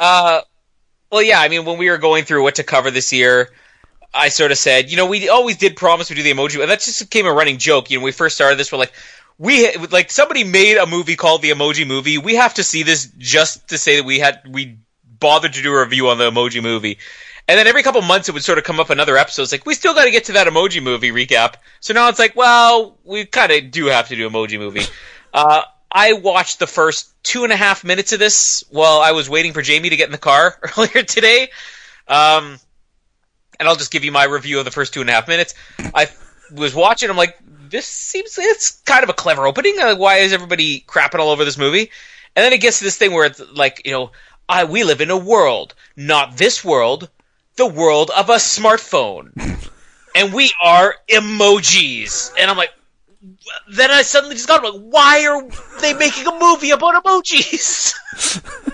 Uh, 0.00 0.40
well, 1.12 1.22
yeah. 1.22 1.40
I 1.40 1.48
mean, 1.48 1.64
when 1.64 1.78
we 1.78 1.90
were 1.90 1.98
going 1.98 2.24
through 2.24 2.42
what 2.42 2.54
to 2.54 2.64
cover 2.64 2.90
this 2.90 3.12
year, 3.12 3.50
I 4.14 4.28
sort 4.28 4.52
of 4.52 4.58
said, 4.58 4.90
you 4.90 4.96
know, 4.96 5.06
we 5.06 5.28
always 5.28 5.56
did 5.56 5.76
promise 5.76 6.08
we'd 6.08 6.16
do 6.16 6.22
the 6.22 6.32
emoji, 6.32 6.60
and 6.60 6.70
that 6.70 6.80
just 6.80 7.00
became 7.00 7.26
a 7.26 7.32
running 7.32 7.58
joke. 7.58 7.90
You 7.90 7.98
know, 7.98 8.02
when 8.02 8.06
we 8.06 8.12
first 8.12 8.36
started 8.36 8.58
this, 8.58 8.70
we're 8.70 8.78
like, 8.78 8.92
we 9.38 9.76
like 9.90 10.10
somebody 10.10 10.44
made 10.44 10.76
a 10.76 10.86
movie 10.86 11.16
called 11.16 11.42
the 11.42 11.50
Emoji 11.50 11.86
Movie. 11.86 12.18
We 12.18 12.36
have 12.36 12.54
to 12.54 12.62
see 12.62 12.84
this 12.84 13.10
just 13.18 13.68
to 13.68 13.78
say 13.78 13.96
that 13.96 14.04
we 14.04 14.20
had 14.20 14.42
we 14.48 14.78
bothered 15.18 15.54
to 15.54 15.62
do 15.62 15.74
a 15.74 15.80
review 15.80 16.08
on 16.08 16.18
the 16.18 16.30
Emoji 16.30 16.62
Movie. 16.62 16.98
And 17.46 17.58
then 17.58 17.66
every 17.66 17.82
couple 17.82 18.00
months 18.00 18.28
it 18.28 18.32
would 18.32 18.44
sort 18.44 18.58
of 18.58 18.64
come 18.64 18.80
up 18.80 18.90
another 18.90 19.16
episode. 19.16 19.42
It's 19.42 19.52
like 19.52 19.66
we 19.66 19.74
still 19.74 19.94
got 19.94 20.04
to 20.04 20.10
get 20.10 20.24
to 20.24 20.32
that 20.32 20.46
Emoji 20.46 20.82
Movie 20.82 21.10
recap. 21.10 21.54
So 21.80 21.92
now 21.92 22.08
it's 22.08 22.18
like, 22.18 22.36
well, 22.36 22.96
we 23.04 23.26
kind 23.26 23.52
of 23.52 23.70
do 23.70 23.86
have 23.86 24.08
to 24.08 24.16
do 24.16 24.28
Emoji 24.28 24.58
Movie. 24.58 24.82
Uh, 25.34 25.62
I 25.90 26.12
watched 26.12 26.60
the 26.60 26.66
first 26.68 27.12
two 27.24 27.42
and 27.42 27.52
a 27.52 27.56
half 27.56 27.82
minutes 27.82 28.12
of 28.12 28.20
this 28.20 28.62
while 28.70 29.00
I 29.00 29.10
was 29.10 29.28
waiting 29.28 29.52
for 29.52 29.62
Jamie 29.62 29.90
to 29.90 29.96
get 29.96 30.06
in 30.06 30.12
the 30.12 30.18
car 30.18 30.56
earlier 30.78 31.02
today. 31.02 31.48
Um, 32.06 32.60
and 33.58 33.68
I'll 33.68 33.76
just 33.76 33.90
give 33.90 34.04
you 34.04 34.12
my 34.12 34.24
review 34.24 34.58
of 34.58 34.64
the 34.64 34.70
first 34.70 34.94
two 34.94 35.00
and 35.00 35.10
a 35.10 35.12
half 35.12 35.28
minutes. 35.28 35.54
I 35.94 36.08
was 36.52 36.74
watching. 36.74 37.10
I'm 37.10 37.16
like, 37.16 37.38
this 37.68 37.86
seems 37.86 38.36
it's 38.38 38.80
kind 38.82 39.02
of 39.02 39.08
a 39.08 39.14
clever 39.14 39.46
opening. 39.46 39.78
Uh, 39.78 39.96
why 39.96 40.18
is 40.18 40.32
everybody 40.32 40.84
crapping 40.86 41.18
all 41.18 41.30
over 41.30 41.44
this 41.44 41.58
movie? 41.58 41.90
And 42.36 42.44
then 42.44 42.52
it 42.52 42.60
gets 42.60 42.78
to 42.78 42.84
this 42.84 42.96
thing 42.96 43.12
where 43.12 43.26
it's 43.26 43.40
like, 43.52 43.82
you 43.84 43.92
know, 43.92 44.10
I 44.48 44.64
we 44.64 44.84
live 44.84 45.00
in 45.00 45.10
a 45.10 45.16
world, 45.16 45.74
not 45.96 46.36
this 46.36 46.64
world, 46.64 47.08
the 47.56 47.66
world 47.66 48.10
of 48.10 48.28
a 48.28 48.34
smartphone, 48.34 49.32
and 50.14 50.32
we 50.32 50.52
are 50.62 50.96
emojis. 51.08 52.32
And 52.38 52.50
I'm 52.50 52.56
like, 52.56 52.72
then 53.70 53.90
I 53.90 54.02
suddenly 54.02 54.34
just 54.36 54.48
got 54.48 54.62
like, 54.62 54.80
why 54.82 55.26
are 55.26 55.80
they 55.80 55.94
making 55.94 56.26
a 56.26 56.38
movie 56.38 56.70
about 56.70 57.02
emojis? 57.02 57.94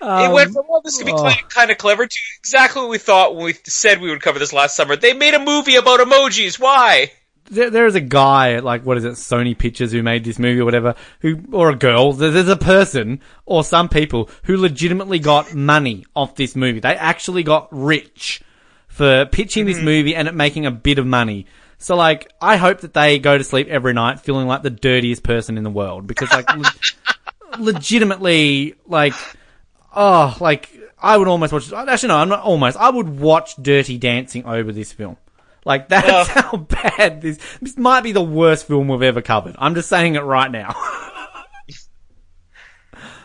it 0.00 0.32
went 0.32 0.52
from 0.52 0.64
well, 0.68 0.80
this 0.80 0.98
could 0.98 1.06
be 1.06 1.12
oh. 1.12 1.30
kind 1.48 1.70
of 1.70 1.78
clever 1.78 2.06
to 2.06 2.18
exactly 2.38 2.82
what 2.82 2.90
we 2.90 2.98
thought 2.98 3.34
when 3.34 3.44
we 3.44 3.54
said 3.64 4.00
we 4.00 4.10
would 4.10 4.22
cover 4.22 4.38
this 4.38 4.52
last 4.52 4.76
summer. 4.76 4.96
They 4.96 5.12
made 5.12 5.34
a 5.34 5.38
movie 5.38 5.76
about 5.76 6.00
emojis. 6.00 6.58
Why? 6.58 7.12
There, 7.50 7.68
there's 7.68 7.94
a 7.94 8.00
guy 8.00 8.54
at 8.54 8.64
like 8.64 8.84
what 8.84 8.96
is 8.96 9.04
it, 9.04 9.12
Sony 9.12 9.56
Pictures, 9.56 9.92
who 9.92 10.02
made 10.02 10.24
this 10.24 10.38
movie 10.38 10.60
or 10.60 10.64
whatever, 10.64 10.94
who 11.20 11.40
or 11.52 11.70
a 11.70 11.76
girl. 11.76 12.12
There's 12.12 12.48
a 12.48 12.56
person 12.56 13.20
or 13.44 13.64
some 13.64 13.88
people 13.88 14.30
who 14.44 14.56
legitimately 14.56 15.18
got 15.18 15.54
money 15.54 16.06
off 16.16 16.36
this 16.36 16.56
movie. 16.56 16.80
They 16.80 16.94
actually 16.94 17.42
got 17.42 17.68
rich 17.70 18.42
for 18.88 19.26
pitching 19.26 19.66
this 19.66 19.76
mm-hmm. 19.76 19.84
movie 19.84 20.14
and 20.14 20.28
it 20.28 20.34
making 20.34 20.66
a 20.66 20.70
bit 20.70 20.98
of 20.98 21.06
money. 21.06 21.46
So 21.78 21.96
like, 21.96 22.32
I 22.40 22.56
hope 22.56 22.80
that 22.80 22.94
they 22.94 23.18
go 23.18 23.36
to 23.36 23.44
sleep 23.44 23.68
every 23.68 23.92
night 23.92 24.20
feeling 24.20 24.46
like 24.46 24.62
the 24.62 24.70
dirtiest 24.70 25.22
person 25.22 25.58
in 25.58 25.64
the 25.64 25.70
world 25.70 26.06
because 26.06 26.30
like, 26.30 26.48
legitimately, 27.60 28.74
like, 28.86 29.14
oh, 29.94 30.36
like 30.40 30.70
I 31.00 31.16
would 31.16 31.28
almost 31.28 31.52
watch. 31.52 31.72
Actually, 31.72 32.08
no, 32.08 32.16
I'm 32.16 32.28
not 32.28 32.40
almost. 32.40 32.76
I 32.76 32.90
would 32.90 33.08
watch 33.20 33.56
Dirty 33.56 33.98
Dancing 33.98 34.44
over 34.46 34.72
this 34.72 34.92
film. 34.92 35.16
Like 35.64 35.88
that's 35.88 36.28
how 36.40 36.56
bad 36.56 37.20
this. 37.22 37.38
This 37.60 37.76
might 37.76 38.02
be 38.02 38.12
the 38.12 38.22
worst 38.22 38.66
film 38.66 38.88
we've 38.88 39.02
ever 39.02 39.22
covered. 39.22 39.56
I'm 39.58 39.74
just 39.74 39.88
saying 39.88 40.14
it 40.14 40.20
right 40.20 40.50
now. 40.50 40.74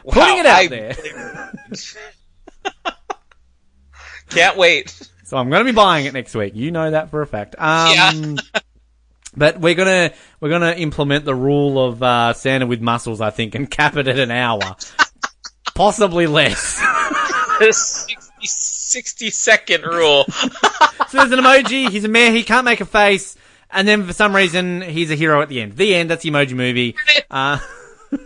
Putting 0.09 0.37
it 0.39 0.45
out 0.45 0.59
I- 0.59 0.67
there. 0.67 0.95
Can't 4.29 4.57
wait. 4.57 4.89
So 5.25 5.37
I'm 5.37 5.49
going 5.49 5.65
to 5.65 5.71
be 5.71 5.75
buying 5.75 6.05
it 6.05 6.13
next 6.13 6.33
week. 6.35 6.55
You 6.55 6.71
know 6.71 6.91
that 6.91 7.09
for 7.09 7.21
a 7.21 7.27
fact. 7.27 7.55
Um, 7.57 7.93
Yeah. 7.93 8.61
But 9.39 9.59
we're 9.59 9.75
gonna 9.75 10.11
we're 10.39 10.49
gonna 10.49 10.73
implement 10.73 11.25
the 11.25 11.33
rule 11.33 11.83
of 11.83 12.03
uh, 12.03 12.33
Santa 12.33 12.67
with 12.67 12.81
muscles, 12.81 13.21
I 13.21 13.31
think, 13.31 13.55
and 13.55 13.69
cap 13.79 13.95
it 13.97 14.07
at 14.07 14.19
an 14.19 14.31
hour, 14.31 14.75
possibly 15.73 16.27
less. 16.27 16.79
The 17.59 17.73
60, 17.73 18.17
60 18.41 19.29
second 19.31 19.83
rule. 19.83 20.25
So 20.25 21.17
there's 21.17 21.31
an 21.31 21.39
emoji. 21.39 21.89
He's 21.89 22.03
a 22.03 22.09
man. 22.09 22.35
He 22.35 22.43
can't 22.43 22.65
make 22.65 22.81
a 22.81 22.85
face, 22.85 23.35
and 23.71 23.87
then 23.87 24.05
for 24.05 24.13
some 24.13 24.35
reason 24.35 24.81
he's 24.81 25.09
a 25.09 25.15
hero 25.15 25.41
at 25.41 25.49
the 25.49 25.61
end. 25.61 25.75
The 25.75 25.95
end. 25.95 26.11
That's 26.11 26.23
the 26.23 26.29
emoji 26.29 26.53
movie. 26.53 26.95
Uh, 27.31 27.59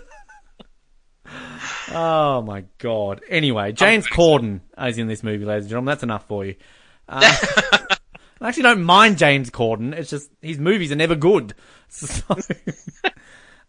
oh 1.91 2.41
my 2.41 2.64
god. 2.77 3.22
Anyway, 3.27 3.73
James 3.73 4.07
Corden 4.07 4.61
is 4.80 4.98
in 4.98 5.07
this 5.07 5.23
movie, 5.23 5.44
ladies 5.44 5.65
and 5.65 5.72
gentlemen. 5.72 5.91
That's 5.91 6.03
enough 6.03 6.26
for 6.26 6.45
you. 6.45 6.56
Uh, 7.10 7.35
I 8.44 8.49
actually 8.49 8.64
don't 8.64 8.84
mind 8.84 9.18
James 9.18 9.49
Corden. 9.49 9.94
It's 9.94 10.10
just 10.10 10.30
his 10.41 10.60
movies 10.60 10.91
are 10.91 10.95
never 10.95 11.15
good. 11.15 11.53
So, 11.88 12.36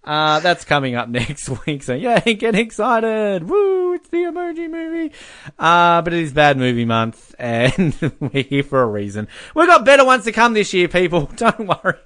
Uh, 0.05 0.39
that's 0.41 0.65
coming 0.65 0.95
up 0.95 1.09
next 1.11 1.49
week. 1.67 1.83
So 1.83 1.95
yeah, 1.95 2.21
get 2.21 2.55
excited. 2.55 3.49
Woo, 3.49 3.95
it's 3.95 4.09
the 4.09 4.19
emoji 4.19 4.71
movie. 4.71 5.15
Uh, 5.59 6.03
but 6.03 6.13
it 6.13 6.21
is 6.21 6.33
bad 6.33 6.59
movie 6.59 6.85
month 6.85 7.35
and 7.39 7.97
we're 8.21 8.43
here 8.43 8.63
for 8.63 8.83
a 8.83 8.87
reason. 8.87 9.29
We've 9.55 9.67
got 9.67 9.85
better 9.85 10.05
ones 10.05 10.25
to 10.25 10.33
come 10.33 10.53
this 10.53 10.75
year, 10.75 10.89
people. 10.89 11.27
Don't 11.37 11.67
worry. 11.67 11.99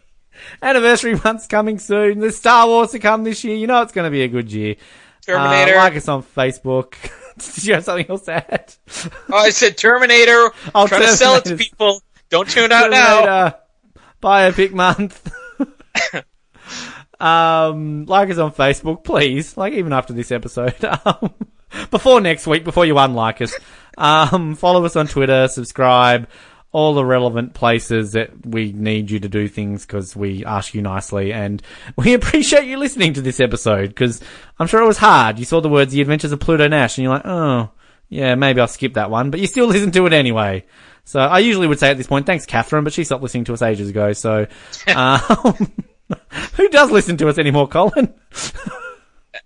Anniversary 0.63 1.19
month's 1.25 1.49
coming 1.49 1.81
soon. 1.81 2.21
There's 2.21 2.37
Star 2.37 2.69
Wars 2.69 2.93
to 2.93 3.01
come 3.01 3.25
this 3.25 3.43
year. 3.43 3.57
You 3.57 3.67
know 3.67 3.83
it's 3.83 3.93
going 3.93 4.07
to 4.07 4.11
be 4.11 4.23
a 4.23 4.29
good 4.29 4.53
year. 4.53 4.77
Terminator. 5.23 5.75
Uh, 5.75 5.79
like 5.79 5.97
us 5.97 6.09
on 6.09 6.23
Facebook. 6.23 6.95
Did 7.55 7.65
you 7.65 7.75
have 7.75 7.85
something 7.85 8.09
else 8.09 8.23
to 8.23 8.33
add? 8.33 8.75
Oh, 9.31 9.37
I 9.37 9.51
said 9.51 9.77
Terminator. 9.77 10.53
Oh, 10.75 10.87
Trying 10.87 11.03
to 11.03 11.09
sell 11.09 11.37
it 11.37 11.45
to 11.47 11.57
people. 11.57 12.01
Don't 12.31 12.49
tune 12.49 12.73
out 12.73 12.91
now. 12.91 13.21
Terminator, 13.21 13.59
Biopic 14.23 14.73
month. 14.73 15.33
um, 17.21 18.05
like 18.07 18.31
us 18.31 18.39
on 18.39 18.53
Facebook, 18.53 19.05
please. 19.05 19.57
Like 19.57 19.73
even 19.75 19.93
after 19.93 20.13
this 20.13 20.33
episode. 20.33 20.75
Um, 21.05 21.35
before 21.91 22.21
next 22.21 22.47
week, 22.47 22.65
before 22.65 22.87
you 22.87 22.97
unlike 22.97 23.43
us. 23.43 23.55
Um, 23.99 24.55
follow 24.55 24.85
us 24.87 24.97
on 24.97 25.07
Twitter, 25.07 25.49
subscribe, 25.49 26.29
all 26.73 26.95
the 26.95 27.05
relevant 27.05 27.55
places 27.55 28.13
that 28.13 28.47
we 28.47 28.73
need 28.73 29.11
you 29.11 29.21
to 29.21 29.29
do 29.29 29.49
things 29.49 29.85
because 29.85 30.15
we 30.15 30.45
ask 30.45 30.75
you 30.75 30.83
nicely 30.83 31.33
and 31.33 31.63
we 31.97 32.15
appreciate 32.15 32.65
you 32.65 32.79
listening 32.79 33.15
to 33.15 33.21
this 33.21 33.41
episode 33.41 33.89
because 33.89 34.23
I'm 34.59 34.67
sure 34.67 34.83
it 34.83 34.87
was 34.87 34.99
hard. 34.99 35.39
You 35.39 35.45
saw 35.45 35.61
the 35.61 35.69
words 35.69 35.93
The 35.93 36.01
Adventures 36.01 36.33
of 36.33 36.41
Pluto 36.41 36.69
Nash 36.69 36.97
and 36.97 37.05
you're 37.05 37.13
like, 37.13 37.27
oh, 37.27 37.71
yeah, 38.09 38.35
maybe 38.35 38.61
I'll 38.61 38.69
skip 38.69 38.95
that 38.95 39.11
one, 39.11 39.31
but 39.31 39.41
you 39.41 39.47
still 39.47 39.67
listen 39.67 39.91
to 39.93 40.07
it 40.07 40.13
anyway. 40.13 40.65
So 41.09 41.21
I 41.21 41.39
usually 41.39 41.67
would 41.67 41.79
say 41.79 41.91
at 41.91 41.97
this 41.97 42.07
point, 42.07 42.27
thanks 42.27 42.45
Catherine, 42.45 42.85
but 42.85 42.93
she 42.93 43.03
stopped 43.03 43.23
listening 43.23 43.45
to 43.45 43.55
us 43.55 43.63
ages 43.63 43.89
ago. 43.89 44.13
So, 44.13 44.47
um, 44.95 45.73
who 46.53 46.69
does 46.69 46.91
listen 46.91 47.17
to 47.17 47.29
us 47.29 47.39
anymore, 47.39 47.67
Colin? 47.67 48.13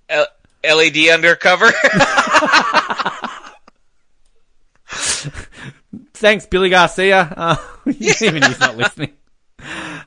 L- 0.09 0.27
LED 0.65 1.07
undercover. 1.11 1.71
Thanks, 6.15 6.47
Billy 6.47 6.69
Garcia. 6.69 7.33
Uh, 7.37 7.57
even 7.87 8.43
he's 8.43 8.59
not 8.59 8.77
listening. 8.77 9.13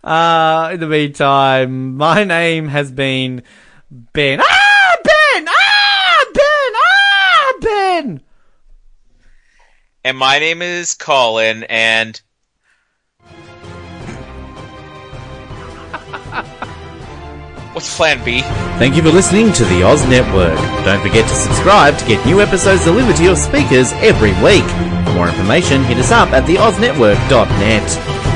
Uh, 0.03 0.72
in 0.73 0.82
the 0.82 0.88
meantime, 0.88 1.95
my 1.95 2.26
name 2.26 2.68
has 2.68 2.91
been 2.91 3.44
Ben. 3.90 4.41
Ah, 4.41 4.95
Ben! 5.06 5.48
Ah, 5.48 6.26
Ben! 6.34 6.73
Ah, 6.76 7.53
Ben! 7.61 8.22
And 10.06 10.18
my 10.19 10.38
name 10.38 10.61
is 10.61 10.94
Colin, 10.94 11.64
and 11.64 12.22
what's 17.73 17.98
Plan 17.98 18.23
B? 18.23 18.41
Thank 18.77 18.95
you 18.95 19.02
for 19.02 19.10
listening 19.10 19.52
to 19.53 19.65
the 19.65 19.82
Oz 19.82 20.07
Network. 20.07 20.60
Don't 20.86 21.02
forget 21.02 21.27
to 21.27 21.36
subscribe 21.36 21.98
to 21.98 22.06
get 22.06 22.23
new 22.23 22.40
episodes 22.40 22.84
delivered 22.84 23.15
to 23.15 23.23
your 23.23 23.36
speakers 23.36 23.94
every 23.94 24.34
week. 24.44 24.64
For 25.07 25.14
more 25.15 25.27
information, 25.27 25.84
hit 25.86 25.98
us 25.98 26.11
up 26.11 26.30
at 26.34 26.44
theoznetwork.net. 26.44 28.35